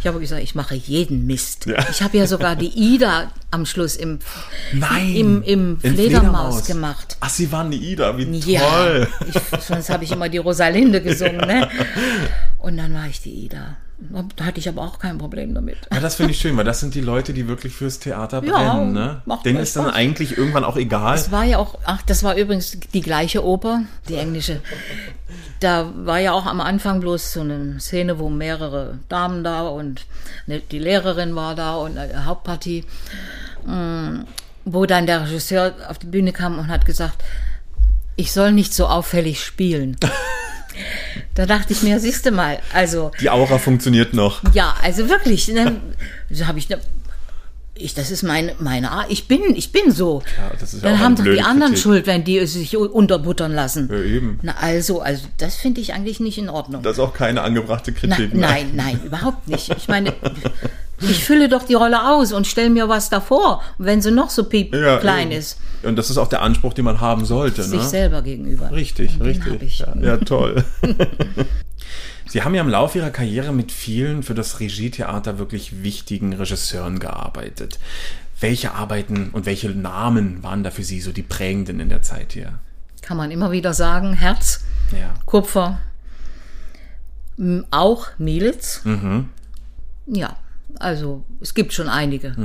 ich 0.00 0.06
habe 0.06 0.18
gesagt, 0.20 0.42
ich 0.42 0.54
mache 0.54 0.74
jeden 0.74 1.26
Mist. 1.26 1.66
Ja. 1.66 1.84
Ich 1.90 2.02
habe 2.02 2.16
ja 2.18 2.26
sogar 2.26 2.56
die 2.56 2.68
Ida 2.68 3.30
am 3.50 3.66
Schluss 3.66 3.96
im, 3.96 4.18
Nein. 4.72 5.14
im, 5.14 5.42
im 5.42 5.78
In 5.82 5.94
Fledermaus 5.94 6.66
gemacht. 6.66 7.16
Ach, 7.20 7.28
sie 7.30 7.50
waren 7.52 7.70
die 7.70 7.78
Ida, 7.92 8.16
wie 8.18 8.24
Ja, 8.50 8.60
toll. 8.60 9.08
ich, 9.28 9.62
sonst 9.62 9.90
habe 9.90 10.04
ich 10.04 10.12
immer 10.12 10.28
die 10.28 10.38
Rosalinde 10.38 11.02
gesungen, 11.02 11.38
ne? 11.38 11.68
Und 12.58 12.76
dann 12.78 12.92
war 12.94 13.06
ich 13.06 13.20
die 13.20 13.44
Ida. 13.44 13.76
Da 13.98 14.44
hatte 14.44 14.60
ich 14.60 14.68
aber 14.68 14.82
auch 14.82 14.98
kein 14.98 15.16
Problem 15.16 15.54
damit. 15.54 15.78
Ja, 15.90 16.00
das 16.00 16.16
finde 16.16 16.32
ich 16.32 16.38
schön, 16.38 16.54
weil 16.58 16.64
das 16.64 16.80
sind 16.80 16.94
die 16.94 17.00
Leute, 17.00 17.32
die 17.32 17.48
wirklich 17.48 17.72
fürs 17.72 17.98
Theater 17.98 18.44
Ja, 18.44 18.74
brennen. 18.74 18.92
Ne? 18.92 19.22
macht 19.24 19.46
Denen 19.46 19.58
ist 19.58 19.74
dann 19.74 19.88
eigentlich 19.88 20.36
irgendwann 20.36 20.64
auch 20.64 20.76
egal. 20.76 21.16
Das 21.16 21.30
war 21.30 21.44
ja 21.44 21.56
auch, 21.58 21.78
ach, 21.84 22.02
das 22.02 22.22
war 22.22 22.36
übrigens 22.36 22.78
die 22.92 23.00
gleiche 23.00 23.42
Oper, 23.42 23.82
die 24.08 24.16
englische. 24.16 24.60
Da 25.60 25.90
war 25.96 26.18
ja 26.18 26.32
auch 26.32 26.44
am 26.44 26.60
Anfang 26.60 27.00
bloß 27.00 27.32
so 27.32 27.40
eine 27.40 27.80
Szene, 27.80 28.18
wo 28.18 28.28
mehrere 28.28 28.98
Damen 29.08 29.42
da 29.42 29.66
und 29.66 30.04
ne, 30.46 30.60
die 30.60 30.78
Lehrerin 30.78 31.34
war 31.34 31.54
da 31.54 31.76
und 31.76 31.96
eine 31.96 32.26
Hauptpartie, 32.26 32.84
mm, 33.64 34.20
wo 34.66 34.84
dann 34.84 35.06
der 35.06 35.22
Regisseur 35.22 35.74
auf 35.88 35.98
die 35.98 36.06
Bühne 36.06 36.32
kam 36.32 36.58
und 36.58 36.68
hat 36.68 36.84
gesagt, 36.84 37.24
ich 38.16 38.32
soll 38.32 38.52
nicht 38.52 38.74
so 38.74 38.86
auffällig 38.88 39.42
spielen. 39.42 39.96
da 41.34 41.46
dachte 41.46 41.72
ich 41.72 41.82
mir, 41.82 42.00
siehste 42.00 42.30
mal, 42.30 42.58
also 42.72 43.10
Die 43.20 43.30
Aura 43.30 43.58
funktioniert 43.58 44.14
noch. 44.14 44.42
ja, 44.54 44.74
also 44.82 45.08
wirklich. 45.08 45.48
Ne, 45.48 45.80
so 46.30 46.46
habe 46.46 46.58
ich, 46.58 46.68
ne, 46.68 46.78
ich, 47.78 47.94
das 47.94 48.10
ist 48.10 48.22
meine, 48.22 48.54
meine 48.58 48.90
Art. 48.90 49.06
Ich 49.10 49.28
bin, 49.28 49.40
ich 49.54 49.72
bin 49.72 49.90
so. 49.92 50.22
Ist 50.60 50.72
ja 50.74 50.80
Dann 50.82 50.98
haben 50.98 51.16
doch 51.16 51.24
die 51.24 51.40
anderen 51.42 51.72
Kritik. 51.72 51.82
Schuld, 51.82 52.06
wenn 52.06 52.24
die 52.24 52.44
sich 52.46 52.76
unterbuttern 52.76 53.52
lassen. 53.52 53.88
Ja, 53.92 54.00
eben. 54.00 54.38
Na 54.42 54.54
also, 54.60 55.00
also 55.00 55.24
das 55.38 55.56
finde 55.56 55.80
ich 55.80 55.92
eigentlich 55.92 56.20
nicht 56.20 56.38
in 56.38 56.48
Ordnung. 56.48 56.82
Das 56.82 56.94
ist 56.94 56.98
auch 57.00 57.12
keine 57.14 57.42
angebrachte 57.42 57.92
Na, 57.92 58.16
Kritik. 58.16 58.34
ne? 58.34 58.40
nein, 58.40 58.70
nein, 58.74 59.00
überhaupt 59.04 59.46
nicht. 59.48 59.74
Ich 59.76 59.88
meine, 59.88 60.12
ich 61.00 61.24
fülle 61.24 61.48
doch 61.48 61.64
die 61.64 61.74
Rolle 61.74 62.08
aus 62.10 62.32
und 62.32 62.46
stelle 62.46 62.70
mir 62.70 62.88
was 62.88 63.10
davor, 63.10 63.62
wenn 63.78 64.00
sie 64.00 64.10
noch 64.10 64.30
so 64.30 64.44
piep 64.44 64.74
Ja, 64.74 64.98
klein 64.98 65.30
eben. 65.30 65.38
ist, 65.40 65.58
Und 65.82 65.96
das 65.96 66.08
ist 66.10 66.16
auch 66.16 66.28
der 66.28 66.42
Anspruch, 66.42 66.72
den 66.72 66.84
man 66.86 67.00
haben 67.00 67.24
sollte. 67.24 67.62
sich 67.62 67.80
ne? 67.80 67.86
selber 67.86 68.22
gegenüber. 68.22 68.72
Richtig, 68.72 69.20
richtig. 69.20 69.80
Ja, 69.80 69.94
ja, 70.00 70.16
toll. 70.16 70.64
Sie 72.36 72.42
haben 72.42 72.54
ja 72.54 72.60
im 72.60 72.68
Laufe 72.68 72.98
Ihrer 72.98 73.08
Karriere 73.08 73.50
mit 73.50 73.72
vielen 73.72 74.22
für 74.22 74.34
das 74.34 74.60
Regietheater 74.60 75.38
wirklich 75.38 75.82
wichtigen 75.82 76.34
Regisseuren 76.34 76.98
gearbeitet. 76.98 77.78
Welche 78.40 78.74
Arbeiten 78.74 79.30
und 79.32 79.46
welche 79.46 79.70
Namen 79.70 80.42
waren 80.42 80.62
da 80.62 80.70
für 80.70 80.82
Sie 80.82 81.00
so 81.00 81.12
die 81.12 81.22
prägenden 81.22 81.80
in 81.80 81.88
der 81.88 82.02
Zeit 82.02 82.34
hier? 82.34 82.58
Kann 83.00 83.16
man 83.16 83.30
immer 83.30 83.52
wieder 83.52 83.72
sagen, 83.72 84.12
Herz, 84.12 84.66
Ja. 84.92 85.14
Kupfer, 85.24 85.80
auch 87.70 88.08
Mielitz. 88.18 88.82
Mhm. 88.84 89.30
Ja, 90.06 90.36
also 90.78 91.24
es 91.40 91.54
gibt 91.54 91.72
schon 91.72 91.88
einige. 91.88 92.36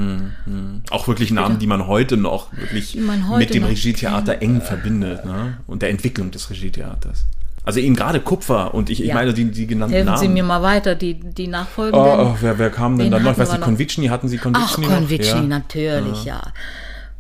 Auch 0.89 1.09
wirklich 1.09 1.31
Namen, 1.31 1.59
die 1.59 1.67
man 1.67 1.85
heute 1.85 2.15
noch 2.15 2.55
wirklich 2.55 2.95
man 2.95 3.27
heute 3.27 3.39
mit 3.39 3.53
dem 3.53 3.65
Regietheater 3.65 4.41
eng 4.41 4.61
verbindet 4.61 5.25
ne? 5.25 5.57
und 5.67 5.81
der 5.81 5.89
Entwicklung 5.89 6.31
des 6.31 6.49
Regietheaters. 6.49 7.25
Also 7.63 7.79
eben 7.79 7.95
gerade 7.95 8.19
Kupfer 8.19 8.73
und 8.73 8.89
ich, 8.89 9.01
ich 9.01 9.07
Ja. 9.09 9.13
meine 9.15 9.33
die, 9.33 9.45
die 9.51 9.67
genannten 9.67 9.93
Helfen 9.93 10.07
Namen. 10.07 10.19
Sie 10.19 10.27
mir 10.29 10.43
mal 10.43 10.61
weiter, 10.63 10.95
die, 10.95 11.13
die 11.15 11.47
Oh, 11.47 11.51
nachfolgenden. 11.51 12.01
oh, 12.19 12.35
wer, 12.41 12.57
wer 12.57 12.69
kam 12.71 12.97
denn 12.97 13.11
dann 13.11 13.21
noch? 13.23 13.33
Ich 13.33 13.37
weiß 13.37 13.51
nicht? 13.51 13.61
Konvitschny, 13.61 14.07
hatten 14.07 14.27
Sie 14.29 14.39
Ach, 14.39 14.43
Konvitschny 14.43 14.85
noch? 14.87 14.95
Konvitschny, 14.95 15.41
Ja. 15.41 15.47
natürlich, 15.47 16.25
ja. 16.25 16.41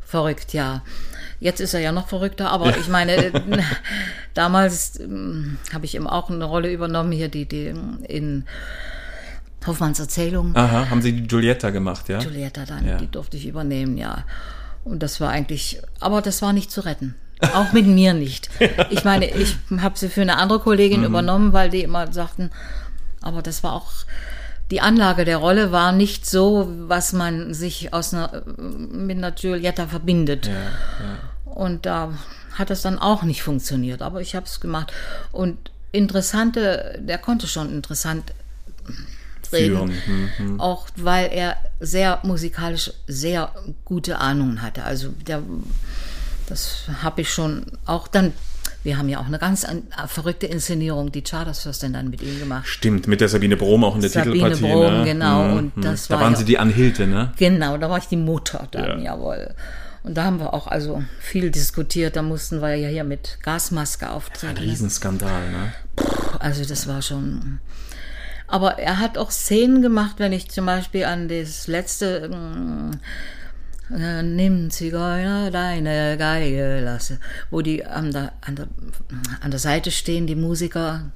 Verrückt, 0.03 0.53
ja. 0.53 0.81
Jetzt 1.39 1.59
ist 1.61 1.73
er 1.73 1.79
ja 1.79 1.91
noch 1.91 2.07
verrückter, 2.07 2.49
aber 2.51 2.75
ich 2.77 2.87
meine, 2.87 3.31
damals 4.33 4.99
ähm, 4.99 5.57
habe 5.73 5.85
ich 5.85 5.95
eben 5.95 6.07
auch 6.07 6.29
eine 6.29 6.43
Rolle 6.45 6.71
übernommen 6.71 7.11
hier, 7.11 7.27
die, 7.29 7.45
die 7.47 7.73
in 8.07 8.45
Hoffmanns 9.65 9.99
Erzählung. 9.99 10.55
Aha, 10.55 10.89
haben 10.89 11.01
Sie 11.03 11.13
die 11.13 11.27
Giulietta 11.27 11.69
gemacht, 11.69 12.09
ja? 12.09 12.17
Giulietta 12.19 12.65
dann, 12.65 12.87
Ja. 12.87 12.97
die 12.97 13.09
durfte 13.09 13.37
ich 13.37 13.45
übernehmen, 13.47 13.97
ja. 13.97 14.23
Und 14.83 15.03
das 15.03 15.21
war 15.21 15.29
eigentlich, 15.29 15.79
aber 15.99 16.21
das 16.23 16.41
war 16.41 16.51
nicht 16.53 16.71
zu 16.71 16.81
retten. 16.81 17.13
Auch 17.53 17.73
mit 17.73 17.87
mir 17.87 18.13
nicht. 18.13 18.49
Ich 18.89 19.03
meine, 19.03 19.25
ich 19.29 19.55
habe 19.79 19.97
sie 19.97 20.09
für 20.09 20.21
eine 20.21 20.37
andere 20.37 20.59
Kollegin 20.59 21.03
übernommen, 21.03 21.53
weil 21.53 21.69
die 21.69 21.81
immer 21.81 22.11
sagten, 22.11 22.51
aber 23.21 23.41
das 23.41 23.63
war 23.63 23.73
auch, 23.73 23.91
die 24.69 24.81
Anlage 24.81 25.25
der 25.25 25.37
Rolle 25.37 25.71
war 25.71 25.91
nicht 25.91 26.25
so, 26.25 26.71
was 26.87 27.13
man 27.13 27.53
sich 27.53 27.93
aus 27.93 28.13
einer, 28.13 28.43
mit 28.57 29.17
einer 29.17 29.31
Giulietta 29.31 29.87
verbindet. 29.87 30.49
Und 31.45 31.85
da 31.85 32.13
hat 32.53 32.69
es 32.71 32.81
dann 32.81 32.99
auch 32.99 33.23
nicht 33.23 33.43
funktioniert, 33.43 34.01
aber 34.01 34.21
ich 34.21 34.35
habe 34.35 34.45
es 34.45 34.59
gemacht. 34.59 34.93
Und 35.31 35.57
interessante, 35.91 36.99
der 37.01 37.17
konnte 37.17 37.47
schon 37.47 37.71
interessant 37.73 38.33
reden, 39.51 39.91
Führen. 39.91 40.59
auch 40.59 40.87
weil 40.95 41.29
er 41.31 41.57
sehr 41.79 42.19
musikalisch 42.23 42.91
sehr 43.07 43.51
gute 43.85 44.19
Ahnungen 44.19 44.61
hatte. 44.61 44.83
Also 44.83 45.09
der, 45.27 45.43
das 46.51 46.83
habe 47.01 47.21
ich 47.21 47.33
schon 47.33 47.65
auch 47.85 48.07
dann. 48.07 48.33
Wir 48.83 48.97
haben 48.97 49.09
ja 49.09 49.19
auch 49.19 49.27
eine 49.27 49.37
ganz 49.37 49.63
an- 49.63 49.83
verrückte 50.07 50.47
Inszenierung, 50.47 51.11
die 51.11 51.21
Chartersfürstin 51.21 51.93
dann 51.93 52.09
mit 52.09 52.21
ihm 52.23 52.39
gemacht. 52.39 52.67
Stimmt, 52.67 53.07
mit 53.07 53.21
der 53.21 53.29
Sabine 53.29 53.55
Brom 53.55 53.83
auch 53.83 53.93
in 53.95 54.01
der 54.01 54.09
Sabine 54.09 54.33
Titelpartie. 54.49 54.61
Brom, 54.73 54.93
ne? 54.99 55.03
genau, 55.05 55.43
Mhm, 55.43 55.57
und 55.57 55.77
mhm. 55.77 55.81
das 55.81 56.07
Da 56.07 56.15
war 56.15 56.21
waren 56.23 56.33
ja- 56.33 56.39
sie 56.39 56.45
die 56.45 56.57
Anhilte, 56.57 57.05
ne? 57.05 57.31
Genau, 57.37 57.77
da 57.77 57.89
war 57.91 57.99
ich 57.99 58.05
die 58.07 58.17
Mutter 58.17 58.67
dann, 58.71 59.03
Ja. 59.03 59.13
jawohl. 59.13 59.53
Und 60.03 60.15
da 60.17 60.23
haben 60.23 60.39
wir 60.39 60.53
auch 60.55 60.65
also 60.65 61.03
viel 61.19 61.51
diskutiert. 61.51 62.15
Da 62.15 62.23
mussten 62.23 62.59
wir 62.59 62.73
ja 62.73 62.87
hier 62.89 63.03
mit 63.03 63.37
Gasmaske 63.43 64.07
Ein 64.07 64.13
auftreten. 64.13 64.57
Riesenskandal, 64.57 65.51
ne? 65.51 65.73
Also 66.39 66.65
das 66.65 66.87
war 66.87 67.03
schon. 67.03 67.59
Aber 68.47 68.79
er 68.79 68.97
hat 68.99 69.17
auch 69.19 69.29
Szenen 69.29 69.83
gemacht, 69.83 70.15
wenn 70.17 70.33
ich 70.33 70.49
zum 70.49 70.65
Beispiel 70.65 71.05
an 71.05 71.27
das 71.27 71.67
letzte 71.67 72.29
mm, 72.29 72.91
äh, 72.93 72.97
Nimm 74.23 74.69
Zigeuner 74.71 75.51
deine 75.51 76.17
Geige 76.17 76.79
lasse, 76.81 77.19
wo 77.49 77.61
die 77.61 77.85
an 77.85 78.11
der, 78.11 78.31
an 78.41 78.55
der, 78.55 78.67
an 79.41 79.51
der 79.51 79.59
Seite 79.59 79.91
stehen, 79.91 80.27
die 80.27 80.35
Musiker, 80.35 81.11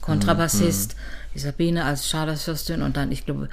Kontrabassist, 0.00 0.96
die 1.34 1.38
Sabine 1.38 1.84
als 1.84 2.08
Charlesfürstin 2.08 2.82
und 2.82 2.96
dann, 2.96 3.10
ich 3.12 3.24
glaube, 3.24 3.48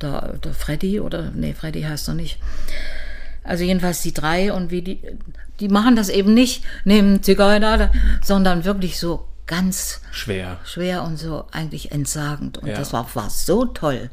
der, 0.00 0.34
der 0.44 0.54
Freddy 0.54 1.00
oder, 1.00 1.30
nee, 1.34 1.52
Freddy 1.54 1.82
heißt 1.82 2.08
er 2.08 2.14
nicht. 2.14 2.38
Also 3.44 3.64
jedenfalls 3.64 4.02
die 4.02 4.12
drei 4.14 4.52
und 4.52 4.70
wie 4.70 4.82
die, 4.82 5.00
die 5.60 5.68
machen 5.68 5.96
das 5.96 6.08
eben 6.08 6.34
nicht, 6.34 6.64
nehmen 6.84 7.22
Zigeuner, 7.22 7.90
sondern 8.22 8.64
wirklich 8.64 8.98
so 8.98 9.26
ganz 9.46 10.00
Schwer. 10.10 10.58
schwer 10.64 11.04
und 11.04 11.18
so 11.18 11.44
eigentlich 11.52 11.92
entsagend. 11.92 12.58
Und 12.58 12.68
Ja. 12.68 12.76
das 12.76 12.92
war, 12.92 13.08
war 13.14 13.30
so 13.30 13.64
toll. 13.64 14.10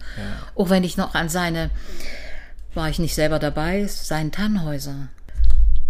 Auch 0.55 0.69
wenn 0.69 0.83
ich 0.83 0.95
noch 0.97 1.15
an 1.15 1.27
seine, 1.29 1.71
war 2.75 2.89
ich 2.89 2.99
nicht 2.99 3.15
selber 3.15 3.39
dabei, 3.39 3.87
sein 3.87 4.31
Tannhäuser. 4.31 5.07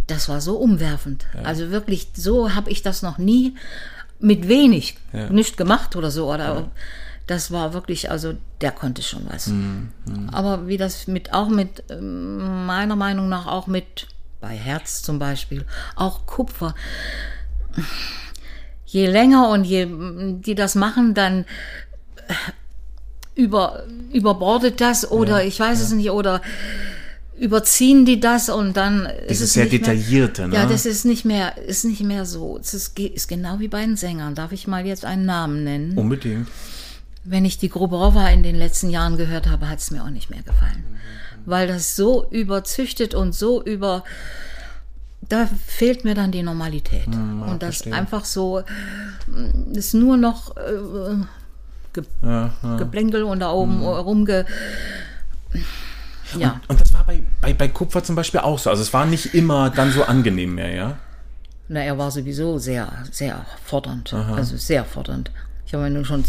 Das 0.08 0.28
war 0.28 0.42
so 0.42 0.58
umwerfend. 0.58 1.26
Also 1.44 1.72
wirklich, 1.72 2.10
so 2.14 2.54
habe 2.56 2.70
ich 2.70 2.82
das 2.82 3.02
noch 3.02 3.18
nie 3.18 3.56
mit 4.20 4.48
wenig 4.48 4.98
Ja. 5.12 5.30
nicht 5.30 5.58
gemacht 5.58 5.96
oder 5.96 6.12
so. 6.12 6.32
Oder 6.34 6.70
das 7.28 7.52
war 7.52 7.74
wirklich, 7.74 8.12
also 8.12 8.34
der 8.62 8.72
konnte 8.72 9.02
schon 9.02 9.26
was. 9.30 9.48
Mhm, 9.48 9.90
Aber 10.32 10.68
wie 10.68 10.78
das 10.78 11.08
mit, 11.08 11.34
auch 11.34 11.48
mit, 11.48 11.84
ähm, 11.90 12.66
meiner 12.66 12.96
Meinung 12.98 13.30
nach 13.30 13.48
auch 13.48 13.68
mit, 13.68 14.08
bei 14.42 14.56
Herz 14.56 15.02
zum 15.04 15.20
Beispiel, 15.20 15.66
auch 15.96 16.26
Kupfer 16.26 16.76
je 18.86 19.08
länger 19.08 19.50
und 19.50 19.64
je 19.64 19.88
die 20.40 20.54
das 20.56 20.76
machen, 20.76 21.14
dann 21.14 21.46
über, 23.36 23.84
überbordet 24.12 24.82
das 24.82 25.10
oder 25.10 25.44
ich 25.44 25.60
weiß 25.60 25.82
es 25.82 25.92
nicht 25.92 26.12
oder 26.12 26.42
überziehen 27.40 28.06
die 28.06 28.20
das 28.20 28.50
und 28.50 28.78
dann 28.78 29.06
ist 29.06 29.30
Dieses 29.30 29.48
es 29.48 29.54
sehr 29.54 29.66
detaillierte, 29.66 30.48
ne? 30.48 30.56
Ja, 30.56 30.66
das 30.66 30.86
ist 30.86 31.04
nicht 31.06 31.26
mehr 31.26 31.58
ist 31.58 31.84
nicht 31.84 32.04
mehr 32.04 32.26
so. 32.26 32.58
Es 32.58 32.74
ist, 32.74 32.98
ist 33.00 33.28
genau 33.28 33.60
wie 33.60 33.68
bei 33.68 33.82
den 33.82 33.98
Sängern. 33.98 34.36
Darf 34.36 34.52
ich 34.52 34.68
mal 34.68 34.86
jetzt 34.86 35.04
einen 35.04 35.26
Namen 35.26 35.64
nennen? 35.64 35.98
Unbedingt. 35.98 36.48
Wenn 37.24 37.46
ich 37.46 37.58
die 37.58 37.70
Gruberova 37.70 38.30
in 38.30 38.44
den 38.44 38.56
letzten 38.56 38.90
Jahren 38.90 39.18
gehört 39.18 39.50
habe, 39.50 39.70
hat 39.70 39.80
es 39.80 39.92
mir 39.92 40.04
auch 40.04 40.10
nicht 40.10 40.30
mehr 40.30 40.44
gefallen. 40.44 40.84
Weil 41.46 41.68
das 41.68 41.96
so 41.96 42.30
überzüchtet 42.30 43.16
und 43.16 43.34
so 43.34 43.64
über. 43.64 44.04
Da 45.28 45.50
fehlt 45.66 46.04
mir 46.04 46.16
dann 46.16 46.32
die 46.32 46.44
Normalität. 46.44 47.08
und 47.08 47.64
das 47.64 47.78
verstehe. 47.78 47.94
einfach 47.94 48.26
so 48.26 48.62
mm, 49.28 49.74
ist 49.74 49.94
nur 49.94 50.18
noch 50.18 50.58
äh, 50.58 51.16
ge 51.94 52.04
Ja, 52.22 52.54
ja. 52.62 52.78
Geplänkel 52.78 53.24
und 53.24 53.40
da 53.40 53.52
oben 53.52 53.84
rumge. 53.84 54.46
Ja. 56.38 56.62
Und 56.68 56.82
das 56.82 56.94
war 56.94 57.06
bei, 57.06 57.24
bei, 57.42 57.54
bei 57.54 57.68
Kupfer 57.68 58.04
zum 58.04 58.16
Beispiel 58.16 58.40
auch 58.40 58.60
so. 58.60 58.70
Also 58.70 58.82
es 58.82 58.94
war 58.94 59.06
nicht 59.06 59.34
immer 59.34 59.70
dann 59.70 59.92
so 59.92 60.04
angenehm 60.04 60.56
mehr, 60.56 60.74
ja? 60.74 60.98
Na, 61.68 61.82
er 61.82 61.98
war 61.98 62.12
sowieso 62.12 62.58
sehr, 62.58 62.92
sehr 63.12 63.46
fordernd. 63.64 64.14
Also 64.14 64.58
sehr 64.58 64.84
fordernd. 64.84 65.32
Ich 65.66 65.74
habe 65.74 65.84
ja 65.84 65.90
nun 65.90 66.06
schon. 66.06 66.24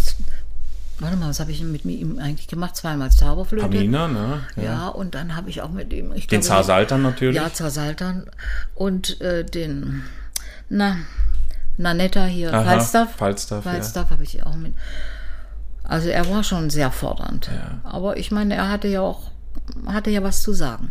Warte 1.00 1.16
mal, 1.16 1.28
was 1.28 1.40
habe 1.40 1.50
ich 1.50 1.60
mit 1.60 1.84
ihm 1.84 2.20
eigentlich 2.20 2.46
gemacht? 2.46 2.76
Zweimal 2.76 3.10
Zauberflöte. 3.10 3.66
Pamina, 3.66 4.06
ne? 4.06 4.42
Ja, 4.56 4.88
und 4.88 5.16
dann 5.16 5.34
habe 5.34 5.50
ich 5.50 5.60
auch 5.60 5.70
mit 5.70 5.92
ihm. 5.92 6.14
Den 6.14 6.42
Zar 6.42 6.62
Saltan 6.62 7.02
natürlich. 7.02 7.36
Ja, 7.36 7.52
Zar 7.52 7.70
Saltan. 7.70 8.26
Und 8.74 9.20
äh, 9.20 9.44
den. 9.44 10.04
Na, 10.68 10.98
Nanetta 11.76 12.26
hier, 12.26 12.54
Aha, 12.54 12.62
Falstaff. 12.62 13.16
Falstaff, 13.16 13.64
ja. 13.64 13.72
Falstaff 13.72 14.10
habe 14.10 14.22
ich 14.22 14.44
auch 14.44 14.54
mit. 14.54 14.74
Also 15.84 16.08
er 16.08 16.28
war 16.30 16.42
schon 16.42 16.70
sehr 16.70 16.90
fordernd. 16.90 17.50
Aber 17.84 18.16
ich 18.16 18.30
meine, 18.30 18.54
er 18.54 18.70
hatte 18.70 18.88
ja 18.88 19.00
auch 19.02 19.30
hatte 19.86 20.10
ja 20.10 20.22
was 20.22 20.42
zu 20.42 20.52
sagen. 20.52 20.90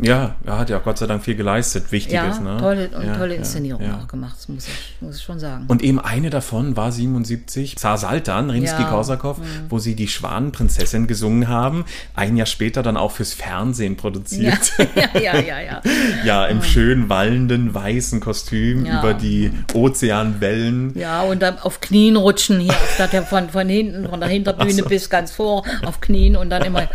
Ja, 0.00 0.34
er 0.44 0.58
hat 0.58 0.70
ja 0.70 0.78
auch 0.78 0.82
Gott 0.82 0.98
sei 0.98 1.06
Dank 1.06 1.22
viel 1.22 1.36
geleistet, 1.36 1.92
Wichtiges, 1.92 2.38
Ja, 2.38 2.40
ne? 2.40 2.56
tolle 2.58 2.88
und 2.88 3.06
Ja, 3.06 3.16
tolle 3.16 3.34
ja, 3.34 3.38
Inszenierung 3.38 3.80
ja. 3.84 4.00
auch 4.02 4.08
gemacht, 4.08 4.34
das 4.36 4.48
muss 4.48 4.66
ich, 4.66 4.96
muss 5.00 5.18
ich 5.18 5.22
schon 5.22 5.38
sagen. 5.38 5.66
Und 5.68 5.82
eben 5.82 6.00
eine 6.00 6.30
davon 6.30 6.76
war 6.76 6.90
77, 6.90 7.76
Zar 7.76 7.96
Saltan, 7.96 8.50
Rimsky-Korsakow, 8.50 9.36
wo 9.68 9.78
sie 9.78 9.94
die 9.94 10.08
Schwanenprinzessin 10.08 11.06
gesungen 11.06 11.46
haben. 11.46 11.84
Ein 12.16 12.36
Jahr 12.36 12.46
später 12.46 12.82
dann 12.82 12.96
auch 12.96 13.12
fürs 13.12 13.34
Fernsehen 13.34 13.94
ja, 13.94 14.00
produziert. 14.00 14.72
ja, 14.96 15.20
ja, 15.20 15.38
ja, 15.38 15.60
ja. 15.60 15.82
Ja, 16.24 16.46
im 16.46 16.62
schön 16.62 17.08
wallenden 17.08 17.72
weißen 17.72 18.18
Kostüm 18.18 18.86
Ja. 18.86 18.98
über 18.98 19.14
die 19.14 19.52
Ozeanwellen. 19.74 20.92
Ja, 20.98 21.22
und 21.22 21.40
dann 21.40 21.58
auf 21.60 21.80
Knien 21.80 22.16
rutschen 22.16 22.58
hier, 22.58 22.74
statt 22.94 23.12
der 23.12 23.22
von, 23.22 23.48
von 23.48 23.68
hinten, 23.68 24.08
von 24.08 24.18
der 24.18 24.28
Hinterbühne 24.34 24.82
bis 24.82 25.08
ganz 25.08 25.30
vor, 25.30 25.62
auf 25.86 26.00
Knien 26.00 26.36
und 26.36 26.50
dann 26.50 26.62
immer. 26.62 26.88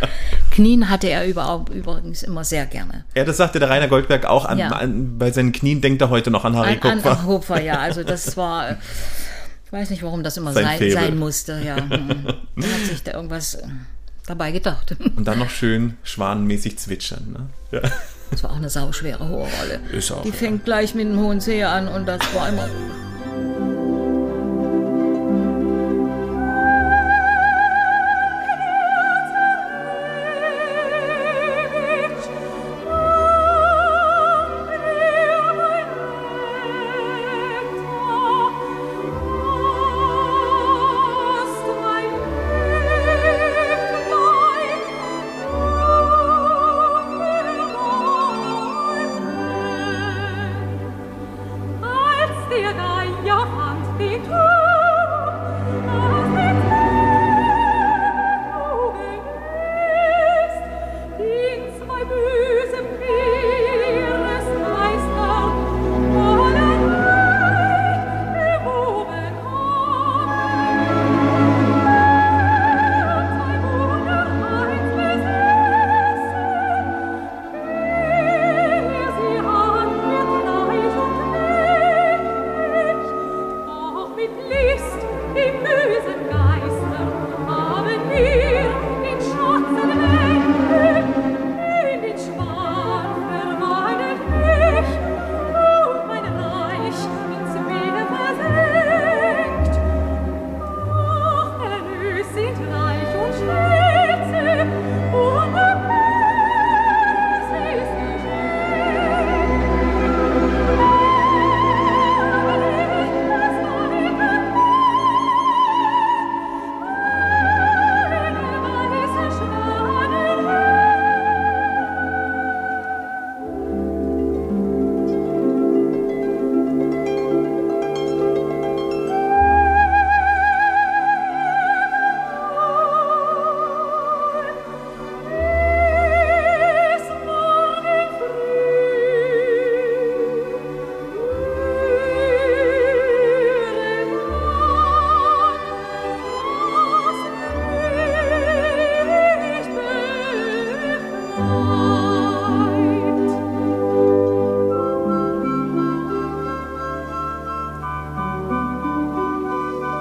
Knien 0.50 0.88
hatte 0.90 1.08
er 1.08 1.26
überhaupt, 1.26 1.72
übrigens 1.72 2.22
immer 2.22 2.44
sehr 2.44 2.66
gerne. 2.66 3.04
Ja, 3.14 3.24
das 3.24 3.36
sagte 3.36 3.58
der 3.60 3.70
Rainer 3.70 3.88
Goldberg 3.88 4.26
auch. 4.26 4.44
An, 4.44 4.58
Ja. 4.58 4.68
an, 4.68 5.18
bei 5.18 5.30
seinen 5.30 5.52
Knien 5.52 5.80
denkt 5.80 6.02
er 6.02 6.10
heute 6.10 6.30
noch 6.30 6.44
an 6.44 6.56
Harry 6.56 6.78
An, 6.80 6.90
an, 6.90 6.96
Kupfer. 7.02 7.10
an 7.20 7.26
Hopfer, 7.26 7.62
ja, 7.62 7.78
also 7.80 8.02
das 8.04 8.36
war. 8.36 8.76
Ich 9.66 9.72
weiß 9.72 9.90
nicht, 9.90 10.02
warum 10.02 10.24
das 10.24 10.36
immer 10.36 10.52
Sein 10.52 10.78
sein, 10.78 10.90
sein 10.90 11.18
musste, 11.18 11.60
ja. 11.64 11.76
Hm. 11.90 12.26
Da 12.56 12.66
hat 12.66 12.86
sich 12.88 13.02
da 13.04 13.12
irgendwas 13.12 13.54
äh, 13.54 13.62
dabei 14.26 14.50
gedacht. 14.50 14.96
Und 15.16 15.24
dann 15.26 15.38
noch 15.38 15.50
schön 15.50 15.94
schwanenmäßig 16.02 16.78
zwitschern. 16.78 17.32
Ne? 17.70 17.80
Ja. 17.82 17.88
Das 18.32 18.42
war 18.42 18.50
auch 18.50 18.56
eine 18.56 18.68
sauschwere 18.70 19.28
hohe 19.28 19.46
Rolle. 19.48 19.80
Ist 19.92 20.10
auch, 20.12 20.22
Die 20.22 20.28
ja. 20.28 20.34
fängt 20.34 20.64
gleich 20.64 20.94
mit 20.94 21.06
dem 21.06 21.18
hohen 21.18 21.40
C 21.40 21.62
an 21.64 21.88
und 21.88 22.06
das 22.06 22.20
war 22.34 22.48
immer. 22.48 22.68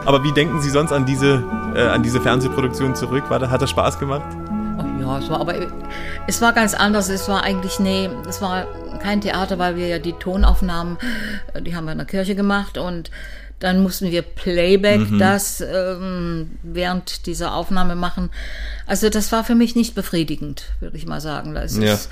Aber 0.09 0.23
wie 0.23 0.31
denken 0.31 0.59
Sie 0.59 0.71
sonst 0.71 0.91
an 0.91 1.05
diese, 1.05 1.43
äh, 1.75 1.83
an 1.83 2.01
diese 2.01 2.19
Fernsehproduktion 2.19 2.95
zurück? 2.95 3.25
War, 3.29 3.47
hat 3.47 3.61
das 3.61 3.69
Spaß 3.69 3.99
gemacht? 3.99 4.25
Ja, 4.99 5.19
es 5.19 5.29
war 5.29 5.39
aber 5.39 5.53
es 6.25 6.41
war 6.41 6.51
ganz 6.51 6.73
anders. 6.73 7.09
Es 7.09 7.29
war 7.29 7.43
eigentlich 7.43 7.79
nee, 7.79 8.09
es 8.27 8.41
war 8.41 8.65
kein 9.03 9.21
Theater, 9.21 9.59
weil 9.59 9.75
wir 9.75 9.85
ja 9.87 9.99
die 9.99 10.13
Tonaufnahmen, 10.13 10.97
äh, 11.53 11.61
die 11.61 11.75
haben 11.75 11.85
wir 11.85 11.91
in 11.91 11.99
der 11.99 12.07
Kirche 12.07 12.33
gemacht 12.33 12.79
und 12.79 13.11
dann 13.59 13.83
mussten 13.83 14.09
wir 14.09 14.23
Playback 14.23 15.01
das 15.19 15.61
ähm, 15.61 16.57
während 16.63 17.27
dieser 17.27 17.53
Aufnahme 17.53 17.95
machen. 17.95 18.31
Also 18.87 19.11
das 19.11 19.31
war 19.31 19.43
für 19.43 19.53
mich 19.53 19.75
nicht 19.75 19.93
befriedigend, 19.93 20.63
würde 20.79 20.97
ich 20.97 21.05
mal 21.05 21.21
sagen. 21.21 21.53
Das 21.53 21.77
Ja. 21.77 21.93
ist, 21.93 22.09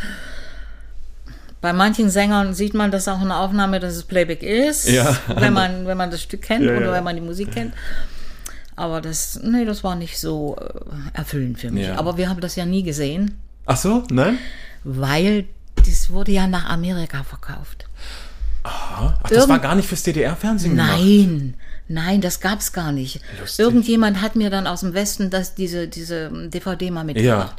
bei 1.62 1.74
manchen 1.74 2.10
Sängern 2.10 2.54
sieht 2.54 2.74
man 2.74 2.92
das 2.92 3.08
auch 3.08 3.22
in 3.22 3.28
der 3.30 3.38
Aufnahme, 3.38 3.80
dass 3.80 3.96
es 3.96 4.04
Playback 4.04 4.44
ist, 4.44 4.88
Ja. 4.88 5.16
wenn 5.36 5.54
man 5.54 5.86
wenn 5.88 5.98
man 5.98 6.12
das 6.12 6.22
Stück 6.22 6.42
kennt 6.44 6.66
Ja, 6.66 6.78
oder 6.78 6.88
ja. 6.88 6.92
wenn 6.94 7.04
man 7.04 7.16
die 7.16 7.22
Musik 7.22 7.52
kennt. 7.52 7.74
Aber 8.76 9.02
das, 9.02 9.40
nee, 9.44 9.66
das 9.66 9.84
war 9.84 9.96
nicht 9.96 10.20
so 10.20 10.56
äh, 10.58 11.18
erfüllend 11.18 11.60
für 11.60 11.72
mich. 11.72 11.88
Ja. 11.88 11.98
Aber 11.98 12.18
wir 12.18 12.30
haben 12.30 12.42
das 12.42 12.56
ja 12.56 12.66
nie 12.66 12.84
gesehen, 12.84 13.36
Ach 13.66 13.76
so, 13.78 14.04
nein? 14.12 14.38
weil 14.84 15.46
das 15.76 16.12
wurde 16.12 16.32
ja 16.32 16.46
nach 16.48 16.70
Amerika 16.70 17.24
verkauft. 17.24 17.86
Ach, 18.64 19.18
das 19.24 19.32
Irgend- 19.32 19.50
war 19.50 19.60
gar 19.60 19.76
nicht 19.76 19.88
fürs 19.88 20.04
DDR-Fernsehen. 20.04 20.76
Nein, 20.76 21.56
nein, 21.88 22.22
das 22.22 22.40
gab's 22.40 22.72
gar 22.74 22.92
nicht. 22.92 23.20
Lustig. 23.40 23.66
Irgendjemand 23.66 24.22
hat 24.22 24.36
mir 24.36 24.50
dann 24.50 24.68
aus 24.68 24.82
dem 24.82 24.94
Westen 24.94 25.30
das, 25.32 25.56
diese, 25.56 25.88
diese 25.88 26.30
DVD 26.50 26.92
mal 26.92 27.04
mitgebracht. 27.04 27.56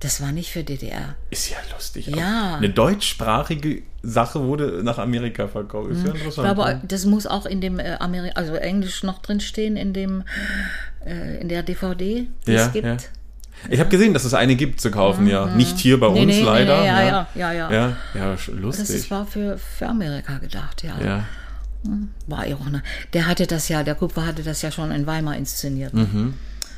Das 0.00 0.22
war 0.22 0.32
nicht 0.32 0.50
für 0.50 0.64
DDR. 0.64 1.14
Ist 1.28 1.50
ja 1.50 1.58
lustig. 1.74 2.06
Ja. 2.06 2.56
Eine 2.56 2.70
deutschsprachige 2.70 3.82
Sache 4.02 4.42
wurde 4.42 4.82
nach 4.82 4.96
Amerika 4.98 5.46
verkauft. 5.46 5.90
Ist 5.90 6.06
ja 6.06 6.14
Ich 6.14 6.24
interessant. 6.24 6.46
glaube, 6.56 6.80
das 6.88 7.04
muss 7.04 7.26
auch 7.26 7.44
in 7.44 7.60
dem 7.60 7.78
äh, 7.78 7.96
Ameri 8.00 8.30
also 8.34 8.54
Englisch 8.54 9.02
noch 9.02 9.18
drin 9.20 9.40
stehen 9.40 9.76
in 9.76 9.92
dem 9.92 10.22
äh, 11.04 11.38
in 11.40 11.50
der 11.50 11.62
DVD, 11.62 12.26
die 12.46 12.50
Ja, 12.50 12.66
es 12.66 12.72
gibt. 12.72 12.86
ja. 12.86 12.96
ich 13.68 13.78
habe 13.78 13.90
gesehen, 13.90 14.14
dass 14.14 14.24
es 14.24 14.32
eine 14.32 14.56
gibt 14.56 14.80
zu 14.80 14.90
kaufen, 14.90 15.26
ja. 15.26 15.44
Nicht 15.54 15.76
hier 15.78 16.00
bei 16.00 16.08
Nee, 16.08 16.22
uns 16.22 16.34
nee, 16.36 16.42
leider. 16.42 16.80
nee, 16.80 16.86
ja, 16.86 17.02
ja, 17.02 17.26
ja, 17.34 17.52
ja. 17.52 17.70
Ja, 17.70 17.96
ja, 18.14 18.30
Das 18.32 18.46
lustig. 18.46 18.88
ist, 18.96 19.10
war 19.10 19.26
für, 19.26 19.58
für 19.58 19.86
Amerika 19.86 20.38
gedacht, 20.38 20.82
ja. 20.82 20.98
ja. 21.04 21.24
War 22.26 22.46
ja 22.46 22.56
auch 22.56 22.60
der 23.12 23.26
hatte 23.26 23.46
das 23.46 23.68
ja, 23.68 23.82
der 23.82 23.94
Kupfer 23.96 24.26
hatte 24.26 24.42
das 24.42 24.62
ja 24.62 24.70
schon 24.70 24.90
in 24.92 25.06
Weimar 25.06 25.36
inszeniert. 25.36 25.92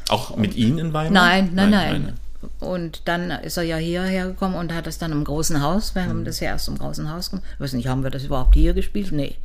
Auch 0.08 0.36
mit 0.36 0.56
Ihnen 0.56 0.78
in 0.78 0.92
Weimar? 0.92 1.12
Nein, 1.12 1.50
nein, 1.54 1.70
nein, 1.70 2.12
Und 2.60 3.02
dann 3.06 3.30
ist 3.30 3.56
er 3.56 3.62
ja 3.62 3.76
hierher 3.76 4.26
gekommen 4.26 4.54
und 4.54 4.74
hat 4.74 4.86
das 4.86 4.98
dann 4.98 5.12
im 5.12 5.24
großen 5.24 5.62
Haus, 5.62 5.94
wir 5.94 6.02
Mhm. 6.02 6.08
haben 6.08 6.24
das 6.24 6.40
ja 6.40 6.48
erst 6.48 6.68
im 6.68 6.78
großen 6.78 7.10
Haus 7.12 7.30
gemacht. 7.30 7.44
Ich 7.54 7.60
weiß 7.60 7.72
nicht, 7.74 7.88
haben 7.88 8.02
wir 8.02 8.10
das 8.10 8.24
überhaupt 8.24 8.54
hier 8.54 8.72
gespielt? 8.74 9.12
Nee. 9.12 9.36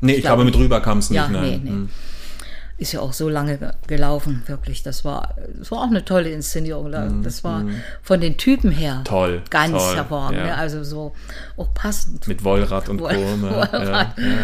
Nee, 0.00 0.14
ich, 0.14 0.20
glaube 0.22 0.42
glaube, 0.42 0.44
mit 0.44 0.56
rüber 0.56 0.80
kam 0.80 0.98
es 0.98 1.08
nicht. 1.10 1.16
Ja, 1.16 1.28
nein. 1.28 1.42
nee, 1.42 1.60
nee. 1.62 1.70
Hm. 1.70 1.88
Ist 2.76 2.90
ja 2.92 2.98
auch 3.00 3.12
so 3.12 3.28
lange 3.28 3.56
ge- 3.56 3.70
gelaufen, 3.86 4.42
wirklich. 4.46 4.82
Das 4.82 5.04
war, 5.04 5.36
das 5.56 5.70
war 5.70 5.78
auch 5.78 5.86
eine 5.86 6.04
tolle 6.04 6.30
Inszenierung. 6.30 6.90
da. 6.90 7.08
Das 7.22 7.44
war 7.44 7.64
von 8.02 8.20
den 8.20 8.36
Typen 8.36 8.72
her 8.72 8.96
Mhm, 8.98 9.04
Toll, 9.04 9.42
ganz 9.48 9.70
toll, 9.80 9.94
hervorragend. 9.94 10.38
ja. 10.40 10.44
ne? 10.46 10.54
Also 10.56 10.82
so 10.82 11.14
auch 11.56 11.72
passend. 11.72 12.26
Mit 12.26 12.42
Wollrad 12.42 12.88
und 12.88 13.00
Woll-? 13.00 13.14
Wollrad. 13.40 14.18
Ja, 14.18 14.24
ja. 14.24 14.36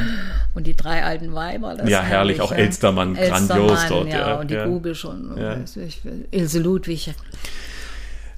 Und 0.55 0.68
die 0.68 0.76
drei 0.76 1.03
alten 1.05 1.34
Weiber. 1.34 1.84
Ja, 1.88 2.03
herrlich. 2.03 2.40
Auch 2.40 2.53
ja. 2.53 2.59
Elstermann, 2.59 3.14
grandios 3.14 3.80
dort, 3.88 4.09
Ja, 4.09 4.18
ja, 4.28 4.34
und 4.36 4.48
die 4.48 4.55
ja. 4.55 4.64
Gubisch 4.64 5.05
und 5.05 5.36
ich, 5.76 6.01
Ilse 6.30 6.61
Ludwig. 6.61 7.12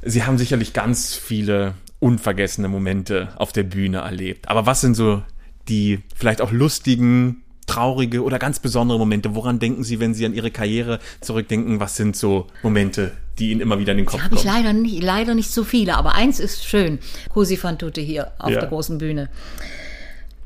Sie 0.03 0.25
haben 0.25 0.39
sicherlich 0.39 0.73
ganz 0.73 1.15
viele 1.15 1.75
unvergessene 2.01 2.69
Momente 2.69 3.29
auf 3.37 3.53
der 3.53 3.63
Bühne 3.63 3.99
erlebt. 3.99 4.49
Aber 4.49 4.67
was 4.67 4.81
sind 4.81 4.95
so 4.95 5.23
die 5.69 6.01
vielleicht 6.17 6.41
auch 6.41 6.51
lustigen, 6.51 7.43
traurige 7.67 8.25
oder 8.25 8.39
ganz 8.41 8.59
besondere 8.59 8.99
Momente? 8.99 9.35
Woran 9.37 9.61
denken 9.61 9.85
Sie, 9.85 10.01
wenn 10.01 10.13
Sie 10.15 10.27
an 10.27 10.35
Ihre 10.35 10.51
Karriere 10.51 10.99
zurückdenken? 11.21 11.79
Was 11.79 11.97
sind 11.97 12.17
so 12.17 12.49
Momente, 12.65 13.13
die 13.39 13.53
Ihnen 13.53 13.61
immer 13.61 13.79
wieder 13.79 13.93
in 13.93 13.99
den 13.99 14.07
Kopf 14.07 14.21
Habe 14.23 14.35
ich 14.35 14.43
kommen? 14.43 14.55
leider 14.55 14.73
nicht, 14.73 15.03
leider 15.03 15.35
nicht 15.37 15.51
so 15.53 15.63
viele, 15.63 15.97
aber 15.97 16.15
eins 16.17 16.41
ist 16.41 16.65
schön. 16.65 16.99
Cosi 17.29 17.57
fan 17.57 17.79
tutte 17.79 18.01
hier 18.01 18.33
auf 18.39 18.51
Ja. 18.51 18.59
der 18.61 18.69
großen 18.69 18.99
Bühne. 18.99 19.29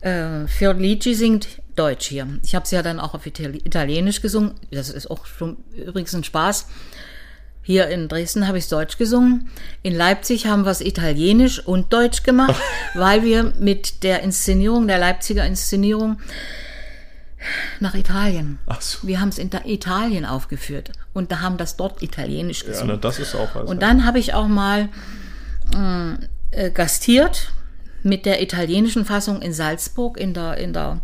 Äh, 0.02 0.46
Fiordlici 0.46 1.14
singt 1.14 1.48
Deutsch 1.74 2.06
hier. 2.08 2.26
Ich 2.44 2.54
habe 2.54 2.64
es 2.64 2.70
ja 2.70 2.82
dann 2.82 3.00
auch 3.00 3.14
auf 3.14 3.26
Itali 3.26 3.58
Italienisch 3.64 4.20
gesungen. 4.20 4.52
Das 4.70 4.90
ist 4.90 5.10
auch 5.10 5.24
schon 5.26 5.56
übrigens 5.74 6.14
ein 6.14 6.24
Spaß. 6.24 6.66
Hier 7.66 7.88
in 7.88 8.06
Dresden 8.06 8.46
habe 8.46 8.58
ich 8.58 8.68
Deutsch 8.68 8.96
gesungen. 8.96 9.48
In 9.82 9.92
Leipzig 9.92 10.46
haben 10.46 10.64
wir 10.64 10.70
es 10.70 10.80
Italienisch 10.80 11.58
und 11.66 11.92
Deutsch 11.92 12.22
gemacht, 12.22 12.54
weil 12.94 13.24
wir 13.24 13.52
mit 13.58 14.04
der 14.04 14.22
Inszenierung, 14.22 14.86
der 14.86 14.98
Leipziger 14.98 15.44
Inszenierung, 15.44 16.18
nach 17.80 17.94
Italien. 17.94 18.58
Ach 18.66 18.80
so. 18.80 19.06
Wir 19.06 19.20
haben 19.20 19.30
es 19.30 19.38
in 19.38 19.50
Ta- 19.50 19.62
Italien 19.64 20.24
aufgeführt 20.24 20.92
und 21.12 21.32
da 21.32 21.40
haben 21.40 21.56
das 21.58 21.76
dort 21.76 22.02
Italienisch 22.02 22.62
Ja, 22.62 22.68
gesungen. 22.68 22.88
na, 22.94 22.96
das 22.96 23.18
ist 23.18 23.34
auch 23.34 23.54
was. 23.54 23.68
Und 23.68 23.82
dann 23.82 24.04
habe 24.06 24.18
ich 24.20 24.32
auch 24.34 24.46
mal 24.48 24.88
äh, 26.52 26.70
gastiert 26.70 27.52
mit 28.04 28.26
der 28.26 28.40
italienischen 28.42 29.04
Fassung 29.04 29.42
in 29.42 29.52
Salzburg 29.52 30.16
in 30.18 30.32
der 30.34 30.56
in 30.58 30.72
der 30.72 31.00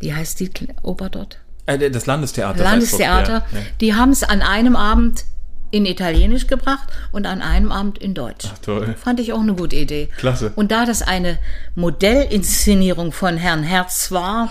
wie 0.00 0.12
heißt 0.14 0.40
die 0.40 0.50
Oper 0.82 1.08
dort? 1.08 1.38
Äh, 1.66 1.90
das 1.90 2.06
Landestheater. 2.06 2.62
Landestheater. 2.62 3.44
Ja, 3.52 3.58
ja. 3.58 3.64
Die 3.80 3.94
haben 3.94 4.10
es 4.10 4.22
an 4.22 4.42
einem 4.42 4.76
Abend 4.76 5.24
in 5.70 5.86
Italienisch 5.86 6.46
gebracht 6.46 6.88
und 7.12 7.26
an 7.26 7.40
einem 7.40 7.72
Abend 7.72 7.98
in 7.98 8.14
Deutsch. 8.14 8.46
Ach, 8.52 8.58
toll. 8.58 8.94
Fand 8.98 9.20
ich 9.20 9.32
auch 9.32 9.40
eine 9.40 9.54
gute 9.54 9.76
Idee. 9.76 10.08
Klasse. 10.18 10.52
Und 10.54 10.70
da 10.70 10.84
das 10.84 11.02
eine 11.02 11.38
Modellinszenierung 11.74 13.10
von 13.10 13.38
Herrn 13.38 13.62
Herz 13.62 14.12
war, 14.12 14.50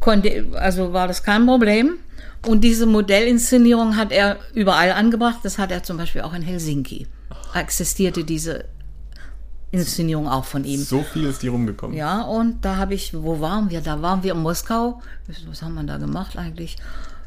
konnte, 0.00 0.46
also 0.54 0.92
war 0.92 1.06
das 1.06 1.22
kein 1.22 1.46
Problem. 1.46 1.98
Und 2.46 2.62
diese 2.64 2.86
Modellinszenierung 2.86 3.96
hat 3.96 4.10
er 4.10 4.38
überall 4.54 4.92
angebracht. 4.92 5.40
Das 5.44 5.58
hat 5.58 5.70
er 5.70 5.82
zum 5.82 5.98
Beispiel 5.98 6.22
auch 6.22 6.32
in 6.32 6.42
Helsinki. 6.42 7.06
Existierte 7.54 8.24
diese 8.24 8.64
Inszenierung 9.72 10.28
auch 10.28 10.44
von 10.44 10.64
ihm. 10.64 10.80
So 10.82 11.02
viel 11.02 11.24
ist 11.24 11.42
die 11.42 11.48
rumgekommen. 11.48 11.96
Ja, 11.96 12.20
und 12.22 12.64
da 12.64 12.76
habe 12.76 12.94
ich, 12.94 13.14
wo 13.14 13.40
waren 13.40 13.70
wir? 13.70 13.80
Da 13.80 14.02
waren 14.02 14.22
wir 14.22 14.32
in 14.32 14.40
Moskau. 14.40 15.00
Was 15.48 15.62
haben 15.62 15.74
wir 15.74 15.82
da 15.82 15.96
gemacht 15.96 16.36
eigentlich? 16.36 16.76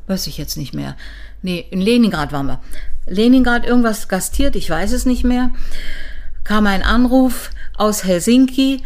Weiß 0.07 0.27
ich 0.27 0.37
jetzt 0.37 0.55
nicht 0.55 0.73
mehr. 0.73 0.95
Nee, 1.41 1.65
in 1.71 1.81
Leningrad 1.81 2.31
waren 2.31 2.45
wir. 2.45 2.59
Leningrad 3.07 3.65
irgendwas 3.65 4.07
gastiert, 4.07 4.55
ich 4.55 4.69
weiß 4.69 4.91
es 4.91 5.05
nicht 5.05 5.23
mehr. 5.23 5.51
Kam 6.43 6.67
ein 6.67 6.83
Anruf 6.83 7.49
aus 7.75 8.03
Helsinki, 8.03 8.83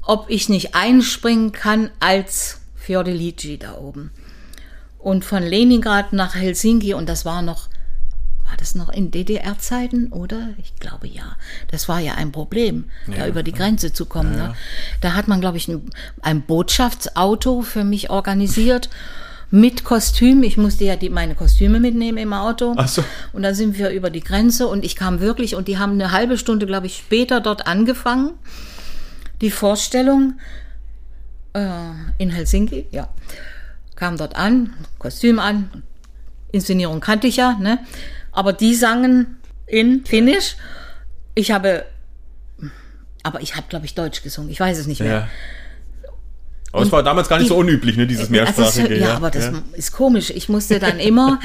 ob 0.00 0.30
ich 0.30 0.48
nicht 0.48 0.74
einspringen 0.74 1.52
kann 1.52 1.90
als 2.00 2.60
Fiordelici 2.74 3.58
da 3.58 3.74
oben. 3.74 4.10
Und 4.98 5.24
von 5.24 5.42
Leningrad 5.42 6.14
nach 6.14 6.34
Helsinki, 6.34 6.94
und 6.94 7.08
das 7.08 7.26
war 7.26 7.42
noch, 7.42 7.68
war 8.56 8.60
das 8.60 8.74
noch 8.74 8.88
in 8.88 9.10
DDR-Zeiten, 9.10 10.12
oder? 10.12 10.48
Ich 10.56 10.76
glaube 10.76 11.06
ja. 11.06 11.36
Das 11.70 11.90
war 11.90 12.00
ja 12.00 12.14
ein 12.14 12.32
Problem, 12.32 12.86
da 13.14 13.26
über 13.26 13.42
die 13.42 13.52
Grenze 13.52 13.92
zu 13.92 14.06
kommen. 14.06 14.34
Ne? 14.34 14.54
Da 15.02 15.12
hat 15.12 15.28
man, 15.28 15.42
glaube 15.42 15.58
ich, 15.58 15.68
ein, 15.68 15.90
ein 16.22 16.40
Botschaftsauto 16.40 17.60
für 17.60 17.84
mich 17.84 18.08
organisiert. 18.08 18.88
Mit 19.50 19.84
Kostüm. 19.84 20.42
Ich 20.42 20.56
musste 20.56 20.84
ja 20.84 20.96
die, 20.96 21.10
meine 21.10 21.34
Kostüme 21.34 21.78
mitnehmen 21.78 22.18
im 22.18 22.32
Auto. 22.32 22.74
Ach 22.76 22.88
so. 22.88 23.04
Und 23.32 23.42
dann 23.42 23.54
sind 23.54 23.78
wir 23.78 23.90
über 23.90 24.10
die 24.10 24.20
Grenze 24.20 24.66
und 24.66 24.84
ich 24.84 24.96
kam 24.96 25.20
wirklich, 25.20 25.54
und 25.54 25.68
die 25.68 25.78
haben 25.78 25.92
eine 25.92 26.10
halbe 26.10 26.36
Stunde, 26.36 26.66
glaube 26.66 26.86
ich, 26.86 26.96
später 26.96 27.40
dort 27.40 27.66
angefangen. 27.66 28.32
Die 29.42 29.50
Vorstellung 29.52 30.40
äh, 31.52 31.68
in 32.18 32.30
Helsinki, 32.30 32.86
ja. 32.90 33.08
Kam 33.94 34.16
dort 34.16 34.34
an, 34.34 34.72
Kostüm 34.98 35.38
an, 35.38 35.70
Inszenierung 36.52 37.00
kannte 37.00 37.26
ich 37.26 37.36
ja, 37.36 37.52
ne? 37.52 37.78
Aber 38.36 38.52
die 38.52 38.74
sangen 38.74 39.38
in 39.66 40.04
Finnisch. 40.04 40.56
Ich 41.34 41.50
habe, 41.50 41.84
aber 43.22 43.40
ich 43.40 43.56
habe, 43.56 43.66
glaube 43.68 43.86
ich, 43.86 43.94
Deutsch 43.94 44.22
gesungen. 44.22 44.50
Ich 44.50 44.60
weiß 44.60 44.78
es 44.78 44.86
nicht 44.86 45.00
mehr. 45.00 45.10
Ja. 45.12 45.28
Aber 46.72 46.82
es 46.84 46.92
war 46.92 47.02
damals 47.02 47.28
gar 47.30 47.38
nicht 47.38 47.48
so 47.48 47.56
unüblich, 47.56 47.96
ne, 47.96 48.06
dieses 48.06 48.28
Also 48.28 48.34
es- 48.34 48.56
mehrsprachige. 48.56 48.98
ja, 48.98 49.14
aber 49.14 49.30
das 49.30 49.50
ist 49.72 49.92
komisch. 49.92 50.28
Ich 50.28 50.50
musste 50.50 50.78
dann 50.78 50.98
immer 51.00 51.40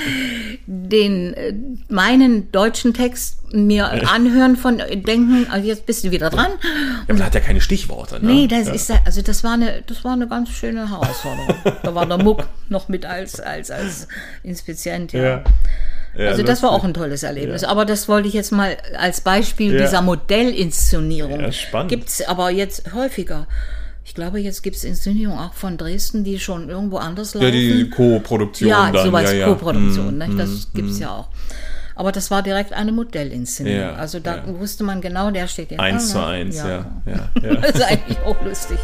den 0.67 1.33
äh, 1.33 1.53
meinen 1.87 2.51
deutschen 2.51 2.93
Text 2.93 3.37
mir 3.53 3.89
anhören 4.11 4.57
von 4.57 4.77
denken, 4.79 5.47
also 5.49 5.65
jetzt 5.67 5.85
bist 5.85 6.03
du 6.03 6.11
wieder 6.11 6.29
dran. 6.29 6.51
Ja, 6.61 7.03
aber 7.09 7.19
da 7.19 7.25
hat 7.25 7.35
ja 7.35 7.39
keine 7.39 7.61
Stichworte. 7.61 8.15
Ne? 8.15 8.31
Nee, 8.33 8.47
das 8.47 8.67
ist 8.67 8.91
also 9.05 9.21
das 9.21 9.43
war 9.45 9.53
eine 9.53 9.83
das 9.87 10.03
war 10.03 10.13
eine 10.13 10.27
ganz 10.27 10.49
schöne 10.49 10.89
Herausforderung. 10.89 11.55
da 11.83 11.95
war 11.95 12.05
der 12.05 12.17
Muck 12.17 12.47
noch 12.67 12.89
mit 12.89 13.05
als 13.05 13.39
als 13.39 13.71
als 13.71 14.07
Inspizient, 14.43 15.13
ja. 15.13 15.43
Ja. 16.15 16.23
Ja, 16.25 16.29
Also 16.31 16.43
das 16.43 16.61
war 16.61 16.71
auch 16.71 16.83
ein 16.83 16.93
tolles 16.93 17.23
Erlebnis. 17.23 17.63
Aber 17.63 17.85
das 17.85 18.07
wollte 18.09 18.27
ich 18.27 18.33
jetzt 18.33 18.51
mal 18.51 18.75
als 18.97 19.21
Beispiel 19.21 19.73
Ja. 19.73 19.81
dieser 19.81 20.01
Modellinszenierung. 20.01 21.39
Ja, 21.39 21.51
spannend. 21.51 21.89
Gibt's 21.89 22.21
aber 22.27 22.49
jetzt 22.49 22.93
häufiger. 22.93 23.47
Ich 24.03 24.15
glaube, 24.15 24.39
jetzt 24.39 24.61
gibt's 24.63 24.83
Inszenierungen 24.83 25.39
auch 25.39 25.53
von 25.53 25.77
Dresden, 25.77 26.23
die 26.23 26.39
schon 26.39 26.69
irgendwo 26.69 26.97
anders 26.97 27.33
laufen. 27.33 27.45
Ja, 27.45 27.51
die 27.51 27.89
Co-Produktion 27.89 28.69
Ja, 28.69 28.91
dann. 28.91 29.05
sowas 29.05 29.31
ja, 29.31 29.37
ja. 29.37 29.45
Co-Produktion, 29.47 30.15
Mm, 30.15 30.17
ne? 30.17 30.29
das 30.37 30.67
gibt's 30.73 30.99
ja 30.99 31.11
auch. 31.11 31.27
Aber 31.95 32.11
das 32.11 32.31
war 32.31 32.41
direkt 32.41 32.73
eine 32.73 32.91
Modellinszenierung. 32.91 33.79
Ja, 33.79 33.93
also 33.95 34.19
da 34.19 34.37
ja. 34.37 34.43
wusste 34.59 34.83
man 34.83 35.01
genau, 35.01 35.29
der 35.29 35.47
steht 35.47 35.69
hier. 35.69 35.79
Eins 35.79 36.09
zu 36.11 36.25
eins, 36.25 36.57
ja. 36.57 36.67
ja, 37.05 37.29
ja, 37.43 37.55
Das 37.55 37.71
ist 37.75 37.83
eigentlich 37.83 38.17
auch 38.25 38.41
lustig. 38.43 38.79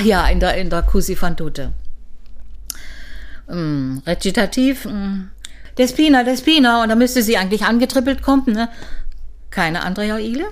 Ach 0.00 0.04
ja, 0.04 0.26
in 0.28 0.40
der, 0.40 0.56
in 0.56 0.70
der 0.70 0.82
Cusi 0.82 1.16
tutte. 1.36 1.72
Mm, 3.48 3.98
Rezitativ. 4.06 4.86
Mm. 4.86 5.30
Despina, 5.76 6.24
Despina. 6.24 6.82
Und 6.82 6.88
da 6.88 6.94
müsste 6.94 7.22
sie 7.22 7.36
eigentlich 7.36 7.64
angetrippelt 7.64 8.22
kommen, 8.22 8.46
ne? 8.46 8.68
Keine 9.50 9.82
Andrea 9.82 10.18
Ile. 10.18 10.46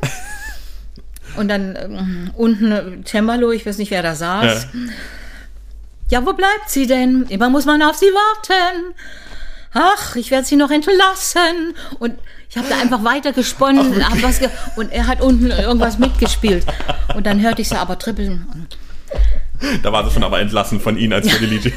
Und 1.36 1.48
dann 1.48 1.76
ähm, 1.76 2.30
unten 2.36 2.72
äh, 2.72 3.04
Cembalo, 3.04 3.52
ich 3.52 3.64
weiß 3.64 3.78
nicht, 3.78 3.90
wer 3.90 4.02
da 4.02 4.14
saß. 4.14 4.66
Ja. 6.10 6.26
wo 6.26 6.32
bleibt 6.32 6.68
sie 6.68 6.86
denn? 6.86 7.26
Immer 7.28 7.48
muss 7.48 7.64
man 7.64 7.82
auf 7.82 7.96
sie 7.96 8.06
warten. 8.06 8.94
Ach, 9.72 10.16
ich 10.16 10.30
werde 10.30 10.46
sie 10.46 10.56
noch 10.56 10.70
entlassen. 10.70 11.74
Und 11.98 12.18
ich 12.50 12.56
habe 12.56 12.68
da 12.68 12.78
einfach 12.78 13.04
weiter 13.04 13.32
gesponnen. 13.32 14.04
hab 14.08 14.22
was 14.22 14.40
ge 14.40 14.48
und 14.76 14.90
er 14.92 15.06
hat 15.06 15.20
unten 15.20 15.50
irgendwas 15.50 15.98
mitgespielt. 15.98 16.66
Und 17.14 17.26
dann 17.26 17.40
hörte 17.40 17.62
ich 17.62 17.68
sie 17.68 17.78
aber 17.78 17.98
trippeln. 17.98 18.67
Da 19.82 19.93
war 19.93 20.05
sie 20.05 20.12
schon 20.12 20.22
aber 20.24 20.40
entlassen 20.40 20.80
von 20.80 20.97
Ihnen 20.97 21.12
als 21.12 21.28
Federici. 21.30 21.72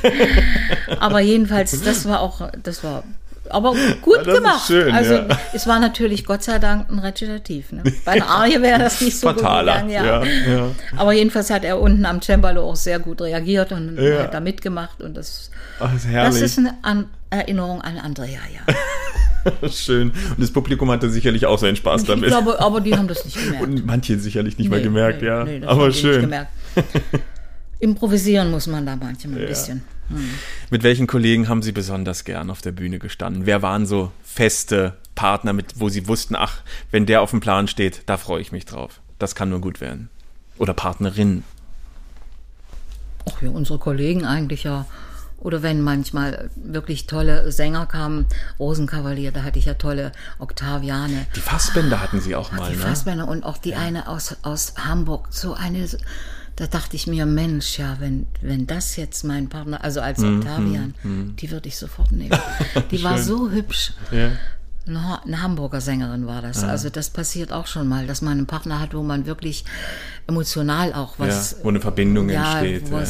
Aber 0.99 1.19
jedenfalls, 1.19 1.81
das 1.83 2.07
war 2.07 2.19
auch, 2.21 2.49
das 2.63 2.83
war 2.83 3.03
aber 3.49 3.75
gut 4.01 4.19
ist 4.19 4.25
gemacht. 4.33 4.67
schön, 4.67 4.93
also 4.93 5.13
ja. 5.15 5.27
es 5.53 5.67
war 5.67 5.79
natürlich 5.79 6.23
Gott 6.23 6.41
sei 6.43 6.57
Dank 6.59 6.89
ein 6.89 6.99
Rezitativ. 6.99 7.71
Ne? 7.73 7.83
Bei 8.05 8.11
einer 8.13 8.27
Arie 8.29 8.61
wäre 8.61 8.79
das 8.79 9.01
nicht 9.01 9.17
so 9.19 9.27
Fataler. 9.27 9.81
gut 9.81 9.89
gegangen. 9.89 10.05
Ja. 10.05 10.23
Ja, 10.23 10.55
ja. 10.57 10.67
Aber 10.95 11.11
jedenfalls 11.11 11.49
hat 11.49 11.65
er 11.65 11.81
unten 11.81 12.05
am 12.05 12.21
Cembalo 12.21 12.61
auch 12.69 12.75
sehr 12.77 12.99
gut 12.99 13.19
reagiert 13.21 13.71
und 13.73 13.97
Ja. 13.97 14.19
hat 14.23 14.33
da 14.33 14.39
mitgemacht. 14.39 15.01
Und 15.01 15.17
das, 15.17 15.49
Ach, 15.81 15.93
ist 15.93 16.05
das 16.13 16.39
ist 16.39 16.59
eine 16.59 16.75
an 16.83 17.05
Erinnerung 17.29 17.81
an 17.81 17.97
Andrea, 17.97 18.39
ja. 18.53 19.69
Schön. 19.69 20.11
Und 20.11 20.39
das 20.39 20.51
Publikum 20.51 20.89
hatte 20.91 21.09
sicherlich 21.09 21.45
auch 21.47 21.57
seinen 21.57 21.75
Spaß 21.75 22.03
Ich 22.03 22.07
damit. 22.07 22.27
glaube, 22.29 22.57
aber 22.61 22.79
die 22.79 22.95
haben 22.95 23.07
das 23.09 23.25
nicht 23.25 23.37
gemerkt. 23.37 23.63
Und 23.63 23.85
manche 23.85 24.17
sicherlich 24.19 24.59
nicht 24.59 24.69
mal 24.69 24.77
Nee, 24.77 24.83
gemerkt, 24.83 25.21
nee, 25.23 25.27
ja. 25.27 25.43
nee, 25.43 25.59
das 25.59 25.69
aber 25.69 25.91
schön. 25.91 26.33
Improvisieren 27.81 28.51
muss 28.51 28.67
man 28.67 28.85
da 28.85 28.95
manchmal 28.95 29.41
ein 29.41 29.47
bisschen. 29.47 29.81
Mit 30.69 30.83
welchen 30.83 31.07
Kollegen 31.07 31.49
haben 31.49 31.63
Sie 31.63 31.71
besonders 31.71 32.25
gern 32.25 32.51
auf 32.51 32.61
der 32.61 32.71
Bühne 32.71 32.99
gestanden? 32.99 33.45
Wer 33.45 33.61
waren 33.61 33.87
so 33.87 34.11
feste 34.23 34.97
Partner, 35.15 35.51
mit, 35.51 35.79
wo 35.79 35.89
Sie 35.89 36.07
wussten, 36.07 36.35
ach, 36.35 36.61
wenn 36.91 37.05
der 37.07 37.21
auf 37.21 37.31
dem 37.31 37.39
Plan 37.39 37.67
steht, 37.67 38.03
da 38.05 38.17
freue 38.17 38.39
ich 38.41 38.51
mich 38.51 38.65
drauf. 38.65 39.01
Das 39.17 39.33
kann 39.33 39.49
nur 39.49 39.61
gut 39.61 39.81
werden. 39.81 40.09
Oder 40.57 40.73
Partnerin. 40.73 41.43
Ach 43.27 43.41
ja, 43.41 43.49
unsere 43.49 43.79
Kollegen 43.79 44.25
eigentlich 44.25 44.63
ja. 44.63 44.85
Oder 45.39 45.63
wenn 45.63 45.81
manchmal 45.81 46.51
wirklich 46.55 47.07
tolle 47.07 47.51
Sänger 47.51 47.87
kamen, 47.87 48.27
Rosenkavalier, 48.59 49.31
da 49.31 49.41
hatte 49.41 49.57
ich 49.57 49.65
ja 49.65 49.73
tolle 49.73 50.11
Octaviane, 50.37 51.25
Die 51.35 51.39
Fassbänder 51.39 51.99
hatten 51.99 52.21
Sie 52.21 52.35
auch 52.35 52.51
mal, 52.51 52.69
die 52.69 52.77
ne? 52.77 52.83
Fassbänder 52.83 53.27
und 53.27 53.43
auch 53.43 53.57
die 53.57 53.73
eine 53.73 54.07
aus, 54.07 54.35
aus 54.43 54.75
Hamburg, 54.77 55.29
so 55.31 55.55
eine, 55.55 55.87
da 56.61 56.67
dachte 56.67 56.95
ich 56.95 57.07
mir, 57.07 57.25
Mensch, 57.25 57.79
ja, 57.79 57.95
wenn, 57.99 58.27
wenn 58.41 58.67
das 58.67 58.95
jetzt 58.95 59.23
mein 59.23 59.49
Partner, 59.49 59.83
also 59.83 59.99
als 59.99 60.19
Mhm, 60.19 60.37
Octavian, 60.41 60.93
die 61.41 61.49
würde 61.49 61.67
ich 61.67 61.75
sofort 61.75 62.11
nehmen. 62.11 62.37
Die 62.91 63.01
war 63.03 63.17
so 63.17 63.49
hübsch. 63.49 63.93
Ja. 64.11 64.29
Eine, 64.85 65.03
Ha- 65.07 65.21
eine 65.25 65.41
Hamburger 65.41 65.81
Sängerin 65.81 66.27
war 66.27 66.43
das. 66.43 66.63
Also 66.63 66.91
das 66.91 67.09
passiert 67.09 67.51
auch 67.51 67.65
schon 67.65 67.87
mal, 67.87 68.05
dass 68.05 68.21
man 68.21 68.33
einen 68.37 68.45
Partner 68.45 68.79
hat, 68.79 68.93
wo 68.93 69.01
man 69.01 69.25
wirklich 69.25 69.65
emotional 70.27 70.93
auch 70.93 71.15
was. 71.17 71.51
ja, 71.53 71.57
wo 71.63 71.69
eine 71.69 71.79
Verbindung 71.81 72.29
ja, 72.29 72.59
entsteht. 72.59 72.91
wo 72.91 72.99
ja. 72.99 73.05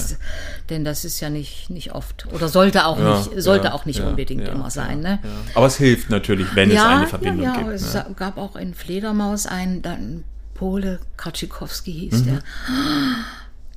denn 0.70 0.86
das 0.86 1.04
ist 1.04 1.20
ja 1.20 1.30
nicht, 1.30 1.70
nicht 1.70 1.94
oft. 1.94 2.28
Oder 2.32 2.48
sollte 2.48 2.86
auch 2.86 3.00
Ja, 3.00 3.18
nicht, 3.18 3.32
sollte 3.42 3.74
auch 3.74 3.86
nicht 3.86 4.00
unbedingt 4.00 4.48
immer 4.48 4.70
sein, 4.70 5.02
ne? 5.02 5.20
Aber 5.56 5.66
es 5.66 5.76
hilft 5.76 6.10
natürlich, 6.10 6.48
wenn 6.56 6.72
es 6.72 6.82
eine 6.82 7.08
Verbindung 7.08 7.44
ja, 7.44 7.54
ja, 7.54 7.58
gibt. 7.60 7.72
es 7.74 7.94
ne? 7.94 8.06
gab 8.16 8.38
auch 8.38 8.56
in 8.56 8.74
Fledermaus 8.74 9.46
einen, 9.46 9.82
dann 9.82 10.24
Pole, 10.62 11.00
Kaczykowski 11.18 11.92
hieß 11.92 12.20
Mhm. 12.22 12.26
der. 12.26 12.40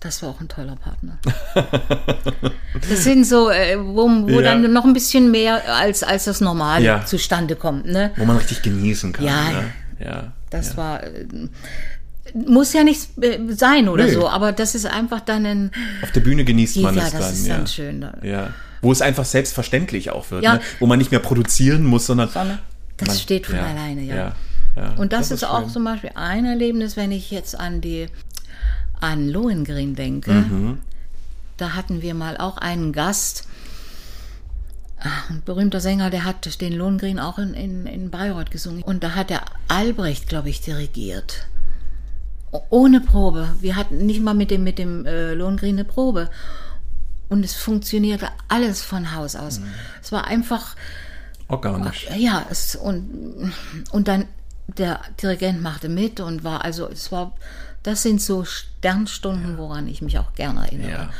Das 0.01 0.23
war 0.23 0.29
auch 0.29 0.41
ein 0.43 0.49
toller 0.49 0.77
Partner. 0.77 1.17
Das 2.91 3.05
sind 3.05 3.25
so, 3.25 3.49
äh, 3.49 3.79
wo, 3.79 4.07
wo 4.07 4.29
Ja. 4.41 4.43
dann 4.43 4.71
noch 4.71 4.85
ein 4.85 4.93
bisschen 4.93 5.31
mehr 5.31 5.63
als, 5.77 6.03
als 6.03 6.25
das 6.25 6.43
Normale 6.43 6.85
Ja. 6.85 7.07
zustande 7.07 7.57
kommt. 7.57 7.87
Ne? 7.87 8.11
Wo 8.17 8.27
man 8.27 8.37
richtig 8.37 8.61
genießen 8.61 9.15
kann. 9.15 9.25
Ja. 9.25 9.51
ne? 9.51 9.65
ja. 9.99 10.33
Das 10.51 10.77
war, 10.77 11.03
äh, 11.05 11.25
muss 12.35 12.75
ja 12.75 12.85
nicht 12.85 13.17
äh, 13.23 13.39
sein 13.55 13.89
oder 13.89 14.05
Nö. 14.05 14.13
so, 14.13 14.29
aber 14.29 14.53
das 14.53 14.75
ist 14.75 14.85
einfach 14.85 15.21
dann 15.21 15.47
ein, 15.47 15.71
Auf 16.03 16.11
der 16.11 16.21
Bühne 16.21 16.45
genießt 16.45 16.77
man 16.79 16.97
ja, 16.97 17.05
es 17.07 17.13
das 17.13 17.21
dann. 17.21 17.33
ist 17.33 17.47
ja. 17.47 17.57
dann 17.57 17.67
schön. 17.67 18.07
Ja. 18.23 18.51
Wo 18.83 18.93
es 18.93 19.01
einfach 19.01 19.25
selbstverständlich 19.25 20.11
auch 20.11 20.31
wird. 20.31 20.43
Ne? 20.43 20.61
Wo 20.81 20.87
man 20.87 20.99
nicht 20.99 21.13
mehr 21.13 21.21
produzieren 21.21 21.83
muss, 21.85 22.05
sondern. 22.05 22.29
Sondern 22.29 22.59
das 22.99 23.09
man, 23.09 23.17
steht 23.17 23.47
von 23.47 23.59
alleine, 23.59 24.03
ja. 24.03 24.35
Ja. 24.77 24.95
Und 24.97 25.13
das, 25.13 25.31
ist, 25.31 25.45
auch 25.45 25.63
schön. 25.63 25.71
zum 25.71 25.85
Beispiel 25.85 26.11
ein 26.15 26.45
Erlebnis, 26.45 26.97
wenn 26.97 27.13
ich 27.13 27.31
jetzt 27.31 27.59
an 27.59 27.81
die 27.81 28.09
an 29.01 29.29
Lohengrin 29.29 29.95
denke. 29.95 30.33
Mhm. 30.33 30.79
Da 31.57 31.75
hatten 31.75 32.03
wir 32.03 32.15
mal 32.15 32.37
auch 32.39 32.57
einen 32.57 32.93
Gast, 32.93 33.47
ach, 34.99 35.31
ein 35.31 35.43
berühmter 35.45 35.81
Sänger, 35.81 36.11
der 36.11 36.25
hat 36.25 36.61
den 36.61 36.73
Lohengrin 36.73 37.21
auch 37.21 37.39
in, 37.39 37.55
in, 37.55 37.87
in 37.87 38.11
Bayreuth 38.11 38.51
gesungen. 38.51 38.83
Und 38.83 39.05
da 39.05 39.15
hat 39.15 39.31
der 39.31 39.43
Albrecht, 39.69 40.29
glaube 40.29 40.49
ich, 40.49 40.63
dirigiert. 40.63 41.47
Ohne 42.71 43.01
Probe. 43.01 43.55
Wir 43.61 43.77
hatten 43.77 44.07
nicht 44.07 44.23
mal 44.23 44.35
mit 44.35 44.51
dem, 44.51 44.65
mit 44.65 44.79
dem 44.79 45.07
äh, 45.07 45.35
Lohengrin 45.35 45.77
eine 45.77 45.85
Probe. 45.85 46.31
Und 47.29 47.45
es 47.45 47.55
funktionierte 47.55 48.29
alles 48.49 48.83
von 48.83 49.15
Haus 49.15 49.37
aus. 49.37 49.61
Mhm. 49.61 49.67
Es 50.03 50.13
war 50.13 50.27
einfach, 50.27 50.77
Organisch. 51.49 52.07
ja, 52.17 52.47
es, 52.51 52.75
und, 52.77 53.53
und 53.91 54.09
dann 54.09 54.27
der 54.67 55.01
Dirigent 55.23 55.63
machte 55.63 55.89
mit 55.89 56.21
und 56.21 56.45
war 56.45 56.65
also, 56.65 56.89
es 56.89 57.13
war, 57.13 57.33
das 57.83 58.03
sind 58.03 58.23
so 58.23 58.45
Sternstunden, 58.47 59.59
woran 59.59 59.87
ich 59.89 60.01
mich 60.01 60.19
auch 60.19 60.33
gerne 60.35 60.61
erinnere. 60.67 60.91
Ja. 60.91 61.11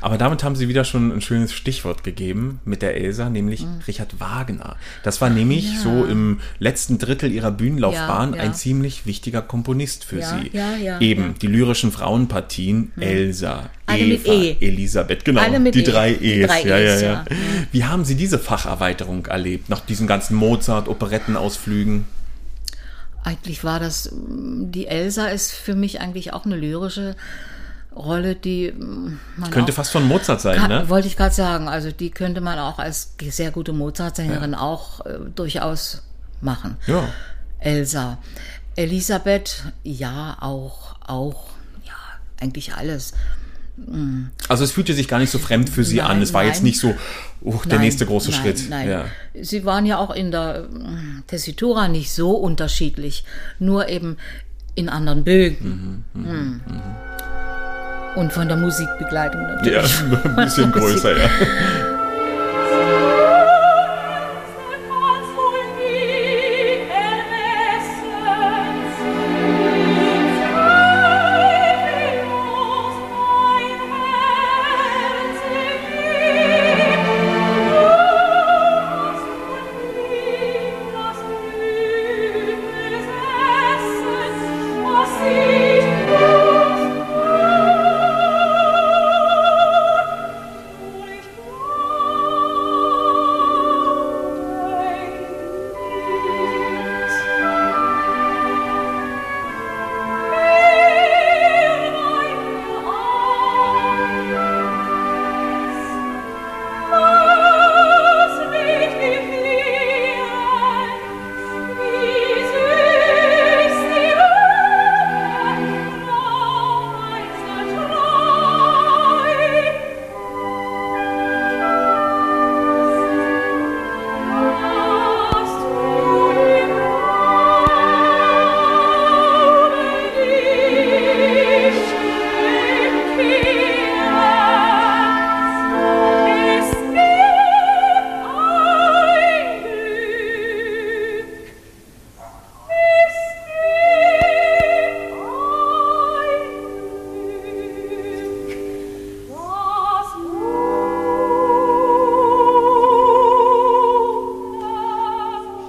Aber 0.00 0.16
damit 0.18 0.44
haben 0.44 0.54
Sie 0.54 0.68
wieder 0.68 0.84
schon 0.84 1.10
ein 1.10 1.20
schönes 1.20 1.52
Stichwort 1.52 2.04
gegeben 2.04 2.60
mit 2.64 2.80
der 2.82 2.96
Elsa, 2.96 3.28
nämlich 3.28 3.62
Mhm. 3.62 3.80
Richard 3.88 4.20
Wagner. 4.20 4.76
Das 5.02 5.20
war 5.20 5.28
nämlich 5.30 5.80
so 5.80 6.04
im 6.04 6.38
letzten 6.60 6.98
Drittel 6.98 7.32
ihrer 7.32 7.50
Bühnenlaufbahn 7.50 8.30
Ja, 8.34 8.36
ja. 8.36 8.42
ein 8.44 8.54
ziemlich 8.54 9.04
wichtiger 9.06 9.42
Komponist 9.42 10.04
für 10.04 10.20
Ja, 10.20 10.38
Sie. 10.40 10.56
ja, 10.56 10.76
ja, 10.76 11.00
Eben 11.00 11.22
ja. 11.22 11.34
die 11.42 11.48
lyrischen 11.48 11.90
Frauenpartien 11.90 12.92
Elsa, 13.00 13.68
Alle 13.86 13.98
Eva, 14.14 14.32
E. 14.32 14.56
Elisabeth, 14.60 15.24
genau, 15.24 15.42
die 15.70 15.80
E. 15.80 15.82
drei 15.82 16.12
Die 16.12 16.32
E's. 16.42 16.46
drei 16.46 16.62
ja, 16.62 16.78
ja, 16.78 16.94
E's, 16.94 17.00
ja. 17.02 17.08
ja. 17.08 17.24
Wie 17.72 17.84
haben 17.84 18.04
Sie 18.04 18.14
diese 18.14 18.38
Facherweiterung 18.38 19.26
erlebt 19.26 19.68
nach 19.68 19.80
diesen 19.80 20.06
ganzen 20.06 20.36
Mozart, 20.36 20.86
Operettenausflügen? 20.88 22.04
Eigentlich 23.26 23.64
war 23.64 23.80
das, 23.80 24.08
die 24.12 24.86
Elsa 24.86 25.26
ist 25.26 25.50
für 25.52 25.74
mich 25.74 26.00
eigentlich 26.00 26.32
auch 26.32 26.44
eine 26.46 26.54
lyrische 26.56 27.16
Rolle, 27.94 28.36
die 28.36 28.70
mm, 28.70 29.18
man 29.36 29.50
Könnte 29.50 29.72
fast 29.72 29.90
von 29.90 30.06
Mozart 30.06 30.40
sein, 30.40 30.56
Ka- 30.58 30.68
ne? 30.68 30.88
Wollte 30.88 31.08
ich 31.08 31.16
gerade 31.16 31.34
sagen. 31.34 31.66
Also 31.68 31.90
die 31.90 32.10
könnte 32.10 32.40
man 32.40 32.58
auch 32.60 32.78
als 32.78 33.14
sehr 33.30 33.50
gute 33.50 33.72
Mozart-Sängerin 33.72 34.54
auch 34.54 35.04
äh, 35.06 35.18
durchaus 35.34 36.02
machen. 36.40 36.76
Ja. 36.86 37.08
Elsa. 37.58 38.18
Elisabeth, 38.76 39.64
ja, 39.82 40.36
auch, 40.40 40.94
auch, 41.04 41.46
ja, 41.84 41.94
eigentlich 42.40 42.74
alles. 42.74 43.12
Also 44.48 44.64
es 44.64 44.72
fühlte 44.72 44.94
sich 44.94 45.06
gar 45.06 45.18
nicht 45.18 45.30
so 45.30 45.38
fremd 45.38 45.68
für 45.68 45.84
Sie 45.84 45.96
Nein, 45.98 46.06
an. 46.06 46.22
Es 46.22 46.32
war 46.32 46.44
jetzt 46.44 46.56
nein. 46.58 46.64
nicht 46.64 46.80
so, 46.80 46.94
oh, 47.42 47.60
der 47.64 47.74
Nein, 47.74 47.82
nächste 47.82 48.06
große 48.06 48.32
Schritt. 48.32 48.68
Nein. 48.70 48.88
Ja. 48.88 49.04
Sie 49.40 49.64
waren 49.64 49.84
ja 49.84 49.98
auch 49.98 50.10
in 50.14 50.30
der 50.30 50.66
Tessitura 51.26 51.88
nicht 51.88 52.10
so 52.12 52.30
unterschiedlich, 52.30 53.24
nur 53.58 53.88
eben 53.88 54.16
in 54.74 54.88
anderen 54.88 55.24
Bögen. 55.24 56.04
Mhm, 56.14 56.22
Mm. 56.22 56.60
Und 58.18 58.32
von 58.32 58.48
der 58.48 58.56
Musikbegleitung 58.56 59.40
ja, 59.42 59.48
natürlich. 59.82 60.00
ein 60.24 60.36
bisschen 60.36 60.72
größer, 60.72 61.18
ja. 61.18 61.28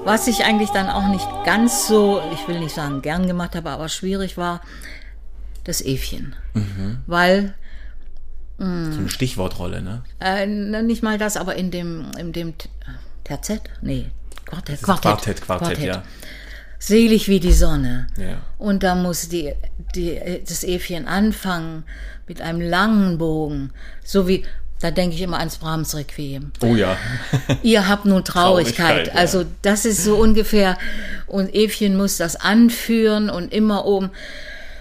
Was 0.08 0.26
ich 0.28 0.46
eigentlich 0.46 0.70
dann 0.70 0.90
auch 0.90 1.10
nicht 1.10 1.28
ganz 1.44 1.86
so, 1.86 2.22
ich 2.32 2.48
will 2.48 2.62
nicht 2.62 2.74
sagen 2.74 3.02
gern 3.02 3.28
gemacht 3.28 3.58
habe, 3.58 3.72
aber 3.72 3.90
schwierig 3.90 4.38
war, 4.38 4.62
das 5.66 5.82
Evchen. 5.82 6.34
Mhm. 6.54 7.00
Weil 7.08 7.56
So 8.58 9.00
eine 9.00 9.10
Stichwortrolle, 9.10 9.82
ne? 9.82 10.04
Äh, 10.22 10.46
na, 10.46 10.82
nicht 10.82 11.04
mal 11.04 11.18
das, 11.18 11.36
aber 11.36 11.56
in 11.58 11.72
dem, 11.72 12.10
in 12.18 12.32
dem 12.32 12.54
Terzett? 13.26 13.64
Nee, 13.82 14.10
Quartett. 14.46 14.82
Quartett, 14.82 15.42
Quartett, 15.42 15.80
ja. 15.80 16.04
Selig 16.80 17.28
wie 17.28 17.42
die 17.42 17.52
Sonne. 17.52 18.08
Ja. 18.16 18.38
Und 18.58 18.84
da 18.84 18.96
muss 18.96 19.28
die, 19.28 19.56
die, 19.94 20.42
das 20.48 20.64
Evchen 20.64 21.06
anfangen 21.06 21.84
mit 22.30 22.40
einem 22.40 22.62
langen 22.62 23.18
Bogen. 23.18 23.74
So 24.06 24.26
wie, 24.26 24.46
da 24.80 24.92
denke 24.92 25.16
ich 25.16 25.22
immer 25.22 25.40
ans 25.40 25.58
Brahms 25.58 25.96
Requiem. 25.96 26.52
Oh 26.62 26.76
ja. 26.76 26.98
Ihr 27.64 27.88
habt 27.88 28.06
nun 28.06 28.24
Traurigkeit. 28.26 28.76
Traurigkeit, 28.88 29.08
ja. 29.08 29.14
Also 29.20 29.46
das 29.62 29.86
ist 29.86 30.04
so 30.04 30.16
ungefähr. 30.18 30.78
Und 31.26 31.54
Evchen 31.56 31.98
muss 31.98 32.18
das 32.18 32.36
anführen 32.36 33.30
und 33.30 33.52
immer 33.54 33.86
oben. 33.86 34.12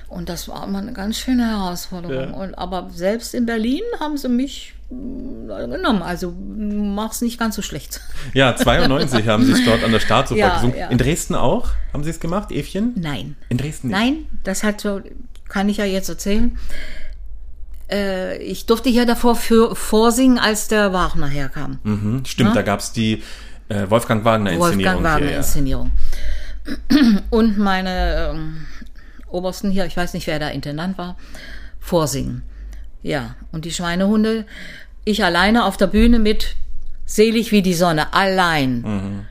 Und 0.08 0.28
das 0.28 0.48
war 0.48 0.66
immer 0.66 0.78
eine 0.78 0.92
ganz 0.92 1.18
schöne 1.18 1.48
Herausforderung. 1.48 2.30
Ja. 2.30 2.36
Und, 2.36 2.54
aber 2.56 2.90
selbst 2.94 3.34
in 3.34 3.44
Berlin 3.46 3.82
haben 3.98 4.16
sie 4.16 4.28
mich 4.28 4.74
äh, 4.90 5.66
genommen. 5.66 6.02
Also 6.02 6.32
mach's 6.32 7.20
nicht 7.22 7.38
ganz 7.38 7.56
so 7.56 7.62
schlecht. 7.62 8.00
Ja, 8.32 8.54
92 8.54 9.26
haben 9.26 9.44
Sie 9.44 9.52
es 9.52 9.64
dort 9.64 9.82
an 9.82 9.92
der 9.92 10.00
Staatsoper 10.00 10.38
Ja, 10.38 10.54
gesungen. 10.56 10.76
ja. 10.78 10.88
In 10.88 10.98
Dresden 10.98 11.34
auch? 11.34 11.70
Haben 11.92 12.04
Sie 12.04 12.10
es 12.10 12.20
gemacht, 12.20 12.52
Evchen? 12.52 12.92
Nein. 12.96 13.36
In 13.48 13.58
Dresden 13.58 13.88
nicht? 13.88 13.96
Nein, 13.98 14.26
das 14.44 14.62
hat 14.62 14.80
so, 14.80 15.00
kann 15.48 15.68
ich 15.68 15.78
ja 15.78 15.84
jetzt 15.84 16.08
erzählen. 16.08 16.56
Äh, 17.90 18.38
ich 18.38 18.66
durfte 18.66 18.88
hier 18.88 19.06
davor 19.06 19.36
für, 19.36 19.76
vorsingen, 19.76 20.38
als 20.38 20.68
der 20.68 20.92
Wagner 20.92 21.28
herkam. 21.28 21.78
Mhm, 21.84 22.24
stimmt, 22.24 22.56
da 22.56 22.62
gab's 22.62 22.92
die 22.92 23.22
äh, 23.68 23.88
Wolfgang 23.88 24.24
Wagner-Inszenierung. 24.24 24.84
Wolfgang 24.84 25.04
Wagner 25.04 25.26
hier, 25.26 25.30
ja. 25.32 25.38
Inszenierung. 25.38 25.90
Und 27.30 27.58
meine 27.58 28.32
ähm, 28.34 28.66
Obersten 29.28 29.70
hier, 29.70 29.86
ich 29.86 29.96
weiß 29.96 30.14
nicht, 30.14 30.26
wer 30.26 30.38
der 30.38 30.52
Intendant 30.52 30.98
war, 30.98 31.16
vorsingen. 31.80 32.42
Ja, 33.02 33.36
und 33.52 33.64
die 33.64 33.70
Schweinehunde, 33.70 34.46
ich 35.04 35.22
alleine 35.22 35.64
auf 35.64 35.76
der 35.76 35.86
Bühne 35.86 36.18
mit 36.18 36.56
Selig 37.04 37.52
wie 37.52 37.62
die 37.62 37.74
Sonne, 37.74 38.12
allein. 38.14 38.80
Mhm. 38.80 39.26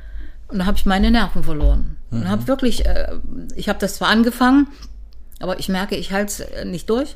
Und 0.48 0.60
da 0.60 0.66
habe 0.66 0.78
ich 0.78 0.86
meine 0.86 1.12
Nerven 1.12 1.44
verloren. 1.44 1.98
Und 2.12 2.30
habe 2.30 2.48
wirklich, 2.48 2.86
äh, 2.86 3.18
ich 3.56 3.68
habe 3.68 3.80
das 3.80 3.96
zwar 3.96 4.08
angefangen, 4.08 4.68
aber 5.42 5.60
ich 5.60 5.68
merke, 5.68 5.96
ich 5.98 6.14
halte 6.14 6.44
es 6.44 6.66
nicht 6.66 6.90
durch. 6.90 7.16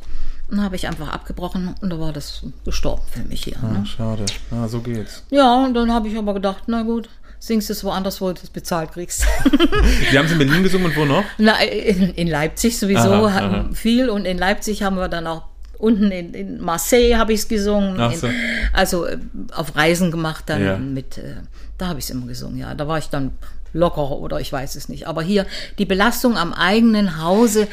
Dann 0.49 0.63
habe 0.63 0.75
ich 0.75 0.87
einfach 0.87 1.09
abgebrochen 1.09 1.75
und 1.81 1.89
da 1.91 1.99
war 1.99 2.11
das 2.11 2.41
gestorben 2.65 3.03
für 3.11 3.21
mich 3.23 3.43
hier. 3.43 3.57
Ne? 3.61 3.81
Ah, 3.81 3.85
schade. 3.85 4.25
Ah, 4.51 4.67
so 4.67 4.79
geht's. 4.81 5.23
Ja, 5.29 5.63
und 5.63 5.73
dann 5.75 5.93
habe 5.93 6.07
ich 6.07 6.17
aber 6.17 6.33
gedacht, 6.33 6.63
na 6.67 6.81
gut, 6.81 7.07
singst 7.39 7.69
es 7.69 7.83
woanders, 7.83 8.19
wo 8.19 8.31
du 8.31 8.39
es 8.41 8.49
bezahlt 8.49 8.91
kriegst. 8.91 9.21
Sie 10.11 10.17
haben 10.17 10.25
es 10.25 10.31
in 10.31 10.37
Berlin 10.39 10.63
gesungen 10.63 10.87
und 10.87 10.97
wo 10.97 11.05
noch? 11.05 11.23
Na, 11.37 11.61
in, 11.61 12.09
in 12.15 12.27
Leipzig 12.27 12.77
sowieso 12.79 13.11
Aha, 13.25 13.33
hatten 13.33 13.55
aha. 13.55 13.69
viel 13.73 14.09
und 14.09 14.25
in 14.25 14.37
Leipzig 14.37 14.81
haben 14.83 14.95
wir 14.97 15.07
dann 15.07 15.27
auch 15.27 15.43
unten 15.77 16.11
in, 16.11 16.33
in 16.33 16.59
Marseille 16.61 17.15
habe 17.17 17.31
ich 17.33 17.41
es 17.41 17.47
gesungen. 17.47 17.95
So. 18.15 18.27
In, 18.27 18.33
also 18.73 19.05
äh, 19.05 19.17
auf 19.53 19.75
Reisen 19.75 20.11
gemacht 20.11 20.45
dann 20.47 20.65
Ja. 20.65 20.77
mit, 20.77 21.17
äh, 21.17 21.35
da 21.77 21.87
habe 21.87 21.99
ich 21.99 22.05
es 22.05 22.11
immer 22.11 22.25
gesungen, 22.25 22.57
ja. 22.57 22.73
Da 22.75 22.87
war 22.87 22.97
ich 22.97 23.07
dann 23.09 23.31
locker 23.73 24.11
oder 24.11 24.39
ich 24.39 24.51
weiß 24.51 24.75
es 24.75 24.89
nicht. 24.89 25.07
Aber 25.07 25.21
hier 25.21 25.45
die 25.77 25.85
Belastung 25.85 26.37
am 26.37 26.53
eigenen 26.53 27.21
Hause 27.21 27.67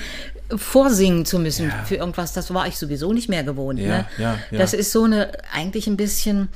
vorsingen 0.54 1.24
zu 1.24 1.38
müssen 1.38 1.68
Ja. 1.68 1.84
für 1.84 1.96
irgendwas, 1.96 2.32
das 2.32 2.52
war 2.54 2.66
ich 2.66 2.76
sowieso 2.76 3.12
nicht 3.12 3.28
mehr 3.28 3.42
gewohnt. 3.42 3.78
Ja, 3.80 3.86
ne? 3.86 4.06
ja, 4.18 4.38
ja. 4.50 4.58
Das 4.58 4.74
ist 4.74 4.92
so 4.92 5.04
eine, 5.04 5.32
eigentlich 5.52 5.86
ein 5.86 5.96
bisschen, 5.96 6.48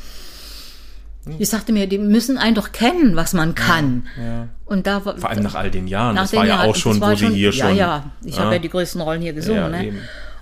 ich 1.39 1.49
sagte 1.49 1.73
mir, 1.73 1.87
die 1.87 1.99
müssen 1.99 2.39
einen 2.39 2.55
doch 2.55 2.73
kennen, 2.73 3.17
was 3.17 3.33
man 3.33 3.55
kann. 3.55 4.07
Ja. 4.19 4.49
Und 4.65 4.87
da 4.87 5.01
Vor 5.01 5.29
allem 5.29 5.43
nach 5.43 5.55
all 5.55 5.71
den 5.71 5.89
Jahren. 5.89 6.15
nach 6.15 6.23
das 6.23 6.31
den 6.31 6.39
war 6.41 6.47
ja 6.47 6.63
auch 6.63 6.77
schon, 6.77 7.01
wo 7.01 7.15
Sie 7.15 7.29
hier 7.29 7.51
ja, 7.51 7.67
schon. 7.67 7.77
Ja, 7.77 8.13
ich 8.25 8.39
habe 8.39 8.55
ja 8.55 8.59
die 8.59 8.69
größten 8.69 9.01
Rollen 9.01 9.23
hier 9.23 9.33
gesungen. 9.33 9.61
Ja, 9.63 9.69
ne? 9.69 9.95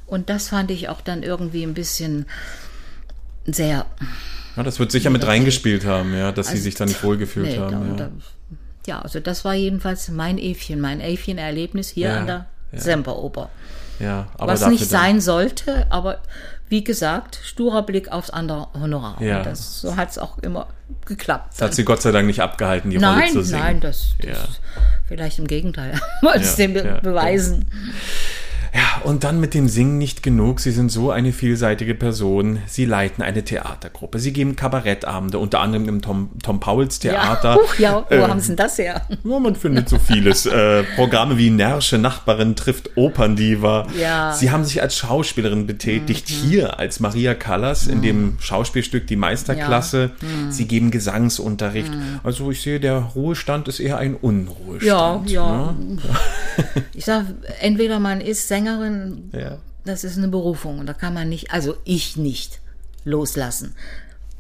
Und 0.07 0.31
das 0.31 0.49
fand 0.49 0.71
ich 0.71 0.89
auch 0.89 1.01
dann 1.01 1.23
irgendwie 1.23 1.63
ein 1.63 1.75
bisschen 1.75 2.27
sehr. 3.45 3.87
Ja, 4.57 4.63
das 4.63 4.79
wird 4.79 4.91
sicher 4.91 5.11
mit 5.11 5.27
reingespielt 5.27 5.85
haben, 5.85 6.17
ja, 6.17 6.33
dass 6.33 6.49
Sie 6.49 6.59
sich 6.59 6.75
da 6.75 6.85
nicht 6.85 7.03
wohlgefühlt 7.03 7.47
nee, 7.47 7.59
haben. 7.59 7.97
da, 7.97 8.05
ja. 8.05 8.11
Ja, 8.89 9.01
also 9.01 9.21
das 9.21 9.45
war 9.45 9.53
jedenfalls 9.55 10.09
mein 10.09 10.39
Äffchen, 10.39 10.81
mein 10.81 11.01
Äffchen-Erlebnis 11.01 11.91
hier 11.91 12.09
Ja, 12.09 12.17
an 12.21 12.27
der 12.27 12.47
ja. 12.73 12.79
Semperoper. 12.81 13.51
Ja, 13.99 14.29
aber 14.39 14.53
Was 14.55 14.67
nicht 14.69 14.83
dann- 14.85 14.89
sein 14.89 15.21
sollte, 15.21 15.87
aber 15.91 16.19
wie 16.71 16.85
gesagt, 16.85 17.39
sturer 17.45 17.83
Blick 17.83 18.11
aufs 18.13 18.31
andere 18.31 18.69
Honorar. 18.75 19.21
Ja. 19.23 19.43
Das, 19.43 19.81
so 19.81 19.97
hat 19.97 20.11
es 20.11 20.19
auch 20.19 20.39
immer 20.39 20.67
geklappt. 21.07 21.53
Das 21.55 21.63
hat 21.63 21.75
sie 21.75 21.85
Gott 21.85 22.01
sei 22.03 22.13
Dank 22.13 22.27
nicht 22.27 22.41
abgehalten, 22.41 22.91
die 22.91 22.97
Rolle 22.97 23.09
nein, 23.09 23.33
zu 23.33 23.43
singen. 23.43 23.61
nein, 23.63 23.81
das, 23.81 24.15
das 24.21 24.27
Ja. 24.31 24.49
vielleicht 25.07 25.39
im 25.39 25.47
Gegenteil. 25.47 25.93
Wollte 26.23 26.41
es 26.41 26.57
Ja, 26.57 26.67
dem 26.67 27.01
beweisen. 27.03 27.67
Ja, 28.75 29.03
und 29.05 29.25
dann 29.25 29.41
mit 29.41 29.55
dem 29.55 29.69
Singen 29.69 29.99
nicht 29.99 30.23
genug. 30.23 30.61
Sie 30.61 30.71
sind 30.73 30.91
so 30.91 31.11
eine 31.11 31.33
vielseitige 31.33 31.95
Person. 31.95 32.59
Sie 32.67 32.85
leiten 32.85 33.23
eine 33.23 33.43
Theatergruppe. 33.45 34.19
Sie 34.19 34.33
geben 34.33 34.57
Kabarettabende, 34.57 35.39
unter 35.39 35.61
anderem 35.61 35.89
im 35.89 36.03
Tom, 36.03 36.31
Tom 36.43 36.61
Pauls 36.61 36.99
Theater. 36.99 37.55
Ja, 37.55 37.57
Huch, 37.57 37.75
ja, 37.79 38.07
wo 38.09 38.15
Äh, 38.15 38.23
haben 38.29 38.41
sie 38.41 38.49
denn 38.49 38.57
das 38.57 38.79
her? 38.79 39.03
Ja, 39.25 39.39
man 39.39 39.55
findet 39.57 39.89
so 39.89 39.99
vieles. 39.99 40.47
äh, 40.47 40.83
Programme 40.97 41.39
wie 41.39 41.51
Närrische 41.51 41.99
Nachbarin 41.99 42.57
trifft 42.57 42.97
Operndiva. 42.97 43.87
Ja. 43.99 44.31
Mhm. 44.33 44.37
Sie 44.37 44.51
haben 44.51 44.65
sich 44.65 44.83
als 44.83 44.97
Schauspielerin 44.97 45.67
betätigt, 45.67 46.29
hier 46.29 46.79
als 46.79 47.01
Maria 47.01 47.35
Callas 47.35 47.87
in 47.87 48.03
dem 48.03 48.37
Schauspielstück 48.41 49.07
Die 49.07 49.17
Meisterklasse. 49.17 50.11
Mhm. 50.21 50.51
Sie 50.53 50.67
geben 50.67 50.91
Gesangsunterricht. 50.91 51.91
Also 52.25 52.51
ich 52.51 52.61
sehe, 52.63 52.81
der 52.81 52.99
Ruhestand 53.15 53.69
ist 53.69 53.81
eher 53.81 53.99
ein 53.99 54.13
Ja, 54.13 54.19
Unruhestand. 54.21 55.31
ja. 55.31 55.73
ne? 55.73 55.99
Ich 56.95 57.05
sag, 57.05 57.27
entweder 57.61 57.99
man 57.99 58.21
ist 58.21 58.49
Sängerin, 58.49 59.31
Ja. 59.33 59.59
das 59.85 60.05
ist 60.05 60.19
eine 60.19 60.29
Berufung 60.29 60.79
und 60.79 60.87
da 60.87 60.93
kann 60.95 61.15
man 61.15 61.29
nicht, 61.29 61.53
also 61.53 61.77
ich 61.85 62.17
nicht 62.17 62.61
loslassen. 63.05 63.75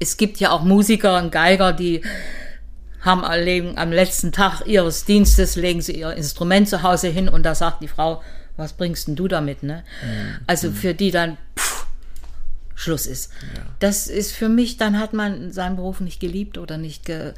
Es 0.00 0.16
gibt 0.16 0.38
ja 0.38 0.50
auch 0.50 0.62
Musiker 0.62 1.18
und 1.18 1.30
Geiger, 1.32 1.72
die 1.72 2.02
haben 3.00 3.24
am 3.24 3.92
letzten 3.92 4.32
Tag 4.32 4.62
ihres 4.66 5.04
Dienstes 5.04 5.56
legen 5.56 5.80
sie 5.80 5.98
ihr 6.00 6.12
Instrument 6.14 6.68
zu 6.68 6.82
Hause 6.82 7.08
hin 7.08 7.28
und 7.28 7.44
da 7.44 7.54
sagt 7.54 7.82
die 7.82 7.88
Frau, 7.88 8.22
was 8.56 8.72
bringst 8.72 9.06
denn 9.06 9.14
du 9.16 9.28
damit, 9.28 9.62
ne? 9.62 9.84
Also 10.48 10.72
für 10.72 10.94
die 10.94 11.12
dann 11.12 11.38
pff, 11.56 11.86
Schluss 12.74 13.06
ist. 13.06 13.30
Das 13.78 14.08
ist 14.08 14.32
für 14.32 14.48
mich, 14.48 14.76
dann 14.76 14.98
hat 14.98 15.12
man 15.12 15.52
seinen 15.52 15.76
Beruf 15.76 16.00
nicht 16.00 16.18
geliebt 16.20 16.58
oder 16.58 16.76
nicht 16.76 17.04
ge 17.06 17.34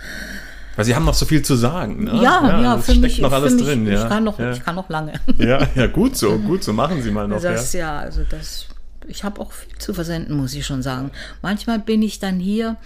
Weil 0.81 0.87
sie 0.87 0.95
haben 0.95 1.05
noch 1.05 1.13
so 1.13 1.27
viel 1.27 1.43
zu 1.43 1.57
sagen. 1.57 2.05
Ne? 2.05 2.23
ja, 2.23 2.63
ja, 2.63 2.77
es 2.77 2.87
für 2.87 2.93
steckt 2.93 3.03
mich, 3.03 3.21
noch 3.21 3.33
alles 3.33 3.53
mich 3.53 3.65
drin. 3.65 3.87
ich 3.87 3.93
ja. 3.93 4.09
kann 4.09 4.25
noch, 4.25 4.39
ja. 4.39 4.53
ich 4.53 4.65
kann 4.65 4.75
noch 4.75 4.89
lange. 4.89 5.13
ja, 5.37 5.69
ja, 5.75 5.87
gut 5.89 6.17
so, 6.17 6.39
gut 6.39 6.65
so. 6.65 6.73
Machen 6.73 7.03
Sie 7.03 7.11
mal 7.11 7.29
noch. 7.29 7.39
Das 7.39 7.75
ja. 7.75 7.81
ja, 7.81 7.99
also 7.99 8.23
das, 8.27 8.65
ich 9.07 9.23
habe 9.23 9.43
auch 9.43 9.53
viel 9.53 9.77
zu 9.77 9.93
versenden, 9.93 10.35
muss 10.35 10.55
ich 10.55 10.65
schon 10.65 10.81
sagen. 10.81 11.11
Manchmal 11.43 11.81
bin 11.81 12.01
ich 12.01 12.19
dann 12.19 12.41
hier, 12.41 12.79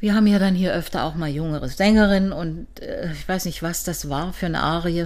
wir 0.00 0.14
haben 0.14 0.26
ja 0.26 0.38
dann 0.38 0.54
hier 0.54 0.72
öfter 0.72 1.04
auch 1.04 1.16
mal 1.16 1.28
jüngere 1.28 1.68
Sängerinnen 1.68 2.32
und 2.32 2.66
äh, 2.80 3.12
ich 3.12 3.28
weiß 3.28 3.44
nicht, 3.44 3.62
was 3.62 3.84
das 3.84 4.08
war 4.08 4.32
für 4.32 4.46
eine 4.46 4.62
Arie. 4.62 5.04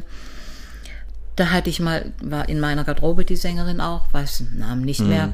Da 1.34 1.50
hatte 1.50 1.70
ich 1.70 1.80
mal, 1.80 2.12
war 2.22 2.48
in 2.48 2.60
meiner 2.60 2.84
Garderobe 2.84 3.24
die 3.24 3.34
Sängerin 3.34 3.80
auch, 3.80 4.12
weiß 4.12 4.38
den 4.38 4.58
Namen 4.60 4.82
nicht 4.82 5.00
mehr. 5.00 5.32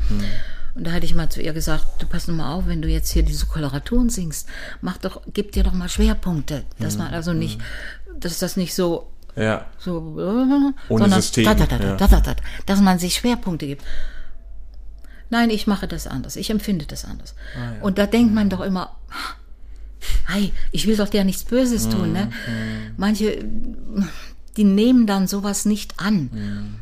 Und 0.75 0.87
da 0.87 0.93
hatte 0.93 1.05
ich 1.05 1.15
mal 1.15 1.29
zu 1.29 1.43
ihr 1.43 1.53
gesagt, 1.53 2.03
du 2.03 2.07
pass 2.07 2.29
noch 2.29 2.35
mal 2.37 2.53
auf, 2.53 2.67
wenn 2.67 2.81
du 2.83 2.89
jetzt 2.89 3.11
hier 3.11 3.23
diese 3.23 3.47
Koloraturen 3.47 4.09
singst, 4.09 4.49
mach 4.81 4.99
doch, 4.99 5.23
gib 5.33 5.53
dir 5.53 5.63
doch 5.65 5.73
mal 5.73 5.89
Schwerpunkte, 5.89 6.65
dass 6.79 6.97
man 6.97 7.13
also 7.13 7.33
nicht, 7.33 7.61
dass 8.19 8.39
das 8.39 8.57
nicht 8.57 8.75
so 8.75 9.11
ja. 9.37 9.67
so, 9.79 10.15
Ohne 10.17 10.75
sondern 10.89 11.21
System, 11.21 11.45
da, 11.45 11.55
da, 11.55 11.67
da, 11.67 11.77
ja. 11.79 11.97
da, 11.97 12.07
da, 12.09 12.21
da, 12.21 12.37
dass 12.67 12.81
man 12.81 12.99
sich 12.99 13.15
Schwerpunkte 13.15 13.67
gibt. 13.67 13.85
Nein, 15.31 15.51
ich 15.51 15.67
mache 15.69 15.87
das 15.87 16.07
anders. 16.09 16.35
Ich 16.37 16.51
empfinde 16.51 16.87
das 16.87 17.05
anders. 17.05 17.35
Ah, 17.57 17.83
Und 17.85 17.99
da 17.99 18.07
denkt 18.07 18.35
man 18.35 18.51
doch 18.51 18.61
immer, 18.61 18.97
hey, 20.27 20.53
ich 20.73 20.87
will 20.87 20.97
doch 20.97 21.09
dir 21.09 21.25
nichts 21.25 21.45
Böses 21.45 21.87
Mhm, 21.87 21.91
tun. 21.91 22.13
Ne? 22.13 22.31
Manche, 22.97 23.45
die 24.57 24.65
nehmen 24.65 25.07
dann 25.07 25.29
sowas 25.29 25.65
nicht 25.65 26.01
an. 26.01 26.31
Mhm. 26.33 26.75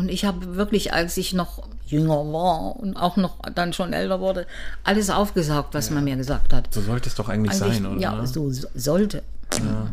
Und 0.00 0.08
ich 0.08 0.24
habe 0.24 0.56
wirklich, 0.56 0.92
als 0.94 1.16
ich 1.18 1.34
noch 1.34 1.62
jünger 1.86 2.32
war 2.32 2.76
und 2.76 2.96
auch 2.96 3.16
noch 3.18 3.36
dann 3.54 3.72
schon 3.74 3.92
älter 3.92 4.18
wurde, 4.20 4.46
alles 4.82 5.10
aufgesaugt, 5.10 5.74
was 5.74 5.90
man 5.90 6.04
mir 6.04 6.16
gesagt 6.16 6.54
hat. 6.54 6.72
So 6.72 6.80
sollte 6.80 7.08
es 7.10 7.14
doch 7.14 7.28
eigentlich, 7.28 7.60
Eigentlich, 7.60 7.82
sein, 7.82 7.86
oder? 7.86 8.00
ja, 8.00 8.26
so 8.26 8.50
so- 8.50 8.66
sollte. 8.74 9.22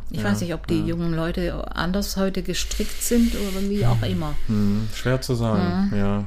ich 0.10 0.24
weiß 0.24 0.40
nicht, 0.42 0.54
ob 0.54 0.66
die 0.68 0.80
jungen 0.82 1.14
Leute 1.14 1.76
anders 1.76 2.16
heute 2.16 2.42
gestrickt 2.42 3.04
sind 3.04 3.34
oder 3.36 3.68
wie 3.70 3.86
auch 3.86 4.02
immer. 4.02 4.34
Hm, 4.48 4.88
Schwer 4.96 5.20
zu 5.20 5.36
sagen, 5.36 5.92
ja. 5.94 6.24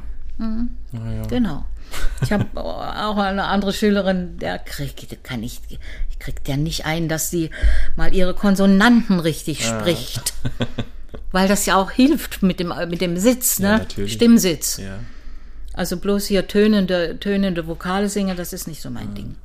Naja. 0.93 1.23
Genau. 1.28 1.65
Ich 2.20 2.32
habe 2.32 2.44
auch 2.55 3.16
eine 3.16 3.44
andere 3.44 3.73
Schülerin, 3.73 4.36
der 4.39 4.59
kriegt, 4.59 5.24
kann 5.24 5.43
ich, 5.43 5.61
ich 5.70 6.19
kriegt 6.19 6.48
ja 6.48 6.57
nicht 6.59 6.85
ein, 6.85 7.09
dass 7.09 7.31
sie 7.31 7.48
mal 7.97 8.15
ihre 8.15 8.35
Konsonanten 8.35 9.20
richtig 9.20 9.66
spricht. 9.66 10.35
Weil 11.32 11.48
das 11.48 11.66
ja 11.66 11.77
auch 11.77 11.90
hilft 11.90 12.43
mit 12.43 12.59
dem, 12.61 12.73
mit 12.89 13.01
dem 13.01 13.16
Sitz, 13.16 13.59
Ja, 13.59 13.73
ne? 13.73 13.78
natürlich. 13.78 14.12
Stimmsitz. 14.12 14.78
Ja. 14.78 14.98
Also 15.73 15.97
bloß 15.97 16.27
hier 16.27 16.48
tönende, 16.48 17.19
tönende 17.20 17.66
Vokale 17.66 18.09
singen, 18.09 18.36
das 18.36 18.52
ist 18.52 18.66
nicht 18.66 18.82
so 18.82 18.90
mein 18.90 19.15
Ding. 19.15 19.36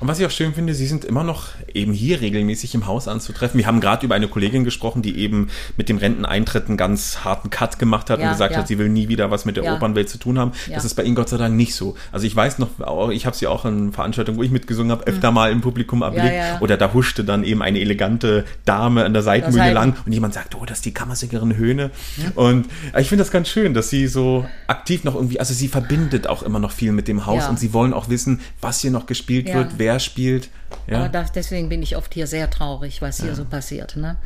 Und 0.00 0.08
was 0.08 0.18
ich 0.18 0.26
auch 0.26 0.30
schön 0.30 0.54
finde, 0.54 0.74
Sie 0.74 0.86
sind 0.86 1.04
immer 1.04 1.24
noch 1.24 1.48
eben 1.74 1.92
hier 1.92 2.20
regelmäßig 2.20 2.74
im 2.74 2.86
Haus 2.86 3.08
anzutreffen. 3.08 3.58
Wir 3.58 3.66
haben 3.66 3.80
gerade 3.80 4.04
über 4.06 4.14
eine 4.14 4.28
Kollegin 4.28 4.64
gesprochen, 4.64 5.02
die 5.02 5.18
eben 5.18 5.48
mit 5.76 5.88
dem 5.88 5.98
Renteneintritt 5.98 6.68
einen 6.68 6.76
ganz 6.76 7.24
harten 7.24 7.50
Cut 7.50 7.78
gemacht 7.78 8.10
hat 8.10 8.18
Ja, 8.20 8.26
und 8.26 8.32
gesagt 8.32 8.52
ja. 8.52 8.58
hat, 8.58 8.68
sie 8.68 8.78
will 8.78 8.88
nie 8.88 9.08
wieder 9.08 9.30
was 9.30 9.44
mit 9.44 9.56
der 9.56 9.64
Ja. 9.64 9.74
Opernwelt 9.76 10.08
zu 10.08 10.18
tun 10.18 10.38
haben. 10.38 10.52
Das 10.72 10.84
ist 10.84 10.94
bei 10.94 11.02
Ihnen 11.02 11.14
Gott 11.14 11.28
sei 11.28 11.36
Dank 11.36 11.54
nicht 11.56 11.74
so. 11.74 11.94
Also 12.12 12.26
ich 12.26 12.34
weiß 12.34 12.58
noch, 12.58 12.68
ich 13.10 13.26
habe 13.26 13.36
sie 13.36 13.46
auch 13.46 13.64
in 13.64 13.92
Veranstaltungen, 13.92 14.38
wo 14.38 14.42
ich 14.42 14.50
mitgesungen 14.50 14.90
habe, 14.92 15.06
öfter 15.06 15.30
mal 15.30 15.50
im 15.52 15.60
Publikum 15.60 16.02
erblickt. 16.02 16.26
Mhm. 16.26 16.62
Oder 16.62 16.76
da 16.76 16.92
huschte 16.92 17.24
dann 17.24 17.44
eben 17.44 17.62
eine 17.62 17.80
elegante 17.80 18.44
Dame 18.64 19.04
an 19.04 19.12
der 19.12 19.22
Seitenbühne 19.22 19.64
Seiten- 19.64 19.74
lang 19.74 19.96
und 20.06 20.12
jemand 20.12 20.34
sagt, 20.34 20.54
oh, 20.54 20.64
das 20.64 20.78
ist 20.78 20.84
die 20.86 20.94
Kammersängerin 20.94 21.56
Höhne. 21.56 21.90
Und 22.34 22.66
ich 22.98 23.08
finde 23.08 23.22
das 23.24 23.30
ganz 23.30 23.48
schön, 23.48 23.74
dass 23.74 23.90
sie 23.90 24.06
so 24.06 24.46
aktiv 24.66 25.04
noch 25.04 25.14
irgendwie, 25.14 25.40
also 25.40 25.54
sie 25.54 25.68
verbindet 25.68 26.26
auch 26.26 26.42
immer 26.42 26.58
noch 26.58 26.72
viel 26.72 26.92
mit 26.92 27.08
dem 27.08 27.26
Haus 27.26 27.48
und 27.48 27.58
sie 27.58 27.72
wollen 27.72 27.92
auch 27.92 28.08
wissen, 28.08 28.40
was 28.60 28.80
hier 28.80 28.90
noch 28.90 29.06
gespielt 29.06 29.48
Ja. 29.48 29.59
Wird, 29.60 29.78
wer 29.78 29.98
spielt. 30.00 30.48
Ja. 30.86 30.98
Aber 30.98 31.08
das, 31.08 31.32
deswegen 31.32 31.68
bin 31.68 31.82
ich 31.82 31.96
oft 31.96 32.12
hier 32.14 32.26
sehr 32.26 32.50
traurig, 32.50 33.02
was 33.02 33.20
hier 33.20 33.34
so 33.34 33.44
passiert. 33.44 33.96
Ne? 33.96 34.16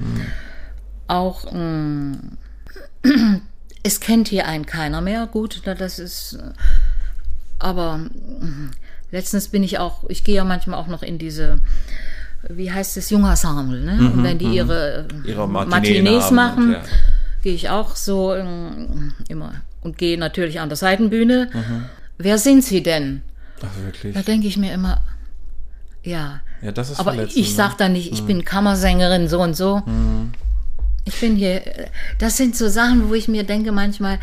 Auch 1.06 1.52
mh, 1.52 2.16
es 3.82 4.00
kennt 4.00 4.28
hier 4.28 4.46
einen 4.46 4.66
keiner 4.66 5.00
mehr. 5.00 5.26
Gut, 5.26 5.62
das 5.64 5.98
ist. 5.98 6.34
äh, 6.34 6.52
Aber 7.58 7.98
mh, 7.98 8.70
letztens 9.10 9.48
bin 9.48 9.62
ich 9.62 9.78
auch, 9.78 10.04
ich 10.08 10.24
gehe 10.24 10.36
ja 10.36 10.44
manchmal 10.44 10.78
auch 10.78 10.86
noch 10.88 11.02
in 11.02 11.18
diese, 11.18 11.60
wie 12.48 12.70
heißt 12.72 12.96
es, 12.96 13.10
Jungensemble, 13.10 13.80
ne? 13.80 14.10
Und 14.12 14.22
wenn 14.24 14.38
die 14.38 14.46
ihre, 14.56 15.06
Ihre 15.24 15.48
Matinees, 15.48 15.70
Matineen 15.70 16.20
haben 16.22 16.34
machen, 16.34 16.64
und, 16.66 16.72
ja. 16.72 16.82
gehe 17.42 17.54
ich 17.54 17.70
auch 17.70 17.96
so 17.96 18.34
ähm, 18.34 19.12
immer 19.28 19.52
und 19.82 19.98
gehe 19.98 20.18
natürlich 20.18 20.60
an 20.60 20.68
der 20.68 20.76
Seitenbühne. 20.76 21.50
Wer 22.18 22.38
sind 22.38 22.64
Sie 22.64 22.82
denn? 22.82 23.22
Ach, 23.62 23.82
wirklich. 23.82 24.14
Da 24.14 24.22
denke 24.22 24.46
ich 24.46 24.56
mir 24.56 24.72
immer, 24.72 25.00
ja. 26.04 26.40
Ja, 26.62 26.72
das 26.72 26.90
ist 26.90 26.98
Aber 27.00 27.12
verletzend, 27.12 27.36
ich 27.38 27.50
ne? 27.50 27.54
sag 27.56 27.76
da 27.76 27.88
nicht, 27.88 28.12
ich 28.12 28.22
bin 28.22 28.44
Kammersängerin 28.44 29.28
so 29.28 29.40
und 29.40 29.54
so. 29.54 29.82
Ich 31.04 31.20
bin 31.20 31.36
hier, 31.36 31.60
das 32.18 32.38
sind 32.38 32.56
so 32.56 32.68
Sachen, 32.68 33.10
wo 33.10 33.14
ich 33.14 33.28
mir 33.28 33.44
denke 33.44 33.70
manchmal, 33.72 34.18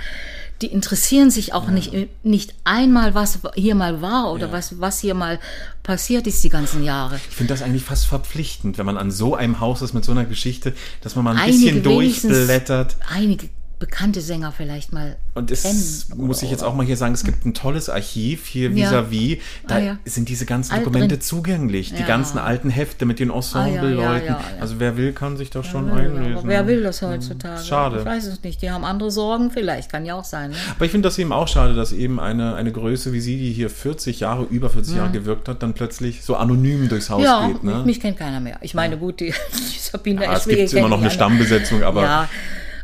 die 0.64 0.68
interessieren 0.68 1.30
sich 1.32 1.54
auch 1.54 1.68
nicht, 1.70 1.92
nicht 2.24 2.54
einmal, 2.64 3.14
was 3.16 3.40
hier 3.56 3.76
mal 3.76 4.02
war 4.02 4.32
oder 4.32 4.48
Ja. 4.48 4.52
was, 4.54 4.80
was 4.80 5.00
hier 5.00 5.14
mal 5.14 5.40
passiert 5.84 6.26
ist 6.28 6.44
die 6.44 6.50
ganzen 6.50 6.84
Jahre. 6.84 7.16
Ich 7.30 7.36
finde 7.36 7.54
das 7.54 7.62
eigentlich 7.62 7.84
fast 7.84 8.06
verpflichtend, 8.06 8.78
wenn 8.78 8.86
man 8.86 8.98
an 8.98 9.12
so 9.12 9.36
einem 9.36 9.60
Haus 9.60 9.82
ist 9.82 9.94
mit 9.94 10.06
so 10.06 10.12
einer 10.12 10.26
Geschichte, 10.26 10.74
dass 11.02 11.16
man 11.16 11.26
mal 11.26 11.32
ein 11.32 11.38
Einige 11.38 11.58
bisschen 11.58 11.84
durchblättert. 11.84 12.96
Einige 13.12 13.50
bekannte 13.82 14.22
Sänger 14.22 14.54
vielleicht 14.54 14.94
mal 14.94 15.18
Und 15.34 15.52
es 15.52 16.08
muss 16.16 16.42
ich 16.44 16.50
jetzt 16.52 16.64
auch 16.64 16.74
mal 16.74 16.86
hier 16.86 16.96
sagen, 16.96 17.14
es 17.14 17.26
gibt 17.26 17.46
ein 17.46 17.54
tolles 17.54 17.90
Archiv 17.90 18.46
hier 18.46 18.72
vis-à-vis. 18.74 19.40
Da 19.68 19.76
Ah, 19.76 19.80
ja. 19.80 19.98
sind 20.06 20.30
diese 20.30 20.46
ganzen 20.46 20.72
Alt 20.74 20.86
Dokumente 20.86 21.16
drin. 21.16 21.22
zugänglich. 21.22 21.92
Die 21.94 22.00
Ja. 22.02 22.06
ganzen 22.08 22.38
alten 22.38 22.70
Hefte 22.70 23.06
mit 23.06 23.20
den 23.20 23.30
Ensemble-Leuten. 23.32 24.30
Ah, 24.34 24.40
ja. 24.40 24.40
Also 24.62 24.76
wer 24.80 24.96
will, 24.96 25.12
kann 25.12 25.36
sich 25.36 25.50
da 25.50 25.64
schon 25.64 25.92
einlesen. 25.92 26.44
wer 26.48 26.66
will 26.68 26.84
das 26.84 27.02
heutzutage? 27.02 27.64
Schade. 27.64 28.00
Ich 28.00 28.06
weiß 28.06 28.26
es 28.28 28.44
nicht. 28.44 28.62
Die 28.62 28.72
haben 28.72 28.86
andere 28.86 29.12
Sorgen, 29.12 29.52
vielleicht, 29.52 29.92
kann 29.92 30.06
ja 30.06 30.16
auch 30.16 30.24
sein. 30.24 30.52
Ne? 30.52 30.56
Aber 30.76 30.86
ich 30.86 30.92
finde 30.92 31.08
das 31.10 31.18
eben 31.20 31.34
auch 31.34 31.48
schade, 31.50 31.74
dass 31.74 31.92
eben 31.92 32.20
eine, 32.20 32.56
eine 32.56 32.72
Größe 32.72 33.12
wie 33.12 33.20
sie, 33.20 33.38
die 33.38 33.52
hier 33.52 33.70
40 33.70 34.20
Jahre, 34.22 34.44
über 34.50 34.70
40 34.70 34.96
Jahre 34.96 35.12
gewirkt 35.12 35.48
hat, 35.50 35.64
dann 35.64 35.74
plötzlich 35.74 36.24
so 36.24 36.36
anonym 36.36 36.88
durchs 36.88 37.10
Haus 37.10 37.20
Mhm. 37.20 37.26
Ja, 37.26 37.48
geht. 37.48 37.64
Ne? 37.64 37.76
mich, 37.78 37.86
mich 37.86 38.00
kennt 38.00 38.18
keiner 38.18 38.40
mehr. 38.40 38.58
Ich 38.62 38.74
meine, 38.74 38.98
gut, 38.98 39.20
die, 39.20 39.34
die 39.74 39.80
Sabine 39.80 40.24
ja, 40.24 40.34
es 40.34 40.46
gibt 40.48 40.72
immer 40.74 40.88
noch 40.90 40.98
eine 40.98 41.08
alle. 41.08 41.16
Stammbesetzung, 41.16 41.82
aber, 41.84 42.28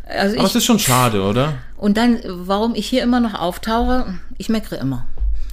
also 0.09 0.35
aber 0.35 0.43
ich, 0.45 0.49
es 0.51 0.55
ist 0.55 0.65
schon 0.65 0.79
schade, 0.79 1.21
oder? 1.21 1.53
und 1.77 1.97
dann, 1.97 2.19
warum 2.25 2.75
ich 2.75 2.87
hier 2.87 3.03
immer 3.03 3.19
noch 3.19 3.33
auftauche, 3.33 4.05
ich 4.37 4.49
meckere 4.49 4.79
immer. 4.79 5.05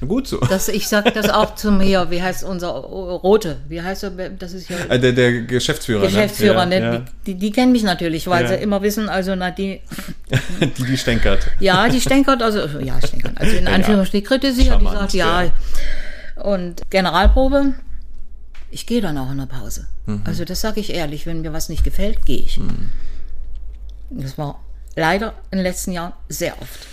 Gut 0.07 0.27
so. 0.27 0.39
Das, 0.39 0.69
ich 0.69 0.89
sag 0.89 1.15
das 1.15 1.31
auch 1.31 1.55
zu 1.55 1.71
mir, 1.71 2.11
wie 2.11 2.23
heißt 2.23 2.45
unser 2.45 2.91
oh, 2.91 3.15
Rote, 3.17 3.57
wie 3.69 3.81
heißt 3.81 4.03
er, 4.03 4.11
das 4.11 4.53
ist 4.53 4.69
ja 4.69 4.77
Äh, 4.89 4.99
der, 5.01 5.13
der 5.13 5.43
Geschäftsführer. 5.43 6.05
Geschäftsführer, 6.07 6.67
ne? 6.67 6.81
ne? 6.81 6.93
Ja, 6.97 7.03
Die, 7.27 7.35
die 7.37 7.51
kennen 7.53 7.73
mich 7.73 7.85
natürlich, 7.85 8.27
weil 8.27 8.43
Ja. 8.43 8.49
sie 8.49 8.55
immer 8.57 8.83
wissen, 8.83 9.09
also 9.09 9.35
na 9.35 9.51
die, 9.51 9.81
die, 10.79 10.85
die 10.85 10.99
stänkert. 10.99 11.47
ja, 11.61 11.89
die 11.89 12.01
stänkert, 12.03 12.43
also 12.43 12.59
ja, 12.81 12.99
stänkert, 13.07 13.33
also 13.37 13.57
in 13.57 13.65
Ja, 13.67 13.73
Anführungsstrichen 13.73 14.27
kritisiert, 14.27 14.81
die 14.81 14.85
charmant, 14.85 15.13
sagt 15.13 15.15
ja. 15.15 15.45
Und 16.43 16.83
Generalprobe, 16.91 17.75
ich 18.71 18.87
gehe 18.87 19.01
dann 19.01 19.17
auch 19.17 19.31
in 19.31 19.39
der 19.39 19.47
Pause. 19.47 19.87
Also 20.25 20.45
das 20.45 20.61
sage 20.61 20.81
ich 20.81 20.93
ehrlich, 20.93 21.25
wenn 21.25 21.41
mir 21.41 21.53
was 21.55 21.69
nicht 21.71 21.85
gefällt, 21.85 22.27
gehe 22.27 22.39
ich. 22.41 22.61
Das 24.11 24.37
war 24.39 24.61
leider 24.97 25.35
in 25.51 25.59
den 25.59 25.65
letzten 25.65 25.93
Jahren 25.93 26.13
sehr 26.29 26.61
oft. 26.61 26.87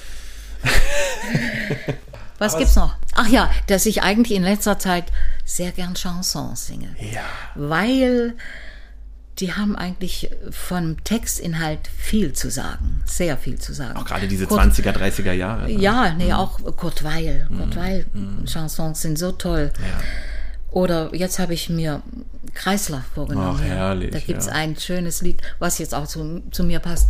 Was 2.40 2.58
gibt's 2.58 2.76
noch? 2.76 2.96
Ach 3.14 3.28
ja, 3.28 3.52
dass 3.68 3.86
ich 3.86 4.02
eigentlich 4.02 4.36
in 4.36 4.44
letzter 4.44 4.80
Zeit 4.80 5.06
sehr 5.46 5.72
gern 5.72 5.94
Chansons 5.96 6.66
singe. 6.68 6.96
Ja. 7.00 7.22
Weil 7.54 8.34
die 9.40 9.54
haben 9.54 9.76
eigentlich 9.76 10.30
vom 10.50 11.04
Textinhalt 11.04 11.88
viel 11.88 12.34
zu 12.34 12.50
sagen. 12.50 13.04
Sehr 13.06 13.38
viel 13.38 13.60
zu 13.60 13.74
sagen. 13.74 13.96
Auch 13.98 14.06
gerade 14.06 14.28
diese 14.28 14.46
Kurt- 14.48 14.60
20er, 14.60 14.92
30er 14.92 15.32
Jahre. 15.34 15.64
ne? 15.66 15.72
Ja, 15.80 16.14
nee, 16.14 16.34
auch 16.34 16.60
Kurt 16.76 17.04
Weil. 17.04 17.48
Kurt 17.56 17.76
Weil 17.76 18.06
Chansons 18.46 19.02
sind 19.02 19.18
so 19.20 19.32
toll. 19.32 19.72
Ja. 19.80 20.02
Oder 20.72 21.14
jetzt 21.14 21.38
habe 21.38 21.54
ich 21.54 21.70
mir 21.70 22.02
Kreisler 22.54 23.04
vorgenommen. 23.14 23.60
Ach, 23.62 23.64
herrlich, 23.64 24.12
Da 24.12 24.20
gibt's 24.20 24.48
ja. 24.48 24.54
ein 24.54 24.76
schönes 24.78 25.22
Lied, 25.22 25.42
was 25.60 25.78
jetzt 25.78 25.94
auch 25.94 26.08
zu, 26.08 26.42
zu 26.52 26.64
mir 26.64 26.80
passt. 26.80 27.10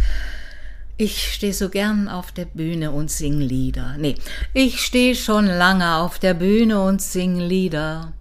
Ich 0.98 1.34
stehe 1.34 1.54
so 1.54 1.70
gern 1.70 2.08
auf 2.08 2.32
der 2.32 2.46
Bühne 2.46 2.92
und 2.92 3.10
sing 3.10 3.40
Lieder. 3.40 3.96
Nee, 3.98 4.16
ich 4.54 4.82
stehe 4.82 5.16
schon 5.16 5.46
lange 5.48 5.96
auf 5.96 6.20
der 6.20 6.34
Bühne 6.34 6.82
und 6.82 7.02
sing 7.02 7.40
Lieder. 7.40 8.14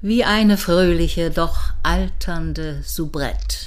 Wie 0.00 0.22
eine 0.22 0.56
fröhliche, 0.56 1.30
doch 1.30 1.72
alternde 1.82 2.82
Soubrette. 2.84 3.66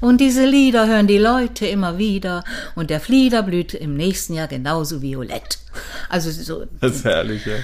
Und 0.00 0.20
diese 0.20 0.44
Lieder 0.44 0.86
hören 0.86 1.06
die 1.06 1.18
Leute 1.18 1.66
immer 1.66 1.96
wieder 1.96 2.44
und 2.74 2.90
der 2.90 3.00
Flieder 3.00 3.42
blüht 3.42 3.72
im 3.72 3.96
nächsten 3.96 4.34
Jahr 4.34 4.48
genauso 4.48 5.00
violett. 5.00 5.58
Also 6.08 6.30
so, 6.30 6.66
Das 6.80 6.96
ist 6.96 7.04
herrlich, 7.04 7.46
ja. 7.46 7.54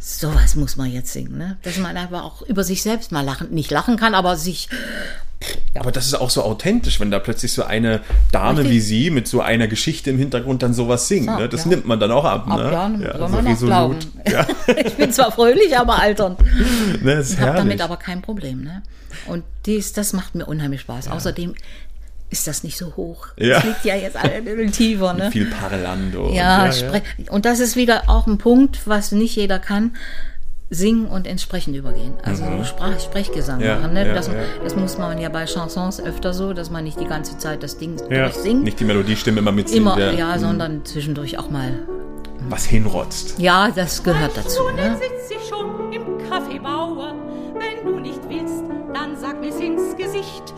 Sowas 0.00 0.56
muss 0.56 0.76
man 0.76 0.90
jetzt 0.90 1.12
singen, 1.12 1.38
ne? 1.38 1.58
Dass 1.62 1.76
man 1.76 1.96
einfach 1.96 2.24
auch 2.24 2.42
über 2.42 2.64
sich 2.64 2.82
selbst 2.82 3.12
mal 3.12 3.20
lachen, 3.24 3.50
nicht 3.50 3.70
lachen 3.70 3.96
kann, 3.96 4.14
aber 4.14 4.36
sich, 4.36 4.68
Aber 5.74 5.92
das 5.92 6.06
ist 6.06 6.14
auch 6.14 6.30
so 6.30 6.42
authentisch, 6.42 7.00
wenn 7.00 7.10
da 7.10 7.18
plötzlich 7.18 7.52
so 7.52 7.62
eine 7.64 8.00
Dame 8.32 8.60
Richtig. 8.60 8.74
wie 8.74 8.80
sie 8.80 9.10
mit 9.10 9.28
so 9.28 9.40
einer 9.40 9.68
Geschichte 9.68 10.10
im 10.10 10.18
Hintergrund 10.18 10.62
dann 10.62 10.74
sowas 10.74 11.08
singt. 11.08 11.26
Ja, 11.26 11.38
ne? 11.38 11.48
Das 11.48 11.64
ja. 11.64 11.70
nimmt 11.70 11.86
man 11.86 12.00
dann 12.00 12.10
auch 12.10 12.24
ab. 12.24 12.48
ab, 12.48 12.58
ne? 12.58 13.04
ja, 13.04 13.18
soll 13.18 13.28
so 13.28 13.34
man 13.36 13.46
auch 13.46 13.58
glauben. 13.58 13.96
Ja, 14.30 14.46
ich 14.84 14.94
bin 14.94 15.12
zwar 15.12 15.32
fröhlich, 15.32 15.76
aber 15.78 16.00
alternd. 16.00 16.40
ne, 17.02 17.20
Ich 17.20 17.38
habe 17.38 17.58
damit 17.58 17.80
aber 17.80 17.96
kein 17.96 18.22
Problem, 18.22 18.62
ne? 18.62 18.82
Und 19.26 19.44
dies, 19.66 19.92
das 19.92 20.12
macht 20.12 20.34
mir 20.34 20.46
unheimlich 20.46 20.82
Spaß. 20.82 21.08
Außerdem 21.08 21.54
ist 22.30 22.46
das 22.46 22.62
nicht 22.64 22.78
so 22.78 22.94
hoch. 22.96 23.26
Ja. 23.36 23.56
Das 23.56 23.64
liegt 23.64 23.84
ja 23.84 23.96
jetzt 23.96 24.16
alle 24.16 24.32
ein 24.34 24.44
bisschen 24.44 24.72
tiefer, 24.72 25.12
ne? 25.14 25.30
Viel 25.32 25.46
Parlando. 25.50 26.30
Ja, 26.32 26.64
und, 26.64 26.72
spre- 26.72 27.02
und 27.30 27.44
das 27.44 27.58
ist 27.60 27.76
wieder 27.76 28.04
auch 28.08 28.26
ein 28.26 28.38
Punkt, 28.38 28.80
was 28.86 29.12
nicht 29.12 29.36
jeder 29.36 29.58
kann. 29.58 29.96
Singen 30.72 31.06
und 31.08 31.26
entsprechend 31.26 31.74
übergehen. 31.74 32.12
Also 32.22 32.44
so 32.44 32.62
Sprach 32.64 33.00
Sprechgesang 33.00 33.58
Mhm. 33.58 33.64
Ja, 33.64 33.74
machen. 33.80 33.92
Ne? 33.94 34.06
ja, 34.06 34.14
das, 34.14 34.28
ja. 34.28 34.34
das 34.62 34.76
muss 34.76 34.98
man 34.98 35.18
ja 35.18 35.28
bei 35.28 35.44
Chansons 35.46 36.00
öfter 36.00 36.32
so, 36.32 36.52
dass 36.52 36.70
man 36.70 36.84
nicht 36.84 37.00
die 37.00 37.06
ganze 37.06 37.36
Zeit 37.38 37.64
das 37.64 37.76
Ding 37.78 37.96
Ja. 38.08 38.26
durchsingt. 38.26 38.62
Nicht 38.62 38.78
die 38.78 38.84
Melodiestimme 38.84 39.40
immer 39.40 39.50
mitsingt, 39.50 39.80
Immer, 39.80 39.96
der 39.96 40.12
ja, 40.12 40.38
sondern 40.38 40.84
zwischendurch 40.84 41.36
auch 41.38 41.50
mal. 41.50 41.72
was 42.48 42.64
hinrotzt. 42.66 43.38
Ja, 43.40 43.70
das 43.74 44.02
gehört 44.04 44.36
dazu. 44.36 44.62
Ne? 44.76 44.96
sitz 44.96 45.36
ich 45.40 45.48
schon 45.48 45.92
im 45.92 46.28
Kaffeebauer. 46.30 47.14
Wenn 47.54 47.92
du 47.92 47.98
nicht 47.98 48.20
willst, 48.28 48.62
dann 48.94 49.16
sag 49.20 49.40
mir's 49.40 49.56
ins 49.58 49.96
Gesicht. 49.96 50.54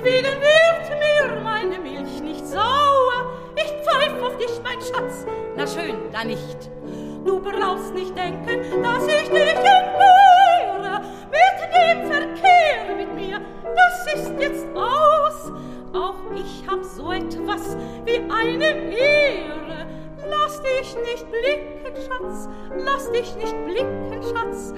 Deswegen 0.00 0.40
wird 0.40 0.98
mir 1.00 1.40
meine 1.42 1.78
Milch 1.80 2.22
nicht 2.22 2.46
sauer. 2.46 3.32
Ich 3.56 3.72
pfeif 3.84 4.22
auf 4.22 4.36
dich, 4.36 4.60
mein 4.62 4.80
Schatz. 4.80 5.26
Na 5.56 5.66
schön, 5.66 5.96
dann 6.12 6.28
nicht. 6.28 6.70
Du 7.24 7.40
brauchst 7.40 7.92
nicht 7.94 8.16
denken, 8.16 8.82
dass 8.82 9.06
ich 9.08 9.28
dich 9.28 9.40
entbehre. 9.40 11.02
Mit 11.30 11.74
dem 11.74 12.06
Verkehr 12.06 12.96
mit 12.96 13.12
mir, 13.14 13.40
das 13.64 14.14
ist 14.14 14.32
jetzt 14.38 14.66
aus. 14.76 15.52
Auch 15.92 16.32
ich 16.36 16.64
hab 16.68 16.84
so 16.84 17.10
etwas 17.10 17.76
wie 18.04 18.20
eine 18.30 18.94
Ehre. 18.96 19.86
Lass 20.28 20.62
dich 20.62 20.96
nicht 21.02 21.26
blicken, 21.28 21.96
Schatz. 22.06 22.48
Lass 22.76 23.10
dich 23.10 23.34
nicht 23.34 23.66
blicken, 23.66 24.22
Schatz. 24.22 24.74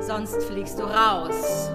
Sonst 0.00 0.42
fliegst 0.44 0.80
du 0.80 0.84
raus. 0.84 1.70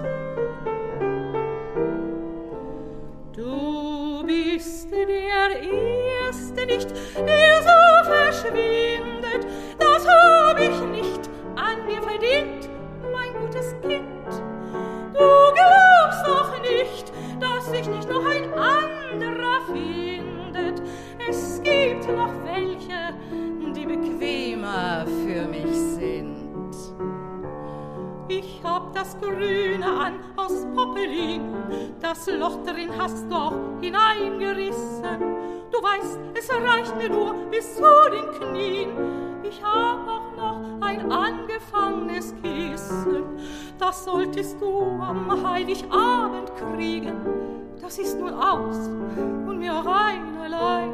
Der 5.48 5.62
Erste 5.62 6.66
nicht, 6.66 6.90
der 7.16 7.62
so 7.62 8.10
verschwindet. 8.10 9.46
Das 9.78 10.06
hab 10.06 10.58
ich 10.58 10.80
nicht 10.90 11.30
an 11.56 11.86
dir 11.88 12.02
verdient, 12.02 12.68
mein 13.12 13.32
gutes 13.40 13.74
Kind. 13.82 14.28
Du 15.14 15.28
glaubst 15.54 16.26
doch 16.26 16.60
nicht, 16.62 17.12
dass 17.40 17.66
sich 17.70 17.88
nicht 17.88 18.08
noch 18.08 18.24
ein 18.24 18.52
anderer 18.54 19.60
findet. 19.66 20.82
Es 21.28 21.60
gibt 21.62 22.08
noch 22.08 22.32
welche, 22.44 23.14
die 23.74 23.86
bequemer 23.86 25.06
für 25.06 25.31
Ich 28.44 28.60
hab 28.64 28.92
das 28.92 29.16
Grüne 29.20 29.86
an 29.86 30.14
aus 30.36 30.66
Popelin, 30.74 31.54
das 32.00 32.26
Loch 32.26 32.62
drin 32.64 32.90
hast 32.98 33.30
du 33.30 33.36
auch 33.36 33.54
hineingerissen. 33.80 35.20
Du 35.70 35.78
weißt, 35.78 36.18
es 36.34 36.50
reicht 36.50 36.96
mir 36.96 37.08
nur 37.08 37.34
bis 37.50 37.76
zu 37.76 37.84
den 38.10 38.30
Knien. 38.40 38.88
Ich 39.44 39.62
hab 39.62 40.08
auch 40.08 40.36
noch 40.36 40.60
ein 40.80 41.12
angefangenes 41.12 42.34
Kissen, 42.42 43.24
das 43.78 44.04
solltest 44.04 44.60
du 44.60 44.80
am 45.00 45.48
Heiligabend 45.48 46.50
kriegen. 46.56 47.20
Das 47.80 47.96
ist 47.98 48.18
nun 48.18 48.34
aus 48.34 48.88
und 48.88 49.58
mir 49.58 49.72
rein 49.72 50.36
allein. 50.42 50.90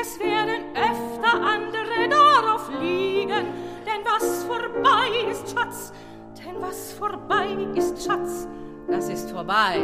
Es 0.00 0.20
werden 0.20 0.64
öfter 0.74 1.42
andere 1.42 2.08
darauf 2.08 2.70
liegen, 2.80 3.46
denn 3.84 4.04
was 4.04 4.44
vorbei 4.44 5.30
ist, 5.30 5.50
Schatz, 5.50 5.92
denn 6.50 6.62
was 6.62 6.92
vorbei 6.92 7.48
ist, 7.74 8.04
Schatz, 8.04 8.48
das 8.88 9.08
ist 9.08 9.30
vorbei. 9.30 9.78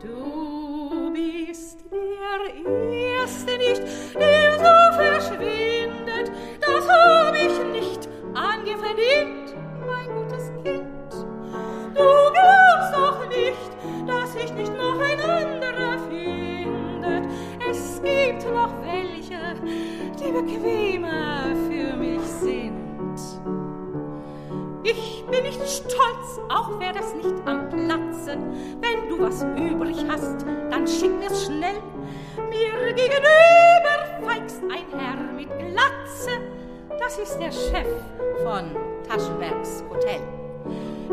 Du 0.00 1.12
bist 1.12 1.84
der 1.90 2.64
Erste 2.92 3.58
nicht, 3.58 3.82
der 4.14 4.58
so 4.58 4.96
verschwindet. 4.96 6.32
Das 6.60 6.88
hab 6.88 7.34
ich 7.34 7.58
nicht 7.72 8.08
an 8.34 8.64
dir 8.64 8.78
verdient, 8.78 9.54
mein 9.86 10.08
gutes 10.14 10.50
Kind. 10.64 11.12
Du 11.94 12.32
glaubst 12.32 12.94
doch 12.94 13.28
nicht, 13.28 13.70
dass 14.06 14.32
sich 14.32 14.52
nicht 14.54 14.72
noch 14.76 14.98
ein 15.00 15.20
anderer 15.20 15.98
findet. 16.08 17.28
Es 17.70 18.00
gibt 18.02 18.44
noch 18.52 18.72
welche, 18.82 19.54
die 20.18 20.32
bequemer 20.32 21.54
für 21.68 21.96
mich. 21.96 22.27
Ich 24.84 25.24
bin 25.30 25.42
nicht 25.42 25.60
stolz, 25.68 26.40
auch 26.48 26.78
wär 26.78 26.92
das 26.92 27.14
nicht 27.14 27.34
am 27.46 27.68
Platze. 27.68 28.38
Wenn 28.80 29.08
du 29.08 29.20
was 29.20 29.42
übrig 29.56 29.96
hast, 30.08 30.44
dann 30.70 30.86
schick 30.86 31.18
mir's 31.18 31.46
schnell. 31.46 31.82
Mir 32.48 32.92
gegenüber 32.94 34.24
feigst 34.24 34.62
ein 34.62 34.98
Herr 34.98 35.32
mit 35.34 35.48
Glatze. 35.58 36.40
Das 36.98 37.18
ist 37.18 37.38
der 37.38 37.50
Chef 37.50 37.88
von 38.42 38.76
Taschenbergs 39.08 39.82
Hotel. 39.90 40.20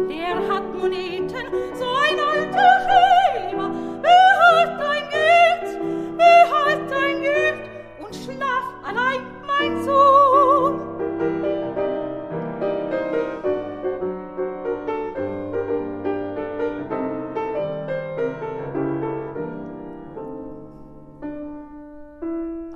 Der 0.10 0.36
hat 0.48 0.74
Moneten, 0.74 1.48
so 1.74 1.86
ein 1.86 2.20
alter 2.20 2.70
Schämer. 2.86 3.70
Behalt 4.02 4.80
dein 4.80 5.10
Geld, 5.10 6.18
behalt 6.18 6.92
dein 6.92 7.22
Geld 7.22 7.70
und 8.00 8.16
schlaf 8.16 8.66
allein, 8.84 9.22
mein 9.48 9.84
Sohn. 9.84 11.55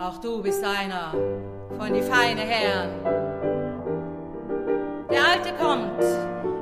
Auch 0.01 0.17
du 0.19 0.41
bist 0.41 0.63
einer 0.63 1.11
von 1.77 1.93
die 1.93 2.01
feine 2.01 2.39
Herren. 2.39 2.91
Der 5.11 5.25
Alte 5.27 5.53
kommt, 5.61 6.01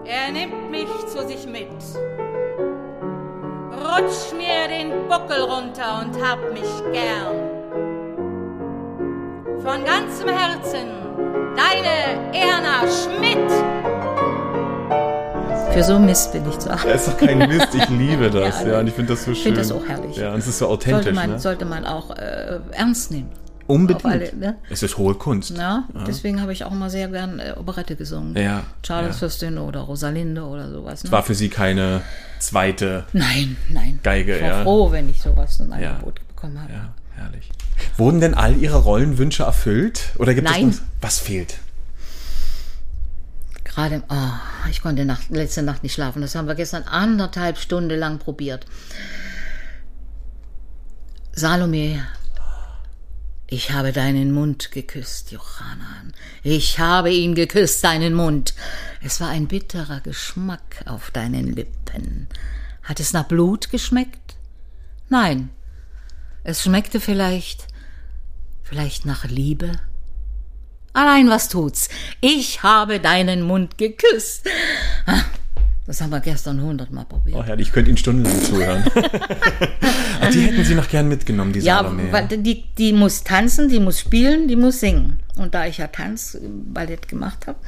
er 0.05 0.31
nimmt 0.31 0.71
mich 0.71 0.87
zu 1.05 1.23
sich 1.27 1.45
mit. 1.45 1.69
Rutsch 3.73 4.33
mir 4.35 4.67
den 4.67 5.07
Buckel 5.07 5.43
runter 5.43 6.01
und 6.01 6.19
hab 6.19 6.51
mich 6.51 6.91
gern. 6.91 7.35
Von 9.59 9.85
ganzem 9.85 10.29
Herzen, 10.29 10.89
deine 11.55 12.33
Erna 12.33 12.87
Schmidt. 12.87 13.76
Für 15.77 15.83
so 15.83 15.99
Mist 15.99 16.31
bin 16.31 16.49
ich 16.49 16.57
zu 16.57 16.71
haben. 16.71 16.89
Das 16.89 17.05
ist 17.05 17.13
doch 17.13 17.17
kein 17.19 17.37
Mist, 17.37 17.67
ich 17.75 17.87
liebe 17.89 18.31
das. 18.31 18.63
Ja, 18.63 18.67
ja, 18.67 18.79
und 18.79 18.87
ich 18.87 18.95
finde 18.95 19.13
das 19.13 19.19
so 19.19 19.25
schön. 19.25 19.33
Ich 19.35 19.43
finde 19.43 19.59
das 19.59 19.71
auch 19.71 19.87
herrlich. 19.87 20.17
Ja, 20.17 20.33
und 20.33 20.39
es 20.39 20.47
ist 20.47 20.57
so 20.57 20.65
Sollte 20.65 20.89
authentisch. 20.89 21.13
man, 21.13 21.29
ne? 21.29 21.39
sollte 21.39 21.65
man 21.65 21.85
auch 21.85 22.17
äh, 22.17 22.59
ernst 22.71 23.11
nehmen. 23.11 23.29
Unbedingt. 23.67 24.03
Alle, 24.05 24.35
ne? 24.35 24.55
Es 24.71 24.81
ist 24.81 24.97
hohe 24.97 25.13
Kunst. 25.13 25.55
Ja, 25.55 25.83
deswegen 26.07 26.41
habe 26.41 26.51
ich 26.51 26.63
auch 26.63 26.71
immer 26.71 26.89
sehr 26.89 27.09
gern 27.09 27.37
äh, 27.37 27.53
Operette 27.59 27.95
gesungen. 27.95 28.35
Ja, 28.35 28.63
Charles 28.81 29.17
ja. 29.17 29.19
Fürstin 29.19 29.59
oder 29.59 29.81
Rosalinde 29.81 30.41
oder 30.45 30.67
sowas. 30.71 31.03
Ne? 31.03 31.11
War 31.11 31.21
für 31.21 31.35
sie 31.35 31.49
keine 31.49 32.01
zweite. 32.39 33.03
Nein, 33.13 33.55
nein. 33.69 33.99
Geige, 34.01 34.37
ich 34.37 34.41
war 34.41 34.49
ja. 34.49 34.63
froh, 34.63 34.91
wenn 34.91 35.07
ich 35.11 35.21
sowas 35.21 35.59
in 35.59 35.69
Ja. 35.79 35.91
Angebot 35.91 36.21
bekommen 36.27 36.59
habe. 36.59 36.73
Ja, 36.73 36.89
herrlich. 37.17 37.51
Wurden 37.97 38.19
denn 38.19 38.33
all 38.33 38.57
Ihre 38.57 38.77
Rollenwünsche 38.77 39.43
erfüllt? 39.43 40.05
Oder 40.17 40.33
gibt 40.33 40.49
Nein. 40.49 40.69
es 40.69 40.79
noch, 40.79 40.87
was 41.01 41.19
fehlt? 41.19 41.59
Gerade, 43.77 44.01
oh, 44.09 44.67
ich 44.71 44.81
konnte 44.81 45.05
Nacht, 45.05 45.29
letzte 45.29 45.61
Nacht 45.61 45.83
nicht 45.83 45.93
schlafen. 45.93 46.23
Das 46.23 46.33
haben 46.33 46.47
wir 46.47 46.55
gestern 46.55 46.81
anderthalb 46.85 47.59
Stunden 47.59 47.99
lang 47.99 48.17
probiert. 48.17 48.65
Salome, 51.31 52.03
ich 53.45 53.69
habe 53.69 53.91
deinen 53.91 54.31
Mund 54.31 54.71
geküsst, 54.71 55.31
Johanan. 55.31 56.11
Ich 56.41 56.79
habe 56.79 57.11
ihn 57.11 57.35
geküsst, 57.35 57.83
deinen 57.83 58.15
Mund. 58.15 58.55
Es 59.03 59.21
war 59.21 59.29
ein 59.29 59.47
bitterer 59.47 59.99
Geschmack 59.99 60.81
auf 60.87 61.11
deinen 61.11 61.53
Lippen. 61.53 62.27
Hat 62.81 62.99
es 62.99 63.13
nach 63.13 63.25
Blut 63.25 63.69
geschmeckt? 63.69 64.37
Nein. 65.07 65.51
Es 66.43 66.63
schmeckte 66.63 66.99
vielleicht, 66.99 67.67
vielleicht 68.63 69.05
nach 69.05 69.25
Liebe? 69.25 69.73
Allein 70.97 71.29
was 71.29 71.47
tut's? 71.47 71.89
Ich 72.21 72.63
habe 72.63 72.99
deinen 72.99 73.43
Mund 73.43 73.77
geküsst. 73.77 74.47
Ah, 75.05 75.21
Das 75.85 76.01
haben 76.01 76.09
wir 76.09 76.19
gestern 76.21 76.59
hundertmal 76.59 77.05
probiert. 77.05 77.37
Oh, 77.37 77.43
herrlich, 77.43 77.67
ich 77.67 77.73
könnte 77.73 77.89
Ihnen 77.91 77.97
stundenlang 77.99 78.41
zuhören. 78.43 78.83
Ach, 80.21 80.29
die 80.31 80.41
hätten 80.41 80.63
Sie 80.63 80.73
noch 80.73 80.89
gern 80.89 81.07
mitgenommen, 81.07 81.53
die 81.53 81.59
Ja, 81.59 81.77
Salome. 81.83 82.11
weil 82.11 82.27
die, 82.27 82.63
die 82.79 82.93
muss 82.93 83.23
tanzen, 83.23 83.69
die 83.69 83.79
muss 83.79 83.99
spielen, 83.99 84.47
die 84.47 84.55
muss 84.55 84.79
singen. 84.79 85.19
Und 85.37 85.53
da 85.53 85.67
ich 85.67 85.77
ja 85.77 85.85
Tanzballett 85.85 87.07
gemacht 87.07 87.45
habe, 87.45 87.59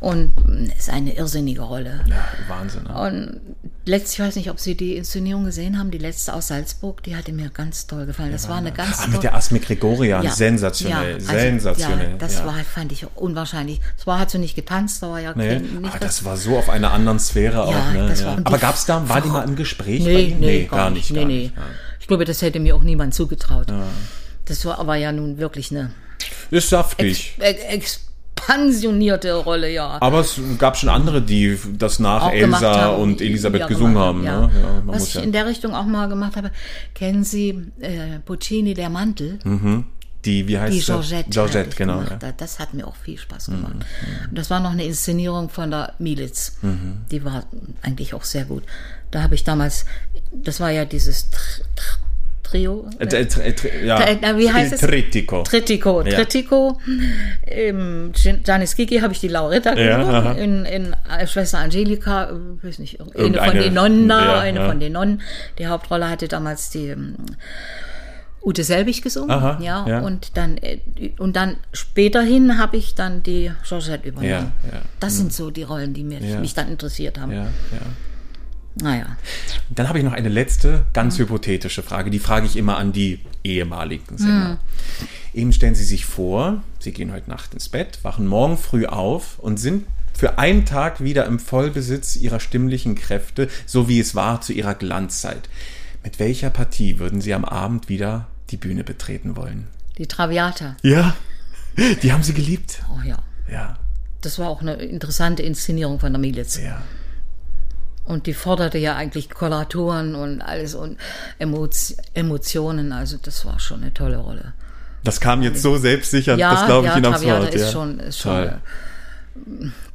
und 0.00 0.32
es 0.76 0.88
ist 0.88 0.90
eine 0.90 1.14
irrsinnige 1.14 1.60
Rolle. 1.62 2.04
ja, 2.08 2.24
Wahnsinn. 2.48 2.84
ne? 2.84 2.94
Und 3.00 3.40
letztlich, 3.84 4.18
ich 4.18 4.24
weiß 4.24 4.36
nicht, 4.36 4.50
ob 4.50 4.58
Sie 4.58 4.74
die 4.74 4.96
Inszenierung 4.96 5.44
gesehen 5.44 5.78
haben, 5.78 5.90
die 5.90 5.98
letzte 5.98 6.32
aus 6.32 6.48
Salzburg, 6.48 7.02
die 7.02 7.16
hatte 7.16 7.32
mir 7.32 7.50
ganz 7.50 7.86
toll 7.86 8.06
gefallen. 8.06 8.32
Das 8.32 8.48
war 8.48 8.56
eine 8.56 8.72
ganz 8.72 9.00
Ah, 9.00 9.08
mit 9.08 9.22
der 9.22 9.34
Asmik 9.34 9.66
Gregorian, 9.66 10.22
Ja, 10.22 10.30
sensationell, 10.30 11.20
ja, 11.22 11.28
also, 11.28 11.32
sensationell. 11.32 12.10
Ja, 12.12 12.16
das 12.16 12.38
ja. 12.38 12.46
war, 12.46 12.54
fand 12.64 12.92
ich 12.92 13.06
unwahrscheinlich. 13.14 13.80
Zwar 13.98 14.18
hat 14.20 14.30
sie 14.30 14.38
nicht 14.38 14.54
getanzt, 14.56 15.02
war 15.02 15.20
ja 15.20 15.32
Nee, 15.34 15.60
aber 15.82 15.98
das 15.98 16.24
war 16.24 16.36
so 16.36 16.56
auf 16.56 16.70
einer 16.70 16.92
anderen 16.92 17.18
Sphäre 17.18 17.62
auch. 17.64 17.92
Ne? 17.92 18.14
ja. 18.18 18.38
aber 18.42 18.58
gab's 18.58 18.86
da, 18.86 19.08
war 19.08 19.20
die 19.20 19.28
mal 19.28 19.42
im 19.46 19.56
Gespräch? 19.56 20.02
bei 20.04 20.10
Nee, 20.12 20.22
Ihnen? 20.28 20.40
nee, 20.40 20.64
gar, 20.70 20.90
nicht. 20.90 21.10
Nee, 21.10 21.18
gar 21.18 21.26
nee. 21.26 21.38
nicht, 21.42 21.56
ja. 21.56 21.62
Ich 22.00 22.06
glaube, 22.06 22.24
das 22.24 22.40
hätte 22.42 22.58
mir 22.58 22.74
auch 22.74 22.82
niemand 22.82 23.12
zugetraut. 23.14 23.66
Das 24.46 24.64
war 24.64 24.78
aber 24.78 24.96
ja 24.96 25.12
nun 25.12 25.38
wirklich 25.38 25.70
eine 25.70 25.90
Ist 26.50 26.70
saftig. 26.70 27.34
ex 27.38 28.00
expansionierte 28.40 29.34
Rolle, 29.34 29.70
ja. 29.70 29.98
Aber 30.00 30.20
es 30.20 30.40
gab 30.58 30.76
schon 30.76 30.88
andere, 30.88 31.22
die 31.22 31.58
das 31.78 31.98
nach 31.98 32.22
Auch 32.24 32.32
Elsa 32.32 32.88
und 32.88 33.20
Elisabeth 33.20 33.60
Ja, 33.60 33.66
gesungen 33.66 33.98
haben. 33.98 34.24
Ja. 34.24 34.46
Ne? 34.46 34.50
Ja, 34.60 34.82
Was 34.86 35.14
ich 35.14 35.22
in 35.22 35.32
der 35.32 35.46
Richtung 35.46 35.74
auch 35.74 35.84
mal 35.86 36.08
gemacht 36.08 36.36
habe, 36.36 36.50
kennen 36.94 37.24
Sie 37.24 37.70
äh, 37.80 38.18
Puccini, 38.24 38.74
der 38.74 38.90
Mantel? 38.90 39.38
die, 40.24 40.46
wie 40.48 40.58
heißt 40.58 40.74
Die? 40.74 40.80
Georgette. 40.80 41.28
Mhm. 41.28 41.30
Georgette, 41.30 41.76
genau. 41.76 42.00
Mhm, 42.00 42.06
Das 42.36 42.58
hat 42.58 42.74
mir 42.74 42.86
auch 42.86 42.96
viel 42.96 43.16
Spaß 43.18 43.46
gemacht. 43.46 43.72
Und 44.28 44.38
das 44.38 44.50
war 44.50 44.60
noch 44.60 44.72
eine 44.72 44.84
Inszenierung 44.84 45.48
von 45.48 45.70
der 45.70 45.94
Militz. 45.98 46.58
Mhm. 46.62 46.98
Die 47.10 47.24
war 47.24 47.44
eigentlich 47.82 48.12
auch 48.14 48.24
sehr 48.24 48.44
gut. 48.44 48.62
Da 49.10 49.22
habe 49.22 49.34
ich 49.34 49.44
damals, 49.44 49.86
das 50.32 50.60
war 50.60 50.70
ja 50.70 50.84
dieses 50.84 51.30
Tr 51.30 51.40
Tr 51.74 51.98
Trio. 52.50 52.88
Äh, 52.98 53.04
äh, 53.04 53.22
äh, 53.22 53.86
ja. 53.86 54.00
Äh, 54.00 54.36
wie 54.36 54.50
heißt 54.52 54.72
es? 54.72 54.80
Trittico. 54.80 55.42
Trittico, 55.44 56.02
Ja. 56.02 56.16
Trittico. 56.16 56.80
Im 57.46 58.12
Giannis 58.44 58.74
Gigi 58.74 58.98
habe 58.98 59.12
ich 59.12 59.20
die 59.20 59.28
Lauretta 59.28 59.74
Ja, 59.78 60.32
in, 60.32 60.64
in 60.64 60.96
äh, 61.08 61.26
Schwester 61.26 61.58
Angelika, 61.58 62.30
weiß 62.62 62.80
nicht, 62.80 62.98
eine 63.00 63.38
von 63.38 63.56
den 63.56 63.74
Nonnen 63.74 64.08
da, 64.08 64.40
eine 64.40 64.66
von 64.66 64.80
den 64.80 64.94
Nonnen. 64.94 65.22
Die 65.58 65.66
Hauptrolle 65.68 66.08
hatte 66.08 66.26
damals 66.28 66.70
die 66.70 66.88
ähm, 66.88 67.16
Ute 68.42 68.64
Selbig 68.64 69.02
gesungen. 69.02 69.30
Aha, 69.30 69.58
ja, 69.62 69.86
ja. 69.86 70.00
Und 70.00 70.36
dann 70.36 70.58
und 71.18 71.36
dann 71.36 71.56
späterhin 71.72 72.58
habe 72.58 72.78
ich 72.78 72.94
dann 72.94 73.22
die 73.22 73.52
Georgette 73.68 74.08
übernommen. 74.08 74.30
Ja, 74.30 74.38
ja. 74.72 74.80
Das 74.98 75.18
sind 75.18 75.32
so 75.32 75.50
die 75.50 75.62
Rollen, 75.62 75.92
die 75.92 76.02
Ja. 76.08 76.40
mich 76.40 76.54
dann 76.54 76.68
interessiert 76.68 77.18
haben. 77.20 77.32
Ja, 78.80 78.88
ja. 78.88 78.94
Naja. 78.96 79.16
Dann 79.70 79.88
habe 79.88 79.98
ich 79.98 80.04
noch 80.04 80.12
eine 80.12 80.28
letzte, 80.28 80.86
ganz 80.92 81.18
hypothetische 81.18 81.82
Frage. 81.82 82.10
Die 82.10 82.18
frage 82.18 82.46
ich 82.46 82.56
immer 82.56 82.76
an 82.76 82.92
die 82.92 83.20
ehemaligen 83.44 84.16
Sänger. 84.18 84.58
Eben 85.34 85.52
stellen 85.52 85.74
Sie 85.74 85.84
sich 85.84 86.04
vor, 86.06 86.62
Sie 86.78 86.92
gehen 86.92 87.12
heute 87.12 87.30
Nacht 87.30 87.54
ins 87.54 87.68
Bett, 87.68 87.98
wachen 88.02 88.26
morgen 88.26 88.56
früh 88.58 88.86
auf 88.86 89.38
und 89.38 89.58
sind 89.58 89.86
für 90.16 90.38
einen 90.38 90.66
Tag 90.66 91.02
wieder 91.02 91.24
im 91.26 91.38
Vollbesitz 91.38 92.16
Ihrer 92.16 92.40
stimmlichen 92.40 92.94
Kräfte, 92.94 93.48
so 93.66 93.88
wie 93.88 94.00
es 94.00 94.14
war 94.14 94.40
zu 94.40 94.52
Ihrer 94.52 94.74
Glanzzeit. 94.74 95.48
Mit 96.02 96.18
welcher 96.18 96.50
Partie 96.50 96.98
würden 96.98 97.20
Sie 97.20 97.34
am 97.34 97.44
Abend 97.44 97.88
wieder 97.88 98.26
die 98.50 98.56
Bühne 98.56 98.84
betreten 98.84 99.36
wollen? 99.36 99.68
Die 99.98 100.06
Traviata. 100.06 100.76
Ja, 100.82 101.14
die 102.02 102.12
haben 102.12 102.22
Sie 102.22 102.34
geliebt. 102.34 102.82
Oh 102.92 103.00
ja. 103.06 103.18
Ja, 103.50 103.78
Das 104.20 104.38
war 104.38 104.48
auch 104.48 104.60
eine 104.60 104.74
interessante 104.74 105.42
Inszenierung 105.42 105.98
von 106.00 106.12
der 106.12 106.20
Militz. 106.20 106.56
ja. 106.58 106.82
Und 108.10 108.26
die 108.26 108.34
forderte 108.34 108.78
ja 108.78 108.96
eigentlich 108.96 109.30
Koloraturen 109.30 110.14
und 110.16 110.42
alles 110.42 110.74
und 110.74 110.98
Emotio- 111.38 111.96
Emotionen. 112.14 112.92
Also 112.92 113.18
das 113.22 113.44
war 113.46 113.60
schon 113.60 113.82
eine 113.82 113.94
tolle 113.94 114.16
Rolle. 114.18 114.52
Das 115.04 115.20
kam 115.20 115.42
jetzt 115.42 115.62
so 115.62 115.76
selbstsicher, 115.78 116.36
Ja, 116.36 116.52
das 116.54 116.66
glaube 116.66 116.86
ich 116.88 116.92
ja, 116.92 116.98
Ihnen 116.98 117.06
aufs 117.14 117.24
Wort. 117.24 117.54
ist 117.54 117.62
ja. 117.62 117.70
schon, 117.70 118.00
ist 118.00 118.18
schon. 118.18 118.32
Toll. 118.32 118.58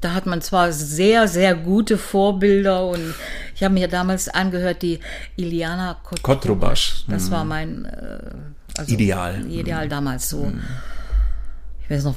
Da 0.02 0.14
hat 0.14 0.26
man 0.26 0.42
zwar 0.42 0.72
sehr, 0.72 1.28
sehr 1.28 1.56
gute 1.56 1.98
Vorbilder 1.98 2.86
und 2.88 3.14
ich 3.54 3.64
habe 3.64 3.74
mir 3.74 3.88
damals 3.88 4.30
angehört 4.30 4.82
die 4.82 5.00
Iliana 5.36 5.98
Kot- 6.04 6.24
Kotrubasch. 6.24 7.04
Das 7.08 7.30
war 7.32 7.44
mein 7.44 7.86
äh, 7.86 8.20
also 8.78 8.94
Ideal. 8.94 9.40
Mhm. 9.44 9.52
Ideal 9.52 9.90
damals 9.90 10.30
so. 10.30 10.52
Ich 11.84 11.90
weiß 11.90 12.06
noch, 12.06 12.16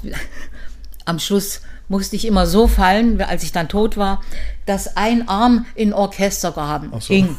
am 1.04 1.18
Schluss 1.18 1.60
musste 1.88 2.16
ich 2.16 2.26
immer 2.26 2.46
so 2.46 2.66
fallen, 2.68 3.20
als 3.22 3.42
ich 3.42 3.52
dann 3.52 3.68
tot 3.68 3.96
war, 3.96 4.20
dass 4.66 4.96
ein 4.96 5.28
Arm 5.28 5.66
in 5.74 5.92
Orchestergraben 5.92 6.92
Ach 6.94 7.00
so. 7.00 7.14
hing. 7.14 7.36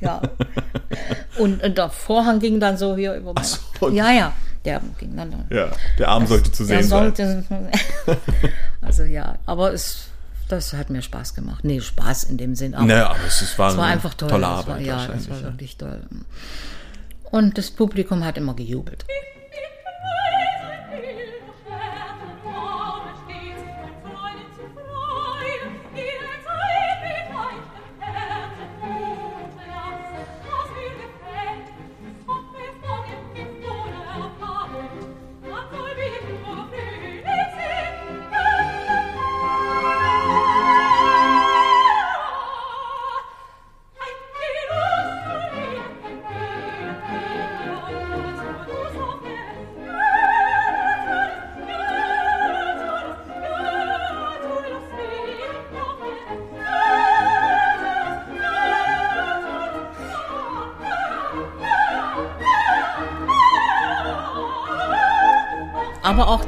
Ja. 0.00 0.20
Und, 1.38 1.62
und 1.62 1.78
der 1.78 1.88
Vorhang 1.90 2.40
ging 2.40 2.58
dann 2.58 2.76
so 2.76 2.96
hier 2.96 3.14
über 3.14 3.32
mein, 3.34 3.44
so. 3.44 3.88
Ja, 3.90 4.10
ja. 4.10 4.32
Der 4.64 4.80
ging 4.98 5.16
dann. 5.16 5.44
Ja, 5.50 5.70
der 5.98 6.08
Arm 6.08 6.26
sollte 6.26 6.50
zu 6.52 6.64
sehen 6.64 6.82
sein. 6.84 7.14
sollte, 7.14 7.44
also 8.80 9.02
ja, 9.04 9.36
aber 9.46 9.72
es, 9.72 10.06
das 10.48 10.72
hat 10.74 10.88
mir 10.90 11.02
Spaß 11.02 11.34
gemacht. 11.34 11.64
Nee, 11.64 11.80
Spaß 11.80 12.24
in 12.24 12.36
dem 12.36 12.54
Sinn. 12.54 12.74
Aber 12.74 12.84
Naja, 12.86 13.10
aber 13.10 13.24
es 13.26 13.42
ist, 13.42 13.58
war, 13.58 13.70
es 13.70 13.76
war 13.76 13.86
einfach 13.86 14.14
toll. 14.14 14.28
tolle 14.28 14.44
Es 14.46 14.48
Arbeit 14.52 14.66
war, 14.68 14.80
ja, 14.80 14.94
es 14.96 15.00
wahrscheinlich. 15.08 15.30
war 15.30 15.42
wirklich 15.42 15.76
toll. 15.76 16.02
Und 17.30 17.58
das 17.58 17.70
Publikum 17.72 18.24
hat 18.24 18.36
immer 18.38 18.54
gejubelt. 18.54 19.04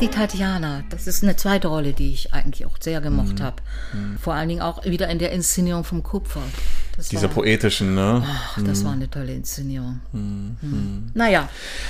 Die 0.05 0.10
Tatjana, 0.10 0.85
das 0.90 1.06
ist 1.06 1.22
eine 1.22 1.35
zweite 1.36 1.68
Rolle, 1.68 1.94
die 1.94 2.12
ich 2.12 2.35
eigentlich 2.35 2.66
auch 2.66 2.76
sehr 2.78 3.01
gemocht 3.01 3.39
Mhm. 3.39 3.43
habe. 3.43 3.56
Vor 4.20 4.35
allen 4.35 4.51
Dingen 4.51 4.60
auch 4.60 4.85
wieder 4.85 5.09
in 5.09 5.18
der 5.18 5.32
Inszenierung 5.32 5.82
vom 5.85 6.02
Kupfer. 6.02 6.43
Das 6.97 7.09
Dieser 7.09 7.22
war, 7.24 7.31
poetischen, 7.31 7.94
ne? 7.94 8.22
ach, 8.24 8.59
das 8.64 8.85
war 8.85 8.93
eine 8.93 9.10
tolle 9.10 9.32
Inszenierung. 9.35 10.01
Hm. 10.12 11.10
Naja, 11.14 11.48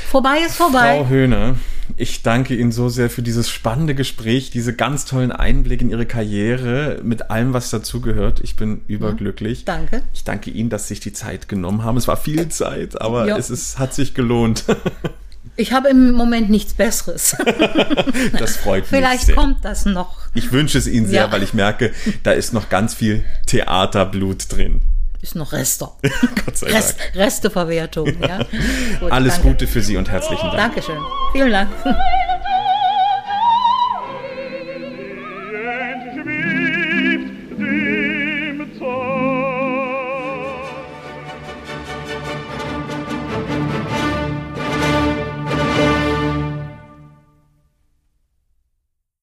vorbei 0.09 0.39
ist 0.47 0.55
vorbei. 0.55 0.97
Frau 0.97 1.09
Höhne, 1.09 1.57
ich 1.97 2.23
danke 2.23 2.55
Ihnen 2.57 2.73
so 2.73 2.89
sehr 2.89 3.11
für 3.11 3.20
dieses 3.20 3.51
spannende 3.51 3.95
Gespräch, 3.95 4.51
diese 4.51 4.74
ganz 4.74 5.05
tollen 5.05 5.31
Einblicke 5.32 5.85
in 5.85 5.91
Ihre 5.91 6.07
Karriere 6.07 7.01
mit 7.03 7.31
allem, 7.31 7.53
was 7.53 7.69
dazugehört. 7.69 8.41
Ich 8.45 8.57
bin 8.57 8.81
überglücklich. 8.86 9.65
Danke. 9.66 10.03
Ich 10.15 10.23
danke 10.24 10.51
Ihnen, 10.51 10.70
dass 10.70 10.85
Sie 10.89 10.95
sich 10.95 11.01
die 11.01 11.12
Zeit 11.12 11.49
genommen 11.49 11.82
haben. 11.82 11.99
Es 11.99 12.09
war 12.09 12.16
viel 12.16 12.49
Zeit, 12.49 12.99
aber 13.03 13.27
Ja. 13.27 13.36
es 13.36 13.51
ist, 13.51 13.78
hat 13.78 13.93
sich 13.93 14.15
gelohnt. 14.15 14.65
Ich 15.57 15.73
habe 15.73 15.89
im 15.89 16.12
Moment 16.12 16.51
nichts 16.51 16.75
Besseres. 16.75 17.37
Das 18.39 18.57
freut 18.57 18.83
mich 18.83 18.89
Vielleicht 18.91 19.27
sehr. 19.27 19.35
kommt 19.37 19.65
das 19.65 19.85
noch. 19.87 20.19
Ich 20.35 20.51
wünsche 20.53 20.79
es 20.79 20.87
Ihnen 20.87 21.07
sehr, 21.07 21.23
Ja. 21.23 21.33
weil 21.33 21.43
ich 21.43 21.55
merke, 21.55 21.93
da 22.23 22.33
ist 22.33 22.53
noch 22.53 22.69
ganz 22.69 22.95
viel 22.95 23.25
Theaterblut 23.47 24.53
drin. 24.53 24.81
Ist 25.23 25.37
noch 25.37 25.53
Reste. 25.53 25.89
Gott 26.45 26.57
sei 26.59 26.66
Rest, 26.73 26.99
Dank. 26.99 27.15
Resteverwertung. 27.15 28.21
Ja. 28.21 28.39
Gut, 29.01 29.12
Alles 29.12 29.35
danke. 29.35 29.49
Gute 29.49 29.66
für 29.66 29.81
Sie 29.83 29.97
und 29.97 30.11
herzlichen 30.11 30.47
Dank. 30.51 30.57
Dankeschön. 30.75 30.99
Vielen 31.33 31.51
Dank. 31.53 31.71